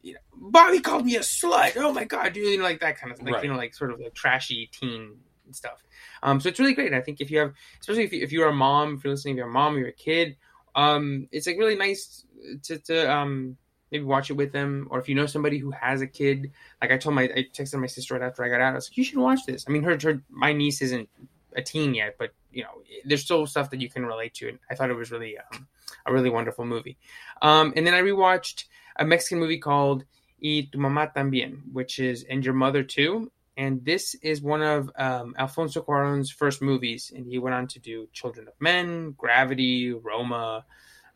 You 0.00 0.14
know, 0.14 0.20
Bobby 0.32 0.78
called 0.78 1.04
me 1.04 1.16
a 1.16 1.20
slut. 1.20 1.72
Oh 1.76 1.92
my 1.92 2.04
god, 2.04 2.36
you 2.36 2.56
know, 2.56 2.62
like 2.62 2.80
that 2.80 2.98
kind 2.98 3.12
of 3.12 3.20
like 3.20 3.34
Right. 3.34 3.44
you 3.44 3.50
know, 3.50 3.56
like 3.56 3.74
sort 3.74 3.90
of 3.90 3.98
like 3.98 4.14
trashy 4.14 4.70
teen 4.72 5.16
stuff. 5.50 5.82
Um, 6.22 6.40
so 6.40 6.48
it's 6.48 6.60
really 6.60 6.74
great. 6.74 6.94
I 6.94 7.00
think 7.00 7.20
if 7.20 7.30
you 7.32 7.38
have 7.40 7.52
especially 7.80 8.04
if, 8.04 8.12
you, 8.12 8.22
if 8.22 8.30
you're 8.30 8.48
a 8.48 8.52
mom, 8.52 8.94
if 8.94 9.04
you're 9.04 9.12
listening, 9.12 9.34
if 9.34 9.38
you're 9.38 9.48
a 9.48 9.52
mom, 9.52 9.76
you're 9.76 9.88
a 9.88 9.92
kid, 9.92 10.36
um, 10.76 11.28
it's 11.32 11.48
like 11.48 11.58
really 11.58 11.74
nice 11.74 12.24
to, 12.64 12.78
to 12.78 13.12
um, 13.12 13.56
maybe 13.90 14.04
watch 14.04 14.30
it 14.30 14.34
with 14.34 14.52
them. 14.52 14.88
Or 14.90 14.98
if 14.98 15.08
you 15.08 15.14
know 15.14 15.26
somebody 15.26 15.58
who 15.58 15.70
has 15.70 16.00
a 16.00 16.06
kid, 16.06 16.52
like 16.80 16.90
I 16.90 16.98
told 16.98 17.14
my, 17.14 17.24
I 17.24 17.46
texted 17.52 17.80
my 17.80 17.86
sister 17.86 18.14
right 18.14 18.22
after 18.22 18.44
I 18.44 18.48
got 18.48 18.60
out. 18.60 18.72
I 18.72 18.74
was 18.74 18.90
like, 18.90 18.96
you 18.96 19.04
should 19.04 19.18
watch 19.18 19.40
this. 19.46 19.64
I 19.68 19.70
mean, 19.72 19.82
her, 19.82 19.98
her 20.02 20.22
my 20.30 20.52
niece 20.52 20.82
isn't 20.82 21.08
a 21.54 21.62
teen 21.62 21.94
yet, 21.94 22.16
but 22.18 22.30
you 22.52 22.62
know, 22.62 22.82
there's 23.04 23.22
still 23.22 23.46
stuff 23.46 23.70
that 23.70 23.80
you 23.80 23.90
can 23.90 24.06
relate 24.06 24.34
to. 24.34 24.48
And 24.48 24.58
I 24.70 24.74
thought 24.74 24.90
it 24.90 24.96
was 24.96 25.10
really 25.10 25.36
um, 25.38 25.66
a 26.06 26.12
really 26.12 26.30
wonderful 26.30 26.64
movie. 26.64 26.98
Um, 27.42 27.72
and 27.76 27.86
then 27.86 27.94
I 27.94 28.00
rewatched 28.00 28.64
a 28.96 29.04
Mexican 29.04 29.38
movie 29.38 29.58
called 29.58 30.04
Y 30.42 30.68
tu 30.70 30.78
mamá 30.78 31.12
también, 31.14 31.62
which 31.72 31.98
is 31.98 32.24
and 32.24 32.44
your 32.44 32.54
mother 32.54 32.82
too 32.82 33.30
and 33.58 33.84
this 33.84 34.14
is 34.22 34.40
one 34.40 34.62
of 34.62 34.88
um, 34.96 35.34
Alfonso 35.36 35.82
Cuarón's 35.82 36.30
first 36.30 36.62
movies, 36.62 37.12
and 37.14 37.26
he 37.26 37.40
went 37.40 37.54
on 37.54 37.66
to 37.66 37.80
do 37.80 38.06
Children 38.12 38.46
of 38.46 38.54
Men, 38.60 39.16
Gravity, 39.18 39.92
Roma, 39.92 40.64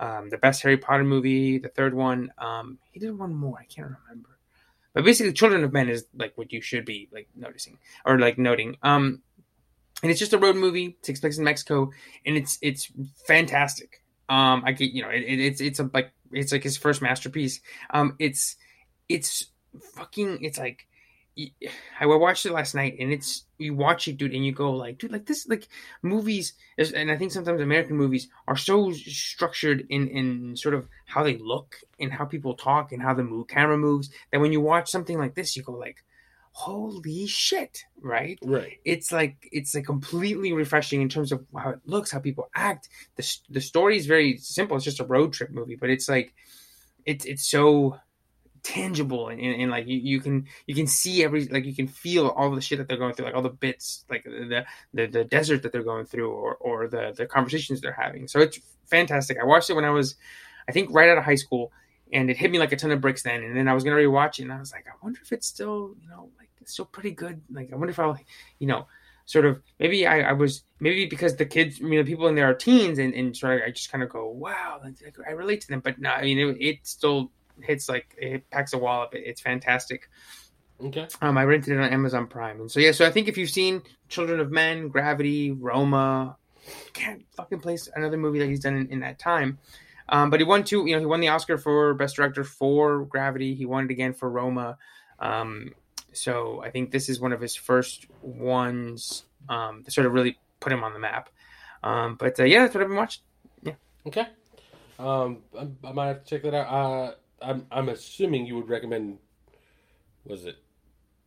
um, 0.03 0.30
the 0.30 0.38
best 0.38 0.62
Harry 0.62 0.76
Potter 0.76 1.05
movie, 1.05 1.59
the 1.59 1.68
third 1.68 1.94
one. 1.94 2.32
Um, 2.36 2.78
he 2.90 2.98
did 2.98 3.16
one 3.16 3.34
more, 3.34 3.57
I 3.59 3.64
can't 3.64 3.94
remember, 4.03 4.30
but 4.92 5.05
basically, 5.05 5.32
Children 5.32 5.62
of 5.62 5.72
Men 5.72 5.88
is 5.88 6.07
like 6.14 6.32
what 6.36 6.53
you 6.53 6.61
should 6.61 6.84
be 6.84 7.09
like 7.12 7.28
noticing 7.36 7.78
or 8.05 8.18
like 8.18 8.36
noting. 8.36 8.76
Um, 8.82 9.22
and 10.03 10.11
it's 10.11 10.18
just 10.18 10.32
a 10.32 10.38
road 10.38 10.57
movie. 10.57 10.98
Takes 11.03 11.20
place 11.20 11.38
in 11.38 11.44
Mexico, 11.44 11.92
and 12.26 12.36
it's 12.36 12.59
it's 12.61 12.90
fantastic. 13.26 14.03
Um, 14.28 14.64
I 14.66 14.72
get 14.72 14.90
you 14.90 15.03
know 15.03 15.11
it, 15.11 15.22
it, 15.22 15.38
it's 15.40 15.61
it's 15.61 15.78
a 15.78 15.88
like 15.94 16.11
it's 16.32 16.50
like 16.50 16.64
his 16.64 16.76
first 16.76 17.00
masterpiece. 17.00 17.61
Um, 17.90 18.16
it's 18.18 18.57
it's 19.09 19.46
fucking 19.94 20.42
it's 20.42 20.59
like 20.59 20.88
I 22.01 22.07
watched 22.07 22.45
it 22.45 22.53
last 22.53 22.74
night, 22.74 22.97
and 22.99 23.12
it's 23.12 23.45
you 23.59 23.74
watch 23.74 24.07
it, 24.07 24.18
dude, 24.18 24.35
and 24.35 24.45
you 24.45 24.53
go 24.53 24.72
like, 24.72 24.99
dude, 24.99 25.12
like 25.12 25.26
this, 25.26 25.49
like 25.49 25.66
movies, 26.03 26.53
is- 26.76 26.93
and 26.93 27.11
I 27.11 27.16
think 27.16 27.33
sometimes 27.33 27.61
American 27.61 27.97
movies 27.97 28.28
are 28.47 28.57
so 28.57 28.93
structured 28.93 29.87
in 29.89 30.09
in 30.09 30.57
sort 30.57 30.74
of 30.74 30.89
how 31.07 31.22
they 31.22 31.39
look 31.39 31.76
and 31.99 32.12
how 32.12 32.24
people 32.26 32.55
talk 32.55 32.93
and 32.93 33.03
how 33.03 33.14
the 33.14 33.24
move 33.24 33.49
camera 33.49 33.78
moves 33.78 34.11
that 34.30 34.41
when 34.41 34.53
you 34.53 34.61
watch 34.61 34.91
something 34.91 35.18
like 35.18 35.35
this, 35.35 35.57
you 35.57 35.62
go 35.62 35.72
like, 35.72 36.05
holy 36.53 37.26
shit, 37.26 37.85
right? 38.01 38.39
right. 38.45 38.78
It's 38.85 39.11
like 39.11 39.49
it's 39.53 39.74
like 39.74 39.87
completely 39.87 40.53
refreshing 40.53 41.01
in 41.01 41.09
terms 41.09 41.33
of 41.33 41.45
how 41.57 41.70
it 41.70 41.80
looks, 41.87 42.11
how 42.11 42.18
people 42.18 42.51
act. 42.55 42.89
the 43.16 43.37
The 43.49 43.61
story 43.61 43.97
is 43.97 44.07
very 44.07 44.37
simple; 44.37 44.76
it's 44.76 44.85
just 44.85 45.01
a 45.01 45.05
road 45.05 45.33
trip 45.33 45.51
movie, 45.51 45.76
but 45.76 45.89
it's 45.89 46.09
like 46.09 46.35
it's 47.07 47.24
it's 47.24 47.49
so 47.51 47.99
tangible 48.63 49.29
and, 49.29 49.41
and, 49.41 49.63
and 49.63 49.71
like 49.71 49.87
you, 49.89 49.99
you 49.99 50.21
can 50.21 50.47
you 50.67 50.75
can 50.75 50.87
see 50.87 51.25
every 51.25 51.47
like 51.49 51.65
you 51.65 51.75
can 51.75 51.89
feel 51.89 52.29
all 52.29 52.51
the 52.55 52.61
shit 52.61 52.79
that 52.79 52.89
they're 52.89 52.97
going 52.97 53.13
through 53.13 53.27
like 53.27 53.35
all 53.35 53.43
the 53.43 53.49
bits 53.49 54.05
like 54.09 54.25
the 54.25 54.65
the, 54.95 55.07
the 55.07 55.25
desert 55.25 55.63
that 55.63 55.73
they're 55.73 55.83
going 55.83 56.07
through 56.07 56.31
or 56.31 56.55
or 56.57 56.89
the 56.89 57.13
the 57.17 57.27
conversations 57.27 57.81
they're 57.81 57.93
having. 57.93 58.29
So 58.29 58.41
it's 58.41 58.61
fantastic. 58.87 59.39
I 59.41 59.45
watched 59.45 59.71
it 59.71 59.75
when 59.75 59.85
i 59.85 59.91
was 59.91 60.17
i 60.69 60.73
think 60.73 60.91
right 60.93 61.09
out 61.09 61.19
of 61.19 61.25
high 61.25 61.35
school 61.35 61.73
and 62.13 62.31
it 62.31 62.37
hit 62.37 62.51
me 62.51 62.59
like 62.59 62.73
a 62.73 62.77
ton 62.77 62.91
of 62.93 63.01
bricks 63.01 63.23
then 63.23 63.43
and 63.43 63.57
then 63.57 63.67
i 63.67 63.75
was 63.75 63.83
gonna 63.83 63.97
rewatch 63.97 64.39
it 64.39 64.43
and 64.43 64.53
i 64.53 64.59
was 64.59 64.71
like 64.71 64.87
i 64.87 64.93
wonder 65.03 65.19
if 65.23 65.33
it's 65.33 65.47
still 65.47 65.95
you 66.01 66.09
know 66.09 66.31
like 66.39 66.51
it's 66.61 66.73
still 66.73 66.85
pretty 66.85 67.11
good. 67.11 67.41
Like 67.51 67.73
i 67.73 67.77
wonder 67.77 67.91
if 67.91 67.99
i'll 67.99 68.19
you 68.59 68.69
know 68.69 68.87
sort 69.25 69.47
of 69.47 69.63
maybe 69.79 70.07
I, 70.07 70.21
I 70.21 70.33
was 70.33 70.65
maybe 70.81 71.07
because 71.07 71.37
the 71.37 71.47
kids 71.47 71.79
you 71.79 71.89
know 71.89 72.05
people 72.05 72.29
in 72.29 72.35
there 72.35 72.51
are 72.51 72.55
teens 72.55 72.99
and, 72.99 73.15
and 73.15 73.37
sort 73.37 73.61
of 73.61 73.67
I 73.67 73.71
just 73.71 73.91
kind 73.91 74.03
of 74.03 74.11
go 74.11 74.29
wow 74.29 74.81
like, 74.83 74.97
I 75.27 75.33
relate 75.33 75.61
to 75.63 75.69
them. 75.69 75.81
But 75.81 75.99
no 75.99 76.11
I 76.11 76.23
mean 76.23 76.39
it, 76.39 76.57
it 76.61 76.79
still 76.83 77.31
hits 77.61 77.88
like 77.88 78.14
it 78.18 78.48
packs 78.50 78.72
a 78.72 78.78
wallop 78.78 79.14
it, 79.14 79.22
it's 79.26 79.40
fantastic 79.40 80.09
Okay. 80.82 81.07
um 81.20 81.38
I 81.38 81.44
rented 81.44 81.74
it 81.74 81.80
on 81.80 81.90
Amazon 81.90 82.26
Prime 82.26 82.61
and 82.61 82.70
so 82.70 82.80
yeah 82.80 82.92
so 82.92 83.07
I 83.07 83.11
think 83.11 83.28
if 83.28 83.36
you've 83.36 83.50
seen 83.50 83.82
Children 84.09 84.40
of 84.40 84.50
Men 84.50 84.88
Gravity 84.88 85.53
Roma 85.53 86.36
can't 86.92 87.24
fucking 87.36 87.61
place 87.61 87.88
another 87.94 88.16
movie 88.16 88.38
that 88.38 88.48
he's 88.48 88.61
done 88.61 88.76
in, 88.76 88.88
in 88.88 89.00
that 89.00 89.18
time 89.18 89.59
um 90.09 90.30
but 90.30 90.40
he 90.40 90.44
won 90.44 90.64
two 90.64 90.86
you 90.86 90.94
know 90.94 91.00
he 91.00 91.07
won 91.07 91.20
the 91.20 91.28
Oscar 91.28 91.59
for 91.59 91.94
best 91.94 92.16
director 92.16 92.44
for 92.44 93.05
Gravity 93.05 93.55
he 93.55 93.66
won 93.66 93.84
it 93.84 93.90
again 93.90 94.12
for 94.12 94.28
Roma 94.30 94.76
um 95.18 95.72
so 96.12 96.62
I 96.62 96.70
think 96.70 96.90
this 96.90 97.09
is 97.09 97.20
one 97.20 97.32
of 97.32 97.40
his 97.40 97.57
first 97.57 98.07
ones 98.20 99.24
um, 99.48 99.82
to 99.84 99.90
sort 99.90 100.07
of 100.07 100.12
really 100.12 100.38
put 100.61 100.72
him 100.72 100.84
on 100.84 100.92
the 100.92 100.98
map. 100.98 101.30
Um, 101.82 102.16
but 102.16 102.38
uh, 102.38 102.44
yeah, 102.44 102.61
that's 102.61 102.74
what 102.74 102.82
I've 102.82 102.88
been 102.88 102.96
watching. 102.96 103.22
Yeah. 103.62 103.74
Okay. 104.07 104.26
Um, 104.98 105.38
I, 105.59 105.68
I 105.88 105.92
might 105.92 106.07
have 106.09 106.24
to 106.24 106.30
check 106.30 106.42
that 106.42 106.55
out. 106.55 106.66
Uh, 106.68 107.14
I'm 107.43 107.66
I'm 107.70 107.88
assuming 107.88 108.47
you 108.47 108.57
would 108.57 108.68
recommend. 108.68 109.18
Was 110.24 110.45
it 110.45 110.57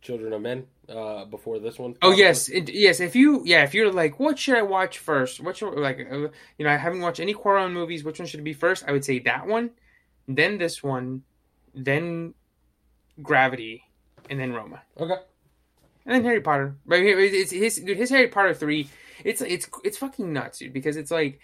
Children 0.02 0.34
of 0.34 0.42
Men 0.42 0.68
uh, 0.88 1.26
before 1.26 1.60
this 1.60 1.80
one? 1.80 1.96
Oh 2.02 2.12
yes, 2.12 2.48
it, 2.48 2.70
yes. 2.70 3.00
If 3.00 3.16
you 3.16 3.42
yeah, 3.44 3.64
if 3.64 3.74
you're 3.74 3.92
like, 3.92 4.20
what 4.20 4.38
should 4.38 4.56
I 4.56 4.62
watch 4.62 5.00
first? 5.00 5.40
What 5.42 5.58
should 5.58 5.74
like 5.74 6.00
uh, 6.00 6.18
you 6.58 6.66
know? 6.66 6.70
I 6.70 6.78
haven't 6.78 7.02
watched 7.02 7.20
any 7.20 7.34
Cuarón 7.34 7.74
movies. 7.74 8.04
Which 8.04 8.20
one 8.20 8.28
should 8.28 8.40
it 8.40 8.44
be 8.44 8.54
first? 8.54 8.84
I 8.88 8.92
would 8.92 9.04
say 9.04 9.20
that 9.20 9.48
one, 9.48 9.72
then 10.28 10.58
this 10.58 10.84
one, 10.84 11.24
then 11.74 12.36
Gravity, 13.22 13.84
and 14.30 14.40
then 14.40 14.54
Roma. 14.54 14.82
Okay. 15.00 15.16
And 16.06 16.16
then 16.16 16.24
Harry 16.24 16.42
Potter. 16.42 16.76
But 16.86 17.00
it's 17.00 17.52
his 17.52 17.78
dude, 17.78 17.98
his 17.98 18.12
Harry 18.12 18.28
Potter 18.28 18.54
three. 18.54 18.88
It's 19.24 19.42
it's 19.42 19.68
it's 19.84 19.98
fucking 19.98 20.32
nuts, 20.32 20.60
dude. 20.60 20.74
Because 20.74 20.98
it's 20.98 21.12
like 21.12 21.40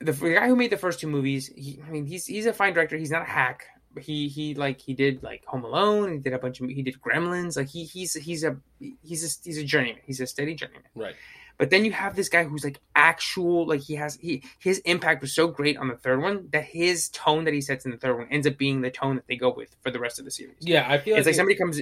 the, 0.00 0.12
the 0.12 0.34
guy 0.34 0.46
who 0.46 0.56
made 0.56 0.70
the 0.70 0.76
first 0.76 1.00
two 1.00 1.08
movies. 1.08 1.50
He, 1.54 1.80
I 1.86 1.90
mean, 1.90 2.06
he's 2.06 2.26
he's 2.26 2.46
a 2.46 2.52
fine 2.52 2.74
director. 2.74 2.96
He's 2.96 3.10
not 3.10 3.22
a 3.22 3.26
hack. 3.26 3.66
He 3.98 4.28
he 4.28 4.54
like 4.54 4.80
he 4.80 4.94
did 4.94 5.22
like 5.22 5.44
Home 5.46 5.64
Alone. 5.64 6.12
He 6.12 6.18
did 6.18 6.32
a 6.32 6.38
bunch 6.38 6.60
of 6.60 6.68
he 6.68 6.82
did 6.82 7.00
Gremlins. 7.00 7.56
Like 7.56 7.68
he 7.68 7.84
he's 7.84 8.14
he's 8.14 8.44
a 8.44 8.56
he's 8.78 9.24
a 9.24 9.40
he's 9.42 9.58
a 9.58 9.64
journeyman. 9.64 10.02
He's 10.04 10.20
a 10.20 10.26
steady 10.26 10.54
journeyman. 10.54 10.90
Right. 10.94 11.14
But 11.58 11.70
then 11.70 11.86
you 11.86 11.92
have 11.92 12.14
this 12.14 12.28
guy 12.28 12.44
who's 12.44 12.64
like 12.64 12.80
actual 12.94 13.66
like 13.66 13.80
he 13.80 13.94
has 13.94 14.16
he 14.16 14.42
his 14.58 14.78
impact 14.80 15.22
was 15.22 15.34
so 15.34 15.48
great 15.48 15.78
on 15.78 15.88
the 15.88 15.96
third 15.96 16.20
one 16.20 16.48
that 16.52 16.64
his 16.64 17.08
tone 17.08 17.44
that 17.44 17.54
he 17.54 17.62
sets 17.62 17.86
in 17.86 17.90
the 17.90 17.96
third 17.96 18.18
one 18.18 18.28
ends 18.30 18.46
up 18.46 18.58
being 18.58 18.82
the 18.82 18.90
tone 18.90 19.16
that 19.16 19.26
they 19.26 19.36
go 19.36 19.50
with 19.54 19.74
for 19.80 19.90
the 19.90 19.98
rest 19.98 20.18
of 20.18 20.26
the 20.26 20.30
series. 20.30 20.56
Yeah, 20.60 20.84
I 20.86 20.98
feel 20.98 21.14
like, 21.14 21.20
It's 21.20 21.26
like 21.26 21.32
it- 21.32 21.36
somebody 21.36 21.56
comes 21.56 21.80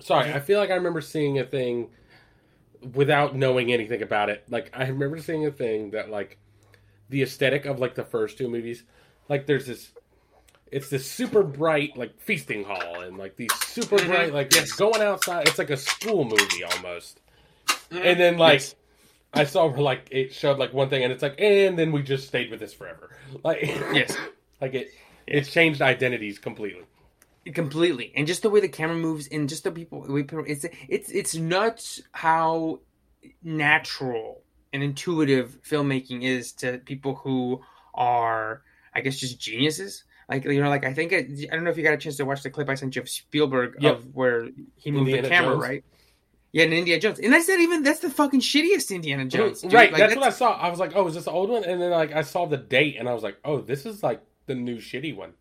Sorry, 0.00 0.26
mm-hmm. 0.26 0.36
I 0.36 0.40
feel 0.40 0.60
like 0.60 0.70
I 0.70 0.74
remember 0.74 1.00
seeing 1.00 1.40
a 1.40 1.44
thing 1.44 1.90
without 2.94 3.34
knowing 3.34 3.72
anything 3.72 4.00
about 4.02 4.30
it. 4.30 4.44
Like 4.48 4.70
I 4.72 4.86
remember 4.86 5.18
seeing 5.18 5.44
a 5.44 5.50
thing 5.50 5.90
that 5.90 6.08
like 6.08 6.38
the 7.08 7.22
aesthetic 7.22 7.64
of 7.66 7.78
like 7.78 7.94
the 7.94 8.04
first 8.04 8.38
two 8.38 8.48
movies, 8.48 8.82
like 9.28 9.46
there's 9.46 9.66
this 9.66 9.90
it's 10.70 10.90
this 10.90 11.10
super 11.10 11.42
bright 11.42 11.96
like 11.96 12.20
feasting 12.20 12.62
hall 12.64 13.00
and 13.00 13.16
like 13.16 13.36
these 13.36 13.52
super 13.66 13.96
Mhm, 13.96 14.06
bright 14.06 14.34
like 14.34 14.54
yes. 14.54 14.72
going 14.72 15.00
outside. 15.00 15.48
It's 15.48 15.58
like 15.58 15.70
a 15.70 15.76
school 15.76 16.24
movie 16.24 16.62
almost. 16.64 17.20
And 17.90 18.20
then 18.20 18.36
like 18.36 18.60
Yes. 18.60 18.74
I 19.32 19.44
saw 19.44 19.66
where 19.66 19.80
like 19.80 20.08
it 20.10 20.32
showed 20.34 20.58
like 20.58 20.72
one 20.74 20.90
thing 20.90 21.04
and 21.04 21.12
it's 21.12 21.22
like 21.22 21.36
and 21.40 21.78
then 21.78 21.92
we 21.92 22.02
just 22.02 22.28
stayed 22.28 22.50
with 22.50 22.60
this 22.60 22.74
forever. 22.74 23.10
Like 23.44 23.62
Yes. 23.62 24.16
like 24.60 24.74
it 24.74 24.90
it's 25.26 25.50
changed 25.50 25.80
identities 25.82 26.38
completely. 26.38 26.84
completely 27.54 28.12
and 28.14 28.26
just 28.26 28.42
the 28.42 28.50
way 28.50 28.60
the 28.60 28.68
camera 28.68 28.96
moves 28.96 29.26
and 29.28 29.48
just 29.48 29.64
the 29.64 29.70
people 29.70 30.00
we 30.08 30.22
it's 30.46 30.66
it's 30.88 31.10
it's 31.10 31.34
nuts 31.34 32.02
how 32.12 32.80
natural 33.42 34.42
and 34.72 34.82
intuitive 34.82 35.58
filmmaking 35.62 36.22
is 36.22 36.52
to 36.52 36.78
people 36.78 37.14
who 37.14 37.60
are 37.94 38.62
i 38.94 39.00
guess 39.00 39.16
just 39.16 39.38
geniuses 39.40 40.04
like 40.28 40.44
you 40.44 40.62
know 40.62 40.68
like 40.68 40.84
i 40.84 40.92
think 40.92 41.12
it, 41.12 41.48
i 41.50 41.54
don't 41.54 41.64
know 41.64 41.70
if 41.70 41.76
you 41.76 41.82
got 41.82 41.94
a 41.94 41.98
chance 41.98 42.16
to 42.16 42.24
watch 42.24 42.42
the 42.42 42.50
clip 42.50 42.68
i 42.68 42.74
sent 42.74 42.94
you 42.96 43.02
of 43.02 43.08
spielberg 43.08 43.76
Yep. 43.80 43.94
of 43.96 44.14
where 44.14 44.48
he 44.76 44.90
moved 44.90 45.08
Indiana 45.08 45.22
the 45.22 45.28
camera 45.28 45.52
Jones. 45.54 45.62
right 45.62 45.84
yeah 46.52 46.64
and 46.64 46.72
indiana 46.72 47.00
jones 47.00 47.18
and 47.18 47.32
that's 47.32 47.48
not 47.48 47.60
even 47.60 47.82
that's 47.82 48.00
the 48.00 48.10
fucking 48.10 48.40
shittiest 48.40 48.94
indiana 48.94 49.24
jones 49.26 49.62
dude. 49.62 49.72
right, 49.72 49.92
Like, 49.92 50.00
that's, 50.00 50.16
what 50.16 50.24
I 50.24 50.30
saw. 50.30 50.52
I 50.52 50.68
was 50.70 50.78
like, 50.78 50.92
oh, 50.94 51.06
is 51.06 51.14
this 51.14 51.24
the 51.24 51.30
old 51.30 51.50
one? 51.50 51.64
And 51.64 51.80
then 51.80 51.90
like 51.90 52.12
I 52.12 52.22
saw 52.22 52.46
the 52.46 52.56
date, 52.56 52.96
and 52.98 53.08
I 53.08 53.12
was 53.14 53.22
like, 53.22 53.36
oh, 53.44 53.60
this 53.60 53.84
is 53.84 54.02
like 54.02 54.22
the 54.46 54.54
new 54.54 54.76
shitty 54.78 55.14
one. 55.14 55.32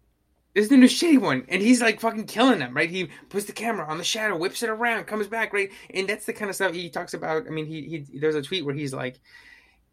This 0.58 0.64
is 0.64 0.70
the 0.72 0.78
new 0.78 0.88
shitty 0.88 1.22
one, 1.22 1.46
and 1.50 1.62
he's 1.62 1.82
like 1.82 2.00
fucking 2.00 2.26
killing 2.26 2.58
them, 2.58 2.76
right? 2.76 2.90
He 2.90 3.10
puts 3.30 3.46
the 3.46 3.52
camera 3.52 3.86
on 3.86 4.00
the 4.00 4.04
shadow, 4.04 4.36
whips 4.36 4.64
it 4.64 4.72
around, 4.72 5.06
comes 5.06 5.28
back, 5.28 5.54
right? 5.54 5.70
And 5.94 6.10
that's 6.10 6.26
the 6.26 6.34
kind 6.34 6.50
of 6.50 6.56
stuff 6.56 6.74
he 6.74 6.90
talks 6.90 7.14
about. 7.14 7.46
I 7.46 7.52
mean, 7.52 7.68
he, 7.68 8.06
he 8.10 8.18
there's 8.18 8.34
a 8.34 8.42
tweet 8.42 8.66
where 8.66 8.74
he's 8.74 8.92
like, 8.92 9.20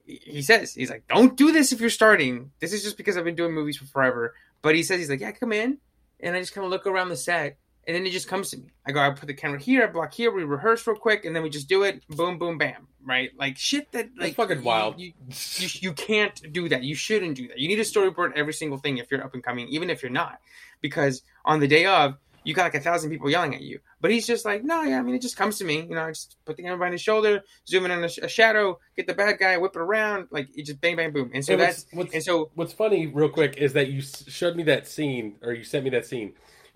he 0.06 0.40
says 0.40 0.72
he's 0.72 0.88
like, 0.88 1.06
don't 1.06 1.36
do 1.36 1.52
this 1.52 1.72
if 1.72 1.82
you're 1.82 1.90
starting. 1.90 2.50
This 2.60 2.72
is 2.72 2.82
just 2.82 2.96
because 2.96 3.18
I've 3.18 3.26
been 3.26 3.34
doing 3.34 3.52
movies 3.52 3.76
for 3.76 3.84
forever. 3.84 4.32
But 4.62 4.74
he 4.74 4.82
says 4.82 5.00
he's 5.00 5.10
like, 5.10 5.20
yeah, 5.20 5.32
come 5.32 5.52
in, 5.52 5.76
and 6.18 6.34
I 6.34 6.40
just 6.40 6.54
kind 6.54 6.64
of 6.64 6.70
look 6.70 6.86
around 6.86 7.10
the 7.10 7.16
set, 7.18 7.58
and 7.86 7.94
then 7.94 8.06
it 8.06 8.10
just 8.10 8.28
comes 8.28 8.50
to 8.50 8.56
me. 8.58 8.66
I 8.86 8.92
go, 8.92 9.00
I 9.00 9.10
put 9.10 9.26
the 9.26 9.34
camera 9.34 9.58
here, 9.60 9.84
I 9.84 9.86
block 9.86 10.12
here, 10.12 10.30
we 10.32 10.44
rehearse 10.44 10.86
real 10.86 10.96
quick, 10.96 11.24
and 11.24 11.34
then 11.34 11.42
we 11.42 11.50
just 11.50 11.68
do 11.68 11.82
it, 11.82 12.02
boom, 12.08 12.38
boom, 12.38 12.58
bam, 12.58 12.88
right? 13.04 13.30
Like 13.38 13.56
shit 13.58 13.90
that 13.92 14.10
That's 14.16 14.20
like 14.28 14.34
fucking 14.34 14.58
you- 14.58 14.64
wild. 14.64 15.00
you, 15.00 15.12
you, 15.58 15.68
you 15.80 15.92
can't 15.92 16.52
do 16.52 16.68
that. 16.68 16.82
You 16.82 16.94
shouldn't 16.94 17.36
do 17.36 17.48
that. 17.48 17.58
You 17.58 17.68
need 17.68 17.76
to 17.76 17.82
storyboard 17.82 18.32
every 18.34 18.52
single 18.52 18.78
thing 18.78 18.98
if 18.98 19.10
you're 19.10 19.22
up 19.24 19.34
and 19.34 19.42
coming, 19.42 19.68
even 19.68 19.90
if 19.90 20.02
you're 20.02 20.12
not, 20.12 20.40
because 20.80 21.22
on 21.44 21.60
the 21.60 21.68
day 21.68 21.86
of, 21.86 22.16
you 22.46 22.52
got 22.52 22.64
like 22.64 22.74
a 22.74 22.80
thousand 22.80 23.08
people 23.10 23.30
yelling 23.30 23.54
at 23.54 23.62
you. 23.62 23.80
But 24.02 24.10
he's 24.10 24.26
just 24.26 24.44
like, 24.44 24.62
no, 24.62 24.82
yeah, 24.82 24.98
I 24.98 25.02
mean, 25.02 25.14
it 25.14 25.22
just 25.22 25.34
comes 25.34 25.56
to 25.60 25.64
me. 25.64 25.80
You 25.80 25.94
know, 25.94 26.02
I 26.04 26.10
just 26.10 26.36
put 26.44 26.58
the 26.58 26.62
camera 26.62 26.76
behind 26.76 26.92
his 26.92 27.00
shoulder, 27.00 27.42
zoom 27.66 27.86
in 27.86 27.90
on 27.90 28.04
a, 28.04 28.08
sh- 28.10 28.18
a 28.18 28.28
shadow, 28.28 28.78
get 28.98 29.06
the 29.06 29.14
bad 29.14 29.38
guy, 29.38 29.56
whip 29.56 29.74
it 29.74 29.78
around, 29.80 30.28
like 30.30 30.48
it 30.54 30.66
just 30.66 30.78
bang, 30.78 30.96
bang, 30.96 31.10
boom. 31.10 31.30
And 31.32 31.42
so 31.42 31.54
And 31.54 31.62
that's 31.62 31.86
what's, 31.92 31.94
what's, 31.94 32.14
and 32.14 32.22
so 32.22 32.50
what's 32.54 32.74
funny, 32.74 33.06
real 33.06 33.30
quick, 33.30 33.56
is 33.56 33.72
that 33.72 33.88
you 33.88 34.02
showed 34.02 34.56
me 34.56 34.62
that 34.64 34.86
scene, 34.86 35.36
or 35.42 35.54
you 35.54 35.64
sent 35.64 35.84
me 35.84 35.90
that 35.90 36.04
scene, 36.04 36.34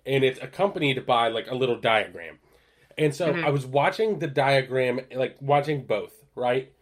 and 0.09 0.25
it's 0.25 0.41
accompanied 0.43 1.05
by 1.07 1.29
like 1.29 1.49
a 1.51 1.55
little 1.55 1.77
diagram. 1.77 2.39
And 2.97 3.15
so 3.15 3.33
Mhm. 3.35 3.45
I 3.45 3.51
was 3.51 3.65
watching 3.67 4.19
the 4.19 4.27
diagram, 4.27 5.01
like 5.15 5.37
watching 5.41 5.85
both, 5.85 6.25
right? 6.35 6.73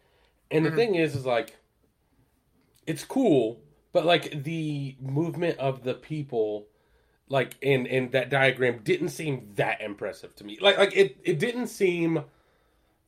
And 0.51 0.64
the 0.64 0.70
Mhm. 0.70 0.77
thing 0.77 0.95
is, 0.95 1.14
is 1.16 1.27
like, 1.27 1.57
it's 2.87 3.05
cool, 3.05 3.61
but 3.93 4.07
like 4.07 4.45
the 4.45 4.97
movement 5.01 5.59
of 5.59 5.83
the 5.83 5.93
people, 5.95 6.68
like 7.29 7.57
in 7.61 7.85
in 7.87 8.11
that 8.11 8.31
diagram, 8.31 8.79
didn't 8.85 9.09
seem 9.09 9.53
that 9.57 9.81
impressive 9.81 10.35
to 10.37 10.45
me. 10.45 10.57
Like 10.61 10.79
like 10.79 10.97
it 10.97 11.18
it 11.24 11.39
didn't 11.41 11.66
seem 11.66 12.24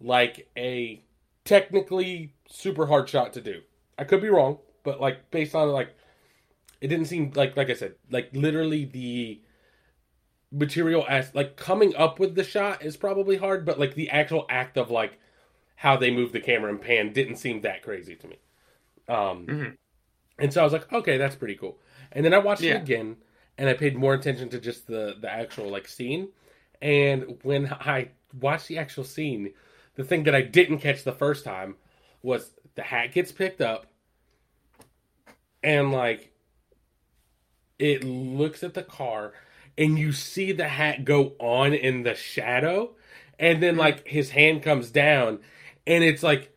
like 0.00 0.48
a 0.56 1.02
technically 1.44 2.34
super 2.48 2.86
hard 2.86 3.08
shot 3.08 3.32
to 3.34 3.40
do. 3.40 3.62
I 3.96 4.04
could 4.04 4.20
be 4.20 4.28
wrong, 4.28 4.58
but 4.82 5.00
like 5.00 5.30
based 5.30 5.54
on 5.54 5.68
like 5.70 5.94
it 6.80 6.88
didn't 6.88 7.06
seem 7.06 7.30
like 7.36 7.56
like 7.56 7.70
I 7.70 7.74
said, 7.74 7.94
like 8.10 8.30
literally 8.34 8.84
the 8.84 9.40
material 10.50 11.04
as 11.08 11.34
like 11.34 11.56
coming 11.56 11.94
up 11.96 12.18
with 12.18 12.34
the 12.34 12.44
shot 12.44 12.82
is 12.84 12.96
probably 12.96 13.36
hard, 13.36 13.64
but 13.66 13.78
like 13.78 13.94
the 13.94 14.10
actual 14.10 14.46
act 14.48 14.76
of 14.78 14.90
like 14.90 15.18
how 15.76 15.96
they 15.96 16.10
move 16.10 16.32
the 16.32 16.40
camera 16.40 16.70
and 16.70 16.80
pan 16.80 17.12
didn't 17.12 17.36
seem 17.36 17.60
that 17.62 17.82
crazy 17.82 18.16
to 18.16 18.28
me. 18.28 18.38
Um 19.08 19.52
Mhm. 19.52 19.76
and 20.38 20.52
so 20.52 20.60
I 20.60 20.64
was 20.64 20.72
like, 20.72 20.92
okay, 20.92 21.18
that's 21.18 21.36
pretty 21.36 21.56
cool. 21.56 21.78
And 22.12 22.24
then 22.24 22.34
I 22.34 22.38
watched 22.38 22.62
Yeah. 22.64 22.74
it 22.74 22.76
again 22.76 23.16
and 23.58 23.68
I 23.68 23.74
paid 23.74 23.96
more 23.96 24.14
attention 24.14 24.48
to 24.50 24.60
just 24.60 24.86
the 24.86 25.16
the 25.20 25.32
actual 25.32 25.68
like 25.70 25.88
scene. 25.88 26.28
And 26.80 27.38
when 27.42 27.66
I 27.72 28.10
watched 28.40 28.68
the 28.68 28.78
actual 28.78 29.04
scene, 29.04 29.54
the 29.96 30.04
thing 30.04 30.24
that 30.24 30.34
I 30.34 30.42
didn't 30.42 30.78
catch 30.78 31.04
the 31.04 31.12
first 31.12 31.44
time 31.44 31.76
was 32.22 32.52
the 32.74 32.82
hat 32.82 33.12
gets 33.12 33.32
picked 33.32 33.60
up 33.60 33.86
and 35.62 35.92
like 35.92 36.32
it 37.78 38.04
looks 38.04 38.62
at 38.62 38.74
the 38.74 38.82
car 38.82 39.32
and 39.78 39.98
you 39.98 40.12
see 40.12 40.52
the 40.52 40.68
hat 40.68 41.04
go 41.04 41.32
on 41.38 41.72
in 41.72 42.02
the 42.02 42.14
shadow 42.14 42.90
and 43.38 43.62
then 43.62 43.72
mm-hmm. 43.72 43.80
like 43.80 44.06
his 44.06 44.30
hand 44.30 44.62
comes 44.62 44.90
down 44.90 45.38
and 45.86 46.04
it's 46.04 46.22
like 46.22 46.52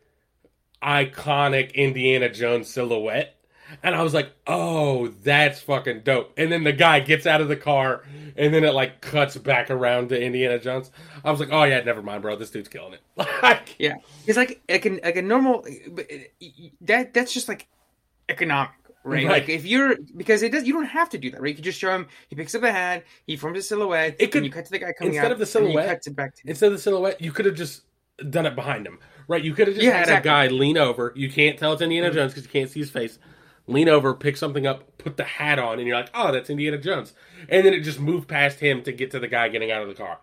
iconic 0.82 1.74
Indiana 1.74 2.28
Jones 2.28 2.68
silhouette 2.68 3.36
and 3.82 3.94
I 3.94 4.02
was 4.02 4.12
like, 4.14 4.32
"Oh, 4.46 5.08
that's 5.08 5.60
fucking 5.60 6.00
dope." 6.00 6.32
And 6.36 6.50
then 6.50 6.64
the 6.64 6.72
guy 6.72 7.00
gets 7.00 7.26
out 7.26 7.40
of 7.40 7.48
the 7.48 7.56
car 7.56 8.02
and 8.36 8.52
then 8.52 8.64
it 8.64 8.74
like 8.74 9.00
cuts 9.00 9.36
back 9.36 9.70
around 9.70 10.10
to 10.10 10.20
Indiana 10.20 10.58
Jones. 10.58 10.90
I 11.24 11.30
was 11.30 11.40
like, 11.40 11.50
"Oh 11.52 11.64
yeah, 11.64 11.80
never 11.80 12.02
mind, 12.02 12.22
bro. 12.22 12.36
This 12.36 12.50
dude's 12.50 12.68
killing 12.68 12.94
it." 12.94 13.00
Like 13.42 13.74
Yeah, 13.78 13.96
it's 14.26 14.36
like 14.36 14.60
like 14.68 14.86
a, 14.86 15.00
like 15.02 15.16
a 15.16 15.22
normal 15.22 15.64
uh, 15.66 16.16
that 16.82 17.14
that's 17.14 17.32
just 17.32 17.48
like 17.48 17.68
economic, 18.28 18.70
right? 19.04 19.24
Right. 19.24 19.28
Like 19.28 19.48
if 19.48 19.64
you're 19.64 19.96
because 20.16 20.42
it 20.42 20.52
does 20.52 20.64
you 20.66 20.72
don't 20.74 20.84
have 20.86 21.08
to 21.10 21.18
do 21.18 21.30
that, 21.30 21.40
right? 21.40 21.48
You 21.48 21.54
can 21.54 21.64
just 21.64 21.78
show 21.78 21.90
him 21.94 22.06
he 22.28 22.36
picks 22.36 22.54
up 22.54 22.62
a 22.62 22.72
hat, 22.72 23.04
he 23.26 23.36
forms 23.36 23.58
a 23.58 23.62
silhouette, 23.62 24.16
It 24.18 24.26
could- 24.32 24.38
and 24.38 24.46
you 24.46 24.52
cut 24.52 24.64
to 24.66 24.70
the 24.70 24.78
guy 24.78 24.92
coming 24.92 25.14
instead 25.14 25.26
out, 25.26 25.32
of 25.32 25.38
the 25.38 25.46
silhouette, 25.46 25.88
cuts 25.88 26.06
it 26.06 26.16
back 26.16 26.34
to 26.36 26.42
instead 26.46 26.66
of 26.66 26.72
the 26.72 26.78
silhouette, 26.78 27.20
you 27.20 27.32
could 27.32 27.46
have 27.46 27.54
just 27.54 27.82
done 28.30 28.46
it 28.46 28.54
behind 28.54 28.86
him, 28.86 28.98
right? 29.28 29.42
You 29.42 29.54
could 29.54 29.66
have 29.68 29.74
just 29.76 29.84
Yeah, 29.86 29.92
had 29.92 30.02
exactly. 30.02 30.30
a 30.30 30.32
guy 30.32 30.46
lean 30.48 30.78
over. 30.78 31.12
You 31.16 31.30
can't 31.30 31.58
tell 31.58 31.72
it's 31.72 31.82
Indiana 31.82 32.10
Mhm. 32.10 32.14
Jones 32.14 32.32
because 32.32 32.44
you 32.44 32.50
can't 32.52 32.70
see 32.70 32.80
his 32.80 32.90
face. 32.90 33.18
Lean 33.68 33.88
over, 33.88 34.12
pick 34.14 34.36
something 34.36 34.66
up, 34.66 34.98
put 34.98 35.16
the 35.16 35.24
hat 35.24 35.58
on, 35.58 35.78
and 35.78 35.86
you're 35.86 35.96
like, 35.96 36.10
"Oh, 36.14 36.32
that's 36.32 36.50
Indiana 36.50 36.78
Jones." 36.78 37.14
And 37.48 37.64
then 37.64 37.72
it 37.72 37.80
just 37.80 38.00
moved 38.00 38.28
past 38.28 38.58
him 38.60 38.82
to 38.82 38.92
get 38.92 39.12
to 39.12 39.18
the 39.20 39.28
guy 39.28 39.48
getting 39.48 39.70
out 39.70 39.82
of 39.82 39.88
the 39.88 39.94
car. 39.94 40.18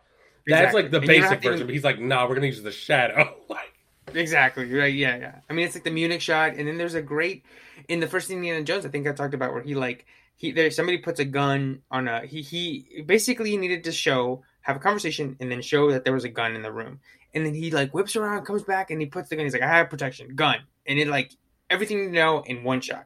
That's 0.45 0.73
like 0.73 0.91
the 0.91 0.97
And 0.97 1.07
basic 1.07 1.41
to 1.41 1.49
version. 1.51 1.65
But 1.67 1.73
he's 1.73 1.83
like, 1.83 1.99
"Nah, 1.99 2.27
we're 2.27 2.35
gonna 2.35 2.47
use 2.47 2.61
the 2.61 2.71
shadow." 2.71 3.37
like, 3.49 3.73
Exactly. 4.13 4.71
Right. 4.73 4.93
Yeah. 4.93 5.17
Yeah. 5.17 5.35
I 5.49 5.53
mean, 5.53 5.65
it's 5.65 5.75
like 5.75 5.83
the 5.83 5.91
Munich 5.91 6.21
shot, 6.21 6.55
and 6.55 6.67
then 6.67 6.77
there's 6.77 6.95
a 6.95 7.01
great 7.01 7.45
in 7.87 7.99
the 7.99 8.07
first 8.07 8.29
Indiana 8.29 8.63
Jones. 8.63 8.85
I 8.85 8.89
think 8.89 9.07
I 9.07 9.13
talked 9.13 9.33
about 9.33 9.53
where 9.53 9.61
he 9.61 9.75
like 9.75 10.05
he 10.35 10.51
there 10.51 10.71
somebody 10.71 10.97
puts 10.97 11.19
a 11.19 11.25
gun 11.25 11.81
on 11.91 12.07
a 12.07 12.25
he 12.25 12.41
he 12.41 13.03
basically 13.05 13.55
needed 13.57 13.83
to 13.85 13.91
show 13.91 14.43
have 14.61 14.75
a 14.75 14.79
conversation 14.79 15.35
and 15.39 15.51
then 15.51 15.61
show 15.61 15.91
that 15.91 16.03
there 16.03 16.13
was 16.13 16.23
a 16.23 16.29
gun 16.29 16.55
in 16.55 16.61
the 16.61 16.71
room, 16.71 16.99
and 17.33 17.45
then 17.45 17.53
he 17.53 17.71
like 17.71 17.93
whips 17.93 18.15
around, 18.15 18.45
comes 18.45 18.63
back, 18.63 18.91
and 18.91 19.01
he 19.01 19.07
puts 19.07 19.29
the 19.29 19.35
gun. 19.35 19.45
He's 19.45 19.53
like, 19.53 19.61
I 19.61 19.67
have 19.67 19.89
protection, 19.89 20.35
gun, 20.35 20.57
and 20.85 20.99
it 20.99 21.07
like 21.07 21.31
everything 21.69 21.99
you 21.99 22.09
know 22.09 22.41
in 22.41 22.63
one 22.63 22.81
shot, 22.81 23.05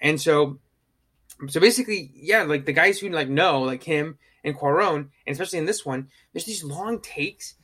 and 0.00 0.20
so 0.20 0.58
so 1.48 1.60
basically, 1.60 2.10
yeah, 2.14 2.42
like 2.42 2.64
the 2.64 2.72
guys 2.72 2.98
who 2.98 3.08
like 3.08 3.28
know 3.28 3.62
like 3.62 3.82
him 3.82 4.18
and 4.42 4.56
Cuarón, 4.56 5.08
and 5.26 5.32
especially 5.32 5.58
in 5.58 5.66
this 5.66 5.84
one, 5.84 6.08
there's 6.32 6.44
these 6.44 6.64
long 6.64 7.00
takes 7.00 7.54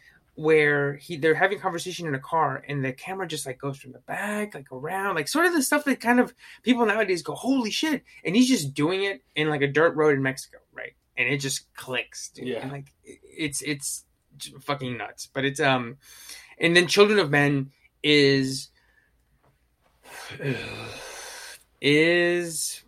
where 0.40 0.94
he 0.94 1.18
they're 1.18 1.34
having 1.34 1.58
a 1.58 1.60
conversation 1.60 2.06
in 2.06 2.14
a 2.14 2.18
car 2.18 2.64
and 2.66 2.82
the 2.82 2.94
camera 2.94 3.28
just 3.28 3.44
like 3.44 3.58
goes 3.58 3.76
from 3.76 3.92
the 3.92 3.98
back 3.98 4.54
like 4.54 4.72
around 4.72 5.14
like 5.14 5.28
sort 5.28 5.44
of 5.44 5.52
the 5.52 5.60
stuff 5.60 5.84
that 5.84 6.00
kind 6.00 6.18
of 6.18 6.32
people 6.62 6.86
nowadays 6.86 7.20
go 7.20 7.34
holy 7.34 7.70
shit 7.70 8.02
and 8.24 8.34
he's 8.34 8.48
just 8.48 8.72
doing 8.72 9.04
it 9.04 9.22
in 9.36 9.50
like 9.50 9.60
a 9.60 9.66
dirt 9.66 9.94
road 9.96 10.16
in 10.16 10.22
mexico 10.22 10.56
right 10.72 10.94
and 11.18 11.28
it 11.28 11.36
just 11.36 11.70
clicks 11.74 12.30
dude. 12.30 12.48
Yeah. 12.48 12.62
and 12.62 12.72
like 12.72 12.86
it's 13.02 13.60
it's 13.60 14.06
fucking 14.62 14.96
nuts 14.96 15.28
but 15.30 15.44
it's 15.44 15.60
um 15.60 15.98
and 16.56 16.74
then 16.74 16.86
children 16.86 17.18
of 17.18 17.30
men 17.30 17.70
is 18.02 18.70
is 21.82 22.82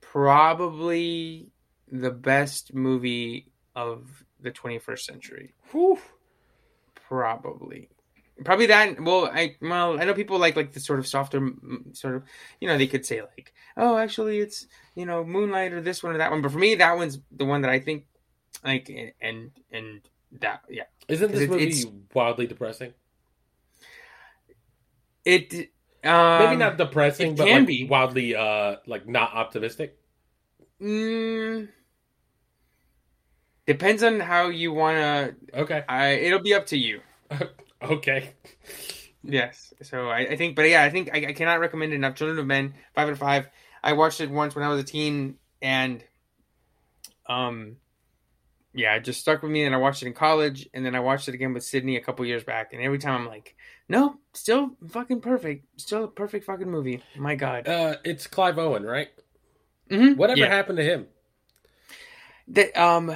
probably 0.00 1.50
the 1.92 2.10
best 2.10 2.72
movie 2.72 3.52
of 3.76 4.24
the 4.40 4.50
21st 4.50 5.00
century 5.00 5.52
whew. 5.70 5.98
Probably, 7.08 7.88
probably 8.44 8.66
that. 8.66 9.00
Well, 9.00 9.26
I 9.32 9.56
well, 9.60 10.00
I 10.00 10.04
know 10.04 10.14
people 10.14 10.38
like 10.38 10.56
like 10.56 10.72
the 10.72 10.80
sort 10.80 10.98
of 10.98 11.06
softer, 11.06 11.50
sort 11.92 12.16
of. 12.16 12.22
You 12.60 12.68
know, 12.68 12.78
they 12.78 12.86
could 12.86 13.04
say 13.04 13.20
like, 13.20 13.52
oh, 13.76 13.96
actually, 13.96 14.38
it's 14.38 14.66
you 14.94 15.06
know, 15.06 15.24
Moonlight 15.24 15.72
or 15.72 15.80
this 15.80 16.02
one 16.02 16.14
or 16.14 16.18
that 16.18 16.30
one. 16.30 16.42
But 16.42 16.52
for 16.52 16.58
me, 16.58 16.74
that 16.76 16.96
one's 16.96 17.18
the 17.30 17.44
one 17.44 17.60
that 17.62 17.70
I 17.70 17.78
think 17.80 18.06
like 18.64 18.90
and 19.20 19.50
and 19.70 20.00
that 20.40 20.62
yeah. 20.68 20.84
Isn't 21.08 21.32
this 21.32 21.42
It- 21.42 21.50
movie 21.50 21.84
wildly 22.14 22.46
depressing? 22.46 22.94
It 25.24 25.70
um, 26.04 26.38
Maybe 26.44 26.56
not 26.56 26.76
depressing, 26.76 27.32
it 27.32 27.36
but 27.38 27.46
can 27.46 27.60
like 27.60 27.66
be. 27.66 27.84
wildly, 27.86 28.34
uh, 28.36 28.76
like 28.86 29.08
not 29.08 29.32
optimistic. 29.34 29.96
Mm, 30.80 31.68
depends 33.66 34.02
on 34.02 34.20
how 34.20 34.48
you 34.48 34.72
wanna. 34.72 35.34
Okay, 35.52 35.82
I 35.88 36.10
it'll 36.10 36.40
be 36.42 36.54
up 36.54 36.66
to 36.66 36.76
you. 36.78 37.00
okay. 37.82 38.34
Yes. 39.22 39.72
So 39.82 40.08
I, 40.08 40.18
I 40.20 40.36
think, 40.36 40.54
but 40.54 40.68
yeah, 40.68 40.82
I 40.82 40.90
think 40.90 41.10
I, 41.12 41.26
I 41.28 41.32
cannot 41.32 41.60
recommend 41.60 41.92
it 41.92 41.96
enough. 41.96 42.14
Children 42.14 42.38
of 42.38 42.46
Men, 42.46 42.74
five 42.94 43.06
out 43.08 43.12
of 43.12 43.18
five. 43.18 43.48
I 43.82 43.94
watched 43.94 44.20
it 44.20 44.30
once 44.30 44.54
when 44.54 44.64
I 44.64 44.68
was 44.68 44.80
a 44.80 44.84
teen, 44.84 45.36
and 45.62 46.04
um, 47.26 47.76
yeah, 48.74 48.94
it 48.96 49.04
just 49.04 49.20
stuck 49.20 49.42
with 49.42 49.50
me. 49.50 49.64
And 49.64 49.74
I 49.74 49.78
watched 49.78 50.02
it 50.02 50.06
in 50.08 50.12
college, 50.12 50.68
and 50.74 50.84
then 50.84 50.94
I 50.94 51.00
watched 51.00 51.28
it 51.28 51.34
again 51.34 51.54
with 51.54 51.64
Sydney 51.64 51.96
a 51.96 52.00
couple 52.02 52.24
years 52.26 52.44
back. 52.44 52.72
And 52.74 52.82
every 52.82 52.98
time 52.98 53.22
I'm 53.22 53.26
like, 53.26 53.56
no, 53.88 54.16
still 54.34 54.76
fucking 54.90 55.20
perfect, 55.22 55.80
still 55.80 56.04
a 56.04 56.08
perfect 56.08 56.44
fucking 56.44 56.70
movie. 56.70 57.02
My 57.16 57.34
God. 57.34 57.66
Uh, 57.66 57.96
it's 58.04 58.26
Clive 58.26 58.58
Owen, 58.58 58.82
right? 58.84 59.08
Mhm. 59.90 60.16
Whatever 60.16 60.40
Yeah. 60.40 60.48
happened 60.48 60.78
to 60.78 60.84
him? 60.84 61.06
that 62.48 62.76
um 62.76 63.14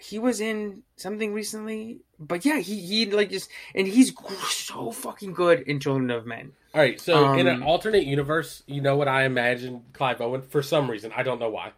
he 0.00 0.18
was 0.18 0.40
in 0.40 0.82
something 0.96 1.32
recently, 1.34 2.00
but 2.18 2.44
yeah, 2.44 2.58
he 2.58 2.80
he 2.80 3.06
like 3.10 3.30
just 3.30 3.50
and 3.74 3.86
he's 3.86 4.12
so 4.48 4.90
fucking 4.90 5.32
good 5.32 5.60
in 5.62 5.78
Children 5.80 6.10
of 6.10 6.26
Men. 6.26 6.52
All 6.74 6.80
right, 6.80 7.00
so 7.00 7.26
um, 7.26 7.38
in 7.38 7.46
an 7.48 7.56
Um, 7.56 7.62
alternate 7.64 8.04
universe, 8.04 8.62
you 8.66 8.80
know 8.80 8.96
what 8.96 9.08
I 9.08 9.24
imagine 9.24 9.82
Clive 9.92 10.20
Owen 10.20 10.42
for 10.42 10.62
some 10.62 10.90
reason. 10.90 11.12
I 11.16 11.22
don't 11.22 11.38
know 11.40 11.50
why. 11.50 11.72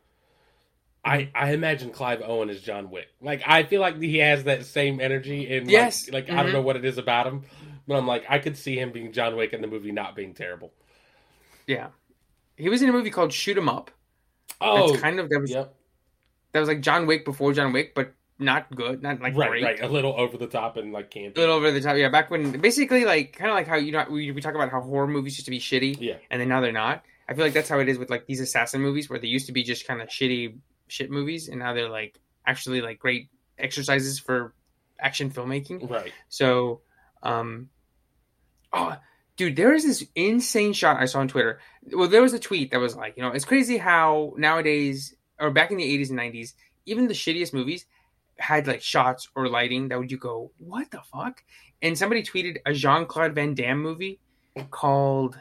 I 1.05 1.31
I 1.35 1.53
imagine 1.53 1.91
Clive 1.91 2.23
Owen 2.25 2.49
as 2.51 2.61
John 2.61 2.91
Wick. 2.91 3.09
Like 3.21 3.43
I 3.47 3.65
feel 3.65 3.81
like 3.81 4.01
he 4.01 4.19
has 4.19 4.45
that 4.45 4.65
same 4.67 5.01
energy 5.01 5.53
and 5.57 5.67
like- 5.67 5.73
Yes, 5.73 6.11
like, 6.11 6.31
I 6.31 6.37
don't 6.37 6.51
mhm. 6.51 6.53
know 6.53 6.63
what 6.63 6.77
it 6.77 6.85
is 6.85 6.99
about 6.99 7.27
him, 7.27 7.43
but 7.89 7.97
I'm 7.97 8.07
like 8.07 8.25
I 8.29 8.39
could 8.39 8.57
see 8.57 8.79
him 8.79 8.93
being 8.93 9.13
John 9.13 9.35
Wick 9.37 9.53
in 9.53 9.61
the 9.63 9.67
movie 9.67 9.91
not 9.93 10.15
being 10.15 10.33
terrible. 10.35 10.73
Yeah, 11.67 11.89
he 12.57 12.69
was 12.69 12.83
in 12.83 12.89
a 12.89 12.93
movie 12.93 13.11
called 13.11 13.33
Shoot 13.33 13.57
'Em 13.57 13.69
Up. 13.69 13.91
Oh, 14.61 14.91
That's 14.91 15.01
kind 15.03 15.19
of 15.19 15.29
that 15.31 15.41
was 15.41 15.51
yep, 15.51 15.75
that 16.53 16.61
was 16.61 16.69
like 16.69 16.81
John 16.81 17.07
Wick 17.07 17.25
before 17.25 17.53
John 17.53 17.73
Wick, 17.73 17.95
but 17.95 18.15
not 18.39 18.75
good, 18.75 19.03
not 19.03 19.21
like 19.21 19.37
right, 19.37 19.51
great. 19.51 19.63
right, 19.63 19.81
a 19.83 19.89
little 19.89 20.15
over 20.19 20.37
the 20.37 20.47
top 20.47 20.77
and 20.77 20.93
like 20.93 21.11
campy. 21.11 21.37
A 21.37 21.41
little 21.41 21.55
over 21.57 21.71
the 21.71 21.81
top, 21.81 21.97
yeah. 21.97 22.09
Back 22.09 22.31
when, 22.31 22.53
basically, 22.61 23.05
like 23.05 23.35
kind 23.37 23.51
of 23.51 23.55
like 23.55 23.67
how 23.67 23.77
you 23.77 23.93
know 23.93 24.05
we, 24.11 24.31
we 24.33 24.41
talk 24.41 24.55
about 24.55 24.71
how 24.71 24.81
horror 24.81 25.07
movies 25.07 25.37
used 25.39 25.45
to 25.47 25.51
be 25.51 25.61
shitty, 25.61 25.97
Yeah. 26.01 26.17
and 26.31 26.41
then 26.41 26.49
now 26.49 26.61
they're 26.61 26.73
not. 26.73 27.05
I 27.29 27.35
feel 27.35 27.45
like 27.45 27.55
that's 27.55 27.69
how 27.69 27.79
it 27.79 27.89
is 27.89 27.99
with 27.99 28.11
like 28.11 28.27
these 28.27 28.41
assassin 28.41 28.81
movies, 28.81 29.09
where 29.09 29.19
they 29.19 29.29
used 29.29 29.47
to 29.47 29.53
be 29.53 29.63
just 29.63 29.87
kind 29.87 30.03
of 30.03 30.09
shitty 30.09 30.57
shit 30.89 31.11
movies, 31.11 31.49
and 31.49 31.59
now 31.59 31.73
they're 31.73 31.89
like 31.89 32.19
actually 32.47 32.81
like 32.81 32.99
great 32.99 33.29
exercises 33.59 34.19
for 34.19 34.55
action 34.99 35.31
filmmaking. 35.31 35.89
Right. 35.89 36.13
So, 36.29 36.81
um, 37.23 37.69
oh, 38.73 38.97
dude, 39.37 39.57
there 39.57 39.73
is 39.73 39.85
this 39.85 40.05
insane 40.15 40.73
shot 40.73 40.97
I 41.01 41.07
saw 41.07 41.21
on 41.21 41.29
Twitter. 41.29 41.61
Well, 41.93 42.09
there 42.09 42.23
was 42.23 42.33
a 42.35 42.39
tweet 42.39 42.73
that 42.73 42.81
was 42.81 42.97
like, 42.97 43.17
you 43.17 43.23
know, 43.23 43.31
it's 43.31 43.45
crazy 43.45 43.79
how 43.79 44.35
nowadays, 44.37 45.15
or 45.43 45.51
back 45.51 45.71
in 45.71 45.77
the 45.77 45.99
80s 45.99 46.11
and 46.11 46.19
90s, 46.19 46.55
even 46.87 47.09
the 47.09 47.15
shittiest 47.15 47.53
movies 47.53 47.85
had 48.39 48.67
like 48.67 48.81
shots 48.81 49.29
or 49.35 49.49
lighting 49.49 49.89
that 49.89 49.99
would 49.99 50.11
you 50.11 50.17
go, 50.17 50.53
what 50.59 50.91
the 50.91 51.01
fuck? 51.13 51.43
And 51.83 51.99
somebody 51.99 52.23
tweeted 52.23 52.59
a 52.65 52.73
Jean 52.73 53.07
Claude 53.07 53.35
Van 53.35 53.55
Damme 53.55 53.83
movie 53.83 54.21
called, 54.71 55.39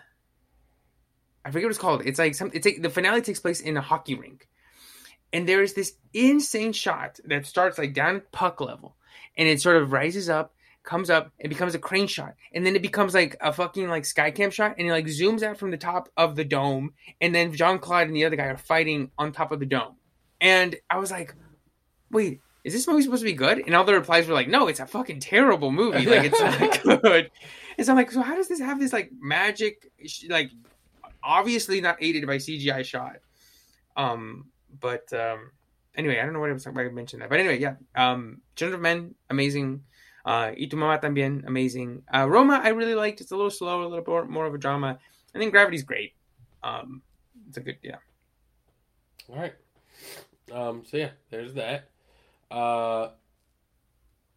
I 1.45 1.51
forget 1.51 1.67
what 1.67 1.71
it's 1.71 1.79
called. 1.79 2.01
It's 2.05 2.19
like 2.19 2.35
some, 2.35 2.51
it's 2.53 2.65
like 2.65 2.81
the 2.81 2.89
finale 2.89 3.21
takes 3.21 3.39
place 3.39 3.61
in 3.61 3.77
a 3.77 3.81
hockey 3.81 4.15
rink. 4.15 4.47
And 5.31 5.47
there 5.47 5.61
is 5.61 5.73
this 5.73 5.93
insane 6.13 6.73
shot 6.73 7.19
that 7.25 7.45
starts 7.45 7.77
like 7.77 7.93
down 7.93 8.23
puck 8.31 8.59
level 8.59 8.97
and 9.37 9.47
it 9.47 9.61
sort 9.61 9.77
of 9.77 9.93
rises 9.93 10.29
up, 10.29 10.53
comes 10.83 11.09
up, 11.09 11.31
it 11.39 11.49
becomes 11.49 11.75
a 11.75 11.79
crane 11.79 12.07
shot, 12.07 12.35
and 12.53 12.65
then 12.65 12.75
it 12.75 12.81
becomes 12.81 13.13
like 13.13 13.35
a 13.41 13.53
fucking 13.53 13.89
like 13.89 14.05
sky 14.05 14.31
cam 14.31 14.49
shot, 14.49 14.75
and 14.77 14.87
it 14.87 14.91
like 14.91 15.05
zooms 15.05 15.43
out 15.43 15.57
from 15.57 15.71
the 15.71 15.77
top 15.77 16.09
of 16.17 16.35
the 16.35 16.43
dome, 16.45 16.93
and 17.19 17.33
then 17.33 17.53
Jean 17.53 17.79
Claude 17.79 18.07
and 18.07 18.15
the 18.15 18.25
other 18.25 18.35
guy 18.35 18.45
are 18.45 18.57
fighting 18.57 19.11
on 19.17 19.31
top 19.31 19.51
of 19.51 19.59
the 19.59 19.65
dome, 19.65 19.95
and 20.39 20.75
I 20.89 20.97
was 20.97 21.11
like, 21.11 21.35
wait. 22.09 22.41
Is 22.63 22.73
this 22.73 22.87
movie 22.87 23.01
supposed 23.01 23.23
to 23.23 23.25
be 23.25 23.33
good? 23.33 23.63
And 23.65 23.73
all 23.73 23.83
the 23.83 23.93
replies 23.95 24.27
were 24.27 24.35
like, 24.35 24.47
"No, 24.47 24.67
it's 24.67 24.79
a 24.79 24.85
fucking 24.85 25.19
terrible 25.19 25.71
movie. 25.71 26.05
Like 26.05 26.31
it's 26.31 26.83
not 26.83 27.01
good." 27.01 27.31
And 27.75 27.87
so 27.87 27.91
I'm 27.91 27.97
like, 27.97 28.11
"So 28.11 28.21
how 28.21 28.35
does 28.35 28.49
this 28.49 28.59
have 28.59 28.79
this 28.79 28.93
like 28.93 29.09
magic, 29.19 29.91
like 30.29 30.51
obviously 31.23 31.81
not 31.81 31.97
aided 31.99 32.27
by 32.27 32.37
CGI 32.37 32.85
shot?" 32.85 33.15
Um, 33.97 34.51
but 34.79 35.11
um, 35.11 35.49
anyway, 35.95 36.19
I 36.19 36.23
don't 36.23 36.33
know 36.33 36.39
what 36.39 36.49
I 36.49 36.53
was 36.53 36.63
talking 36.63 36.79
about. 36.79 36.89
I 36.89 36.93
mentioned 36.93 37.21
that, 37.21 37.29
but 37.29 37.39
anyway, 37.39 37.59
yeah. 37.59 37.75
Um, 37.95 38.41
Children 38.55 38.75
of 38.75 38.81
Men, 38.81 39.15
amazing. 39.29 39.83
Uh, 40.25 40.51
Y 40.57 40.67
tu 40.69 40.77
mamá 40.77 40.99
también, 41.01 41.45
amazing. 41.47 42.03
Uh, 42.13 42.27
Roma, 42.27 42.61
I 42.63 42.69
really 42.69 42.95
liked. 42.95 43.21
It's 43.21 43.31
a 43.31 43.35
little 43.35 43.49
slow, 43.51 43.83
a 43.83 43.87
little 43.87 44.03
more, 44.05 44.25
more 44.25 44.45
of 44.45 44.53
a 44.53 44.57
drama. 44.57 44.99
I 45.33 45.37
think 45.39 45.51
Gravity's 45.51 45.83
great. 45.83 46.13
Um, 46.63 47.01
it's 47.47 47.57
a 47.57 47.61
good, 47.61 47.77
yeah. 47.81 47.97
All 49.29 49.37
right. 49.37 49.53
Um. 50.51 50.83
So 50.85 50.97
yeah, 50.97 51.11
there's 51.29 51.53
that. 51.53 51.89
Uh. 52.49 53.09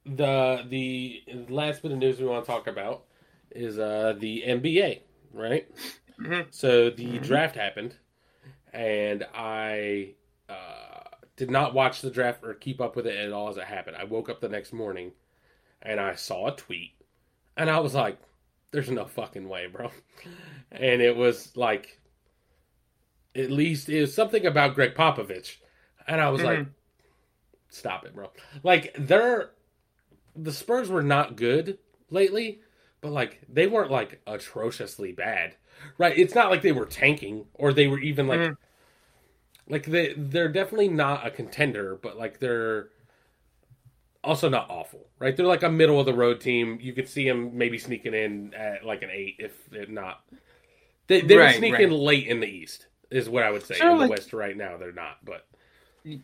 The 0.06 0.62
the 0.69 1.23
last 1.48 1.82
bit 1.82 1.93
of 1.93 1.98
news 1.98 2.20
we 2.20 2.27
want 2.27 2.44
to 2.44 2.51
talk 2.51 2.66
about 2.66 3.05
is 3.51 3.78
uh 3.78 4.15
the 4.19 4.43
NBA, 4.47 5.01
right? 5.32 5.66
Mhm. 6.20 6.47
So 6.51 6.90
the 6.90 7.19
Mhm. 7.19 7.23
draft 7.23 7.56
happened, 7.56 7.97
and 8.73 9.27
I 9.35 10.15
uh, 10.48 11.09
did 11.36 11.51
not 11.51 11.73
watch 11.73 12.02
the 12.02 12.11
draft 12.11 12.44
or 12.44 12.52
keep 12.55 12.81
up 12.82 12.97
with 12.97 13.06
it 13.06 13.16
at 13.16 13.32
all 13.32 13.48
as 13.48 13.56
it 13.56 13.65
happened. 13.65 13.97
I 13.97 14.05
woke 14.05 14.28
up 14.28 14.40
the 14.40 14.48
next 14.48 14.73
morning, 14.74 15.12
and 15.85 16.01
I 16.01 16.15
saw 16.15 16.48
a 16.48 16.56
tweet, 16.56 16.93
and 17.56 17.70
I 17.70 17.78
was 17.81 17.94
like, 17.94 18.19
"There's 18.70 18.90
no 18.90 19.06
fucking 19.06 19.48
way, 19.48 19.66
bro," 19.66 19.90
and 20.73 21.02
it 21.02 21.16
was 21.16 21.56
like 21.56 22.01
at 23.35 23.51
least 23.51 23.89
it 23.89 24.01
was 24.01 24.15
something 24.15 24.47
about 24.47 24.74
Gregg 24.74 24.94
Popovich, 24.94 25.56
and 26.06 26.20
I 26.20 26.31
was 26.31 26.43
like, 26.43 26.61
Mhm. 26.61 26.70
"Stop 27.69 28.05
it, 28.06 28.15
bro!" 28.15 28.31
Like 28.62 28.94
they're 28.98 29.51
the 30.36 30.52
Spurs 30.52 30.89
were 30.90 31.02
not 31.02 31.36
good 31.36 31.78
lately, 32.11 32.61
but 33.01 33.12
like 33.12 33.43
they 33.48 33.66
weren't 33.66 33.90
like 33.90 34.20
atrociously 34.27 35.12
bad, 35.12 35.55
right? 35.98 36.16
It's 36.16 36.35
not 36.35 36.51
like 36.51 36.62
they 36.62 36.73
were 36.73 36.86
tanking 36.86 37.47
or 37.55 37.73
they 37.73 37.86
were 37.89 38.01
even 38.01 38.27
like 38.27 38.40
Mhm. 38.40 38.56
like 39.69 39.86
they 39.86 40.15
they're 40.16 40.48
definitely 40.48 40.89
not 40.89 41.27
a 41.27 41.31
contender, 41.31 41.97
but 41.97 42.16
like 42.19 42.39
they're 42.39 42.90
also 44.25 44.49
not 44.49 44.71
awful, 44.71 45.07
right? 45.19 45.37
They're 45.37 45.47
like 45.47 45.63
a 45.63 45.71
middle 45.71 46.01
of 46.01 46.07
the 46.07 46.15
road 46.15 46.41
team. 46.41 46.79
You 46.81 46.93
could 46.93 47.09
see 47.09 47.29
them 47.29 47.57
maybe 47.57 47.79
sneaking 47.79 48.15
in 48.15 48.55
at 48.55 48.85
like 48.85 49.03
an 49.03 49.11
eight, 49.13 49.37
if 49.39 49.89
not. 49.89 50.23
They 51.07 51.21
they 51.21 51.37
would 51.37 51.55
sneak 51.55 51.75
right. 51.75 51.83
in 51.83 51.91
late 51.91 52.27
in 52.27 52.41
the 52.41 52.47
East, 52.47 52.87
is 53.11 53.29
what 53.29 53.43
I 53.43 53.51
would 53.51 53.65
say. 53.65 53.77
Sort 53.77 53.93
in 53.93 53.97
the 53.99 54.01
like- 54.03 54.11
West 54.11 54.33
right 54.33 54.57
now, 54.57 54.77
they're 54.77 54.93
not, 54.93 55.19
but 55.25 55.47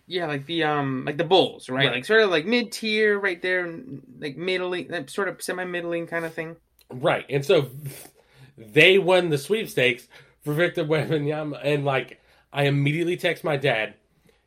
Yeah, 0.06 0.27
like 0.27 0.47
the 0.47 0.64
um, 0.64 1.05
like 1.06 1.18
the 1.18 1.24
Bulls, 1.24 1.68
right? 1.68 1.86
Right. 1.86 1.93
Like 1.97 2.05
sort 2.05 2.22
of 2.22 2.31
like 2.31 2.47
mid 2.47 2.72
tier, 2.72 3.18
right 3.18 3.40
there, 3.40 3.72
like 4.18 4.36
middling, 4.36 4.89
like 4.89 5.10
sort 5.10 5.28
of 5.28 5.43
semi 5.43 5.64
middling 5.64 6.06
kind 6.06 6.24
of 6.24 6.32
thing. 6.32 6.56
Right. 6.90 7.24
And 7.28 7.44
so 7.44 7.70
they 8.59 8.98
won 8.98 9.31
the 9.31 9.39
sweepstakes 9.39 10.09
for 10.43 10.55
Victor 10.55 10.85
Wembanyama 10.85 11.60
and 11.62 11.85
like 11.85 12.20
I 12.52 12.64
immediately 12.64 13.16
text 13.16 13.44
my 13.44 13.56
dad 13.56 13.94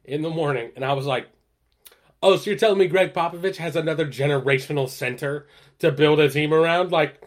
in 0.04 0.22
the 0.22 0.30
morning 0.30 0.72
and 0.76 0.84
I 0.84 0.94
was 0.94 1.06
like, 1.06 1.28
"Oh, 2.24 2.38
so 2.38 2.50
you're 2.50 2.60
telling 2.60 2.80
me 2.80 2.88
Gregg 2.88 3.14
Popovich 3.14 3.58
has 3.58 3.76
another 3.76 4.08
generational 4.08 4.90
center 4.90 5.46
to 5.80 5.92
build 5.92 6.20
a 6.20 6.30
team 6.30 6.54
around? 6.54 6.92
Like, 6.92 7.22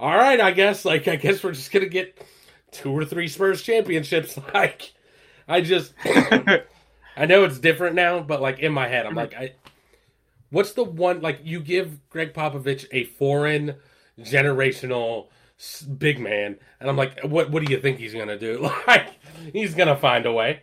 all 0.00 0.16
right, 0.16 0.40
I 0.40 0.50
guess 0.50 0.84
like 0.84 1.06
I 1.06 1.16
guess 1.16 1.44
we're 1.44 1.52
just 1.52 1.70
going 1.70 1.84
to 1.84 1.90
get 1.90 2.20
two 2.72 2.90
or 2.90 3.04
three 3.04 3.28
Spurs 3.28 3.62
championships 3.62 4.38
like 4.54 4.92
I 5.46 5.60
just 5.60 5.94
I 6.04 7.26
know 7.26 7.44
it's 7.44 7.58
different 7.58 7.94
now, 7.94 8.20
but 8.20 8.40
like 8.40 8.58
in 8.58 8.72
my 8.72 8.88
head 8.88 9.06
I'm 9.06 9.14
like 9.14 9.34
I 9.34 9.52
What's 10.50 10.72
the 10.72 10.84
one 10.84 11.20
like 11.20 11.40
you 11.44 11.60
give 11.60 12.08
Gregg 12.08 12.32
Popovich 12.32 12.86
a 12.90 13.04
foreign 13.04 13.74
generational 14.18 15.28
big 15.98 16.18
man, 16.18 16.56
and 16.80 16.88
I'm 16.88 16.96
like, 16.96 17.20
what? 17.22 17.50
What 17.50 17.64
do 17.64 17.72
you 17.72 17.80
think 17.80 17.98
he's 17.98 18.14
gonna 18.14 18.38
do? 18.38 18.70
Like, 18.86 19.10
he's 19.52 19.74
gonna 19.74 19.96
find 19.96 20.24
a 20.24 20.32
way. 20.32 20.60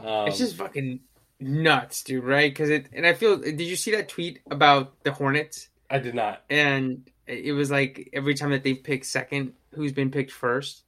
Um, 0.00 0.26
it's 0.26 0.38
just 0.38 0.56
fucking 0.56 1.00
nuts, 1.42 2.02
dude. 2.02 2.24
Right? 2.24 2.50
Because 2.50 2.70
it, 2.70 2.88
and 2.92 3.06
I 3.06 3.14
feel. 3.14 3.38
Did 3.38 3.60
you 3.60 3.76
see 3.76 3.92
that 3.92 4.08
tweet 4.08 4.40
about 4.50 5.02
the 5.04 5.12
Hornets? 5.12 5.68
I 5.90 5.98
did 5.98 6.14
not. 6.14 6.42
And 6.48 7.08
it 7.26 7.52
was 7.52 7.70
like 7.70 8.10
every 8.12 8.34
time 8.34 8.50
that 8.50 8.62
they've 8.62 8.82
picked 8.82 9.06
second, 9.06 9.52
who's 9.74 9.92
been 9.92 10.10
picked 10.10 10.32
first? 10.32 10.84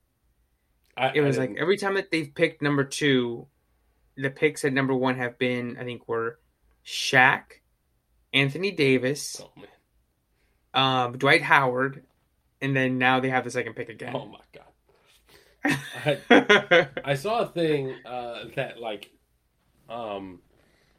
I, 0.96 1.12
It 1.14 1.20
was 1.20 1.38
like 1.38 1.56
every 1.58 1.76
time 1.76 1.94
that 1.94 2.10
they've 2.10 2.32
picked 2.32 2.62
number 2.62 2.84
two, 2.84 3.46
the 4.16 4.30
picks 4.30 4.64
at 4.64 4.72
number 4.72 4.94
one 4.94 5.16
have 5.16 5.38
been, 5.38 5.76
I 5.78 5.84
think, 5.84 6.08
were 6.08 6.38
Shaq, 6.86 7.42
Anthony 8.32 8.70
Davis, 8.70 9.42
oh 10.74 10.80
um, 10.80 11.18
Dwight 11.18 11.42
Howard, 11.42 12.04
and 12.60 12.76
then 12.76 12.98
now 12.98 13.20
they 13.20 13.30
have 13.30 13.44
the 13.44 13.50
second 13.50 13.74
pick 13.74 13.88
again. 13.88 14.14
oh 14.14 14.26
my 14.26 14.38
god. 14.52 14.64
I, 16.30 16.88
I 17.04 17.14
saw 17.14 17.40
a 17.40 17.46
thing 17.46 17.94
uh, 18.04 18.44
that 18.54 18.78
like, 18.78 19.10
um, 19.88 20.40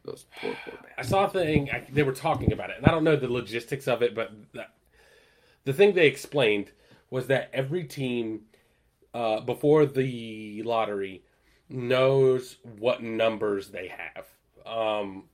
Those 0.06 0.26
poor, 0.40 0.54
poor 0.64 0.74
I 0.96 1.02
saw 1.02 1.26
a 1.26 1.30
thing. 1.30 1.70
I, 1.70 1.86
they 1.90 2.02
were 2.02 2.12
talking 2.12 2.52
about 2.52 2.70
it, 2.70 2.76
and 2.78 2.86
I 2.86 2.90
don't 2.90 3.04
know 3.04 3.16
the 3.16 3.28
logistics 3.30 3.88
of 3.88 4.02
it, 4.02 4.14
but 4.14 4.32
the, 4.52 4.66
the 5.64 5.72
thing 5.72 5.94
they 5.94 6.06
explained 6.06 6.70
was 7.10 7.26
that 7.26 7.50
every 7.52 7.84
team 7.84 8.42
uh, 9.12 9.40
before 9.40 9.86
the 9.86 10.62
lottery 10.62 11.22
knows 11.68 12.56
what 12.78 13.02
numbers 13.02 13.70
they 13.70 13.88
have. 13.88 14.26
Um, 14.64 15.24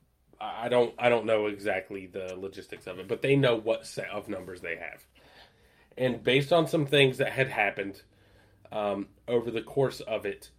I 0.40 0.69
don't. 0.69 0.94
I 0.99 1.09
don't 1.09 1.27
know 1.27 1.47
exactly 1.47 2.07
the 2.07 2.35
logistics 2.36 2.86
of 2.86 2.99
it, 2.99 3.07
but 3.07 3.23
they 3.23 3.36
know 3.36 3.57
what 3.57 3.86
set 3.86 4.11
of 4.11 4.28
numbers 4.28 4.61
they 4.61 4.77
have. 4.77 5.05
And 5.97 6.23
based 6.23 6.53
on 6.53 6.66
some 6.66 6.86
things 6.86 7.19
that 7.19 7.32
had 7.32 7.49
happened 7.49 8.03
um, 8.73 9.09
over 9.28 9.51
the 9.51 9.61
course 9.61 10.01
of 10.01 10.27
it, 10.27 10.51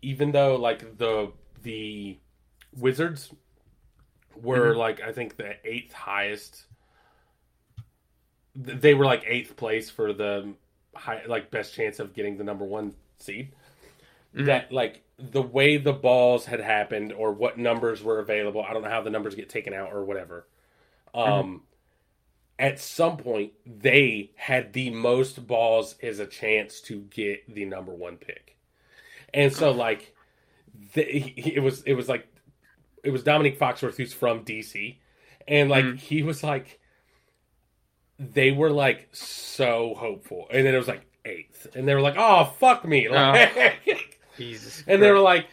even 0.00 0.32
though 0.32 0.56
like 0.56 0.98
the 0.98 1.32
the 1.62 2.18
Wizards 2.76 3.32
were 4.40 4.74
like 4.74 5.00
I 5.00 5.12
think 5.12 5.36
the 5.36 5.54
eighth 5.64 5.92
highest. 5.92 6.64
They 8.54 8.94
were 8.94 9.04
like 9.06 9.24
eighth 9.26 9.56
place 9.56 9.88
for 9.90 10.12
the 10.12 10.52
high, 10.94 11.22
like 11.26 11.50
best 11.50 11.74
chance 11.74 11.98
of 11.98 12.12
getting 12.12 12.36
the 12.36 12.44
number 12.44 12.64
one 12.64 12.94
seed. 13.18 13.52
Mhm. 14.34 14.46
that 14.46 14.72
like 14.72 15.02
the 15.18 15.42
way 15.42 15.76
the 15.76 15.92
balls 15.92 16.46
had 16.46 16.60
happened 16.60 17.12
or 17.12 17.32
what 17.32 17.58
numbers 17.58 18.02
were 18.02 18.18
available. 18.18 18.62
I 18.62 18.72
don't 18.72 18.82
know 18.82 18.88
how 18.88 19.02
the 19.02 19.10
numbers 19.10 19.34
get 19.34 19.50
taken 19.50 19.74
out 19.74 19.92
or 19.92 20.04
whatever. 20.04 20.46
Um, 21.12 21.64
at 22.58 22.80
some 22.80 23.18
point 23.18 23.52
they 23.66 24.30
had 24.36 24.72
the 24.72 24.88
most 24.88 25.46
balls 25.46 25.96
as 26.02 26.18
a 26.18 26.26
chance 26.26 26.80
to 26.82 27.00
get 27.00 27.54
the 27.54 27.66
number 27.66 27.92
one 27.92 28.16
pick, 28.16 28.56
and 29.34 29.52
so 29.52 29.70
like 29.70 30.14
the, 30.94 31.02
it 31.02 31.62
was 31.62 31.82
it 31.82 31.92
was 31.92 32.08
like 32.08 32.26
it 33.02 33.10
was 33.10 33.22
Domonique 33.22 33.58
Foxworth 33.58 33.96
who's 33.96 34.12
from 34.14 34.44
DC, 34.44 34.98
and 35.48 35.68
like 35.70 35.84
Mhm. 35.84 35.98
he 35.98 36.22
was 36.22 36.42
like 36.42 36.78
they 38.18 38.50
were 38.52 38.70
like 38.70 39.08
so 39.12 39.94
hopeful, 39.98 40.46
and 40.50 40.66
then 40.66 40.74
it 40.74 40.78
was 40.78 40.88
like 40.88 41.02
eighth, 41.24 41.66
and 41.74 41.88
they 41.88 41.94
were 41.94 42.00
like, 42.00 42.14
"Oh 42.16 42.44
fuck 42.58 42.84
me!" 42.84 43.08
Like, 43.08 43.80
Jesus. 44.36 44.84
and 44.86 45.02
they 45.02 45.10
were 45.10 45.18
like, 45.18 45.46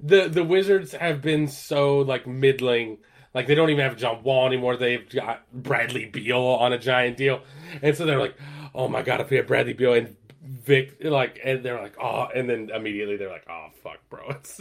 the 0.00 0.28
the 0.28 0.44
Wizards 0.44 0.92
have 0.92 1.20
been 1.20 1.48
so 1.48 1.98
like 2.00 2.26
middling. 2.26 2.98
Like 3.34 3.46
they 3.46 3.54
don't 3.54 3.70
even 3.70 3.82
have 3.82 3.96
John 3.96 4.22
Wall 4.22 4.46
anymore. 4.46 4.76
They've 4.76 5.08
got 5.08 5.50
Bradley 5.52 6.04
Beal 6.04 6.38
on 6.38 6.72
a 6.72 6.78
giant 6.78 7.16
deal, 7.16 7.42
and 7.82 7.96
so 7.96 8.04
they're 8.04 8.18
like, 8.20 8.36
"Oh 8.74 8.88
my 8.88 9.02
god, 9.02 9.20
if 9.20 9.30
we 9.30 9.36
had 9.38 9.46
Bradley 9.46 9.72
Beal 9.72 9.94
and 9.94 10.14
Vic, 10.44 10.96
like," 11.02 11.38
and 11.44 11.62
they're 11.62 11.80
like, 11.80 11.94
"Oh," 12.02 12.26
and 12.34 12.50
then 12.50 12.70
immediately 12.74 13.16
they're 13.16 13.30
like, 13.30 13.46
"Oh 13.48 13.68
fuck, 13.82 13.98
bro, 14.10 14.28
it's 14.30 14.60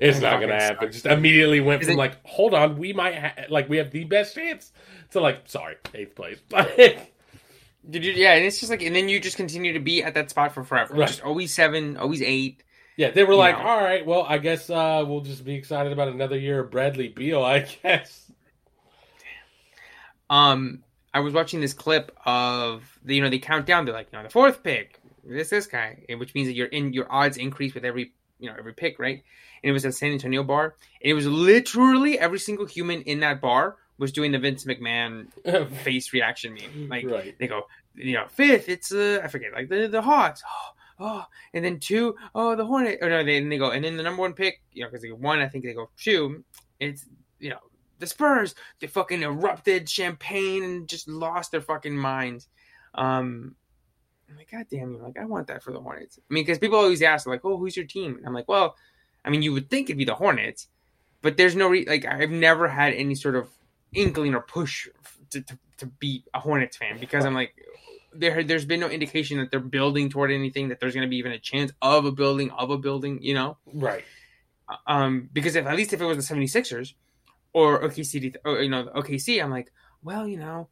it's 0.00 0.20
not 0.20 0.40
gonna 0.40 0.54
happen." 0.54 0.78
sucks. 0.86 0.94
Just 1.02 1.06
immediately 1.06 1.60
went 1.60 1.82
Is 1.82 1.88
from 1.88 1.94
it- 1.94 1.98
like, 1.98 2.24
"Hold 2.26 2.54
on, 2.54 2.78
we 2.78 2.92
might 2.94 3.14
ha- 3.18 3.34
like 3.50 3.68
we 3.68 3.76
have 3.76 3.90
the 3.90 4.04
best 4.04 4.34
chance," 4.34 4.72
to 5.10 5.20
like, 5.20 5.42
"Sorry, 5.46 5.76
eighth 5.94 6.14
place." 6.14 6.38
Like, 6.50 7.12
Did 7.90 8.04
you? 8.04 8.12
Yeah, 8.12 8.32
and 8.34 8.44
it's 8.46 8.60
just 8.60 8.70
like, 8.70 8.82
and 8.82 8.94
then 8.96 9.08
you 9.10 9.20
just 9.20 9.36
continue 9.36 9.74
to 9.74 9.78
be 9.80 10.02
at 10.02 10.14
that 10.14 10.30
spot 10.30 10.52
for 10.52 10.64
forever. 10.64 10.94
Right. 10.94 11.06
Just 11.08 11.22
always 11.22 11.52
seven, 11.52 11.96
always 11.98 12.22
eight. 12.22 12.62
yeah, 12.96 13.10
they 13.10 13.24
were 13.24 13.34
like, 13.34 13.58
know. 13.58 13.64
"All 13.66 13.82
right, 13.82 14.04
well, 14.06 14.22
I 14.28 14.38
guess 14.38 14.70
uh, 14.70 15.04
we'll 15.06 15.20
just 15.20 15.44
be 15.44 15.54
excited 15.54 15.92
about 15.92 16.08
another 16.08 16.38
year 16.38 16.60
of 16.60 16.70
Bradley 16.70 17.08
Beal, 17.08 17.42
I 17.44 17.60
guess." 17.82 18.30
Um, 20.30 20.82
I 21.18 21.20
was 21.20 21.34
watching 21.34 21.60
this 21.60 21.74
clip 21.74 22.16
of 22.24 22.96
the, 23.04 23.16
you 23.16 23.20
know, 23.20 23.28
they 23.28 23.40
count 23.40 23.66
down. 23.66 23.84
They're 23.84 23.92
like, 23.92 24.06
you 24.12 24.18
know, 24.18 24.22
the 24.22 24.30
fourth 24.30 24.62
pick, 24.62 25.00
this 25.24 25.50
this 25.50 25.66
guy, 25.66 26.04
which 26.16 26.32
means 26.32 26.46
that 26.46 26.54
your 26.54 26.68
in 26.68 26.92
your 26.92 27.12
odds 27.12 27.36
increase 27.36 27.74
with 27.74 27.84
every 27.84 28.12
you 28.38 28.48
know 28.48 28.54
every 28.56 28.72
pick, 28.72 29.00
right? 29.00 29.20
And 29.62 29.70
it 29.70 29.72
was 29.72 29.84
a 29.84 29.90
San 29.90 30.12
Antonio 30.12 30.44
bar, 30.44 30.76
and 31.02 31.10
it 31.10 31.14
was 31.14 31.26
literally 31.26 32.20
every 32.20 32.38
single 32.38 32.66
human 32.66 33.02
in 33.02 33.18
that 33.20 33.40
bar 33.40 33.78
was 33.98 34.12
doing 34.12 34.30
the 34.30 34.38
Vince 34.38 34.64
McMahon 34.64 35.26
face 35.82 36.12
reaction 36.12 36.54
meme. 36.54 36.88
Like 36.88 37.04
right. 37.10 37.34
they 37.36 37.48
go, 37.48 37.62
you 37.96 38.14
know, 38.14 38.26
fifth, 38.28 38.68
it's 38.68 38.92
uh, 38.92 39.20
I 39.24 39.26
forget, 39.26 39.52
like 39.52 39.68
the 39.68 39.88
the 39.88 40.02
Hawks, 40.02 40.44
oh, 40.46 40.70
oh, 41.00 41.24
and 41.52 41.64
then 41.64 41.80
two, 41.80 42.14
oh, 42.32 42.54
the 42.54 42.64
Hornet, 42.64 43.00
or 43.02 43.10
no, 43.10 43.24
they, 43.24 43.38
and 43.38 43.50
they 43.50 43.58
go, 43.58 43.72
and 43.72 43.84
then 43.84 43.96
the 43.96 44.04
number 44.04 44.22
one 44.22 44.34
pick, 44.34 44.62
you 44.72 44.84
know, 44.84 44.88
because 44.88 45.02
they 45.02 45.08
go 45.08 45.16
one, 45.16 45.40
I 45.40 45.48
think 45.48 45.64
they 45.64 45.74
go 45.74 45.90
two, 45.96 46.44
it's 46.78 47.06
you 47.40 47.50
know 47.50 47.58
the 47.98 48.06
Spurs, 48.06 48.54
they 48.80 48.86
fucking 48.86 49.22
erupted 49.22 49.88
champagne 49.88 50.62
and 50.62 50.88
just 50.88 51.08
lost 51.08 51.50
their 51.52 51.60
fucking 51.60 51.96
minds. 51.96 52.48
Um, 52.94 53.54
I'm 54.30 54.36
like, 54.36 54.50
God 54.50 54.66
damn 54.70 54.92
you, 54.92 54.98
like 54.98 55.18
I 55.18 55.24
want 55.24 55.46
that 55.48 55.62
for 55.62 55.72
the 55.72 55.80
Hornets. 55.80 56.18
I 56.18 56.34
mean, 56.34 56.44
because 56.44 56.58
people 56.58 56.78
always 56.78 57.02
ask, 57.02 57.26
like, 57.26 57.44
oh, 57.44 57.56
who's 57.56 57.76
your 57.76 57.86
team? 57.86 58.16
And 58.16 58.26
I'm 58.26 58.34
like, 58.34 58.48
well, 58.48 58.76
I 59.24 59.30
mean, 59.30 59.42
you 59.42 59.52
would 59.52 59.70
think 59.70 59.88
it'd 59.88 59.98
be 59.98 60.04
the 60.04 60.14
Hornets, 60.14 60.68
but 61.22 61.36
there's 61.36 61.56
no 61.56 61.68
re- 61.68 61.86
like 61.86 62.04
I've 62.04 62.30
never 62.30 62.68
had 62.68 62.92
any 62.94 63.14
sort 63.14 63.36
of 63.36 63.48
inkling 63.92 64.34
or 64.34 64.40
push 64.40 64.88
to, 65.30 65.40
to, 65.40 65.58
to 65.78 65.86
be 65.86 66.24
a 66.34 66.40
Hornets 66.40 66.76
fan 66.76 66.98
because 67.00 67.24
I'm 67.24 67.34
like 67.34 67.54
there 68.12 68.42
there's 68.42 68.64
been 68.64 68.80
no 68.80 68.88
indication 68.88 69.38
that 69.38 69.50
they're 69.50 69.60
building 69.60 70.08
toward 70.08 70.30
anything 70.30 70.68
that 70.68 70.80
there's 70.80 70.94
going 70.94 71.06
to 71.06 71.10
be 71.10 71.16
even 71.16 71.32
a 71.32 71.38
chance 71.38 71.72
of 71.82 72.04
a 72.06 72.12
building 72.12 72.50
of 72.52 72.70
a 72.70 72.78
building 72.78 73.18
you 73.22 73.34
know 73.34 73.58
Right. 73.72 74.02
um 74.86 75.28
because 75.32 75.56
if 75.56 75.66
at 75.66 75.76
least 75.76 75.92
if 75.92 76.00
it 76.00 76.04
was 76.06 76.16
the 76.28 76.34
76ers 76.34 76.94
or 77.52 77.82
OKC 77.82 78.34
or 78.44 78.60
you 78.62 78.68
know 78.68 78.84
OKC 78.96 79.42
I'm 79.42 79.50
like 79.50 79.72
well 80.02 80.26
you 80.28 80.36
know 80.38 80.68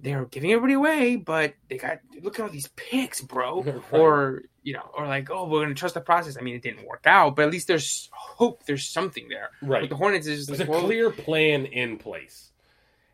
they're 0.00 0.24
giving 0.26 0.52
everybody 0.52 0.74
away 0.74 1.16
but 1.16 1.54
they 1.68 1.76
got 1.76 1.98
look 2.22 2.38
at 2.38 2.42
all 2.44 2.48
these 2.48 2.68
picks 2.76 3.20
bro 3.20 3.62
Right. 3.62 3.82
or 3.92 4.42
you 4.62 4.72
know 4.74 4.88
or 4.96 5.06
like 5.06 5.30
oh 5.30 5.44
we're 5.44 5.58
going 5.60 5.68
to 5.68 5.74
trust 5.74 5.94
the 5.94 6.00
process 6.00 6.36
I 6.38 6.42
mean 6.42 6.54
it 6.54 6.62
didn't 6.62 6.86
work 6.86 7.02
out 7.06 7.36
but 7.36 7.44
at 7.46 7.50
least 7.50 7.66
there's 7.68 8.08
hope 8.12 8.64
there's 8.64 8.88
something 8.88 9.28
there 9.28 9.50
Right. 9.62 9.82
with 9.82 9.90
the 9.90 9.96
Hornets 9.96 10.26
is 10.26 10.46
just 10.46 10.48
There's 10.48 10.60
like 10.60 10.68
a 10.68 10.70
well, 10.72 10.82
clear 10.82 11.10
plan 11.10 11.66
in 11.66 11.98
place, 11.98 12.50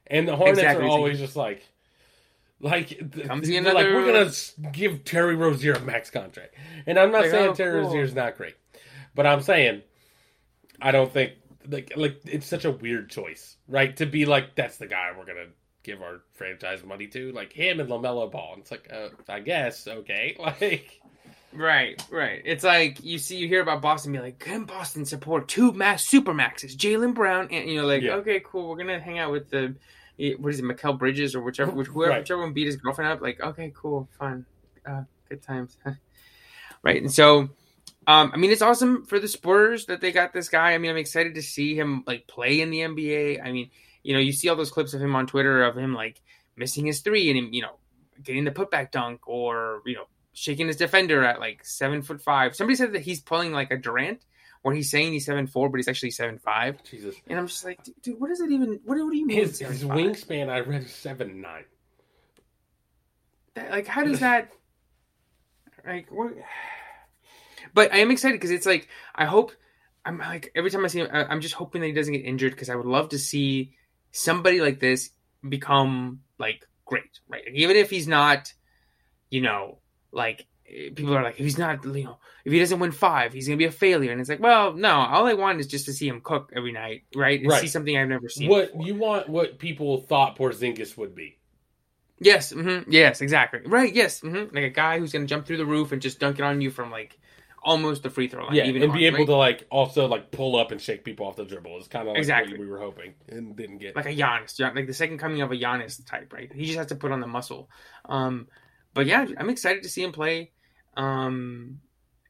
and 0.06 0.26
the 0.28 0.36
Hornets 0.36 0.58
Exactly. 0.60 0.86
are 0.86 0.88
always 0.88 1.18
just 1.18 1.34
like, 1.36 1.62
like, 2.60 2.98
Comes 3.26 3.48
another- 3.48 3.74
like 3.74 3.86
we're 3.86 4.06
gonna 4.12 4.30
give 4.72 5.04
Terry 5.04 5.34
Rozier 5.36 5.74
a 5.74 5.80
max 5.80 6.10
contract, 6.10 6.54
and 6.86 6.98
I'm 6.98 7.10
not 7.12 7.22
Like, 7.22 7.30
saying 7.30 7.48
oh, 7.50 7.54
Terry 7.54 7.80
cool. 7.80 7.90
Rozier's 7.90 8.14
not 8.14 8.36
great, 8.36 8.54
but 9.14 9.26
I'm 9.26 9.40
saying 9.42 9.82
I 10.80 10.90
don't 10.92 11.12
think 11.12 11.32
like 11.68 11.92
like 11.96 12.20
it's 12.24 12.46
such 12.46 12.64
a 12.64 12.70
weird 12.70 13.10
choice, 13.10 13.56
right? 13.68 13.96
To 13.96 14.06
be 14.06 14.24
like 14.26 14.54
that's 14.54 14.76
the 14.78 14.86
guy 14.86 15.10
we're 15.16 15.24
gonna 15.26 15.46
give 15.82 16.02
our 16.02 16.22
franchise 16.34 16.82
money 16.84 17.06
to, 17.06 17.30
like 17.32 17.52
him 17.52 17.78
and 17.80 17.88
Lamelo 17.88 18.30
Ball. 18.30 18.54
And 18.54 18.62
it's 18.62 18.70
like, 18.70 18.88
uh, 18.92 19.08
I 19.28 19.40
guess 19.40 19.86
okay, 19.86 20.36
like 20.40 21.00
Right, 21.52 22.02
right. 22.10 22.42
It's 22.44 22.64
like 22.64 23.02
you 23.02 23.18
see, 23.18 23.36
you 23.36 23.48
hear 23.48 23.62
about 23.62 23.80
Boston, 23.80 24.12
be 24.12 24.18
like, 24.18 24.38
"Can 24.38 24.64
Boston 24.64 25.06
support 25.06 25.48
two 25.48 25.72
max 25.72 26.04
super 26.04 26.34
maxes, 26.34 26.76
Jaylen 26.76 27.14
Brown?" 27.14 27.48
And 27.50 27.70
you 27.70 27.80
know, 27.80 27.86
like, 27.86 28.02
Yeah. 28.02 28.16
okay, 28.16 28.42
cool, 28.44 28.68
we're 28.68 28.76
gonna 28.76 29.00
hang 29.00 29.18
out 29.18 29.30
with 29.32 29.48
the 29.48 29.74
eh, 30.18 30.34
what 30.38 30.52
is 30.52 30.58
it, 30.58 30.64
Mikal 30.64 30.98
Bridges 30.98 31.34
or 31.34 31.40
whichever, 31.40 31.70
which, 31.70 31.86
whoever, 31.94 32.10
Right. 32.10 32.18
whichever 32.20 32.42
one 32.42 32.52
beat 32.52 32.66
his 32.66 32.76
girlfriend 32.76 33.10
up. 33.10 33.22
Like, 33.22 33.40
okay, 33.40 33.72
cool, 33.74 34.06
fun, 34.18 34.44
uh, 34.84 35.04
good 35.30 35.40
times, 35.42 35.78
right? 36.82 37.00
And 37.00 37.12
so, 37.12 37.48
um, 38.06 38.30
I 38.32 38.36
mean, 38.36 38.50
it's 38.50 38.62
awesome 38.62 39.04
for 39.04 39.18
the 39.18 39.28
Spurs 39.28 39.86
that 39.86 40.00
they 40.00 40.12
got 40.12 40.32
this 40.32 40.48
guy. 40.48 40.72
I 40.72 40.78
mean, 40.78 40.90
I'm 40.90 40.96
excited 40.96 41.34
to 41.34 41.42
see 41.42 41.74
him 41.74 42.04
like 42.06 42.26
play 42.26 42.60
in 42.60 42.70
the 42.70 42.80
NBA. 42.80 43.44
I 43.44 43.50
mean, 43.50 43.70
you 44.02 44.14
know, 44.14 44.20
you 44.20 44.32
see 44.32 44.48
all 44.48 44.56
those 44.56 44.70
clips 44.70 44.94
of 44.94 45.02
him 45.02 45.16
on 45.16 45.26
Twitter 45.26 45.64
of 45.64 45.76
him 45.76 45.94
like 45.94 46.20
missing 46.56 46.86
his 46.86 47.00
three 47.00 47.28
and 47.30 47.38
him, 47.38 47.52
you 47.52 47.62
know, 47.62 47.76
getting 48.22 48.44
the 48.44 48.50
putback 48.52 48.92
dunk 48.92 49.26
or 49.26 49.82
you 49.84 49.94
know 49.94 50.06
shaking 50.32 50.66
his 50.68 50.76
defender 50.76 51.24
at 51.24 51.40
like 51.40 51.64
seven 51.64 52.02
foot 52.02 52.22
five. 52.22 52.54
Somebody 52.54 52.76
said 52.76 52.92
that 52.92 53.02
he's 53.02 53.20
pulling 53.20 53.52
like 53.52 53.70
a 53.70 53.76
Durant, 53.76 54.22
where 54.62 54.74
he's 54.74 54.90
saying 54.90 55.12
he's 55.12 55.26
seven 55.26 55.46
four, 55.46 55.68
but 55.68 55.78
he's 55.78 55.88
actually 55.88 56.12
seven 56.12 56.38
five. 56.38 56.82
Jesus. 56.84 57.16
And 57.26 57.38
I'm 57.38 57.48
just 57.48 57.64
like, 57.64 57.80
dude, 58.02 58.20
what 58.20 58.30
is 58.30 58.40
it 58.40 58.50
even? 58.50 58.80
What, 58.84 58.98
what 58.98 59.12
do 59.12 59.16
you 59.16 59.26
mean? 59.26 59.38
His, 59.38 59.58
his 59.58 59.84
wingspan, 59.84 60.48
I 60.48 60.60
read 60.60 60.88
seven 60.88 61.40
nine. 61.40 61.64
That- 63.54 63.70
like, 63.70 63.86
how 63.86 64.04
does 64.04 64.20
that? 64.20 64.52
Like, 65.86 66.10
what? 66.10 66.32
But 67.74 67.92
I 67.92 67.98
am 67.98 68.10
excited 68.10 68.34
because 68.34 68.50
it's 68.50 68.66
like 68.66 68.88
I 69.14 69.24
hope. 69.24 69.52
I'm 70.04 70.18
like 70.18 70.52
every 70.54 70.70
time 70.70 70.84
I 70.84 70.88
see 70.88 71.00
him, 71.00 71.08
I'm 71.12 71.40
just 71.40 71.54
hoping 71.54 71.80
that 71.80 71.88
he 71.88 71.92
doesn't 71.92 72.12
get 72.12 72.24
injured 72.24 72.52
because 72.52 72.70
I 72.70 72.76
would 72.76 72.86
love 72.86 73.08
to 73.08 73.18
see 73.18 73.74
somebody 74.12 74.60
like 74.60 74.78
this 74.78 75.10
become 75.46 76.20
like 76.38 76.64
great, 76.84 77.20
right? 77.28 77.42
Even 77.52 77.76
if 77.76 77.90
he's 77.90 78.06
not, 78.06 78.52
you 79.30 79.40
know, 79.40 79.78
like 80.12 80.46
eh, 80.68 80.90
people 80.94 81.16
are 81.16 81.22
like, 81.22 81.40
if 81.40 81.44
he's 81.44 81.58
not, 81.58 81.84
you 81.84 82.04
know, 82.04 82.18
if 82.44 82.52
he 82.52 82.58
doesn't 82.60 82.78
win 82.78 82.92
five, 82.92 83.32
he's 83.32 83.48
gonna 83.48 83.56
be 83.56 83.64
a 83.64 83.72
failure. 83.72 84.12
And 84.12 84.20
it's 84.20 84.30
like, 84.30 84.40
well, 84.40 84.72
no, 84.72 84.90
all 84.90 85.26
I 85.26 85.34
want 85.34 85.58
is 85.58 85.66
just 85.66 85.86
to 85.86 85.92
see 85.92 86.06
him 86.06 86.20
cook 86.20 86.52
every 86.54 86.72
night, 86.72 87.02
right? 87.14 87.40
And 87.40 87.50
Right. 87.50 87.60
see 87.60 87.68
something 87.68 87.96
I've 87.96 88.08
never 88.08 88.28
seen. 88.28 88.48
What 88.48 88.72
before. 88.72 88.86
you 88.86 88.94
want? 88.94 89.28
What 89.28 89.58
people 89.58 90.02
thought 90.02 90.38
Porzingis 90.38 90.96
would 90.96 91.14
be? 91.14 91.38
Yes, 92.20 92.52
hmm 92.52 92.78
yes, 92.88 93.20
exactly. 93.20 93.60
Right, 93.66 93.92
yes, 93.92 94.20
hmm 94.20 94.44
like 94.52 94.64
a 94.64 94.70
guy 94.70 94.98
who's 94.98 95.12
gonna 95.12 95.26
jump 95.26 95.46
through 95.46 95.58
the 95.58 95.66
roof 95.66 95.92
and 95.92 96.00
just 96.00 96.20
dunk 96.20 96.38
it 96.38 96.42
on 96.42 96.60
you 96.60 96.70
from 96.70 96.90
like 96.90 97.18
almost 97.66 98.02
the 98.04 98.08
free 98.10 98.28
throw 98.28 98.44
line. 98.46 98.54
Yeah, 98.54 98.64
even 98.64 98.82
and 98.84 98.92
be 98.94 99.04
able 99.06 99.26
to 99.26 99.34
like 99.36 99.66
also 99.70 100.06
like 100.06 100.30
pull 100.30 100.56
up 100.56 100.70
and 100.72 100.80
shake 100.80 101.04
people 101.04 101.26
off 101.26 101.36
the 101.36 101.44
dribble 101.44 101.78
is 101.78 101.88
kind 101.88 102.06
of 102.08 102.12
like 102.14 102.18
Exactly. 102.18 102.52
what 102.54 102.60
we 102.60 102.66
were 102.66 102.78
hoping 102.80 103.12
and 103.28 103.54
didn't 103.56 103.78
get. 103.78 103.94
like 103.96 104.06
a 104.06 104.14
Giannis, 104.14 104.58
like 104.74 104.86
the 104.86 104.94
second 104.94 105.18
coming 105.18 105.42
of 105.42 105.50
a 105.52 105.56
Giannis 105.56 106.02
type, 106.06 106.32
right? 106.32 106.50
He 106.50 106.64
just 106.64 106.78
has 106.78 106.86
to 106.86 106.94
put 106.94 107.12
on 107.12 107.20
the 107.20 107.26
muscle. 107.26 107.68
Um, 108.06 108.46
but 108.94 109.04
yeah, 109.06 109.26
I'm 109.36 109.50
excited 109.50 109.82
to 109.82 109.88
see 109.90 110.02
him 110.02 110.12
play. 110.12 110.52
Um, 110.96 111.80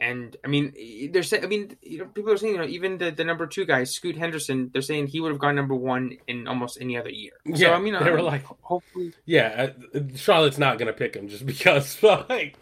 and 0.00 0.36
I 0.44 0.48
mean, 0.48 0.74
they're 1.12 1.22
saying, 1.22 1.44
I 1.44 1.46
mean, 1.46 1.76
you 1.80 1.98
know, 1.98 2.06
people 2.06 2.30
are 2.32 2.36
saying, 2.36 2.54
you 2.54 2.58
know, 2.60 2.66
even 2.66 2.98
the, 2.98 3.10
the 3.10 3.24
number 3.24 3.46
two 3.46 3.64
guy, 3.64 3.84
Scoot 3.84 4.16
Henderson, 4.16 4.70
they're 4.72 4.82
saying 4.82 5.06
he 5.06 5.20
would 5.20 5.30
have 5.30 5.38
gone 5.38 5.54
number 5.54 5.74
one 5.74 6.18
in 6.26 6.46
almost 6.48 6.78
any 6.80 6.98
other 6.98 7.08
year. 7.08 7.32
so 7.46 7.52
Yeah, 7.54 7.72
I 7.74 7.78
mean, 7.78 7.94
they 7.94 8.10
were 8.10 8.18
uh, 8.18 8.22
like- 8.24 8.44
hopefully, 8.62 9.12
yeah, 9.24 9.70
uh, 9.94 10.00
Charlotte's 10.16 10.58
not 10.58 10.78
going 10.78 10.88
to 10.88 10.92
pick 10.92 11.14
him 11.14 11.28
just 11.28 11.46
because 11.54 12.02
like 12.02 12.56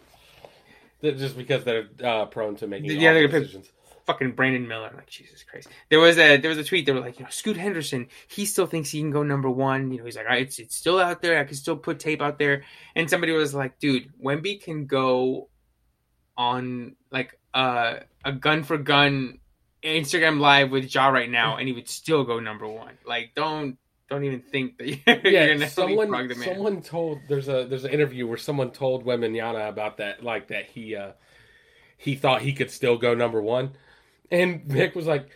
just 1.13 1.37
because 1.37 1.63
they're 1.63 1.87
uh, 2.03 2.25
prone 2.25 2.55
to 2.57 2.67
making 2.67 2.99
Yeah, 2.99 3.13
they're 3.13 3.27
decisions. 3.27 3.69
fucking 4.05 4.33
Brandon 4.33 4.67
Miller. 4.67 4.91
Like 4.95 5.07
Jesus 5.07 5.43
Christ. 5.43 5.67
There 5.89 5.99
was 5.99 6.17
a 6.17 6.37
there 6.37 6.49
was 6.49 6.57
a 6.57 6.63
tweet. 6.63 6.85
They 6.85 6.91
were 6.91 6.99
like, 6.99 7.19
you 7.19 7.23
know, 7.25 7.31
Scoot 7.31 7.57
Henderson. 7.57 8.07
He 8.27 8.45
still 8.45 8.65
thinks 8.67 8.89
he 8.89 8.99
can 8.99 9.11
go 9.11 9.23
number 9.23 9.49
one. 9.49 9.91
You 9.91 9.99
know, 9.99 10.05
he's 10.05 10.15
like, 10.15 10.25
"Ah, 10.29 10.35
it's 10.35 10.59
it's 10.59 10.75
still 10.75 10.99
out 10.99 11.21
there. 11.21 11.39
I 11.39 11.43
can 11.43 11.55
still 11.55 11.77
put 11.77 11.99
tape 11.99 12.21
out 12.21 12.37
there. 12.39 12.63
And 12.95 13.09
somebody 13.09 13.31
was 13.33 13.53
like, 13.53 13.79
dude, 13.79 14.11
Wemby 14.23 14.61
can 14.63 14.85
go 14.85 15.49
on 16.37 16.95
like 17.11 17.39
uh, 17.53 17.95
a 18.23 18.31
gun 18.33 18.63
for 18.63 18.77
gun 18.77 19.39
Instagram 19.83 20.39
live 20.39 20.71
with 20.71 20.93
Ja 20.93 21.07
right 21.09 21.29
now, 21.29 21.57
and 21.57 21.67
he 21.67 21.73
would 21.73 21.87
still 21.87 22.23
go 22.23 22.39
number 22.39 22.67
one. 22.67 22.97
Like, 23.05 23.31
don't 23.35 23.77
don't 24.09 24.23
even 24.23 24.41
think 24.41 24.77
that 24.77 24.87
you're, 25.07 25.33
Yeah, 25.33 25.47
gonna 25.53 25.67
someone 25.67 26.09
leapfrog 26.09 26.29
the 26.29 26.35
man. 26.35 26.55
someone 26.55 26.81
told 26.81 27.19
there's 27.27 27.47
a 27.47 27.65
there's 27.65 27.85
an 27.85 27.91
interview 27.91 28.27
where 28.27 28.37
someone 28.37 28.71
told 28.71 29.05
Wembanyama 29.05 29.67
about 29.69 29.97
that 29.97 30.23
like 30.23 30.47
that 30.49 30.65
he 30.67 30.95
uh 30.95 31.13
he 31.97 32.15
thought 32.15 32.41
he 32.41 32.53
could 32.53 32.71
still 32.71 32.97
go 32.97 33.13
number 33.13 33.41
one. 33.41 33.71
And 34.31 34.63
Vic 34.65 34.95
was 34.95 35.07
like, 35.07 35.29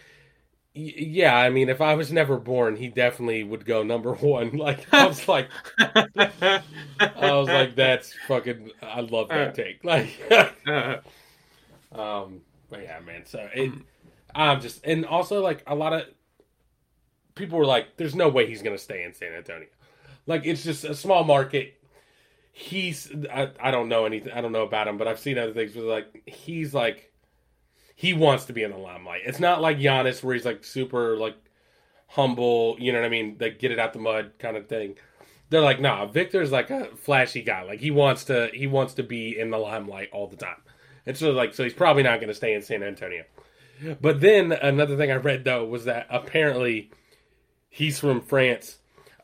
yeah, 0.73 1.35
I 1.35 1.49
mean, 1.49 1.69
if 1.69 1.81
I 1.81 1.95
was 1.95 2.11
never 2.11 2.37
born, 2.37 2.75
he 2.75 2.89
definitely 2.89 3.43
would 3.43 3.65
go 3.65 3.83
number 3.83 4.13
one. 4.15 4.57
Like 4.57 4.91
I 4.93 5.07
was 5.07 5.27
like, 5.27 5.49
I 5.79 6.61
was 7.33 7.47
like, 7.47 7.75
that's 7.75 8.13
fucking. 8.27 8.71
I 8.81 9.01
love 9.01 9.29
that 9.29 9.55
take. 9.55 9.83
Like, 9.83 10.09
um, 11.91 12.41
but 12.69 12.83
yeah, 12.83 12.99
man. 13.05 13.25
So 13.25 13.47
it, 13.53 13.73
I'm 14.35 14.61
just, 14.61 14.85
and 14.85 15.05
also 15.05 15.41
like 15.41 15.63
a 15.67 15.75
lot 15.75 15.93
of 15.93 16.03
people 17.39 17.57
were 17.57 17.65
like, 17.65 17.97
"There's 17.97 18.13
no 18.13 18.29
way 18.29 18.45
he's 18.45 18.61
gonna 18.61 18.77
stay 18.77 19.03
in 19.03 19.13
San 19.13 19.33
Antonio." 19.33 19.67
Like 20.27 20.45
it's 20.45 20.63
just 20.63 20.83
a 20.83 20.93
small 20.93 21.23
market. 21.23 21.75
He's, 22.51 23.11
I, 23.31 23.49
I 23.59 23.71
don't 23.71 23.89
know 23.89 24.05
anything. 24.05 24.33
I 24.33 24.41
don't 24.41 24.51
know 24.51 24.63
about 24.63 24.87
him, 24.87 24.97
but 24.97 25.07
I've 25.07 25.19
seen 25.19 25.37
other 25.37 25.53
things. 25.53 25.75
Where 25.75 25.85
like 25.85 26.23
he's 26.27 26.73
like 26.73 27.11
he 27.95 28.13
wants 28.13 28.45
to 28.45 28.53
be 28.53 28.63
in 28.63 28.71
the 28.71 28.77
limelight. 28.77 29.21
It's 29.25 29.39
not 29.39 29.61
like 29.61 29.77
Giannis 29.77 30.23
where 30.23 30.35
he's 30.35 30.45
like 30.45 30.63
super 30.63 31.17
like 31.17 31.35
humble, 32.07 32.75
you 32.79 32.91
know 32.91 32.99
what 32.99 33.05
I 33.05 33.09
mean, 33.09 33.37
like 33.39 33.59
get 33.59 33.71
it 33.71 33.79
out 33.79 33.93
the 33.93 33.99
mud 33.99 34.31
kind 34.39 34.55
of 34.55 34.67
thing. 34.67 34.95
They're 35.49 35.61
like, 35.61 35.81
nah, 35.81 36.05
Victor's 36.05 36.51
like 36.51 36.69
a 36.69 36.95
flashy 36.95 37.41
guy. 37.41 37.63
Like 37.63 37.79
he 37.79 37.91
wants 37.91 38.25
to 38.25 38.49
he 38.53 38.67
wants 38.67 38.93
to 38.95 39.03
be 39.03 39.37
in 39.37 39.49
the 39.49 39.57
limelight 39.57 40.09
all 40.11 40.27
the 40.27 40.37
time. 40.37 40.61
And 41.05 41.17
so 41.17 41.31
like 41.31 41.53
so 41.53 41.63
he's 41.63 41.73
probably 41.73 42.03
not 42.03 42.21
gonna 42.21 42.33
stay 42.33 42.53
in 42.53 42.61
San 42.61 42.83
Antonio. 42.83 43.23
But 44.01 44.21
then 44.21 44.51
another 44.51 44.97
thing 44.97 45.11
I 45.11 45.15
read 45.15 45.43
though 45.43 45.65
was 45.65 45.85
that 45.85 46.07
apparently 46.09 46.91
he's 47.69 47.99
from 47.99 48.21
France. 48.21 48.77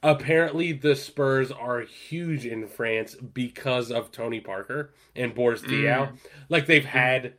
Apparently 0.04 0.72
the 0.72 0.96
Spurs 0.96 1.52
are 1.52 1.82
huge 1.82 2.46
in 2.46 2.68
France 2.68 3.16
because 3.16 3.92
of 3.92 4.12
Tony 4.12 4.40
Parker 4.40 4.94
and 5.16 5.34
Boris 5.34 5.62
mm. 5.62 5.70
Diaw. 5.70 6.18
Like 6.48 6.68
they've 6.68 6.84
mm. 6.84 6.86
had 6.86 7.34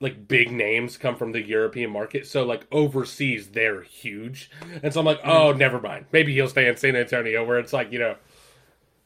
like 0.00 0.26
big 0.26 0.50
names 0.50 0.96
come 0.96 1.16
from 1.16 1.32
the 1.32 1.40
European 1.40 1.90
market. 1.90 2.26
So 2.26 2.44
like 2.44 2.66
overseas, 2.72 3.48
they're 3.48 3.82
huge. 3.82 4.50
And 4.82 4.92
so 4.92 5.00
I'm 5.00 5.06
like, 5.06 5.20
oh, 5.24 5.54
mm. 5.54 5.58
never 5.58 5.80
mind. 5.80 6.06
Maybe 6.10 6.34
he'll 6.34 6.48
stay 6.48 6.68
in 6.68 6.76
San 6.76 6.96
Antonio, 6.96 7.44
where 7.44 7.58
it's 7.58 7.72
like 7.72 7.92
you 7.92 8.00
know, 8.00 8.16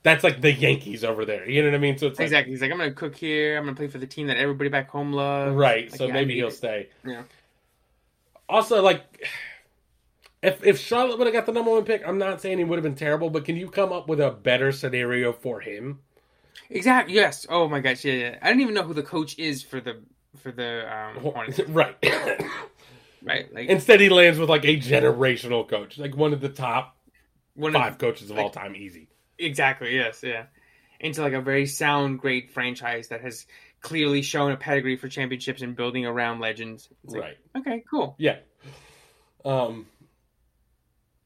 that's 0.02 0.24
like 0.24 0.40
the 0.40 0.52
Yankees 0.52 1.05
over 1.05 1.24
there. 1.24 1.48
You 1.48 1.62
know 1.62 1.68
what 1.68 1.74
I 1.74 1.78
mean? 1.78 1.98
So 1.98 2.06
it's 2.06 2.18
like, 2.18 2.26
exactly. 2.26 2.52
He's 2.52 2.62
like, 2.62 2.72
I'm 2.72 2.78
gonna 2.78 2.92
cook 2.92 3.14
here. 3.14 3.59
I'm 3.59 3.64
gonna 3.64 3.76
play 3.76 3.88
for 3.88 3.98
the 3.98 4.06
team 4.06 4.28
that 4.28 4.38
everybody 4.38 4.70
back 4.70 4.88
home 4.88 5.12
loves. 5.12 5.55
right. 5.55 5.90
Like, 5.90 5.98
so 5.98 6.06
yeah, 6.06 6.14
maybe 6.14 6.34
he'll 6.36 6.48
it. 6.48 6.52
stay. 6.52 6.88
Yeah. 7.05 7.22
Also, 8.48 8.82
like. 8.82 9.26
If, 10.43 10.65
if 10.65 10.78
Charlotte 10.78 11.19
would 11.19 11.27
have 11.27 11.35
got 11.35 11.47
the 11.47 11.52
number 11.52 11.70
one 11.73 11.85
pick, 11.85 12.06
I'm 12.06 12.19
not 12.19 12.40
saying 12.40 12.59
he 12.59 12.65
would 12.65 12.77
have 12.77 12.85
been 12.85 12.94
terrible, 12.94 13.28
but 13.31 13.44
can 13.44 13.56
you 13.56 13.69
come 13.69 13.93
up 13.93 14.09
with 14.09 14.20
a 14.20 14.31
better 14.31 14.70
scenario 14.70 15.32
for 15.32 15.60
him? 15.60 15.98
Exactly. 16.70 17.15
Yes. 17.15 17.47
Oh 17.48 17.69
my 17.69 17.81
gosh. 17.81 18.05
Yeah. 18.05 18.12
Yeah. 18.15 18.39
I 18.43 18.51
don't 18.51 18.60
even 18.60 18.74
know 18.74 18.82
who 18.85 18.94
the 18.94 19.02
coach 19.02 19.39
is 19.39 19.62
for 19.62 19.81
the 19.81 20.01
for 20.43 20.52
the 20.52 20.93
um, 20.94 21.16
Hornets. 21.16 21.60
right. 21.69 21.97
Right. 23.20 23.52
Like 23.52 23.69
Instead, 23.69 24.01
he 24.01 24.09
lands 24.10 24.39
with 24.39 24.48
like 24.48 24.65
a 24.65 24.77
generational 24.77 25.69
coach, 25.69 25.98
like 25.98 26.16
one 26.16 26.32
of 26.32 26.40
the 26.40 26.48
top 26.48 26.97
one 27.55 27.74
of- 27.74 27.82
five 27.82 27.98
coaches 27.98 28.31
of 28.31 28.39
all 28.39 28.48
time, 28.48 28.77
easy. 28.77 29.09
Exactly. 29.39 29.94
Yes. 29.94 30.23
Yeah. 30.23 30.44
Into 31.01 31.23
like 31.23 31.32
a 31.32 31.40
very 31.40 31.66
sound, 31.66 32.20
great 32.20 32.52
franchise 32.52 33.09
that 33.09 33.20
has 33.23 33.44
clearly 33.81 34.23
shown 34.23 34.52
a 34.52 34.56
pedigree 34.56 34.97
for 34.97 35.09
championships 35.09 35.62
and 35.62 35.74
building 35.74 36.06
around 36.06 36.39
legends. 36.40 36.89
It's 37.05 37.12
like, 37.12 37.23
Right. 37.23 37.36
Okay. 37.59 37.85
Cool. 37.90 38.15
Yeah. 38.19 38.36
Um. 39.44 39.86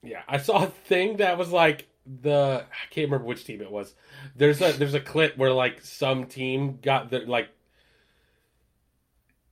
Yeah, 0.02 0.22
I 0.28 0.38
saw 0.38 0.64
a 0.64 0.66
thing 0.66 1.18
that 1.18 1.38
was 1.38 1.50
like 1.50 1.86
the 2.22 2.64
I 2.70 2.92
can't 2.92 3.06
remember 3.06 3.26
which 3.26 3.44
team 3.44 3.60
it 3.62 3.70
was. 3.70 3.94
There's 4.36 4.60
a 4.60 4.72
there's 4.72 4.94
a 4.94 5.00
clip 5.00 5.36
where 5.36 5.52
like 5.52 5.80
some 5.84 6.26
team 6.26 6.78
got 6.82 7.10
the 7.10 7.20
like 7.20 7.48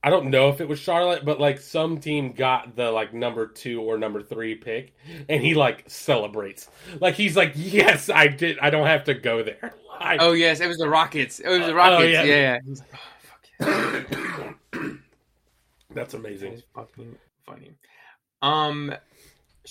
I 0.03 0.09
don't 0.09 0.31
know 0.31 0.49
if 0.49 0.61
it 0.63 0.69
was 0.69 0.79
Charlotte, 0.79 1.25
but 1.27 1.39
like 1.39 1.59
some 1.61 2.01
team 2.01 2.33
got 2.33 2.75
the 2.75 2.91
like 2.91 3.13
number 3.13 3.47
two 3.47 3.83
or 3.83 3.99
number 3.99 4.23
three 4.23 4.55
pick, 4.55 4.95
and 5.29 5.43
he 5.43 5.55
like 5.55 5.85
celebrates. 5.89 6.71
Like 7.01 7.15
he's 7.15 7.37
like, 7.37 7.53
"Yes, 7.55 8.09
I 8.09 8.27
did. 8.29 8.59
I 8.61 8.71
don't 8.71 8.87
have 8.87 9.05
to 9.05 9.15
go 9.15 9.43
there." 9.43 9.75
Like, 10.01 10.21
Oh 10.23 10.33
yes, 10.33 10.61
it 10.61 10.67
was 10.67 10.79
the 10.79 10.89
Rockets. 10.89 11.41
It 11.41 11.49
was 11.49 11.61
the 11.61 11.73
Oh, 11.73 11.75
Rockets. 11.75 12.13
yeah. 12.13 12.23
yeah. 12.25 12.35
yeah. 12.35 12.59
He's 12.67 12.81
like, 12.81 12.91
oh, 13.61 14.55
yeah. 14.73 14.91
That's 15.95 16.15
amazing. 16.15 16.55
is 16.55 16.63
fucking 16.75 17.17
funny. 17.45 17.73
Um, 18.41 18.95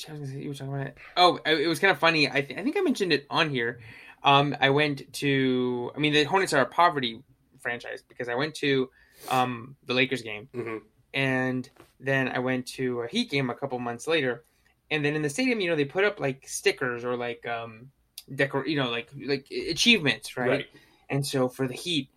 I 0.08 0.14
was 0.14 0.34
you 0.34 0.50
were 0.50 0.56
talking 0.56 0.74
about 0.74 0.88
it. 0.88 0.98
Oh, 1.18 1.40
it 1.46 1.68
was 1.68 1.80
kind 1.80 1.92
of 1.92 2.00
funny. 2.00 2.30
I, 2.30 2.42
th- 2.42 2.58
I 2.58 2.64
think 2.64 2.78
I 2.78 2.82
mentioned 2.82 3.12
it 3.12 3.26
on 3.30 3.50
here. 3.50 3.80
Um, 4.24 4.56
I 4.60 4.70
went 4.70 5.12
to. 5.14 5.92
I 5.96 6.00
mean, 6.00 6.14
the 6.14 6.24
Hornets 6.26 6.54
are 6.54 6.62
a 6.62 6.66
poverty 6.66 7.22
franchise 7.60 8.04
because 8.08 8.30
I 8.30 8.36
went 8.36 8.56
to 8.56 8.90
um 9.30 9.76
the 9.86 9.94
Lakers 9.94 10.22
game, 10.22 10.48
hmm 10.54 10.78
and 11.14 11.68
then 12.00 12.30
I 12.30 12.40
went 12.40 12.68
to 12.68 13.02
a 13.02 13.08
Heat 13.08 13.32
game 13.32 13.50
a 13.50 13.56
couple 13.56 13.80
months 13.80 14.08
later, 14.08 14.46
and 14.92 15.04
then 15.04 15.16
in 15.16 15.22
the 15.22 15.30
stadium, 15.30 15.60
you 15.60 15.70
know, 15.70 15.76
they 15.76 15.86
put 15.86 16.04
up 16.06 16.20
like 16.20 16.48
stickers 16.48 17.04
or 17.04 17.16
like 17.16 17.46
um 17.48 17.92
decor, 18.34 18.66
you 18.68 18.78
know, 18.78 18.90
like 18.90 19.10
like 19.26 19.48
achievements, 19.52 20.38
right? 20.38 20.50
Right. 20.50 20.66
And 21.10 21.26
so 21.26 21.50
for 21.50 21.68
the 21.68 21.74
Heat, 21.74 22.10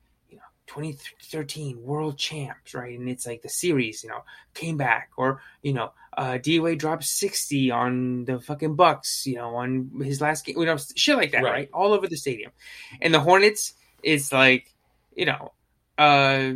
2013 0.66 1.82
world 1.82 2.18
champs, 2.18 2.74
right? 2.74 2.98
And 2.98 3.08
it's 3.08 3.26
like 3.26 3.42
the 3.42 3.48
series, 3.48 4.02
you 4.02 4.10
know, 4.10 4.24
came 4.54 4.76
back, 4.76 5.10
or 5.16 5.40
you 5.62 5.72
know, 5.72 5.92
uh, 6.16 6.38
D-Wade 6.38 6.78
dropped 6.78 7.04
60 7.04 7.70
on 7.70 8.24
the 8.24 8.40
fucking 8.40 8.74
Bucks, 8.76 9.26
you 9.26 9.36
know, 9.36 9.56
on 9.56 9.90
his 10.02 10.20
last 10.20 10.44
game, 10.44 10.58
you 10.58 10.66
know, 10.66 10.76
shit 10.96 11.16
like 11.16 11.32
that, 11.32 11.42
Right. 11.42 11.52
right? 11.52 11.70
All 11.72 11.92
over 11.92 12.06
the 12.06 12.16
stadium. 12.16 12.52
And 13.00 13.12
the 13.14 13.20
Hornets, 13.20 13.74
it's 14.02 14.32
like, 14.32 14.72
you 15.14 15.26
know, 15.26 15.52
uh. 15.98 16.52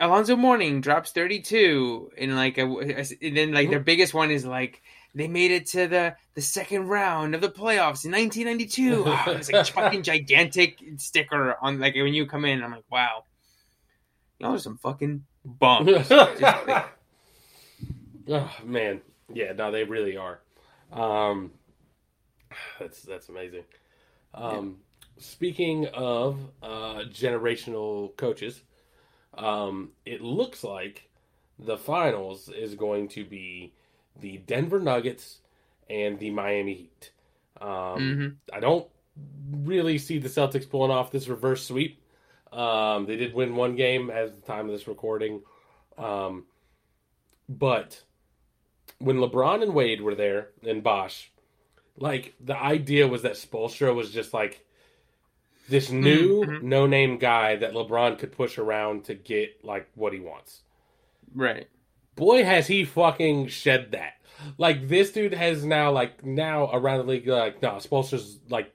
Alonzo 0.00 0.34
Mourning 0.34 0.80
drops 0.80 1.12
32 1.12 2.12
in 2.16 2.34
like 2.34 2.58
a, 2.58 2.64
and 2.64 3.36
then 3.36 3.52
like 3.52 3.70
their 3.70 3.78
biggest 3.78 4.12
one 4.12 4.32
is 4.32 4.44
like 4.44 4.82
they 5.14 5.28
made 5.28 5.50
it 5.50 5.66
to 5.66 5.86
the 5.86 6.16
the 6.34 6.40
second 6.42 6.88
round 6.88 7.34
of 7.34 7.40
the 7.40 7.48
playoffs 7.50 8.04
in 8.04 8.12
1992. 8.12 9.04
Ah, 9.06 9.30
it's 9.30 9.50
like 9.50 9.66
fucking 9.66 10.02
gigantic 10.02 10.78
sticker 10.96 11.56
on 11.60 11.78
like 11.80 11.94
when 11.94 12.14
you 12.14 12.26
come 12.26 12.44
in. 12.44 12.62
I'm 12.62 12.70
like, 12.70 12.84
wow, 12.90 13.24
y'all 14.38 14.54
are 14.54 14.58
some 14.58 14.78
fucking 14.78 15.24
bums. 15.44 16.08
Like- 16.10 16.86
oh 18.28 18.56
man, 18.64 19.00
yeah, 19.32 19.52
no, 19.52 19.70
they 19.70 19.84
really 19.84 20.16
are. 20.16 20.40
Um, 20.92 21.52
that's 22.78 23.02
that's 23.02 23.28
amazing. 23.28 23.64
Um, 24.34 24.78
Speaking 25.18 25.86
of 25.88 26.38
uh, 26.62 27.04
generational 27.10 28.16
coaches, 28.16 28.62
um, 29.34 29.90
it 30.04 30.20
looks 30.20 30.64
like 30.64 31.08
the 31.58 31.76
finals 31.76 32.48
is 32.48 32.74
going 32.74 33.08
to 33.08 33.24
be 33.24 33.72
the 34.20 34.38
Denver 34.38 34.78
Nuggets 34.80 35.40
and 35.90 36.18
the 36.18 36.30
Miami 36.30 36.74
Heat. 36.74 37.10
Um, 37.60 37.68
Mhm. 37.68 38.36
I 38.52 38.60
don't 38.60 38.88
really 39.50 39.98
see 39.98 40.18
the 40.18 40.28
Celtics 40.28 40.68
pulling 40.68 40.90
off 40.90 41.10
this 41.10 41.28
reverse 41.28 41.66
sweep. 41.66 42.00
Um, 42.52 43.06
they 43.06 43.16
did 43.16 43.34
win 43.34 43.56
one 43.56 43.76
game 43.76 44.10
at 44.10 44.34
the 44.34 44.46
time 44.46 44.66
of 44.66 44.72
this 44.72 44.86
recording. 44.88 45.42
Um, 45.96 46.46
but 47.48 48.02
when 48.98 49.16
LeBron 49.16 49.62
and 49.62 49.74
Wade 49.74 50.00
were 50.00 50.14
there 50.14 50.50
and 50.66 50.82
Bosh, 50.82 51.30
like 51.96 52.34
the 52.40 52.56
idea 52.56 53.06
was 53.08 53.22
that 53.22 53.32
Spoelstra 53.32 53.94
was 53.94 54.10
just 54.12 54.32
like 54.32 54.64
this 55.68 55.90
new 55.90 56.44
Mhm. 56.44 56.62
no 56.62 56.86
name 56.86 57.18
guy 57.18 57.56
that 57.56 57.72
LeBron 57.72 58.18
could 58.18 58.32
push 58.32 58.58
around 58.58 59.04
to 59.04 59.14
get 59.14 59.64
like 59.64 59.88
what 59.94 60.12
he 60.12 60.20
wants. 60.20 60.62
Right. 61.34 61.68
Boy, 62.16 62.44
has 62.44 62.66
he 62.66 62.84
fucking 62.84 63.48
shed 63.48 63.92
that. 63.92 64.14
Like 64.58 64.88
this 64.88 65.12
dude 65.12 65.34
has 65.34 65.64
now 65.64 65.92
like 65.92 66.24
now 66.24 66.68
around 66.72 66.98
the 66.98 67.04
league 67.12 67.26
like 67.28 67.62
no 67.62 67.72
Spoelstra's 67.74 68.38
like 68.48 68.72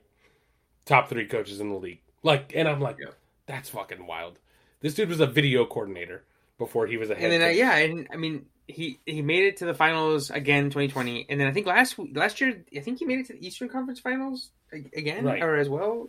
top 0.86 1.08
three 1.08 1.26
coaches 1.26 1.60
in 1.60 1.68
the 1.68 1.76
league. 1.76 2.00
Like 2.22 2.52
and 2.54 2.66
I'm 2.66 2.80
like 2.80 2.96
Yeah. 2.98 3.10
that's 3.46 3.68
fucking 3.70 4.06
wild. 4.06 4.38
This 4.80 4.94
dude 4.94 5.08
was 5.10 5.20
a 5.20 5.26
video 5.26 5.66
coordinator 5.66 6.24
before 6.56 6.86
he 6.86 6.96
was 6.96 7.10
a 7.10 7.14
head 7.14 7.24
And 7.24 7.32
then 7.34 7.42
uh, 7.42 7.52
yeah, 7.52 7.76
and 7.76 8.08
I 8.12 8.16
mean 8.16 8.46
he 8.66 8.98
he 9.06 9.22
made 9.22 9.44
it 9.44 9.58
to 9.58 9.66
the 9.66 9.74
finals 9.74 10.30
again 10.30 10.64
2020, 10.64 11.26
and 11.28 11.38
then 11.40 11.46
I 11.48 11.52
think 11.52 11.66
last 11.66 11.96
last 12.14 12.40
year 12.40 12.64
I 12.74 12.80
think 12.80 12.98
he 12.98 13.04
made 13.04 13.18
it 13.20 13.26
to 13.26 13.32
the 13.34 13.46
Eastern 13.46 13.68
Conference 13.68 14.00
Finals 14.00 14.50
again 14.72 15.24
Right. 15.24 15.42
or 15.42 15.56
as 15.56 15.68
well. 15.68 16.08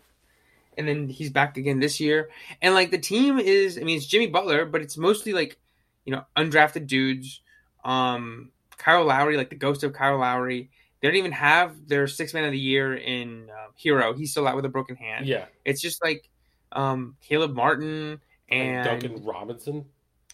And 0.78 0.88
then 0.88 1.10
he's 1.10 1.30
back 1.32 1.58
again 1.58 1.80
this 1.82 2.00
year. 2.00 2.30
And 2.62 2.74
like 2.74 2.92
the 2.92 2.98
team 2.98 3.40
is 3.40 3.78
I 3.78 3.82
mean 3.82 3.98
it's 3.98 4.06
Jimmy 4.06 4.28
Butler, 4.28 4.66
but 4.66 4.82
it's 4.82 4.98
mostly 4.98 5.34
like, 5.34 5.58
you 6.06 6.14
know, 6.14 6.24
undrafted 6.38 6.88
dudes. 6.88 7.42
Um 7.84 8.52
Kyle 8.78 9.04
Lowry, 9.06 9.36
like 9.38 9.50
the 9.50 9.56
ghost 9.56 9.84
of 9.84 9.94
Kyle 9.94 10.18
Lowry. 10.18 10.70
They 11.02 11.08
don't 11.08 11.18
even 11.18 11.32
have 11.32 11.88
their 11.88 12.08
six 12.08 12.34
man 12.34 12.46
of 12.46 12.52
the 12.52 12.60
year 12.60 12.94
in 12.96 13.50
uh, 13.50 13.72
Herro. 13.84 14.18
He's 14.18 14.32
still 14.32 14.48
out 14.48 14.56
with 14.56 14.66
a 14.66 14.70
broken 14.70 14.96
hand. 14.96 15.26
yeah. 15.26 15.46
It's 15.66 15.82
just 15.82 16.04
like 16.04 16.30
um 16.72 17.16
Caleb 17.22 17.54
Martin 17.56 18.20
And 18.50 18.88
and 18.88 19.02
Duncan 19.02 19.24
Robinson. 19.24 19.86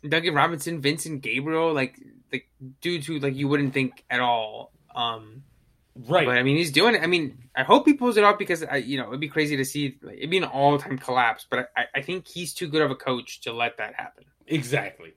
Duncan 0.08 0.34
Robinson, 0.36 0.82
Vincent 0.82 1.22
Gabriel, 1.22 1.74
like 1.74 2.00
the 2.32 2.44
dudes 2.82 3.08
who 3.08 3.20
like 3.20 3.36
you 3.36 3.48
wouldn't 3.48 3.74
think 3.74 4.04
at 4.10 4.20
all. 4.20 4.72
Um, 4.94 5.44
Right. 5.96 6.26
But 6.28 6.38
I 6.38 6.44
mean, 6.44 6.58
he's 6.58 6.72
doing 6.74 6.96
it. 6.96 7.02
I 7.02 7.08
mean, 7.08 7.38
I 7.56 7.64
hope 7.64 7.86
he 7.88 7.94
pulls 7.94 8.18
it 8.18 8.24
off 8.26 8.38
because 8.38 8.62
I, 8.64 8.78
you 8.78 8.98
know, 8.98 9.08
it'd 9.08 9.22
be 9.22 9.30
crazy 9.30 9.56
to 9.56 9.64
see. 9.64 9.98
Like, 10.02 10.18
it'd 10.18 10.30
be 10.30 10.36
an 10.38 10.44
all-time 10.44 10.98
collapse. 10.98 11.48
But 11.50 11.72
I, 11.76 11.86
I 11.96 12.02
think 12.02 12.28
he's 12.28 12.54
too 12.54 12.68
good 12.68 12.82
of 12.82 12.92
a 12.92 12.96
coach 12.96 13.40
to 13.42 13.54
let 13.54 13.78
that 13.78 13.94
happen. 13.96 14.26
Exactly. 14.46 15.14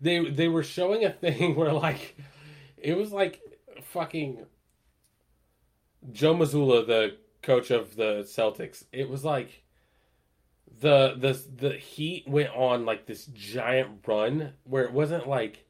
They 0.00 0.28
they 0.28 0.48
were 0.48 0.62
showing 0.62 1.04
a 1.04 1.10
thing 1.10 1.54
where 1.56 1.72
like 1.72 2.16
it 2.76 2.96
was 2.96 3.12
like 3.12 3.40
fucking 3.82 4.44
Joe 6.12 6.34
Mazzulla, 6.34 6.86
the 6.86 7.16
coach 7.42 7.70
of 7.70 7.96
the 7.96 8.22
Celtics. 8.26 8.84
It 8.92 9.08
was 9.08 9.24
like 9.24 9.62
the 10.80 11.14
the 11.16 11.40
the 11.56 11.76
Heat 11.76 12.28
went 12.28 12.50
on 12.50 12.84
like 12.84 13.06
this 13.06 13.26
giant 13.26 14.06
run 14.06 14.52
where 14.64 14.84
it 14.84 14.92
wasn't 14.92 15.28
like 15.28 15.64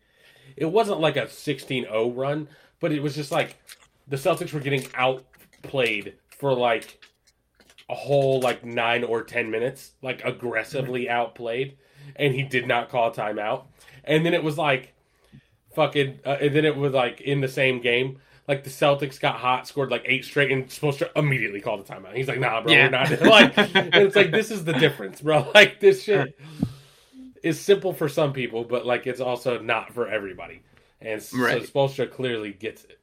it 0.57 0.67
wasn't 0.67 1.01
like 1.01 1.17
a 1.17 1.27
16-0 1.27 2.17
run, 2.17 2.49
but 2.81 2.93
it 2.93 3.03
was 3.03 3.15
just 3.15 3.31
like 3.31 3.57
the 4.09 4.17
Celtics 4.17 4.53
were 4.53 4.61
getting 4.61 4.87
outplayed 4.95 6.15
for 6.29 6.55
like 6.55 7.03
a 7.89 7.95
whole 7.95 8.41
like 8.41 8.65
9 8.65 9.05
or 9.05 9.23
10 9.23 9.51
minutes, 9.51 9.93
like 10.03 10.25
aggressively 10.25 11.09
outplayed 11.09 11.77
and 12.15 12.35
he 12.35 12.43
did 12.43 12.67
not 12.69 12.89
call 12.89 13.11
timeout. 13.13 13.65
And 14.07 14.25
then 14.25 14.35
it 14.35 14.43
was 14.43 14.57
like 14.59 14.95
fucking 15.75 16.21
uh, 16.25 16.39
and 16.41 16.55
then 16.55 16.65
it 16.65 16.77
was 16.77 16.93
like 16.93 17.21
in 17.21 17.41
the 17.41 17.49
same 17.49 17.81
game 17.81 18.19
like 18.49 18.63
the 18.63 18.71
Celtics 18.71 19.19
got 19.19 19.37
hot, 19.37 19.67
scored 19.67 19.91
like 19.91 20.03
eight 20.07 20.25
straight, 20.25 20.53
and 20.53 20.71
supposed 20.71 21.01
to 21.01 21.11
immediately 21.17 21.61
call 21.61 21.79
the 21.79 21.85
timeout. 21.85 22.15
He's 22.15 22.29
like, 22.29 22.39
"Nah, 22.39 22.63
bro, 22.63 22.73
Yeah. 22.73 22.85
we're 22.85 22.91
not." 22.91 23.21
like, 23.23 23.59
and 23.59 23.95
it's 23.95 24.15
like 24.15 24.31
this 24.31 24.51
is 24.51 24.65
the 24.65 24.73
difference, 24.75 25.21
bro. 25.21 25.51
Like 25.55 25.81
this 25.81 26.05
shit 26.05 26.39
is 27.43 27.59
simple 27.61 27.93
for 27.93 28.09
some 28.09 28.33
people, 28.33 28.65
but 28.65 28.87
like 28.87 29.07
it's 29.07 29.21
also 29.21 29.59
not 29.59 29.93
for 29.93 30.09
everybody. 30.09 30.63
And 31.01 31.21
Right. 31.35 31.67
so 31.67 31.73
Spoelstra 31.73 32.11
clearly 32.11 32.53
gets 32.53 32.85
it. 32.85 32.99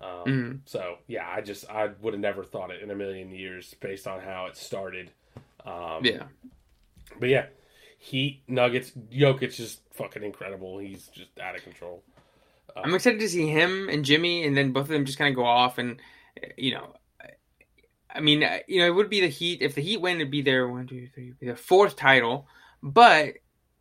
Um, 0.00 0.08
Mhm. 0.26 0.60
So 0.66 0.98
yeah, 1.06 1.26
I 1.30 1.40
just 1.40 1.68
I 1.70 1.88
would 2.02 2.12
have 2.14 2.20
never 2.20 2.44
thought 2.44 2.70
it 2.70 2.82
in 2.82 2.90
a 2.90 2.94
million 2.94 3.30
years 3.30 3.74
based 3.80 4.06
on 4.06 4.20
how 4.20 4.46
it 4.46 4.56
started. 4.56 5.10
Um, 5.64 6.04
Yeah, 6.04 6.24
but 7.18 7.30
yeah, 7.30 7.46
Heat 8.04 8.42
Nuggets 8.48 8.92
Jokic 9.10 9.44
is 9.44 9.56
just 9.56 9.80
fucking 9.94 10.22
incredible. 10.22 10.78
He's 10.78 11.06
just 11.06 11.30
out 11.40 11.56
of 11.56 11.62
control. 11.62 12.02
I'm 12.76 12.94
excited 12.94 13.18
to 13.20 13.28
see 13.30 13.48
him 13.48 13.88
and 13.88 14.04
Jimmy, 14.04 14.44
and 14.44 14.54
then 14.54 14.72
both 14.72 14.82
of 14.82 14.88
them 14.88 15.06
just 15.06 15.16
kind 15.16 15.30
of 15.30 15.36
go 15.36 15.46
off. 15.46 15.78
And 15.78 15.96
you 16.58 16.74
know, 16.74 16.96
I 18.14 18.20
mean, 18.20 18.46
you 18.68 18.80
know, 18.80 18.86
it 18.86 18.94
would 18.94 19.08
be 19.08 19.22
the 19.22 19.28
Heat 19.28 19.62
if 19.62 19.74
the 19.74 19.80
Heat 19.80 20.02
win, 20.02 20.16
it'd 20.16 20.30
be 20.30 20.42
their 20.42 20.68
one, 20.68 20.86
two, 20.86 21.08
three, 21.14 21.32
their 21.40 21.56
fourth 21.56 21.96
title. 21.96 22.46
But 22.82 23.36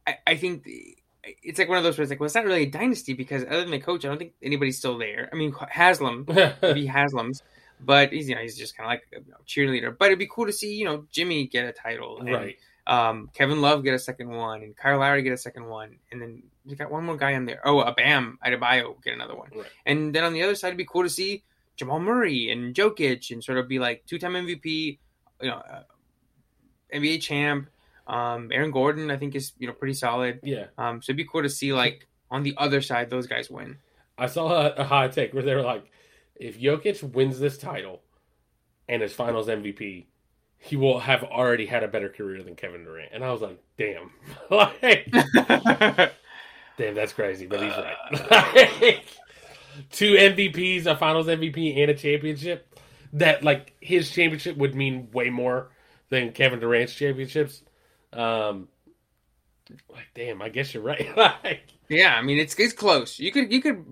I, 0.07 0.17
I 0.25 0.35
think 0.37 0.63
the- 0.63 0.95
it's 1.41 1.59
like 1.59 1.67
one 1.67 1.77
of 1.77 1.83
those 1.83 1.97
where 1.97 2.03
it's 2.03 2.09
like, 2.09 2.19
well, 2.21 2.25
it's 2.27 2.35
not 2.35 2.45
really 2.45 2.63
a 2.63 2.69
dynasty 2.69 3.11
because 3.13 3.43
other 3.43 3.61
than 3.61 3.71
the 3.71 3.79
coach, 3.79 4.05
I 4.05 4.07
don't 4.07 4.17
think 4.17 4.33
anybody's 4.41 4.77
still 4.77 4.97
there. 4.97 5.29
I 5.33 5.35
mean, 5.35 5.53
Haslem, 5.69 6.25
maybe 6.61 6.85
Haslem's, 6.87 7.43
but 7.81 8.13
he's 8.13 8.29
you 8.29 8.35
know 8.35 8.41
he's 8.41 8.57
just 8.57 8.77
kind 8.77 8.87
of 8.87 8.89
like 8.91 9.25
a 9.39 9.43
cheerleader. 9.43 9.93
But 9.97 10.05
it'd 10.05 10.19
be 10.19 10.29
cool 10.31 10.45
to 10.45 10.53
see 10.53 10.75
you 10.75 10.85
know 10.85 11.05
Jimmy 11.11 11.47
get 11.47 11.65
a 11.65 11.73
title, 11.73 12.19
and, 12.19 12.29
right. 12.31 12.57
Um, 12.85 13.29
Kevin 13.33 13.61
Love 13.61 13.83
get 13.83 13.93
a 13.93 13.99
second 13.99 14.29
one, 14.29 14.61
and 14.63 14.75
Kyle 14.75 14.99
Lowry 14.99 15.21
get 15.23 15.31
a 15.33 15.37
second 15.37 15.65
one, 15.65 15.97
and 16.11 16.21
then 16.21 16.43
you 16.65 16.75
got 16.75 16.91
one 16.91 17.05
more 17.05 17.15
guy 17.17 17.31
in 17.31 17.45
there. 17.45 17.61
Oh, 17.65 17.79
a 17.79 17.93
Bam 17.93 18.37
Adebayo 18.45 19.01
get 19.03 19.13
another 19.13 19.35
one, 19.35 19.49
Right. 19.55 19.67
and 19.85 20.13
then 20.13 20.23
on 20.23 20.33
the 20.33 20.43
other 20.43 20.55
side, 20.55 20.67
it'd 20.69 20.77
be 20.77 20.85
cool 20.85 21.03
to 21.03 21.09
see 21.09 21.43
Jamal 21.77 21.99
Murray 21.99 22.51
and 22.51 22.75
Jokic, 22.75 23.31
and 23.31 23.43
sort 23.43 23.57
of 23.57 23.67
be 23.69 23.79
like 23.79 24.05
two-time 24.05 24.33
MVP, 24.33 24.99
you 25.41 25.47
know, 25.49 25.55
uh, 25.57 25.83
NBA 26.93 27.21
champ. 27.21 27.69
Um, 28.05 28.51
Aaron 28.51 28.71
Gordon, 28.71 29.09
I 29.11 29.17
think, 29.17 29.33
is 29.35 29.53
you 29.57 29.67
know 29.67 29.73
pretty 29.73 29.93
solid. 29.93 30.41
Yeah. 30.43 30.65
Um, 30.77 31.01
so 31.01 31.11
it'd 31.11 31.17
be 31.17 31.25
cool 31.25 31.43
to 31.43 31.49
see 31.49 31.71
like 31.73 32.05
on 32.29 32.43
the 32.43 32.53
other 32.57 32.81
side 32.81 33.09
those 33.09 33.27
guys 33.27 33.49
win. 33.49 33.77
I 34.17 34.27
saw 34.27 34.67
a, 34.67 34.69
a 34.73 34.83
hot 34.83 35.13
take 35.13 35.33
where 35.33 35.41
they 35.43 35.55
were 35.55 35.61
like, 35.61 35.85
if 36.35 36.59
Jokic 36.59 37.01
wins 37.13 37.39
this 37.39 37.57
title 37.57 38.01
and 38.89 39.01
is 39.01 39.13
finals 39.13 39.47
MVP, 39.47 40.05
he 40.63 40.77
will 40.77 40.99
have 40.99 41.23
already 41.25 41.65
had 41.65 41.83
a 41.83 41.89
better 41.89 42.07
career 42.07 42.41
than 42.41 42.55
Kevin 42.55 42.85
Durant. 42.85 43.11
And 43.11 43.21
I 43.21 43.33
was 43.33 43.41
like, 43.41 43.61
damn. 43.77 44.11
like, 44.49 45.11
damn, 46.77 46.95
that's 46.95 47.11
crazy, 47.11 47.47
but 47.47 47.61
he's 47.61 47.73
right. 47.75 49.01
Two 49.91 50.13
MVPs, 50.13 50.85
a 50.85 50.95
finals 50.95 51.27
MVP, 51.27 51.77
and 51.81 51.91
a 51.91 51.93
championship. 51.93 52.79
That, 53.11 53.43
like, 53.43 53.73
his 53.81 54.09
championship 54.09 54.55
would 54.55 54.73
mean 54.73 55.09
way 55.11 55.29
more 55.29 55.69
than 56.07 56.31
Kevin 56.31 56.61
Durant's 56.61 56.93
championships. 56.93 57.61
Um, 58.13 58.69
like, 59.89 60.07
damn, 60.15 60.41
I 60.41 60.49
guess 60.49 60.73
you're 60.73 60.83
right. 60.83 61.15
like, 61.43 61.63
Yeah, 61.89 62.15
I 62.15 62.21
mean 62.21 62.39
it's 62.39 62.55
it's 62.55 62.73
close. 62.73 63.19
You 63.19 63.31
could 63.31 63.51
you 63.51 63.61
could 63.61 63.85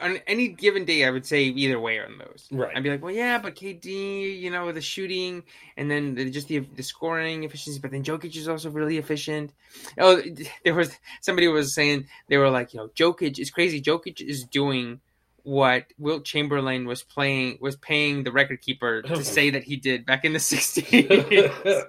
on 0.00 0.18
any 0.26 0.48
given 0.48 0.84
day 0.84 1.04
I 1.04 1.10
would 1.10 1.26
say 1.26 1.44
either 1.44 1.78
way 1.80 2.00
on 2.00 2.18
those. 2.18 2.48
Right. 2.50 2.76
I'd 2.76 2.82
be 2.82 2.90
like, 2.90 3.02
well, 3.02 3.14
yeah, 3.14 3.38
but 3.38 3.54
KD, 3.54 4.40
you 4.40 4.50
know, 4.50 4.70
the 4.72 4.80
shooting 4.80 5.44
and 5.76 5.90
then 5.90 6.14
the, 6.14 6.30
just 6.30 6.48
the 6.48 6.60
the 6.60 6.82
scoring 6.82 7.44
efficiency. 7.44 7.78
But 7.80 7.90
then 7.90 8.04
Jokic 8.04 8.36
is 8.36 8.48
also 8.48 8.70
really 8.70 8.98
efficient. 8.98 9.52
Oh, 9.98 10.20
there 10.64 10.74
was 10.74 10.90
somebody 11.20 11.48
was 11.48 11.74
saying 11.74 12.06
they 12.28 12.36
were 12.36 12.50
like, 12.50 12.74
you 12.74 12.80
know, 12.80 12.88
Jokic 12.88 13.38
is 13.38 13.50
crazy. 13.50 13.80
Jokic 13.80 14.20
is 14.20 14.44
doing 14.44 15.00
what 15.46 15.86
Wilt 15.96 16.24
Chamberlain 16.24 16.86
was 16.86 17.04
playing 17.04 17.58
was 17.60 17.76
paying 17.76 18.24
the 18.24 18.32
record 18.32 18.60
keeper 18.60 19.02
to 19.06 19.24
say 19.24 19.50
that 19.50 19.62
he 19.62 19.76
did 19.76 20.04
back 20.04 20.24
in 20.24 20.32
the 20.32 20.38
'60s. 20.40 21.84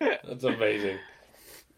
That's 0.00 0.44
amazing. 0.44 0.98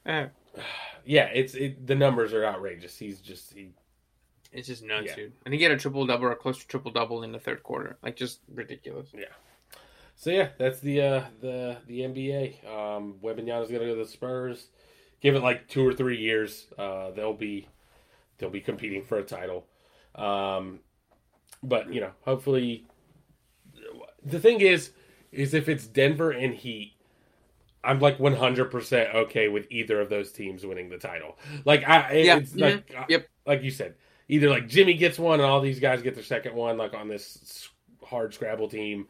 Uh, 0.05 0.26
Yeah, 1.04 1.24
it's 1.34 1.54
it, 1.54 1.84
the 1.84 1.96
numbers 1.96 2.32
are 2.32 2.44
outrageous. 2.44 2.96
He's 2.96 3.20
just 3.20 3.52
he, 3.54 3.70
it's 4.52 4.68
just 4.68 4.84
nuts, 4.84 5.06
Yeah. 5.08 5.16
dude. 5.16 5.32
I 5.44 5.50
think 5.50 5.58
he 5.58 5.64
had 5.64 5.72
a 5.72 5.76
triple 5.76 6.06
double 6.06 6.26
or 6.26 6.34
close 6.36 6.60
to 6.60 6.68
triple 6.68 6.92
double 6.92 7.24
in 7.24 7.32
the 7.32 7.40
third 7.40 7.64
quarter. 7.64 7.96
Like 8.04 8.14
just 8.14 8.38
ridiculous. 8.48 9.08
Yeah. 9.12 9.24
So 10.14 10.30
yeah, 10.30 10.50
that's 10.58 10.78
the 10.78 11.02
uh 11.02 11.24
the 11.40 11.78
the 11.88 12.00
NBA. 12.02 12.64
Um 12.64 13.16
Wembanyama's 13.20 13.68
gonna 13.68 13.80
go 13.86 13.96
to 13.96 14.04
the 14.04 14.06
Spurs. 14.06 14.68
Give 15.20 15.34
it 15.34 15.42
like 15.42 15.66
two 15.66 15.84
or 15.84 15.92
three 15.92 16.18
years. 16.18 16.68
Uh 16.78 17.10
they'll 17.10 17.34
be 17.34 17.66
they'll 18.38 18.48
be 18.48 18.60
competing 18.60 19.02
for 19.02 19.18
a 19.18 19.24
title. 19.24 19.66
Um 20.14 20.78
but 21.64 21.92
you 21.92 22.00
know, 22.00 22.12
hopefully 22.20 22.86
the 24.24 24.38
thing 24.38 24.60
is 24.60 24.90
is 25.32 25.52
if 25.52 25.68
it's 25.68 25.88
Denver 25.88 26.30
and 26.30 26.54
Heat 26.54 26.92
I'm 27.84 28.00
like 28.00 28.18
100% 28.18 29.14
okay 29.14 29.48
with 29.48 29.66
either 29.70 30.00
of 30.00 30.09
those 30.09 30.32
teams 30.32 30.64
winning 30.64 30.88
the 30.88 30.98
title. 30.98 31.38
Like 31.64 31.84
I 31.88 32.12
Yeah, 32.22 32.36
it's 32.36 32.54
like 32.56 32.94
uh, 32.96 33.06
Yep. 33.09 33.28
like 33.46 33.62
you 33.62 33.70
said, 33.70 33.94
either 34.28 34.48
like 34.50 34.68
Jimmy 34.68 34.94
gets 34.94 35.18
one 35.18 35.40
and 35.40 35.48
all 35.48 35.60
these 35.60 35.80
guys 35.80 36.02
get 36.02 36.14
their 36.14 36.24
second 36.24 36.54
one, 36.54 36.76
like 36.76 36.94
on 36.94 37.09
this 37.09 37.68
hard 38.04 38.34
scrabble 38.34 38.68
team, 38.68 39.06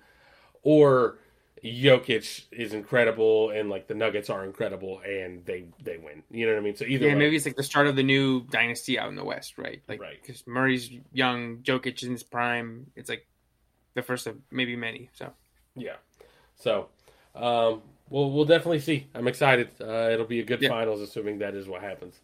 or 0.63 1.19
Jokic 1.65 2.45
is 2.51 2.73
incredible 2.75 3.51
and 3.51 3.71
like 3.71 3.87
the 3.87 3.95
Nuggets 3.95 4.31
are 4.31 4.45
incredible 4.45 5.01
and 5.07 5.45
they 5.45 5.67
they 5.83 5.99
win. 5.99 6.23
You 6.31 6.47
know 6.47 6.53
what 6.55 6.61
I 6.61 6.63
mean? 6.63 6.77
So 6.77 6.85
either 6.85 7.07
Yeah, 7.07 7.15
way, 7.15 7.19
maybe 7.21 7.37
it's 7.37 7.47
like 7.47 7.57
the 7.57 7.63
start 7.63 7.87
of 7.87 7.97
the 7.97 8.03
new 8.03 8.43
dynasty 8.47 8.99
out 8.99 9.09
in 9.09 9.15
the 9.17 9.25
West, 9.25 9.59
right? 9.59 9.83
Like, 9.89 10.01
Right. 10.01 10.21
because 10.21 10.47
Murray's 10.47 10.91
young, 11.13 11.59
Jokic 11.59 11.99
is 11.99 12.05
in 12.05 12.13
his 12.13 12.23
prime. 12.23 12.91
It's 12.97 13.09
like 13.09 13.27
the 13.95 14.03
first 14.03 14.27
of 14.27 14.37
maybe 14.51 14.77
many. 14.77 15.11
So 15.15 15.33
yeah. 15.77 15.97
So, 16.57 16.89
um, 17.35 17.83
we'll 18.13 18.31
we'll 18.31 18.45
definitely 18.45 18.81
see. 18.81 19.07
I'm 19.15 19.27
excited. 19.27 19.69
Uh, 19.81 20.11
it'll 20.13 20.27
be 20.27 20.41
a 20.41 20.45
good 20.45 20.61
Yeah. 20.63 20.69
finals, 20.69 21.01
assuming 21.01 21.39
that 21.39 21.55
is 21.55 21.67
what 21.67 21.83
happens. 21.83 22.21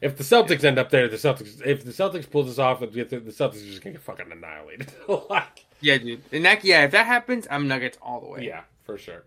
If 0.00 0.16
the 0.16 0.24
Celtics 0.24 0.64
end 0.64 0.78
up 0.78 0.90
there, 0.90 1.08
the 1.08 1.16
Celtics. 1.16 1.60
If 1.64 1.84
the 1.84 1.90
Celtics 1.92 2.30
pull 2.30 2.44
this 2.44 2.58
off, 2.58 2.80
the, 2.80 2.86
the 2.86 3.04
Celtics 3.32 3.62
are 3.62 3.70
just 3.70 3.82
gonna 3.82 3.94
get 3.94 4.02
fucking 4.02 4.30
annihilated. 4.30 4.90
like, 5.30 5.66
yeah, 5.80 5.98
dude. 5.98 6.22
And 6.32 6.44
that 6.44 6.64
yeah, 6.64 6.84
if 6.84 6.92
that 6.92 7.06
happens, 7.06 7.46
I'm 7.50 7.68
Nuggets 7.68 7.98
all 8.00 8.20
the 8.20 8.28
way. 8.28 8.46
Yeah, 8.46 8.62
for 8.84 8.96
sure. 8.98 9.24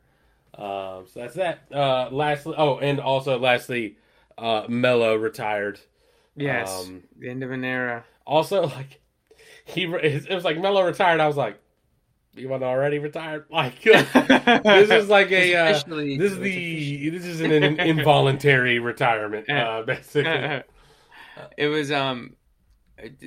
Um, 0.55 1.05
so 1.11 1.19
that's 1.21 1.35
that. 1.35 1.61
Uh, 1.71 2.09
lastly, 2.11 2.55
oh, 2.57 2.77
and 2.77 2.99
also 2.99 3.39
lastly, 3.39 3.97
uh, 4.37 4.65
Melo 4.67 5.15
retired. 5.15 5.79
Yes. 6.35 6.85
Um, 6.85 7.03
the 7.17 7.29
end 7.29 7.43
of 7.43 7.51
an 7.51 7.63
era. 7.63 8.03
Also, 8.25 8.61
like 8.67 8.99
he, 9.65 9.83
it 9.85 10.29
was 10.33 10.43
like 10.43 10.57
Melo 10.59 10.83
retired. 10.85 11.19
I 11.19 11.27
was 11.27 11.37
like, 11.37 11.59
you 12.35 12.49
want 12.49 12.63
already 12.63 12.99
retired? 12.99 13.45
Like 13.49 13.81
this 13.83 14.89
is 14.89 15.09
like 15.09 15.31
a 15.31 15.55
uh, 15.55 15.73
this 15.73 15.83
is 16.31 16.39
the 16.39 17.09
this 17.09 17.25
is 17.25 17.41
an 17.41 17.51
in- 17.51 17.79
involuntary 17.79 18.79
retirement, 18.91 19.49
uh, 19.49 19.83
basically. 19.83 20.63
it 21.57 21.67
was 21.67 21.91
um 21.91 22.35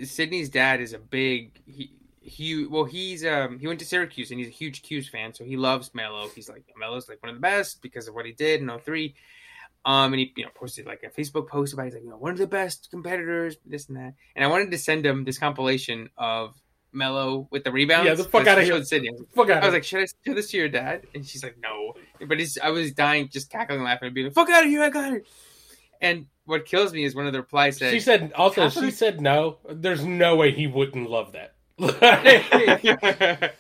Sydney's 0.05 0.49
dad 0.49 0.81
is 0.81 0.93
a 0.93 0.99
big 0.99 1.61
he 1.67 1.93
he 2.21 2.67
well 2.67 2.85
he's 2.85 3.25
um 3.25 3.59
he 3.59 3.67
went 3.67 3.79
to 3.81 3.87
Syracuse 3.87 4.31
and 4.31 4.41
he's 4.41 4.49
a 4.49 4.53
huge 4.53 4.83
'Cuse 4.83 5.09
fan 5.09 5.33
so 5.35 5.45
he 5.45 5.57
loves 5.57 5.95
Melo 5.95 6.29
he's 6.29 6.49
like 6.49 6.65
Melo's 6.77 7.09
like 7.09 7.23
one 7.23 7.31
of 7.31 7.37
the 7.37 7.41
best 7.41 7.83
because 7.83 8.09
of 8.09 8.15
what 8.15 8.27
he 8.27 8.33
did 8.33 8.61
in 8.61 8.69
03 8.69 9.15
um 9.85 10.13
and 10.13 10.21
he 10.21 10.33
you 10.37 10.45
know 10.45 10.51
posted 10.55 10.87
like 10.87 11.03
a 11.05 11.21
Facebook 11.21 11.49
post 11.49 11.73
about 11.73 11.83
it. 11.83 11.87
he's 11.87 11.95
like 11.95 12.05
you 12.05 12.11
know 12.11 12.17
one 12.17 12.33
of 12.33 12.39
the 12.39 12.47
best 12.47 12.89
competitors 12.91 13.57
this 13.65 13.89
and 13.89 13.97
that 13.97 14.15
and 14.35 14.45
I 14.45 14.49
wanted 14.49 14.71
to 14.73 14.79
send 14.79 15.07
him 15.07 15.25
this 15.25 15.39
compilation 15.39 16.11
of 16.17 16.55
Melo 16.97 17.47
with 17.51 17.65
the 17.65 17.71
rebounds 17.71 18.07
Yeah, 18.07 18.15
the 18.15 18.25
fuck 18.25 18.47
out 18.47 18.59
of 18.59 18.65
here. 18.65 18.83
Sydney. 18.83 19.11
I 19.11 19.13
was 19.13 19.21
like, 19.21 19.31
Fuck 19.31 19.51
out 19.51 19.63
I 19.63 19.67
was 19.67 19.75
like, 19.75 19.85
should 19.85 20.03
I 20.03 20.07
show 20.25 20.35
this 20.35 20.51
to 20.51 20.57
your 20.57 20.69
dad? 20.69 21.07
And 21.15 21.25
she's 21.25 21.45
like, 21.45 21.57
no. 21.63 21.95
But 22.27 22.41
it's, 22.41 22.59
I 22.61 22.71
was 22.71 22.93
dying, 22.93 23.29
just 23.29 23.51
cackling, 23.51 23.83
laughing, 23.83 24.07
and 24.07 24.15
being 24.15 24.27
like, 24.27 24.35
fuck 24.35 24.51
out 24.51 24.65
of 24.65 24.71
here, 24.71 24.83
I 24.83 24.89
got 24.89 25.13
it. 25.13 25.27
And 26.01 26.27
what 26.47 26.65
kills 26.65 26.93
me 26.93 27.05
is 27.05 27.15
one 27.15 27.27
of 27.27 27.33
the 27.33 27.41
replies 27.41 27.79
said, 27.79 27.93
she 27.93 28.01
said 28.01 28.33
also 28.35 28.67
of 28.67 28.73
she 28.73 28.91
said 28.91 29.21
no. 29.21 29.59
There's 29.69 30.05
no 30.05 30.37
way 30.37 30.53
he 30.53 30.67
wouldn't 30.67 31.11
love 31.11 31.33
that. 31.33 31.55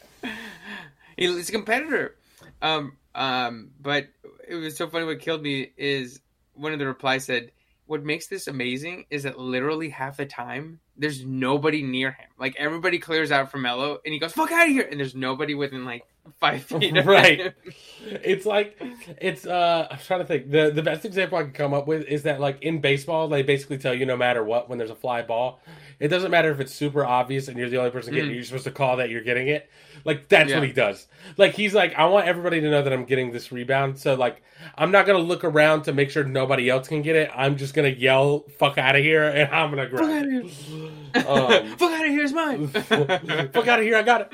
he's 1.16 1.48
a 1.48 1.52
competitor. 1.52 2.16
Um, 2.62 2.96
um, 3.14 3.70
but 3.80 4.08
it 4.46 4.54
was 4.54 4.76
so 4.76 4.88
funny. 4.88 5.04
What 5.04 5.20
killed 5.20 5.42
me 5.42 5.72
is 5.76 6.20
one 6.54 6.72
of 6.72 6.78
the 6.78 6.86
replies 6.86 7.24
said, 7.24 7.52
"What 7.86 8.04
makes 8.04 8.26
this 8.26 8.46
amazing 8.46 9.06
is 9.10 9.22
that 9.22 9.38
literally 9.38 9.88
half 9.88 10.16
the 10.16 10.26
time 10.26 10.80
there's 10.96 11.24
nobody 11.24 11.82
near 11.82 12.12
him. 12.12 12.28
Like 12.38 12.54
everybody 12.58 12.98
clears 12.98 13.30
out 13.30 13.50
for 13.50 13.58
Melo, 13.58 13.98
and 14.04 14.12
he 14.12 14.20
goes 14.20 14.32
fuck 14.32 14.52
out 14.52 14.68
of 14.68 14.72
here, 14.72 14.88
and 14.90 14.98
there's 14.98 15.14
nobody 15.14 15.54
within 15.54 15.84
like 15.84 16.04
five 16.40 16.62
feet. 16.64 17.04
right. 17.04 17.52
It's 18.08 18.46
like 18.46 18.80
it's. 19.20 19.46
uh 19.48 19.88
I'm 19.90 19.98
trying 19.98 20.20
to 20.20 20.26
think. 20.26 20.48
the 20.52 20.70
The 20.72 20.82
best 20.82 21.04
example 21.04 21.38
I 21.38 21.42
can 21.42 21.50
come 21.50 21.74
up 21.74 21.88
with 21.88 22.04
is 22.06 22.22
that 22.22 22.38
like 22.40 22.62
in 22.62 22.80
baseball, 22.80 23.26
they 23.26 23.42
basically 23.42 23.78
tell 23.78 23.92
you 23.92 24.06
no 24.06 24.16
matter 24.16 24.44
what 24.44 24.68
when 24.68 24.78
there's 24.78 24.92
a 24.92 24.94
fly 24.94 25.22
ball, 25.22 25.58
it 25.98 26.06
doesn't 26.06 26.30
matter 26.30 26.52
if 26.52 26.60
it's 26.60 26.72
super 26.72 27.04
obvious 27.04 27.48
and 27.48 27.58
you're 27.58 27.68
the 27.68 27.78
only 27.78 27.90
person 27.90 28.14
getting. 28.14 28.30
Mm. 28.30 28.34
it, 28.34 28.36
You're 28.36 28.44
supposed 28.44 28.62
to 28.64 28.70
call 28.70 28.98
that 28.98 29.10
you're 29.10 29.24
getting 29.24 29.48
it. 29.48 29.68
Like 30.04 30.28
that's 30.28 30.50
Yeah. 30.50 30.60
what 30.60 30.68
he 30.68 30.72
does. 30.72 31.08
Like 31.36 31.54
he's 31.54 31.74
like, 31.74 31.94
I 31.96 32.04
want 32.04 32.28
everybody 32.28 32.60
to 32.60 32.70
know 32.70 32.80
that 32.80 32.92
I'm 32.92 33.06
getting 33.06 33.32
this 33.32 33.50
rebound. 33.50 33.98
So 33.98 34.14
like, 34.14 34.40
I'm 34.78 34.92
not 34.92 35.04
gonna 35.04 35.18
look 35.18 35.42
around 35.42 35.82
to 35.84 35.92
make 35.92 36.10
sure 36.10 36.22
nobody 36.22 36.70
else 36.70 36.86
can 36.86 37.02
get 37.02 37.16
it. 37.16 37.28
I'm 37.34 37.56
just 37.56 37.74
gonna 37.74 37.88
yell 37.88 38.44
"fuck 38.56 38.78
out 38.78 38.94
of 38.94 39.02
here" 39.02 39.24
and 39.34 39.52
I'm 39.52 39.70
gonna 39.70 39.88
Fuck 39.90 40.00
out 40.00 40.06
grab 40.06 40.26
of 40.26 40.32
it. 40.32 40.46
here! 40.46 41.26
Um, 41.26 41.76
fuck 41.76 41.90
out 41.90 42.04
of 42.04 42.10
here! 42.12 42.22
It's 42.22 42.32
mine. 42.32 42.68
fuck 42.68 43.66
out 43.66 43.80
of 43.80 43.84
here! 43.84 43.96
I 43.96 44.02
got 44.02 44.20
it. 44.20 44.32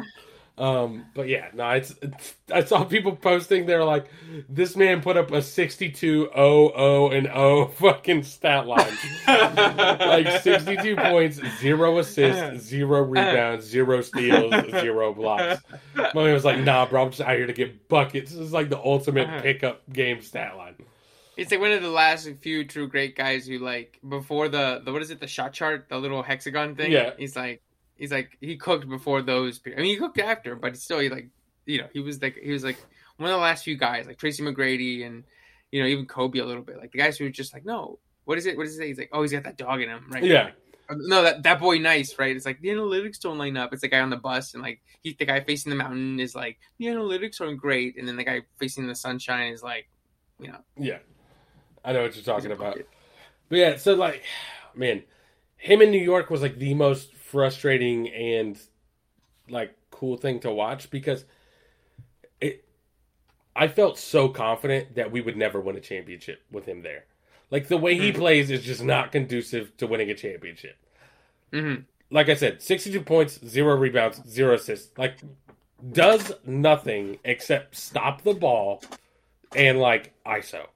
Um, 0.63 1.07
but 1.13 1.27
yeah, 1.27 1.49
no, 1.55 1.71
it's, 1.71 1.93
it's. 2.01 2.35
I 2.53 2.63
saw 2.63 2.85
people 2.85 3.17
posting. 3.17 3.67
They're 3.67 3.85
like, 3.85 4.07
"This 4.49 4.77
man 4.77 5.03
put 5.03 5.17
up 5.17 5.33
a 5.33 5.43
62 5.43 6.31
0 6.33 6.73
0 6.77 7.11
and 7.11 7.27
0 7.27 7.67
fucking 7.79 8.23
stat 8.23 8.69
line, 8.69 8.97
like 9.27 10.41
62 10.41 10.95
points, 10.95 11.41
zero 11.59 11.99
assists, 11.99 12.65
zero 12.65 13.03
rebounds, 13.03 13.67
zero 13.67 14.03
steals, 14.03 14.55
zero 14.71 15.13
blocks." 15.13 15.65
My 15.97 16.23
man 16.23 16.33
was 16.33 16.45
like, 16.45 16.61
"Nah, 16.61 16.87
bro, 16.87 17.07
I'm 17.07 17.11
just 17.11 17.23
out 17.23 17.35
here 17.35 17.49
to 17.49 17.53
get 17.53 17.89
buckets. 17.89 18.31
This 18.31 18.39
is 18.39 18.53
like 18.53 18.69
the 18.69 18.79
ultimate 18.79 19.43
pickup 19.43 19.83
game 19.93 20.23
stat 20.23 20.57
line." 20.57 20.77
It's 21.37 21.51
like 21.51 21.61
one 21.61 21.73
of 21.73 21.83
the 21.83 21.91
last 21.91 22.31
few 22.41 22.65
true 22.65 22.87
great 22.87 23.17
guys 23.17 23.49
who 23.49 23.59
like 23.59 23.99
before 24.09 24.49
the 24.49 24.81
the 24.85 24.93
what 24.93 25.03
is 25.03 25.11
it 25.11 25.19
the 25.19 25.27
shot 25.27 25.55
chart 25.55 25.89
the 25.89 25.99
little 25.99 26.23
hexagon 26.23 26.77
thing. 26.77 26.93
Yeah. 26.93 27.15
he's 27.19 27.35
like 27.35 27.63
he's 27.97 28.13
like 28.13 28.37
he 28.41 28.57
cooked 28.57 28.89
before 28.89 29.23
those. 29.23 29.61
I 29.67 29.81
mean, 29.81 29.87
he 29.87 29.97
cooked 29.97 30.19
after, 30.19 30.55
but 30.57 30.77
still, 30.77 30.99
he 30.99 31.09
like 31.09 31.29
you 31.67 31.79
know 31.79 31.89
he 31.93 32.01
was 32.01 32.21
like 32.21 32.37
he 32.37 32.51
was 32.51 32.65
like 32.65 32.77
one 33.17 33.31
of 33.31 33.35
the 33.35 33.43
last 33.43 33.65
few 33.65 33.77
guys 33.77 34.07
like 34.07 34.19
Tracy 34.19 34.43
McGrady 34.43 35.07
and 35.07 35.25
you 35.71 35.81
know 35.81 35.89
even 35.89 36.07
Kobe 36.07 36.41
a 36.41 36.45
little 36.45 36.63
bit 36.63 36.79
like 36.79 36.93
the 36.93 36.99
guys 36.99 37.17
who 37.17 37.25
were 37.25 37.31
just 37.31 37.55
like 37.55 37.65
no 37.65 37.99
what 38.25 38.37
is 38.37 38.47
it 38.47 38.57
what 38.57 38.67
is 38.67 38.79
it 38.79 38.87
he's 38.87 38.99
like 38.99 39.11
oh 39.13 39.23
he's 39.23 39.31
got 39.31 39.45
that 39.45 39.57
dog 39.57 39.81
in 39.81 39.89
him 39.89 40.07
right 40.11 40.25
Yeah, 40.25 40.51
no 40.91 41.23
that 41.23 41.45
that 41.45 41.61
boy 41.61 41.79
nice 41.79 42.19
right 42.19 42.35
it's 42.35 42.45
like 42.45 42.61
the 42.63 42.71
analytics 42.71 43.21
don't 43.21 43.39
line 43.39 43.57
up 43.57 43.73
it's 43.73 43.83
the 43.83 43.89
guy 43.89 44.01
on 44.01 44.11
the 44.11 44.17
bus 44.17 44.55
and 44.55 44.63
like 44.63 44.81
he 45.03 45.15
the 45.17 45.25
guy 45.25 45.39
facing 45.39 45.71
the 45.71 45.77
mountain 45.77 46.19
is 46.19 46.35
like 46.35 46.59
the 46.79 46.87
analytics 46.87 47.41
aren't 47.41 47.61
great 47.61 47.97
and 47.97 48.09
then 48.09 48.17
the 48.17 48.25
guy 48.25 48.43
facing 48.59 48.89
the 48.89 48.95
sunshine 48.95 49.53
is 49.53 49.63
like 49.63 49.89
you 50.41 50.49
know 50.49 50.59
yeah. 50.77 50.99
I 51.85 51.93
know 51.93 52.03
what 52.03 52.15
you're 52.15 52.25
talking 52.25 52.53
about. 52.53 52.79
But 53.49 53.59
yeah, 53.59 53.77
so 53.77 53.95
like, 53.95 54.23
man, 54.75 55.03
him 55.57 55.83
in 55.83 55.91
New 55.91 56.03
York 56.03 56.31
was 56.31 56.43
like 56.43 56.57
the 56.57 56.75
most 56.75 57.15
frustrating 57.33 58.09
and 58.11 58.59
like 59.49 59.75
cool 59.91 60.17
thing 60.19 60.39
to 60.41 60.51
watch 60.53 60.91
because 60.91 61.25
it. 62.41 62.65
I 63.57 63.69
felt 63.69 63.99
so 63.99 64.29
confident 64.29 64.95
that 64.95 65.11
we 65.11 65.21
would 65.21 65.37
never 65.37 65.61
win 65.61 65.77
a 65.77 65.81
championship 65.81 66.43
with 66.51 66.67
him 66.67 66.83
there. 66.83 67.05
Like 67.51 67.69
the 67.69 67.77
way 67.77 67.97
he 67.97 68.13
Mhm. 68.13 68.17
plays 68.17 68.51
is 68.51 68.63
just 68.63 68.83
not 68.83 69.13
conducive 69.13 69.77
to 69.79 69.87
winning 69.87 70.11
a 70.11 70.15
championship. 70.15 70.77
Mhm. 71.53 71.85
Like 72.11 72.29
I 72.29 72.35
said, 72.35 72.63
62 72.63 73.01
points, 73.03 73.41
zero 73.47 73.75
rebounds, 73.77 74.23
zero 74.29 74.55
assists. 74.55 74.97
Like 74.99 75.17
does 75.93 76.33
nothing 76.47 77.19
except 77.25 77.75
stop 77.77 78.23
the 78.23 78.35
ball 78.35 78.83
and 79.57 79.81
like 79.81 80.13
ISO. 80.25 80.67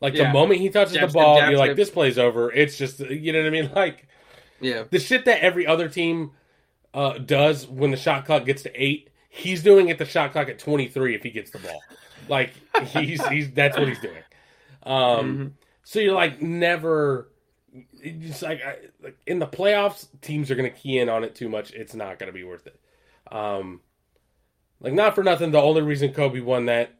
Like 0.00 0.14
the 0.14 0.28
moment 0.28 0.60
he 0.60 0.70
touches 0.70 0.94
the 0.98 1.06
ball, 1.08 1.38
you're 1.48 1.58
like, 1.58 1.76
this 1.76 1.90
play's 1.90 2.18
over. 2.18 2.50
It's 2.50 2.78
just, 2.78 3.00
you 3.00 3.32
know 3.32 3.40
what 3.40 3.46
I 3.46 3.50
mean? 3.50 3.70
Like 3.76 4.06
yeah 4.60 4.84
the 4.90 4.98
shit 4.98 5.24
that 5.24 5.40
every 5.42 5.66
other 5.66 5.88
team 5.88 6.32
uh, 6.94 7.18
does 7.18 7.66
when 7.66 7.90
the 7.90 7.96
shot 7.96 8.24
clock 8.26 8.44
gets 8.44 8.62
to 8.62 8.70
eight, 8.74 9.10
he's 9.28 9.62
doing 9.62 9.90
at 9.90 9.98
the 9.98 10.04
shot 10.04 10.32
clock 10.32 10.48
at 10.48 10.58
23 10.58 11.14
if 11.14 11.22
he 11.22 11.30
gets 11.30 11.50
the 11.52 11.58
ball. 11.58 11.80
Like 12.28 12.52
he's 12.88 13.24
he's 13.28 13.50
that's 13.52 13.78
what 13.78 13.86
he's 13.88 14.00
doing. 14.00 14.22
Um, 14.82 15.36
Mhm. 15.36 15.52
so 15.84 16.00
you're 16.00 16.14
like 16.14 16.40
never. 16.42 17.28
It's 18.02 18.42
like, 18.42 18.60
I, 18.64 18.76
like 19.00 19.16
in 19.26 19.38
the 19.38 19.46
playoffs, 19.46 20.08
teams 20.20 20.50
are 20.50 20.56
going 20.56 20.68
to 20.68 20.76
key 20.76 20.98
in 20.98 21.08
on 21.08 21.22
it 21.22 21.36
too 21.36 21.48
much. 21.48 21.72
It's 21.72 21.94
not 21.94 22.18
going 22.18 22.26
to 22.26 22.32
be 22.36 22.42
worth 22.42 22.66
it. 22.66 22.80
Um, 23.30 23.80
like 24.80 24.92
not 24.92 25.14
for 25.14 25.22
nothing, 25.22 25.52
the 25.52 25.60
only 25.60 25.82
reason 25.82 26.12
Kobe 26.12 26.40
won 26.40 26.66
that 26.66 26.94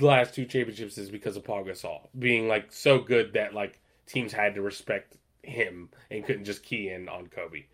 last 0.00 0.34
two 0.34 0.46
championships 0.46 0.96
is 0.96 1.10
because 1.10 1.36
of 1.36 1.44
Pau 1.44 1.62
Gasol 1.62 2.08
being 2.18 2.48
like 2.48 2.72
so 2.72 2.98
good 3.00 3.34
that 3.34 3.52
like 3.52 3.78
teams 4.06 4.32
had 4.32 4.54
to 4.54 4.62
respect 4.62 5.16
him 5.50 5.90
and 6.10 6.24
couldn't 6.24 6.44
just 6.44 6.62
key 6.62 6.88
in 6.88 7.08
on 7.08 7.26
Kobe. 7.26 7.64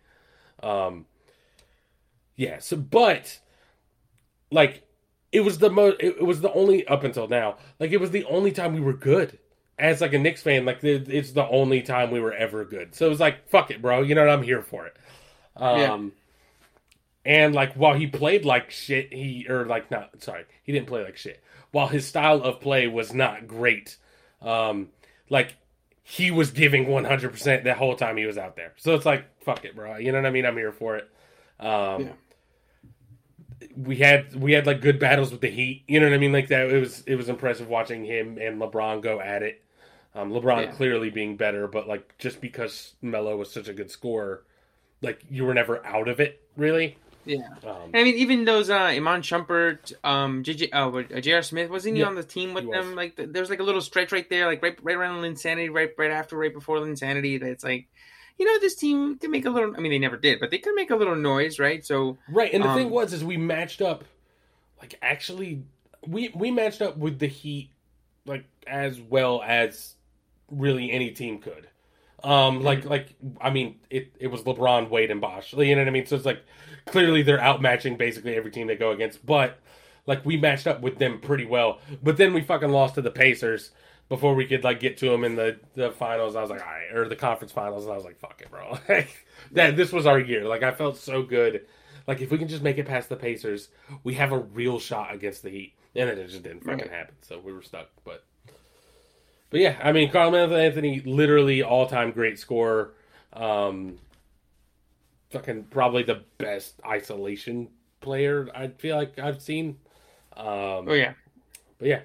Um, 0.61 1.05
yeah. 2.35 2.59
So, 2.59 2.77
but 2.77 3.39
like 4.51 4.83
it 5.31 5.41
was 5.41 5.57
the 5.59 5.69
most. 5.69 5.97
It, 5.99 6.17
it 6.19 6.23
was 6.25 6.41
the 6.41 6.51
only 6.53 6.85
up 6.87 7.03
until 7.03 7.27
now. 7.27 7.57
Like 7.79 7.91
it 7.91 7.99
was 7.99 8.11
the 8.11 8.25
only 8.25 8.51
time 8.51 8.73
we 8.73 8.79
were 8.81 8.93
good 8.93 9.37
as 9.79 10.01
like 10.01 10.13
a 10.13 10.19
Knicks 10.19 10.41
fan. 10.41 10.65
Like 10.65 10.83
it- 10.83 11.09
it's 11.09 11.31
the 11.31 11.47
only 11.47 11.81
time 11.81 12.11
we 12.11 12.19
were 12.19 12.33
ever 12.33 12.65
good. 12.65 12.95
So 12.95 13.05
it 13.05 13.09
was 13.09 13.19
like 13.19 13.49
fuck 13.49 13.71
it, 13.71 13.81
bro. 13.81 14.01
You 14.01 14.15
know 14.15 14.21
what? 14.25 14.29
I'm 14.33 14.43
here 14.43 14.61
for 14.61 14.85
it. 14.87 14.95
Um, 15.55 15.79
Yeah. 15.79 17.33
and 17.33 17.55
like 17.55 17.73
while 17.73 17.95
he 17.95 18.07
played 18.07 18.45
like 18.45 18.71
shit, 18.71 19.11
he 19.13 19.45
or 19.49 19.65
like 19.65 19.89
not 19.91 20.21
sorry, 20.23 20.45
he 20.63 20.71
didn't 20.71 20.87
play 20.87 21.03
like 21.03 21.17
shit. 21.17 21.43
While 21.71 21.87
his 21.87 22.07
style 22.07 22.41
of 22.41 22.61
play 22.61 22.87
was 22.87 23.13
not 23.13 23.45
great, 23.47 23.97
um, 24.41 24.89
like 25.29 25.55
he 26.09 26.31
was 26.31 26.51
giving 26.51 26.85
100% 26.85 27.63
the 27.65 27.73
whole 27.73 27.93
time 27.93 28.15
he 28.15 28.25
was 28.25 28.37
out 28.37 28.55
there. 28.55 28.71
So 28.77 28.95
it's 28.95 29.05
like 29.05 29.25
fuck 29.43 29.65
it, 29.65 29.75
bro. 29.75 29.97
You 29.97 30.13
know 30.13 30.19
what 30.19 30.25
I 30.27 30.31
mean? 30.31 30.45
I'm 30.45 30.55
here 30.55 30.71
for 30.71 30.95
it. 30.95 31.09
Um, 31.59 32.01
Yeah. 32.01 33.67
we 33.75 33.97
had 33.97 34.33
we 34.35 34.53
had 34.53 34.65
like 34.65 34.79
good 34.79 34.99
battles 34.99 35.31
with 35.31 35.41
the 35.41 35.49
Heat. 35.49 35.83
You 35.85 35.99
know 35.99 36.05
what 36.05 36.13
I 36.13 36.17
mean? 36.17 36.31
Like 36.31 36.47
that. 36.47 36.69
It 36.71 36.79
was 36.79 37.01
it 37.01 37.15
was 37.15 37.27
impressive 37.27 37.67
watching 37.67 38.05
him 38.05 38.37
and 38.39 38.61
LeBron 38.61 39.01
go 39.01 39.19
at 39.19 39.43
it. 39.43 39.61
Um, 40.15 40.31
LeBron 40.31 40.63
Yeah. 40.63 40.71
clearly 40.71 41.09
being 41.09 41.35
better, 41.35 41.67
but 41.67 41.89
like 41.89 42.17
just 42.17 42.39
because 42.39 42.93
Melo 43.01 43.35
was 43.35 43.51
such 43.51 43.67
a 43.67 43.73
good 43.73 43.91
scorer, 43.91 44.45
like 45.01 45.25
you 45.29 45.43
were 45.43 45.53
never 45.53 45.85
out 45.85 46.07
of 46.07 46.21
it 46.21 46.41
really. 46.55 46.97
Yeah 47.27 47.47
Um, 47.63 47.91
I 47.93 48.03
mean, 48.03 48.15
even 48.15 48.45
those 48.45 48.69
uh, 48.69 48.75
Iman 48.75 49.21
Shumpert, 49.21 49.93
um, 50.03 50.43
JJ, 50.43 50.69
uh, 50.73 50.89
uh, 51.15 51.21
J.R. 51.21 51.41
Smith, 51.41 51.69
wasn't 51.69 51.95
he 51.95 52.01
Yeah, 52.01 52.07
on 52.07 52.15
the 52.15 52.23
team 52.23 52.53
with 52.53 52.69
them? 52.71 52.87
was. 52.87 52.95
Like, 52.95 53.15
th- 53.15 53.29
there's 53.31 53.49
like 53.49 53.59
a 53.59 53.63
little 53.63 53.81
stretch 53.81 54.11
right 54.11 54.29
there, 54.29 54.45
like 54.45 54.61
right, 54.61 54.77
right 54.83 54.95
around 54.95 55.21
Linsanity, 55.21 55.71
right, 55.73 55.91
right 55.97 56.11
after, 56.11 56.37
right 56.37 56.53
before 56.53 56.77
Linsanity. 56.77 57.39
That's 57.39 57.63
like, 57.63 57.87
you 58.37 58.45
know, 58.45 58.59
this 58.59 58.75
team 58.75 59.17
can 59.17 59.31
make 59.31 59.45
a 59.45 59.49
little. 59.49 59.73
I 59.75 59.79
mean, 59.79 59.91
they 59.91 59.99
never 59.99 60.17
did, 60.17 60.39
but 60.39 60.51
they 60.51 60.57
could 60.57 60.75
make 60.75 60.91
a 60.91 60.95
little 60.95 61.15
noise, 61.15 61.59
right? 61.59 61.85
So, 61.85 62.17
Right, 62.29 62.53
and 62.53 62.63
the 62.63 62.69
Um, 62.69 62.75
thing 62.75 62.89
was, 62.89 63.13
is 63.13 63.23
we 63.23 63.37
matched 63.37 63.81
up, 63.81 64.03
like 64.79 64.95
actually, 65.01 65.63
we 66.05 66.29
we 66.35 66.51
matched 66.51 66.81
up 66.81 66.97
with 66.97 67.19
the 67.19 67.27
Heat, 67.27 67.71
like 68.25 68.45
as 68.67 68.99
well 68.99 69.41
as 69.45 69.95
really 70.51 70.91
any 70.91 71.11
team 71.11 71.39
could. 71.39 71.67
Um, 72.27 72.61
like 72.61 72.83
like 72.85 73.15
I 73.39 73.49
mean, 73.49 73.79
it 73.89 74.11
it 74.19 74.27
was 74.27 74.41
LeBron, 74.41 74.89
Wade, 74.89 75.11
and 75.11 75.21
Bosh. 75.21 75.53
You 75.53 75.75
know 75.75 75.81
what 75.81 75.87
I 75.87 75.91
mean? 75.91 76.05
So 76.05 76.15
it's 76.15 76.25
like 76.25 76.43
clearly 76.85 77.21
they're 77.23 77.37
outmatching 77.39 77.97
basically 77.97 78.35
every 78.35 78.51
team 78.51 78.67
they 78.67 78.75
go 78.75 78.91
against, 78.91 79.25
but 79.25 79.59
like 80.05 80.25
we 80.25 80.37
matched 80.37 80.67
up 80.67 80.81
with 80.81 80.97
them 80.97 81.19
pretty 81.19 81.45
well. 81.45 81.79
But 82.03 82.17
then 82.17 82.33
we 82.33 82.41
fucking 82.41 82.69
lost 82.69 82.95
to 82.95 83.01
the 83.01 83.11
Pacers 83.11 83.71
before 84.09 84.35
we 84.35 84.45
could 84.45 84.63
like 84.63 84.79
get 84.79 84.97
to 84.97 85.09
them 85.09 85.23
in 85.23 85.35
the 85.35 85.57
the 85.75 85.91
finals. 85.91 86.35
I 86.35 86.41
was 86.41 86.49
like, 86.49 86.61
all 86.61 86.67
right, 86.67 86.91
or 86.93 87.07
the 87.07 87.15
conference 87.15 87.51
finals, 87.53 87.85
and 87.85 87.93
I 87.93 87.95
was 87.95 88.05
like, 88.05 88.19
fuck 88.19 88.41
it, 88.41 88.49
bro. 88.51 88.77
that 89.53 89.75
this 89.77 89.93
was 89.93 90.05
our 90.05 90.19
year. 90.19 90.45
Like 90.45 90.63
I 90.63 90.71
felt 90.71 90.97
so 90.97 91.23
good. 91.23 91.65
Like 92.07 92.21
if 92.21 92.31
we 92.31 92.37
can 92.37 92.47
just 92.47 92.63
make 92.63 92.77
it 92.77 92.87
past 92.87 93.09
the 93.09 93.15
Pacers, 93.15 93.69
we 94.03 94.13
have 94.15 94.31
a 94.31 94.39
real 94.39 94.79
shot 94.79 95.13
against 95.13 95.43
the 95.43 95.49
Heat. 95.49 95.73
And 95.95 96.09
it 96.09 96.27
just 96.29 96.43
didn't 96.43 96.61
fucking 96.63 96.79
Right. 96.79 96.91
happen, 96.91 97.15
so 97.21 97.39
we 97.39 97.51
were 97.51 97.61
stuck. 97.63 97.89
But 98.05 98.23
but 99.49 99.59
yeah, 99.59 99.77
I 99.81 99.91
mean, 99.91 100.11
Carl 100.11 100.35
Anthony, 100.35 101.01
literally 101.01 101.63
all 101.63 101.87
time 101.87 102.11
great 102.11 102.39
scorer. 102.39 102.93
Um, 103.33 103.97
fucking 105.31 105.65
probably 105.65 106.03
the 106.03 106.23
best 106.37 106.79
isolation 106.85 107.69
player 108.01 108.47
I 108.53 108.67
feel 108.69 108.95
like 108.95 109.19
I've 109.19 109.41
seen. 109.41 109.77
Um, 110.35 110.87
oh 110.87 110.93
yeah, 110.93 111.13
but 111.79 111.87
yeah, 111.87 112.01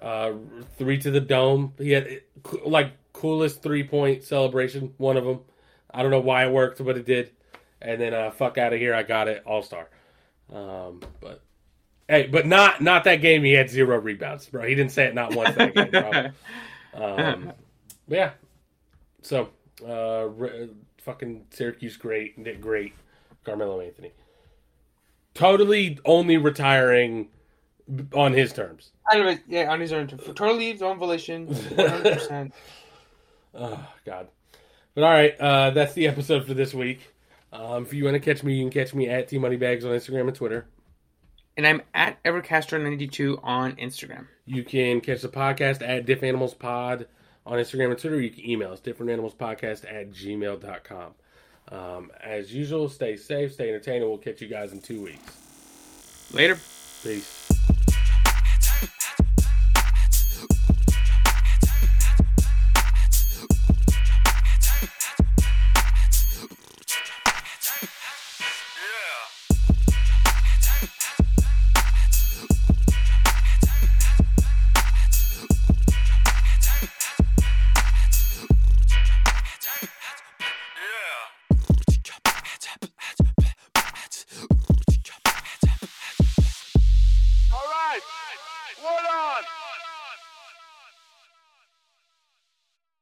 uh, 0.00 0.32
three 0.76 0.98
to 0.98 1.10
the 1.10 1.20
dome. 1.20 1.74
He 1.78 1.92
had 1.92 2.20
like 2.64 2.92
coolest 3.12 3.62
three 3.62 3.84
point 3.84 4.22
celebration. 4.22 4.94
One 4.98 5.16
of 5.16 5.24
them. 5.24 5.40
I 5.90 6.02
don't 6.02 6.10
know 6.10 6.20
why 6.20 6.44
it 6.44 6.52
worked, 6.52 6.84
but 6.84 6.96
it 6.96 7.06
did. 7.06 7.30
And 7.80 8.00
then 8.00 8.14
uh, 8.14 8.30
fuck 8.30 8.58
out 8.58 8.72
of 8.72 8.78
here. 8.78 8.94
I 8.94 9.02
got 9.02 9.28
it. 9.28 9.42
All 9.46 9.62
star. 9.62 9.88
Um, 10.52 11.00
but 11.20 11.42
hey, 12.08 12.26
but 12.26 12.46
not 12.46 12.80
not 12.80 13.04
that 13.04 13.16
game. 13.16 13.44
He 13.44 13.52
had 13.52 13.70
zero 13.70 13.98
rebounds, 13.98 14.46
bro. 14.46 14.66
He 14.66 14.74
didn't 14.74 14.92
say 14.92 15.04
it 15.06 15.14
not 15.14 15.34
once 15.34 15.54
that 15.56 15.74
game, 15.74 15.90
bro. 15.90 16.30
Um, 16.94 17.52
but 18.08 18.16
yeah. 18.16 18.30
So, 19.22 19.50
uh, 19.86 20.28
re- 20.30 20.70
fucking 21.02 21.44
Syracuse, 21.50 21.96
great, 21.96 22.42
did 22.42 22.60
great. 22.60 22.92
Carmelo 23.44 23.80
Anthony. 23.80 24.10
Totally 25.34 25.98
only 26.04 26.36
retiring 26.38 27.28
on 28.12 28.32
his 28.32 28.52
terms. 28.52 28.90
I 29.10 29.16
don't 29.16 29.26
know, 29.26 29.38
yeah, 29.46 29.70
on 29.70 29.80
his 29.80 29.92
own, 29.92 30.08
totally 30.08 30.72
his 30.72 30.82
own 30.82 30.98
volition, 30.98 31.46
one 31.46 31.88
hundred 31.88 32.14
percent. 32.14 32.54
Oh 33.54 33.88
God. 34.04 34.28
But 34.94 35.04
all 35.04 35.10
right, 35.10 35.40
uh, 35.40 35.70
that's 35.70 35.94
the 35.94 36.06
episode 36.06 36.46
for 36.46 36.54
this 36.54 36.74
week. 36.74 37.12
Um, 37.52 37.82
if 37.82 37.94
you 37.94 38.04
want 38.04 38.14
to 38.14 38.20
catch 38.20 38.44
me, 38.44 38.54
you 38.54 38.62
can 38.62 38.70
catch 38.70 38.94
me 38.94 39.08
at 39.08 39.26
T 39.26 39.38
Moneybags 39.38 39.84
on 39.84 39.92
Instagram 39.92 40.28
and 40.28 40.34
Twitter. 40.34 40.66
And 41.58 41.66
I'm 41.66 41.82
at 41.92 42.22
Evercastro92 42.22 43.40
on 43.42 43.72
Instagram. 43.76 44.26
You 44.46 44.62
can 44.62 45.00
catch 45.00 45.22
the 45.22 45.28
podcast 45.28 45.86
at 45.86 46.06
Diff 46.06 46.22
Animals 46.22 46.54
Pod 46.54 47.08
on 47.44 47.58
Instagram 47.58 47.90
and 47.90 47.98
Twitter. 47.98 48.20
You 48.20 48.30
can 48.30 48.48
email 48.48 48.72
us, 48.72 48.80
differentanimalspodcast 48.80 49.92
at 49.92 50.12
gmail.com. 50.12 51.14
Um, 51.70 52.12
as 52.22 52.54
usual, 52.54 52.88
stay 52.88 53.16
safe, 53.16 53.54
stay 53.54 53.70
entertained, 53.70 54.02
and 54.02 54.08
we'll 54.08 54.18
catch 54.18 54.40
you 54.40 54.46
guys 54.46 54.72
in 54.72 54.80
two 54.80 55.02
weeks. 55.02 56.30
Later. 56.32 56.56
Peace. 57.02 57.47